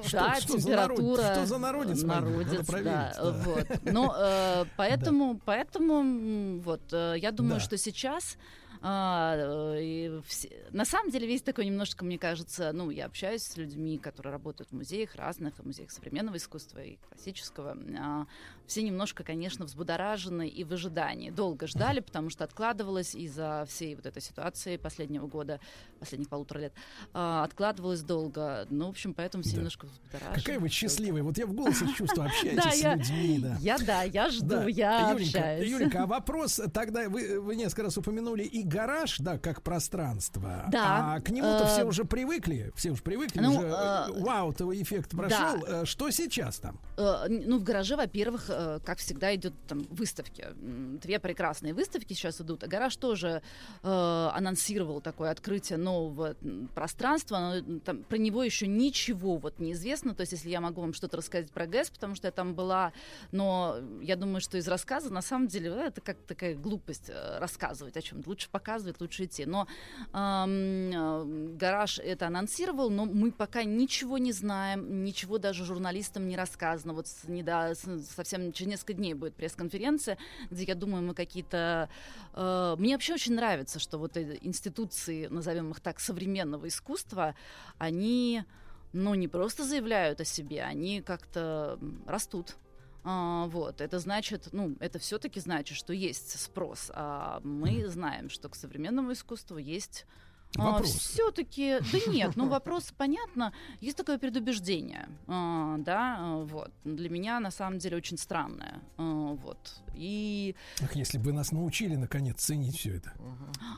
Что- 0.05 0.17
Да, 0.17 0.35
что 0.41 0.57
температура. 0.57 1.21
Что 1.33 1.45
за 1.45 1.57
народец? 1.57 2.01
Народец, 2.03 2.65
да, 2.67 2.81
да. 2.81 3.31
вот. 3.45 3.67
Но 3.83 4.15
э, 4.17 4.65
поэтому, 4.77 5.39
поэтому, 5.45 5.99
м, 5.99 6.61
вот, 6.61 6.81
э, 6.91 7.15
я 7.17 7.31
думаю, 7.31 7.55
Да. 7.55 7.59
что 7.59 7.77
сейчас 7.77 8.37
а, 8.85 9.35
э, 9.75 9.79
и 9.81 10.21
все- 10.27 10.51
на 10.71 10.83
самом 10.83 11.09
деле 11.09 11.25
весь 11.25 11.41
такой 11.41 11.65
немножко, 11.65 12.03
мне 12.03 12.19
кажется, 12.19 12.71
ну, 12.73 12.89
я 12.89 13.05
общаюсь 13.05 13.43
с 13.43 13.55
людьми, 13.55 13.97
которые 13.97 14.33
работают 14.33 14.71
в 14.71 14.75
музеях 14.75 15.15
разных, 15.15 15.55
в 15.57 15.65
музеях 15.65 15.89
современного 15.91 16.35
искусства 16.37 16.79
и 16.83 16.97
классического. 17.09 17.77
а, 17.97 18.25
все 18.67 18.81
немножко, 18.81 19.23
конечно, 19.23 19.65
взбудоражены 19.65 20.47
и 20.47 20.63
в 20.63 20.71
ожидании. 20.73 21.29
Долго 21.29 21.67
ждали, 21.67 21.99
потому 21.99 22.29
что 22.29 22.43
откладывалось 22.43 23.13
из-за 23.15 23.65
всей 23.69 23.95
вот 23.95 24.05
этой 24.05 24.21
ситуации 24.21 24.77
последнего 24.77 25.27
года, 25.27 25.59
последних 25.99 26.29
полутора 26.29 26.59
лет, 26.59 26.73
а, 27.13 27.43
откладывалось 27.43 28.01
долго. 28.01 28.65
Ну, 28.69 28.87
в 28.87 28.89
общем, 28.89 29.13
поэтому 29.13 29.43
все 29.43 29.57
немножко 29.57 29.85
взбудоражены. 29.85 30.35
Какая 30.35 30.59
вы 30.59 30.69
счастливая. 30.69 31.23
Вот 31.23 31.37
я 31.37 31.45
в 31.45 31.53
голосе 31.53 31.85
чувствую, 31.97 32.27
общаетесь 32.27 32.63
Да, 32.63 32.71
с 32.71 32.83
людьми. 33.09 33.39
Да. 33.39 33.57
Я, 33.59 33.77
да, 33.79 34.03
я 34.03 34.29
жду, 34.29 34.47
Да. 34.47 34.65
я 34.67 35.11
общаюсь. 35.11 35.69
Юленька, 35.69 36.03
а 36.03 36.05
вопрос 36.05 36.59
тогда, 36.73 37.07
вы 37.09 37.55
несколько 37.55 37.83
раз 37.83 37.97
упомянули 37.97 38.43
и 38.43 38.63
гараж, 38.73 39.17
да, 39.19 39.37
как 39.37 39.61
пространство. 39.61 40.65
Да. 40.69 41.15
А 41.15 41.19
к 41.21 41.29
нему-то 41.29 41.63
Э, 41.63 41.67
все 41.67 41.83
уже 41.85 42.03
привыкли. 42.05 42.71
Все 42.75 42.91
уже 42.91 43.01
привыкли. 43.03 43.39
ну, 43.39 43.57
уже 43.57 43.67
э, 43.67 44.21
вау, 44.21 44.53
того 44.53 44.73
эффект 44.75 45.11
прошел. 45.11 45.63
Э, 45.65 45.85
Что 45.85 46.09
сейчас 46.11 46.57
там? 46.59 46.79
Э, 46.97 47.27
Ну, 47.29 47.59
в 47.59 47.63
гараже, 47.63 47.95
во-первых, 47.95 48.45
э, 48.49 48.79
как 48.85 48.97
всегда, 48.99 49.33
идет 49.35 49.53
там 49.67 49.83
выставки. 49.89 50.47
Две 50.55 51.19
прекрасные 51.19 51.73
выставки 51.73 52.13
сейчас 52.13 52.41
идут. 52.41 52.63
А 52.63 52.67
гараж 52.67 52.95
тоже 52.95 53.41
э, 53.83 54.29
анонсировал 54.33 55.01
такое 55.01 55.31
открытие 55.31 55.77
нового 55.77 56.35
пространства. 56.73 57.37
Но, 57.65 57.79
там, 57.79 58.03
про 58.03 58.17
него 58.17 58.43
еще 58.43 58.67
ничего 58.67 59.37
вот 59.37 59.59
не 59.59 59.73
известно. 59.73 60.13
То 60.15 60.21
есть, 60.21 60.33
если 60.33 60.49
я 60.49 60.61
могу 60.61 60.81
вам 60.81 60.93
что-то 60.93 61.17
рассказать 61.17 61.51
про 61.51 61.67
ГЭС, 61.67 61.89
потому 61.89 62.15
что 62.15 62.27
я 62.27 62.31
там 62.31 62.53
была, 62.55 62.91
но 63.31 63.77
я 64.01 64.15
думаю, 64.15 64.41
что 64.41 64.57
из 64.57 64.67
рассказа, 64.67 65.11
на 65.11 65.21
самом 65.21 65.47
деле, 65.47 65.69
э, 65.69 65.87
это 65.87 66.01
как 66.01 66.17
такая 66.27 66.55
глупость 66.55 67.09
э, 67.09 67.39
рассказывать 67.39 67.97
о 67.97 68.01
чем-то. 68.01 68.29
Лучше 68.29 68.49
показывать, 68.49 68.62
лучше 69.01 69.25
идти. 69.25 69.45
Но 69.45 69.67
ам, 70.11 70.49
э, 70.91 71.55
гараж 71.57 71.99
это 71.99 72.27
анонсировал, 72.27 72.89
но 72.89 73.05
мы 73.05 73.31
пока 73.31 73.63
ничего 73.63 74.17
не 74.17 74.31
знаем, 74.31 75.03
ничего 75.03 75.37
даже 75.37 75.65
журналистам 75.65 76.27
не 76.27 76.35
рассказано. 76.35 76.93
Вот 76.93 77.07
недо- 77.27 77.75
с- 77.75 78.07
совсем 78.15 78.51
через 78.51 78.69
несколько 78.71 78.93
дней 78.93 79.13
будет 79.13 79.35
пресс-конференция, 79.35 80.17
где, 80.49 80.63
я 80.63 80.75
думаю, 80.75 81.03
мы 81.03 81.13
какие-то... 81.13 81.89
э, 82.33 82.75
мне 82.77 82.93
вообще 82.93 83.13
очень 83.13 83.35
нравится, 83.35 83.79
что 83.79 83.97
вот 83.97 84.17
институции, 84.17 85.27
назовем 85.27 85.71
их 85.71 85.79
так, 85.79 85.99
современного 85.99 86.67
искусства, 86.67 87.35
они, 87.77 88.43
ну, 88.93 89.15
не 89.15 89.27
просто 89.27 89.63
заявляют 89.63 90.21
о 90.21 90.25
себе, 90.25 90.63
они 90.63 91.01
как-то 91.01 91.79
растут. 92.07 92.55
А, 93.03 93.47
вот, 93.47 93.81
это 93.81 93.99
значит, 93.99 94.49
ну, 94.51 94.75
это 94.79 94.99
все-таки 94.99 95.39
значит, 95.39 95.77
что 95.77 95.93
есть 95.93 96.39
спрос. 96.39 96.91
А 96.93 97.41
мы 97.43 97.87
знаем, 97.87 98.29
что 98.29 98.49
к 98.49 98.55
современному 98.55 99.11
искусству 99.11 99.57
есть 99.57 100.05
Вопросы. 100.55 100.99
все-таки, 100.99 101.79
да 101.91 102.11
нет, 102.11 102.35
ну 102.35 102.47
вопрос 102.49 102.93
понятно, 102.95 103.53
есть 103.81 103.97
такое 103.97 104.17
предубеждение, 104.19 105.09
а, 105.27 105.77
да, 105.79 106.17
а, 106.19 106.37
вот. 106.43 106.71
Для 106.83 107.09
меня 107.09 107.39
на 107.39 107.51
самом 107.51 107.79
деле 107.79 107.97
очень 107.97 108.17
странное, 108.17 108.81
а, 108.97 109.33
вот. 109.33 109.81
И 109.95 110.55
Ах, 110.81 110.95
если 110.95 111.17
бы 111.17 111.33
нас 111.33 111.51
научили, 111.51 111.95
наконец, 111.95 112.41
ценить 112.41 112.77
все 112.77 112.95
это. 112.97 113.13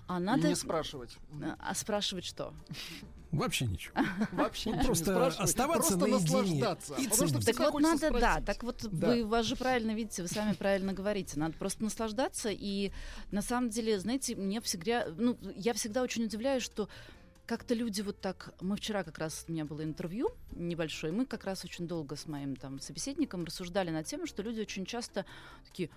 а 0.08 0.20
И 0.20 0.24
надо 0.24 0.50
не 0.50 0.56
спрашивать. 0.56 1.18
а 1.60 1.74
спрашивать 1.74 2.26
что? 2.26 2.54
Вообще 3.38 3.66
ничего. 3.66 3.94
Вообще 4.32 4.72
ничего 4.72 4.94
не 4.94 5.04
просто 5.04 5.44
оставаться 5.44 5.98
просто 5.98 6.08
наедине 6.08 6.42
наслаждаться. 6.42 6.94
Потому 6.94 7.28
что 7.28 7.40
всегда 7.40 7.64
Так 7.64 7.74
вот 7.74 7.82
надо, 7.82 8.12
да, 8.12 8.42
так 8.42 8.64
вот 8.64 8.84
вы 8.84 9.26
вас 9.26 9.46
же 9.46 9.56
правильно 9.56 9.92
видите, 9.92 10.22
вы 10.22 10.28
сами 10.28 10.54
правильно 10.54 10.94
говорите. 10.94 11.40
Надо 11.40 11.54
просто 11.58 11.84
наслаждаться. 11.84 12.50
И 12.52 12.92
на 13.32 13.42
самом 13.42 13.70
деле, 13.70 14.00
знаете, 14.00 14.36
мне 14.36 14.62
всегда, 14.62 15.08
ну, 15.18 15.38
я 15.56 15.74
всегда 15.74 16.02
очень 16.02 16.24
удивляюсь, 16.24 16.64
что 16.64 16.90
как-то 17.46 17.74
люди 17.74 18.02
вот 18.02 18.20
так... 18.20 18.54
Мы 18.60 18.76
вчера 18.76 19.04
как 19.04 19.20
раз, 19.20 19.46
у 19.48 19.52
меня 19.52 19.66
было 19.66 19.84
интервью 19.84 20.32
небольшое, 20.52 21.14
мы 21.14 21.26
как 21.26 21.46
раз 21.46 21.64
очень 21.64 21.88
долго 21.88 22.16
с 22.16 22.28
моим 22.28 22.56
там 22.56 22.80
собеседником 22.80 23.46
рассуждали 23.46 23.92
на 23.92 24.04
тему, 24.04 24.26
что 24.26 24.42
люди 24.42 24.62
очень 24.62 24.86
часто 24.86 25.26
такие, 25.66 25.90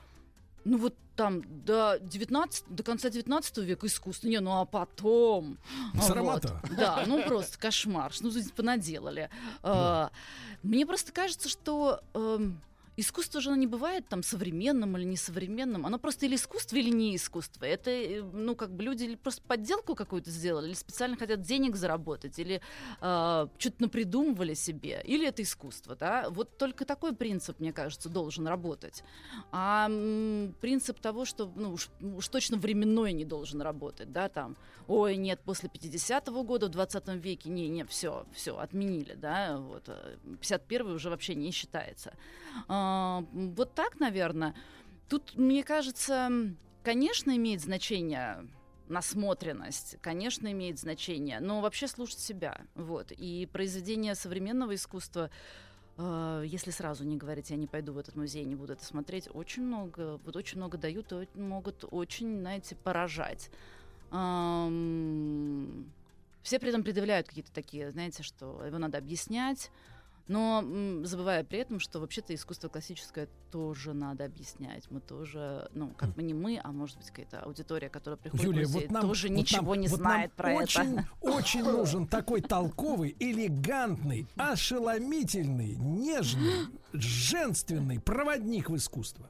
ну 0.69 0.79
вот 0.79 0.95
там 1.17 1.43
до 1.65 1.99
19, 2.01 2.65
до 2.69 2.83
конца 2.83 3.11
19 3.11 3.59
века 3.59 3.87
искусство, 3.87 4.29
не, 4.29 4.39
ну 4.39 4.61
а 4.61 4.65
потом... 4.65 5.59
а, 5.95 6.03
Срамота. 6.03 6.61
вот. 6.63 6.77
Да, 6.77 7.03
ну 7.07 7.23
просто 7.25 7.59
кошмар, 7.59 8.13
здесь 8.31 8.53
понаделали. 8.53 9.31
А, 9.63 10.11
Мне 10.63 10.87
просто 10.87 11.11
кажется, 11.13 11.49
что 11.49 12.01
эм, 12.15 12.61
искусство 12.99 13.41
же 13.41 13.51
оно 13.51 13.59
не 13.59 13.67
бывает 13.67 14.09
там 14.09 14.23
современным 14.23 14.97
или 14.97 15.05
несовременным, 15.05 15.87
оно 15.87 15.99
просто 15.99 16.27
или 16.27 16.35
искусство, 16.35 16.77
или 16.77 16.91
не 16.91 17.15
искусство. 17.15 17.65
Это, 17.65 17.91
э, 17.91 18.23
ну, 18.23 18.57
как 18.57 18.71
бы 18.73 18.83
люди 18.83 19.15
просто 19.15 19.41
подделку 19.43 19.95
какую-то 19.95 20.31
сделали, 20.31 20.67
или 20.67 20.75
специально 20.75 21.17
хотят 21.17 21.41
денег 21.41 21.77
заработать, 21.77 22.39
или 22.39 22.61
э, 23.01 23.47
что-то 23.59 23.77
напридумывали 23.79 24.55
себе, 24.55 25.01
или 25.05 25.29
это 25.29 25.43
искусство, 25.43 25.95
да. 25.95 26.29
Вот 26.31 26.59
только 26.59 26.85
такой 26.85 27.15
принцип, 27.15 27.61
мне 27.61 27.73
кажется, 27.73 28.09
должен 28.09 28.49
работать. 28.49 29.05
А 29.53 29.89
м, 29.89 30.55
принцип 30.61 30.99
того, 30.99 31.25
что, 31.25 31.53
ну, 31.55 31.75
уж, 31.75 31.91
уж 32.01 32.29
точно 32.29 32.57
временной 32.57 33.13
не 33.13 33.25
должен 33.25 33.63
работать, 33.63 34.13
да, 34.13 34.29
там, 34.29 34.57
ой, 34.89 35.17
нет, 35.17 35.41
после 35.45 35.69
50-го 35.69 36.43
года 36.43 36.67
в 36.67 36.71
20 36.71 37.09
веке, 37.15 37.49
не, 37.49 37.69
не, 37.69 37.85
все, 37.85 38.27
все, 38.33 38.59
отменили, 38.59 39.15
да, 39.15 39.59
вот, 39.59 39.85
э, 39.87 40.17
51-й 40.41 40.95
уже 40.95 41.11
вообще 41.11 41.37
не 41.37 41.53
считается. 41.53 42.15
А, 42.67 42.88
м, 43.33 43.55
вот 43.55 43.75
так, 43.75 44.01
наверное. 44.01 44.55
Тут, 45.09 45.37
мне 45.37 45.65
кажется, 45.65 46.31
конечно, 46.83 47.37
имеет 47.37 47.61
значение 47.61 48.49
насмотренность, 48.89 49.97
конечно, 50.01 50.51
имеет 50.51 50.79
значение, 50.79 51.41
но 51.41 51.61
вообще 51.61 51.89
слушать 51.89 52.21
себя, 52.21 52.61
вот. 52.75 53.13
И 53.13 53.47
произведения 53.53 54.15
современного 54.15 54.75
искусства 54.75 55.31
э, 55.99 56.45
если 56.47 56.71
сразу 56.71 57.05
не 57.05 57.17
говорить, 57.17 57.51
я 57.51 57.57
не 57.57 57.67
пойду 57.67 57.93
в 57.93 57.99
этот 57.99 58.17
музей, 58.17 58.45
не 58.45 58.55
буду 58.55 58.73
это 58.73 58.85
смотреть, 58.85 59.29
очень 59.33 59.63
много, 59.63 60.19
вот 60.25 60.37
очень 60.37 60.59
много 60.59 60.79
дают, 60.79 61.13
могут 61.35 61.85
очень, 61.91 62.39
знаете, 62.41 62.77
поражать. 62.77 63.51
Все 66.43 66.59
при 66.59 66.71
этом 66.71 66.83
предъявляют 66.83 67.29
какие-то 67.29 67.53
такие, 67.53 67.91
знаете, 67.91 68.23
что 68.23 68.65
его 68.65 68.79
надо 68.79 68.97
объяснять, 68.97 69.71
но 70.29 70.65
забывая 71.05 71.43
при 71.43 71.59
этом, 71.59 71.81
что 71.81 72.01
вообще-то 72.01 72.35
искусство 72.35 72.69
классическое 72.69 73.29
тоже 73.51 73.95
надо 73.95 74.25
объяснять. 74.25 74.85
Мы 74.91 75.01
тоже, 75.01 75.69
ну, 75.73 75.89
как 75.97 76.11
бы 76.15 76.23
не 76.23 76.35
мы, 76.35 76.61
а 76.63 76.71
может 76.71 76.99
быть 76.99 77.07
какая-то 77.09 77.41
аудитория, 77.41 77.89
которая 77.89 78.19
приходит 78.19 78.45
Юлия, 78.45 78.67
в 78.67 78.73
музей, 78.73 78.87
вот 78.89 78.93
нам, 78.93 79.03
тоже 79.03 79.29
вот 79.29 79.35
ничего 79.35 79.75
нам- 79.75 79.81
не 79.81 79.89
вот 79.89 80.01
знает 80.01 80.33
про 80.35 80.55
очень, 80.55 80.99
это. 80.99 81.09
Очень 81.23 81.63
нужен 81.65 82.07
такой 82.07 82.43
толковый, 82.43 83.17
элегантный, 83.19 84.27
ошеломительный, 84.37 85.77
нежный, 85.77 86.69
женственный 86.93 87.99
проводник 88.01 88.71
в 88.71 88.77
искусство. 88.77 89.29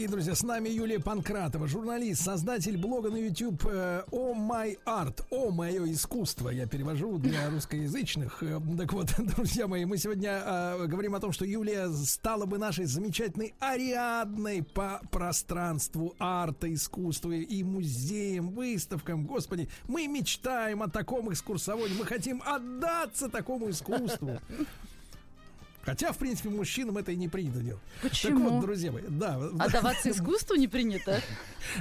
Дорогие 0.00 0.16
друзья, 0.16 0.34
с 0.34 0.42
нами 0.42 0.70
Юлия 0.70 0.98
Панкратова, 0.98 1.66
журналист, 1.66 2.22
создатель 2.22 2.78
блога 2.78 3.10
на 3.10 3.18
YouTube 3.18 3.66
э, 3.66 4.02
«О 4.10 4.32
май 4.32 4.78
арт», 4.86 5.26
«О 5.30 5.50
мое 5.50 5.92
искусство». 5.92 6.48
Я 6.48 6.66
перевожу 6.66 7.18
для 7.18 7.50
русскоязычных. 7.50 8.42
Э, 8.42 8.58
Так 8.78 8.94
вот, 8.94 9.12
друзья 9.18 9.66
мои, 9.66 9.84
мы 9.84 9.98
сегодня 9.98 10.42
э, 10.42 10.86
говорим 10.86 11.14
о 11.16 11.20
том, 11.20 11.32
что 11.32 11.44
Юлия 11.44 11.90
стала 11.90 12.46
бы 12.46 12.56
нашей 12.56 12.86
замечательной 12.86 13.52
ариадной 13.60 14.62
по 14.62 15.02
пространству 15.10 16.14
арта, 16.18 16.72
искусства 16.72 17.32
и 17.32 17.62
музеям, 17.62 18.52
выставкам. 18.52 19.26
Господи, 19.26 19.68
мы 19.86 20.06
мечтаем 20.06 20.82
о 20.82 20.88
таком 20.88 21.30
экскурсоводе, 21.30 21.92
мы 21.98 22.06
хотим 22.06 22.42
отдаться 22.46 23.28
такому 23.28 23.68
искусству. 23.68 24.40
Хотя, 25.90 26.12
в 26.12 26.18
принципе, 26.18 26.50
мужчинам 26.50 26.98
это 26.98 27.10
и 27.12 27.16
не 27.16 27.28
принято 27.28 27.58
делать. 27.60 27.82
Так 28.02 28.10
Почему? 28.12 28.48
вот, 28.50 28.60
друзья 28.60 28.92
мои, 28.92 29.02
да. 29.08 29.36
Отдаваться 29.58 30.10
искусству 30.10 30.54
не 30.54 30.68
принято. 30.68 31.20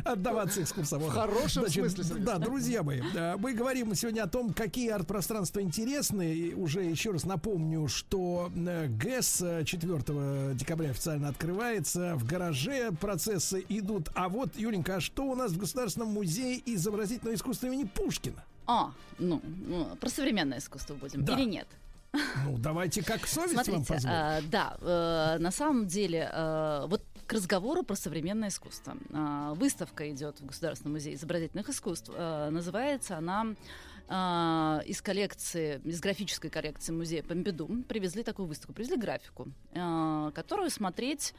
Отдаваться 0.04 0.64
экскурсоводам. 0.64 1.12
В 1.12 1.14
хорошем 1.14 1.70
смысле, 1.70 2.04
Сергей. 2.04 2.24
Да, 2.24 2.38
друзья 2.40 2.82
мои, 2.84 3.02
мы 3.38 3.54
говорим 3.54 3.94
сегодня 3.94 4.24
о 4.24 4.28
том, 4.28 4.54
какие 4.54 4.90
арт-пространства 4.90 5.62
интересны. 5.62 6.34
И 6.34 6.54
уже 6.54 6.84
еще 6.84 7.12
раз 7.12 7.24
напомню, 7.24 7.88
что 7.88 8.52
э, 8.56 8.88
ГЭС 8.88 9.42
э, 9.42 9.64
4 9.66 10.56
декабря 10.56 10.90
официально 10.90 11.30
открывается. 11.30 12.16
В 12.16 12.26
гараже 12.26 12.92
процессы 12.92 13.64
идут. 13.70 14.10
А 14.16 14.28
вот, 14.30 14.56
Юленька, 14.58 14.96
а 14.96 15.02
что 15.02 15.24
у 15.26 15.36
нас 15.36 15.52
в 15.52 15.58
Государственном 15.58 16.10
музее 16.10 16.62
изобразительного 16.66 17.36
искусства 17.36 17.68
имени 17.68 17.84
Пушкина? 17.84 18.44
А, 18.66 18.92
ну, 19.18 19.42
ну, 19.68 19.96
про 20.00 20.10
современное 20.10 20.60
искусство 20.60 20.94
будем 20.96 21.26
Да. 21.26 21.36
или 21.36 21.46
нет? 21.48 21.68
Ну, 22.14 22.58
давайте 22.58 23.04
как 23.04 23.28
совесть 23.28 23.56
вам 23.56 23.66
Смотрите, 23.66 23.94
позволит. 23.94 24.18
а, 24.18 24.42
да, 24.50 24.78
э, 24.82 25.38
на 25.40 25.52
самом 25.52 25.88
деле, 25.88 26.30
э, 26.32 26.86
вот 26.88 27.04
к 27.28 27.34
разговору 27.34 27.84
про 27.84 27.96
современное 27.96 28.50
искусство. 28.50 28.98
А, 29.14 29.54
выставка 29.54 30.10
идет 30.10 30.40
в 30.40 30.46
Государственном 30.48 30.94
музее 30.94 31.14
изобразительных 31.14 31.70
искусств. 31.70 32.10
Э, 32.12 32.50
называется 32.50 33.18
она 33.18 33.56
а, 34.08 34.82
из 34.88 35.04
коллекции, 35.04 35.80
из 35.84 36.00
графической 36.00 36.50
коллекции 36.50 36.92
музея 36.92 37.22
Помпиду 37.22 37.70
привезли 37.88 38.24
такую 38.24 38.48
выставку, 38.48 38.74
привезли 38.74 38.98
графику, 38.98 39.50
э, 39.72 40.32
которую 40.34 40.72
смотреть 40.72 41.36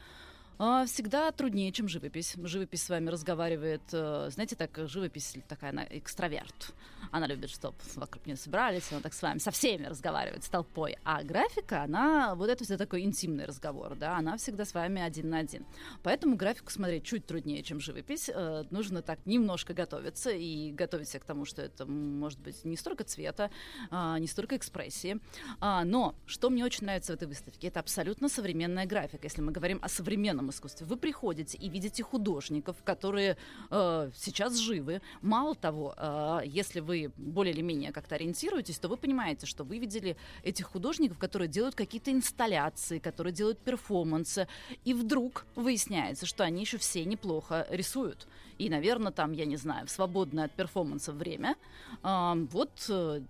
Всегда 0.85 1.31
труднее, 1.31 1.71
чем 1.71 1.87
живопись. 1.87 2.35
Живопись 2.43 2.83
с 2.83 2.89
вами 2.89 3.09
разговаривает, 3.09 3.81
э, 3.93 4.29
знаете, 4.29 4.55
так, 4.55 4.77
живопись 4.87 5.35
такая, 5.47 5.71
она 5.71 5.87
экстраверт. 5.89 6.75
Она 7.09 7.25
любит, 7.25 7.49
чтобы 7.49 7.75
вокруг 7.95 8.27
нее 8.27 8.37
собрались, 8.37 8.91
она 8.91 9.01
так 9.01 9.13
с 9.13 9.21
вами, 9.23 9.39
со 9.39 9.49
всеми 9.49 9.87
разговаривает, 9.87 10.43
с 10.43 10.49
толпой. 10.49 10.97
А 11.03 11.23
графика, 11.23 11.81
она, 11.81 12.35
вот 12.35 12.47
это 12.47 12.63
все 12.63 12.77
такой 12.77 13.01
интимный 13.01 13.45
разговор, 13.45 13.95
да, 13.95 14.17
она 14.17 14.37
всегда 14.37 14.63
с 14.63 14.75
вами 14.75 15.01
один 15.01 15.31
на 15.31 15.39
один. 15.39 15.65
Поэтому 16.03 16.35
графику 16.35 16.71
смотреть 16.71 17.05
чуть 17.05 17.25
труднее, 17.25 17.63
чем 17.63 17.79
живопись. 17.79 18.29
Э, 18.31 18.63
Нужно 18.69 19.01
так 19.01 19.25
немножко 19.25 19.73
готовиться 19.73 20.29
и 20.29 20.71
готовить 20.71 21.09
себя 21.09 21.21
к 21.21 21.25
тому, 21.25 21.45
что 21.45 21.63
это 21.63 21.87
может 21.87 22.39
быть 22.39 22.63
не 22.65 22.77
столько 22.77 23.03
цвета, 23.03 23.49
а, 23.89 24.19
не 24.19 24.27
столько 24.27 24.55
экспрессии. 24.57 25.19
А, 25.59 25.83
Но 25.85 26.13
что 26.27 26.51
мне 26.51 26.63
очень 26.63 26.85
нравится 26.85 27.13
в 27.13 27.15
этой 27.15 27.27
выставке, 27.27 27.67
это 27.67 27.79
абсолютно 27.79 28.29
современная 28.29 28.85
графика. 28.85 29.23
Если 29.23 29.41
мы 29.41 29.51
говорим 29.51 29.79
о 29.81 29.89
современном 29.89 30.50
искусстве, 30.51 30.85
вы 30.85 30.97
приходите 30.97 31.57
и 31.57 31.69
видите 31.69 32.03
художников, 32.03 32.77
которые 32.83 33.37
э, 33.69 34.11
сейчас 34.15 34.57
живы. 34.57 35.01
Мало 35.21 35.55
того, 35.55 35.93
э, 35.97 36.41
если 36.45 36.79
вы 36.79 37.11
более 37.17 37.53
или 37.53 37.61
менее 37.61 37.91
как-то 37.91 38.15
ориентируетесь, 38.15 38.79
то 38.79 38.87
вы 38.87 38.97
понимаете, 38.97 39.45
что 39.45 39.63
вы 39.63 39.79
видели 39.79 40.15
этих 40.43 40.67
художников, 40.67 41.17
которые 41.17 41.47
делают 41.47 41.75
какие-то 41.75 42.11
инсталляции, 42.11 42.99
которые 42.99 43.33
делают 43.33 43.59
перформансы, 43.59 44.47
и 44.85 44.93
вдруг 44.93 45.45
выясняется, 45.55 46.25
что 46.25 46.43
они 46.43 46.61
еще 46.61 46.77
все 46.77 47.03
неплохо 47.05 47.65
рисуют. 47.69 48.27
И, 48.61 48.69
наверное, 48.69 49.11
там, 49.11 49.31
я 49.31 49.45
не 49.45 49.57
знаю, 49.57 49.87
в 49.87 49.89
свободное 49.89 50.45
от 50.45 50.51
перформанса 50.51 51.11
время, 51.11 51.55
вот 52.03 52.85
э, 52.89 53.21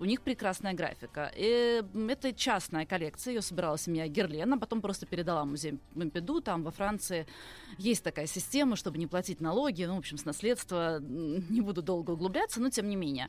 у 0.00 0.04
них 0.04 0.22
прекрасная 0.22 0.72
графика. 0.72 1.30
И 1.36 1.82
это 2.08 2.32
частная 2.32 2.86
коллекция, 2.86 3.34
ее 3.34 3.42
собирала 3.42 3.76
семья 3.76 4.08
Герлен, 4.08 4.54
а 4.54 4.56
потом 4.56 4.80
просто 4.80 5.04
передала 5.04 5.44
музей 5.44 5.78
Помпиду. 5.94 6.40
Там 6.40 6.62
во 6.62 6.70
Франции 6.70 7.26
есть 7.76 8.02
такая 8.02 8.26
система, 8.26 8.76
чтобы 8.76 8.96
не 8.96 9.06
платить 9.06 9.42
налоги, 9.42 9.84
ну, 9.84 9.96
в 9.96 9.98
общем, 9.98 10.16
с 10.16 10.24
наследства, 10.24 11.00
не 11.00 11.60
буду 11.60 11.82
долго 11.82 12.12
углубляться, 12.12 12.58
но 12.58 12.70
тем 12.70 12.88
не 12.88 12.96
менее. 12.96 13.28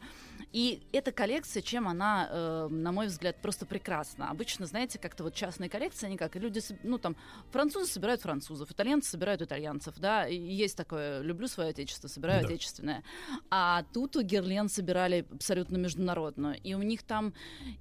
И 0.53 0.81
эта 0.93 1.11
коллекция, 1.11 1.61
чем 1.61 1.89
она, 1.89 2.29
э, 2.31 2.67
на 2.69 2.93
мой 2.93 3.07
взгляд, 3.07 3.35
просто 3.41 3.65
прекрасна. 3.65 4.29
Обычно, 4.29 4.65
знаете, 4.65 4.97
как-то 4.97 5.25
вот 5.25 5.33
частные 5.33 5.69
коллекции, 5.69 6.05
они 6.05 6.15
как, 6.15 6.37
люди, 6.37 6.61
ну, 6.83 6.97
там, 6.97 7.17
французы 7.51 7.91
собирают 7.91 8.21
французов, 8.21 8.71
итальянцы 8.71 9.09
собирают 9.11 9.41
итальянцев, 9.41 9.95
да, 9.97 10.25
и 10.25 10.37
есть 10.37 10.77
такое, 10.77 11.21
люблю 11.21 11.48
свое 11.49 11.69
отечество, 11.71 12.07
собираю 12.07 12.41
Да. 12.41 12.47
отечественное. 12.47 13.03
А 13.49 13.83
тут 13.93 14.15
у 14.15 14.21
Герлен 14.21 14.69
собирали 14.69 15.25
абсолютно 15.31 15.77
международную, 15.77 16.55
и 16.63 16.73
у 16.75 16.81
них 16.81 17.03
там 17.03 17.33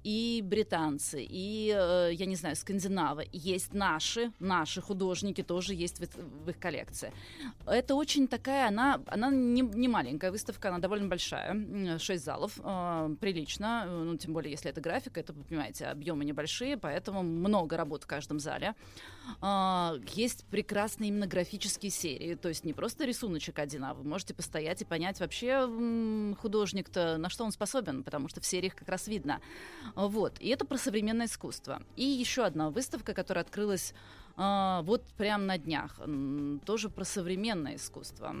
и 0.03 0.41
британцы, 0.43 1.25
и, 1.27 1.73
э, 1.75 2.09
я 2.13 2.25
не 2.25 2.35
знаю, 2.35 2.55
скандинавы, 2.55 3.27
есть 3.31 3.73
наши, 3.73 4.31
наши 4.39 4.81
художники 4.81 5.43
тоже 5.43 5.73
есть 5.73 5.99
в, 5.99 6.03
их- 6.03 6.15
в 6.45 6.49
их 6.49 6.59
коллекции. 6.59 7.13
Это 7.65 7.95
очень 7.95 8.27
такая, 8.27 8.67
она, 8.67 9.01
она 9.07 9.29
не, 9.31 9.61
не 9.61 9.87
маленькая 9.87 10.31
выставка, 10.31 10.69
она 10.69 10.79
довольно 10.79 11.07
большая, 11.07 11.99
шесть 11.99 12.25
залов, 12.25 12.59
э, 12.63 13.15
прилично, 13.21 13.83
э, 13.87 14.03
ну, 14.03 14.17
тем 14.17 14.33
более, 14.33 14.51
если 14.51 14.69
это 14.71 14.81
графика, 14.81 15.19
это, 15.19 15.33
вы 15.33 15.43
понимаете, 15.43 15.85
объемы 15.85 16.25
небольшие, 16.25 16.77
поэтому 16.77 17.23
много 17.23 17.77
работ 17.77 18.03
в 18.03 18.07
каждом 18.07 18.39
зале. 18.39 18.73
А, 19.41 19.95
Есть 20.15 20.45
прекрасные 20.45 21.09
именно 21.09 21.27
графические 21.27 21.91
серии, 21.91 22.35
то 22.35 22.49
есть 22.49 22.65
не 22.65 22.73
просто 22.73 23.05
рисуночек 23.49 23.59
один, 23.59 23.83
а 23.85 23.93
вы 23.93 24.03
можете 24.03 24.33
постоять 24.33 24.81
и 24.81 24.85
понять 24.85 25.19
вообще 25.19 25.67
художник-то, 26.41 27.17
на 27.17 27.29
что 27.29 27.43
он 27.43 27.51
способен, 27.51 28.03
потому 28.03 28.29
что 28.29 28.41
в 28.41 28.45
сериях 28.45 28.75
как 28.75 28.89
раз 28.89 29.07
видно. 29.07 29.41
Вот, 29.95 30.39
и 30.39 30.49
это 30.49 30.65
про 30.65 30.77
современное 30.77 31.25
искусство. 31.25 31.81
И 31.95 32.03
еще 32.03 32.43
одна 32.45 32.69
выставка, 32.69 33.13
которая 33.13 33.43
открылась 33.43 33.93
а, 34.35 34.81
вот 34.83 35.03
прямо 35.17 35.43
на 35.43 35.57
днях, 35.57 35.99
тоже 36.65 36.89
про 36.89 37.05
современное 37.05 37.75
искусство. 37.75 38.35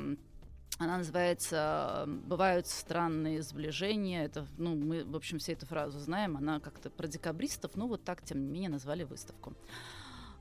Она 0.77 0.97
называется 0.97 2.05
«Бывают 2.07 2.67
странные 2.67 3.41
сближения». 3.41 4.23
Это, 4.23 4.47
ну, 4.57 4.75
мы, 4.75 5.03
в 5.03 5.15
общем, 5.15 5.37
все 5.39 5.53
эту 5.53 5.65
фразу 5.65 5.99
знаем. 5.99 6.37
Она 6.37 6.61
как-то 6.61 6.89
про 6.89 7.07
декабристов, 7.07 7.75
но 7.75 7.87
вот 7.87 8.03
так, 8.05 8.21
тем 8.21 8.39
не 8.39 8.49
менее, 8.49 8.69
назвали 8.69 9.03
выставку. 9.03 9.53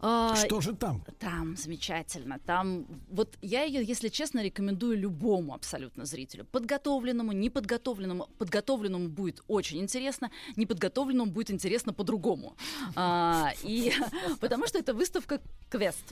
А, 0.00 0.36
Что 0.36 0.60
же 0.60 0.74
там? 0.74 1.04
Там 1.18 1.56
замечательно. 1.56 2.38
Там 2.38 2.86
вот 3.10 3.36
я 3.42 3.64
ее, 3.64 3.82
если 3.82 4.08
честно, 4.08 4.42
рекомендую 4.42 4.96
любому 4.98 5.54
абсолютно 5.54 6.04
зрителю. 6.04 6.44
Подготовленному, 6.44 7.32
неподготовленному. 7.32 8.28
Подготовленному 8.38 9.08
будет 9.08 9.42
очень 9.48 9.78
интересно, 9.78 10.30
неподготовленному 10.56 11.30
будет 11.32 11.50
интересно 11.50 11.92
по-другому. 11.92 12.56
А, 12.94 13.50
и 13.62 13.92
потому 14.40 14.66
что 14.66 14.78
это 14.78 14.94
выставка 14.94 15.40
квест. 15.68 16.04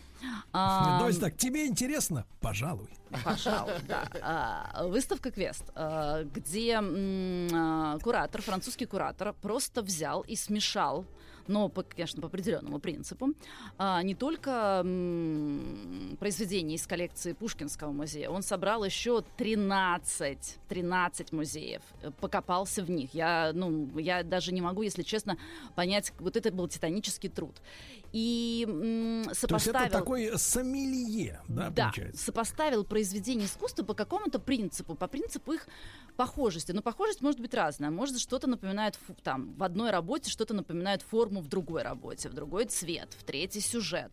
А, 0.52 0.98
То 1.00 1.08
есть 1.08 1.20
так, 1.20 1.36
тебе 1.36 1.66
интересно? 1.66 2.26
Пожалуй. 2.40 2.88
Пожалуй, 3.24 3.74
да. 3.86 4.08
А, 4.20 4.84
Выставка 4.86 5.30
Квест, 5.30 5.62
где 6.34 6.72
м, 6.72 8.00
куратор, 8.00 8.42
французский 8.42 8.86
куратор, 8.86 9.32
просто 9.32 9.82
взял 9.82 10.22
и 10.22 10.34
смешал 10.34 11.04
но, 11.48 11.68
по, 11.68 11.82
конечно, 11.82 12.20
по 12.20 12.28
определенному 12.28 12.78
принципу, 12.78 13.30
а, 13.78 14.02
не 14.02 14.14
только 14.14 14.82
м, 14.84 16.16
произведения 16.18 16.74
из 16.76 16.86
коллекции 16.86 17.32
Пушкинского 17.32 17.92
музея, 17.92 18.30
он 18.30 18.42
собрал 18.42 18.84
еще 18.84 19.22
13, 19.36 20.58
13 20.68 21.32
музеев, 21.32 21.82
э, 22.02 22.10
покопался 22.20 22.82
в 22.82 22.90
них. 22.90 23.14
Я, 23.14 23.52
ну, 23.54 23.98
я 23.98 24.22
даже 24.22 24.52
не 24.52 24.60
могу, 24.60 24.82
если 24.82 25.02
честно, 25.02 25.36
понять, 25.74 26.12
вот 26.18 26.36
это 26.36 26.50
был 26.52 26.68
титанический 26.68 27.28
труд. 27.28 27.56
И 28.12 28.64
м, 28.68 29.24
То 29.24 29.30
есть 29.30 29.40
сопоставил... 29.40 29.86
это 29.86 29.98
такой 29.98 30.38
сомелье, 30.38 31.40
да, 31.48 31.70
Да, 31.70 31.84
получается? 31.84 32.24
сопоставил 32.24 32.84
произведения 32.84 33.44
искусства 33.46 33.84
по 33.84 33.94
какому-то 33.94 34.38
принципу, 34.38 34.94
по 34.94 35.06
принципу 35.06 35.52
их 35.52 35.66
похожести. 36.16 36.72
Но 36.72 36.82
похожесть 36.82 37.20
может 37.20 37.40
быть 37.40 37.54
разная. 37.54 37.90
Может, 37.90 38.18
что-то 38.18 38.46
напоминает 38.46 38.98
там 39.22 39.54
в 39.54 39.62
одной 39.62 39.90
работе, 39.90 40.30
что-то 40.30 40.54
напоминает 40.54 41.02
форму 41.02 41.40
в 41.40 41.48
другой 41.48 41.82
работе, 41.82 42.28
в 42.28 42.32
другой 42.34 42.64
цвет, 42.66 43.14
в 43.18 43.24
третий 43.24 43.60
сюжет. 43.60 44.10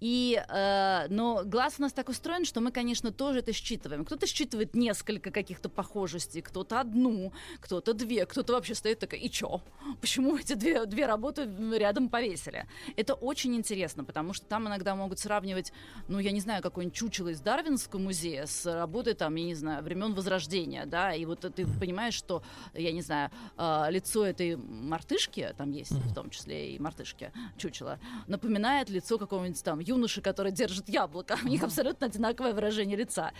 И, 0.00 0.42
э, 0.48 1.06
но 1.08 1.42
глаз 1.44 1.74
у 1.78 1.82
нас 1.82 1.92
так 1.92 2.08
устроен, 2.08 2.44
что 2.44 2.60
мы, 2.60 2.70
конечно, 2.72 3.12
тоже 3.12 3.40
это 3.40 3.52
считываем. 3.52 4.04
Кто-то 4.04 4.26
считывает 4.26 4.74
несколько 4.74 5.30
каких-то 5.30 5.68
похожестей, 5.68 6.40
кто-то 6.42 6.80
одну, 6.80 7.32
кто-то 7.60 7.92
две, 7.92 8.26
кто-то 8.26 8.54
вообще 8.54 8.74
стоит 8.74 8.98
такой, 8.98 9.18
и 9.20 9.30
чё? 9.30 9.60
Почему 10.00 10.36
эти 10.38 10.54
две, 10.54 10.86
две 10.86 11.06
работы 11.06 11.48
рядом 11.76 12.08
повесили? 12.08 12.66
Это 12.96 13.14
очень 13.24 13.54
интересно, 13.56 14.04
потому 14.04 14.32
что 14.32 14.46
там 14.46 14.68
иногда 14.68 14.94
могут 14.94 15.18
сравнивать, 15.18 15.72
ну, 16.08 16.18
я 16.18 16.30
не 16.30 16.40
знаю, 16.40 16.62
какое-нибудь 16.62 16.96
чучело 16.96 17.28
из 17.28 17.40
Дарвинского 17.40 18.00
музея 18.00 18.46
с 18.46 18.66
работой, 18.66 19.14
там, 19.14 19.34
я 19.34 19.44
не 19.44 19.54
знаю, 19.54 19.82
времен 19.82 20.14
Возрождения, 20.14 20.86
да, 20.86 21.14
и 21.14 21.24
вот 21.24 21.40
ты 21.40 21.66
понимаешь, 21.66 22.14
что, 22.14 22.42
я 22.74 22.92
не 22.92 23.02
знаю, 23.02 23.30
э, 23.56 23.86
лицо 23.90 24.24
этой 24.26 24.56
мартышки, 24.56 25.54
там 25.56 25.70
есть 25.72 25.92
в 25.92 26.14
том 26.14 26.30
числе 26.30 26.74
и 26.74 26.78
мартышки, 26.78 27.32
чучело, 27.56 27.98
напоминает 28.26 28.90
лицо 28.90 29.18
какого-нибудь 29.18 29.62
там 29.64 29.80
юноши, 29.80 30.20
который 30.20 30.52
держит 30.52 30.88
яблоко. 30.88 31.38
У 31.44 31.48
них 31.48 31.62
абсолютно 31.62 32.06
одинаковое 32.06 32.52
выражение 32.52 32.96
лица. 32.96 33.32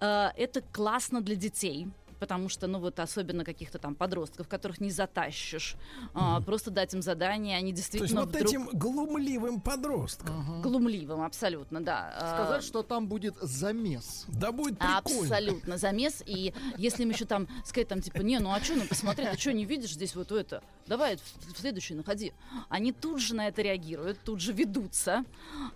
Э, 0.00 0.30
Это 0.36 0.60
классно 0.60 1.20
для 1.20 1.36
детей, 1.36 1.88
потому 2.22 2.48
что, 2.48 2.68
ну 2.68 2.78
вот, 2.78 3.00
особенно 3.00 3.44
каких-то 3.44 3.80
там 3.80 3.96
подростков, 3.96 4.46
которых 4.46 4.80
не 4.80 4.92
затащишь, 4.92 5.74
а, 6.14 6.40
просто 6.40 6.70
дать 6.70 6.94
им 6.94 7.02
задание, 7.02 7.56
они 7.56 7.72
То 7.72 7.78
есть 7.78 7.90
действительно 7.90 8.20
вот 8.20 8.28
вдруг... 8.28 8.48
этим 8.48 8.68
глумливым 8.72 9.60
подросткам. 9.60 10.62
Глумливым, 10.62 11.22
абсолютно, 11.22 11.82
да. 11.82 12.14
А, 12.16 12.44
Сказать, 12.44 12.62
что 12.62 12.84
там 12.84 13.08
будет 13.08 13.34
замес. 13.40 14.26
Да 14.28 14.52
будет 14.52 14.78
прикольно. 14.78 14.98
Абсолютно 14.98 15.78
замес. 15.78 16.22
И 16.24 16.54
если 16.76 17.02
им 17.02 17.10
еще 17.10 17.24
там 17.24 17.48
сказать, 17.64 17.88
там, 17.88 18.00
типа, 18.00 18.18
не, 18.18 18.38
ну 18.38 18.52
а 18.52 18.60
что, 18.60 18.76
ну 18.76 18.86
посмотри, 18.86 19.26
ты 19.26 19.36
что, 19.36 19.52
не 19.52 19.64
видишь 19.64 19.94
здесь 19.94 20.14
вот 20.14 20.30
это? 20.30 20.62
Давай 20.86 21.16
в, 21.16 21.54
в 21.54 21.58
следующий 21.58 21.96
находи. 21.96 22.32
Они 22.68 22.92
тут 22.92 23.18
же 23.18 23.34
на 23.34 23.48
это 23.48 23.62
реагируют, 23.62 24.20
тут 24.24 24.40
же 24.40 24.52
ведутся. 24.52 25.24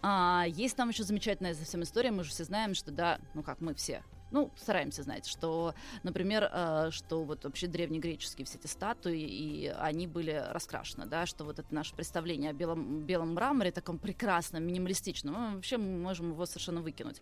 А, 0.00 0.44
есть 0.46 0.76
там 0.76 0.90
еще 0.90 1.02
замечательная 1.02 1.56
совсем 1.56 1.82
история, 1.82 2.12
мы 2.12 2.22
же 2.22 2.30
все 2.30 2.44
знаем, 2.44 2.76
что 2.76 2.92
да, 2.92 3.18
ну 3.34 3.42
как 3.42 3.60
мы 3.60 3.74
все, 3.74 4.04
ну, 4.30 4.50
стараемся 4.56 5.02
знать, 5.02 5.26
что, 5.26 5.74
например, 6.02 6.50
э, 6.52 6.88
что 6.90 7.24
вот 7.24 7.44
вообще 7.44 7.66
древнегреческие 7.66 8.44
все 8.44 8.58
эти 8.58 8.66
статуи, 8.66 9.20
и 9.20 9.66
они 9.78 10.06
были 10.06 10.44
раскрашены, 10.50 11.06
да, 11.06 11.26
что 11.26 11.44
вот 11.44 11.58
это 11.58 11.74
наше 11.74 11.94
представление 11.94 12.50
о 12.50 12.52
белом, 12.52 13.02
белом 13.02 13.34
мраморе, 13.34 13.70
таком 13.70 13.98
прекрасном, 13.98 14.64
минималистичном, 14.64 15.34
мы 15.34 15.54
вообще 15.56 15.76
можем 15.76 16.30
его 16.30 16.46
совершенно 16.46 16.80
выкинуть. 16.80 17.20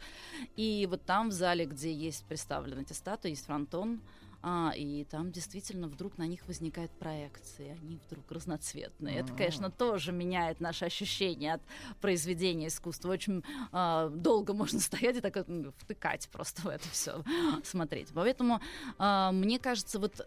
И 0.57 0.87
вот 0.91 1.05
там 1.05 1.29
в 1.29 1.33
зале, 1.33 1.67
где 1.67 1.93
есть 1.93 2.25
представлены 2.25 2.83
эти 2.83 2.93
статуи, 2.93 3.31
есть 3.31 3.47
фронтон, 3.47 4.01
а, 4.47 4.73
и 4.77 5.05
там 5.05 5.33
действительно 5.33 5.89
вдруг 5.89 6.19
на 6.19 6.27
них 6.27 6.47
возникают 6.47 6.93
проекции, 6.93 7.79
они 7.81 7.99
вдруг 8.07 8.31
разноцветные. 8.31 9.21
Это, 9.21 9.33
конечно, 9.33 9.71
тоже 9.71 10.13
меняет 10.13 10.61
наше 10.61 10.85
ощущение 10.85 11.55
от 11.55 11.63
произведения 12.03 12.67
искусства. 12.67 13.13
Очень 13.13 13.43
а, 13.73 14.11
долго 14.11 14.53
можно 14.53 14.81
стоять 14.81 15.17
и 15.17 15.21
так 15.23 15.35
втыкать 15.79 16.29
просто 16.31 16.61
в 16.61 16.67
это 16.67 16.87
все, 16.91 17.25
смотреть. 17.65 18.09
Поэтому 18.15 18.61
а, 18.99 19.33
мне 19.33 19.59
кажется, 19.59 19.99
вот 19.99 20.21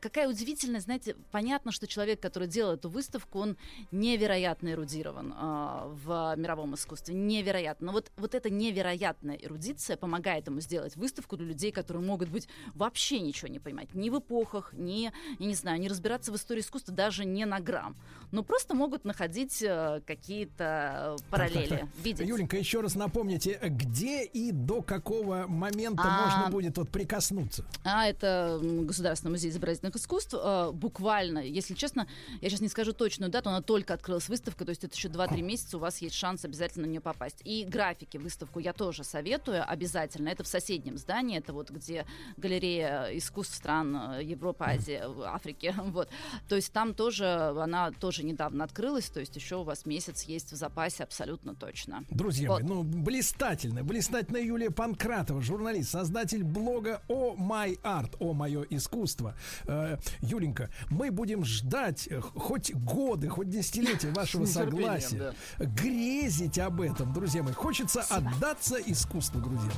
какая 0.00 0.28
удивительная, 0.28 0.80
знаете, 0.80 1.16
понятно, 1.30 1.72
что 1.72 1.86
человек, 1.86 2.20
который 2.20 2.48
делал 2.48 2.74
эту 2.74 2.88
выставку, 2.88 3.40
он 3.40 3.56
невероятно 3.90 4.70
эрудирован 4.72 5.32
э, 5.32 5.94
в 6.04 6.34
мировом 6.36 6.74
искусстве, 6.74 7.14
невероятно. 7.14 7.86
Но 7.86 7.92
вот, 7.92 8.10
вот 8.16 8.34
эта 8.34 8.50
невероятная 8.50 9.36
эрудиция 9.36 9.96
помогает 9.96 10.46
ему 10.46 10.60
сделать 10.60 10.96
выставку 10.96 11.36
для 11.36 11.46
людей, 11.46 11.72
которые 11.72 12.02
могут 12.04 12.28
быть 12.28 12.48
вообще 12.74 13.20
ничего 13.20 13.48
не 13.48 13.58
понимать, 13.58 13.94
ни 13.94 14.10
в 14.10 14.18
эпохах, 14.18 14.72
ни, 14.72 15.10
я 15.38 15.46
не 15.46 15.54
знаю, 15.54 15.80
не 15.80 15.88
разбираться 15.88 16.30
в 16.32 16.36
истории 16.36 16.60
искусства 16.60 16.94
даже 16.94 17.24
не 17.24 17.44
на 17.46 17.60
грамм, 17.60 17.96
но 18.30 18.42
просто 18.42 18.74
могут 18.74 19.04
находить 19.04 19.62
э, 19.62 20.00
какие-то 20.06 21.16
параллели, 21.30 21.68
Так, 21.68 21.80
так, 21.80 21.88
так. 21.88 22.04
видеть. 22.04 22.28
Юленька, 22.28 22.56
еще 22.56 22.80
раз 22.80 22.94
напомните, 22.94 23.58
где 23.62 24.24
и 24.24 24.52
до 24.52 24.82
какого 24.82 25.46
момента 25.48 26.02
А. 26.04 26.26
можно 26.26 26.50
будет 26.50 26.78
вот 26.78 26.90
прикоснуться? 26.90 27.64
А 27.84 28.06
это 28.06 28.58
Государственный 28.60 29.32
музей 29.32 29.50
изобразительных 29.50 29.79
искусств. 29.88 30.34
Э, 30.34 30.70
Буквально, 30.72 31.38
если 31.38 31.74
честно, 31.74 32.06
я 32.40 32.48
сейчас 32.48 32.60
не 32.60 32.68
скажу 32.68 32.92
точную 32.92 33.30
дату, 33.30 33.50
она 33.50 33.60
только 33.60 33.94
открылась 33.94 34.28
выставка, 34.28 34.64
то 34.64 34.70
есть 34.70 34.84
это 34.84 34.94
еще 34.94 35.08
2-3 35.08 35.42
месяца, 35.42 35.76
у 35.76 35.80
вас 35.80 35.98
есть 35.98 36.14
шанс 36.14 36.44
обязательно 36.44 36.86
на 36.86 36.90
нее 36.90 37.00
попасть. 37.00 37.40
И 37.44 37.64
графики 37.64 38.16
выставку 38.16 38.58
я 38.60 38.72
тоже 38.72 39.04
советую 39.04 39.68
обязательно. 39.68 40.28
Это 40.28 40.44
в 40.44 40.46
соседнем 40.46 40.96
здании, 40.96 41.38
это 41.38 41.52
вот 41.52 41.70
где 41.70 42.06
галерея 42.36 43.08
искусств 43.12 43.54
стран 43.54 43.96
э, 43.96 44.24
Европы, 44.24 44.64
Азии, 44.64 45.00
э, 45.02 45.22
Африки. 45.24 45.74
Вот. 45.90 46.08
То 46.48 46.56
есть 46.56 46.72
там 46.72 46.94
тоже, 46.94 47.26
она 47.26 47.90
тоже 47.90 48.22
недавно 48.22 48.64
открылась, 48.64 49.06
то 49.06 49.18
есть 49.18 49.34
еще 49.34 49.56
у 49.56 49.62
вас 49.64 49.86
месяц 49.86 50.22
есть 50.22 50.52
в 50.52 50.56
запасе 50.56 51.02
абсолютно 51.02 51.54
точно. 51.54 52.04
Друзья 52.10 52.48
Вот. 52.48 52.62
мои, 52.62 52.68
ну, 52.68 52.82
блистательно, 52.84 53.82
блистательная 53.82 54.42
Юлия 54.42 54.70
Панкратова, 54.70 55.40
журналист, 55.42 55.90
создатель 55.90 56.44
блога 56.44 57.02
«О 57.08 57.34
май 57.34 57.78
арт», 57.82 58.16
«О 58.20 58.32
мое 58.34 58.62
искусство». 58.70 59.34
Э, 59.70 59.98
Юленька, 60.20 60.68
мы 60.88 61.12
будем 61.12 61.44
ждать 61.44 62.08
э, 62.10 62.20
хоть 62.20 62.74
годы, 62.74 63.28
хоть 63.28 63.48
десятилетия 63.48 64.10
вашего 64.14 64.44
согласия, 64.44 65.32
грезить 65.58 66.58
об 66.58 66.80
этом, 66.80 67.12
друзья 67.12 67.44
мои. 67.44 67.52
Хочется 67.52 68.02
отдаться 68.02 68.76
искусству, 68.76 69.40
друзья. 69.40 69.70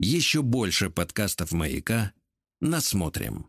Еще 0.00 0.42
больше 0.42 0.90
подкастов 0.90 1.52
«Маяка» 1.52 2.12
насмотрим. 2.60 3.46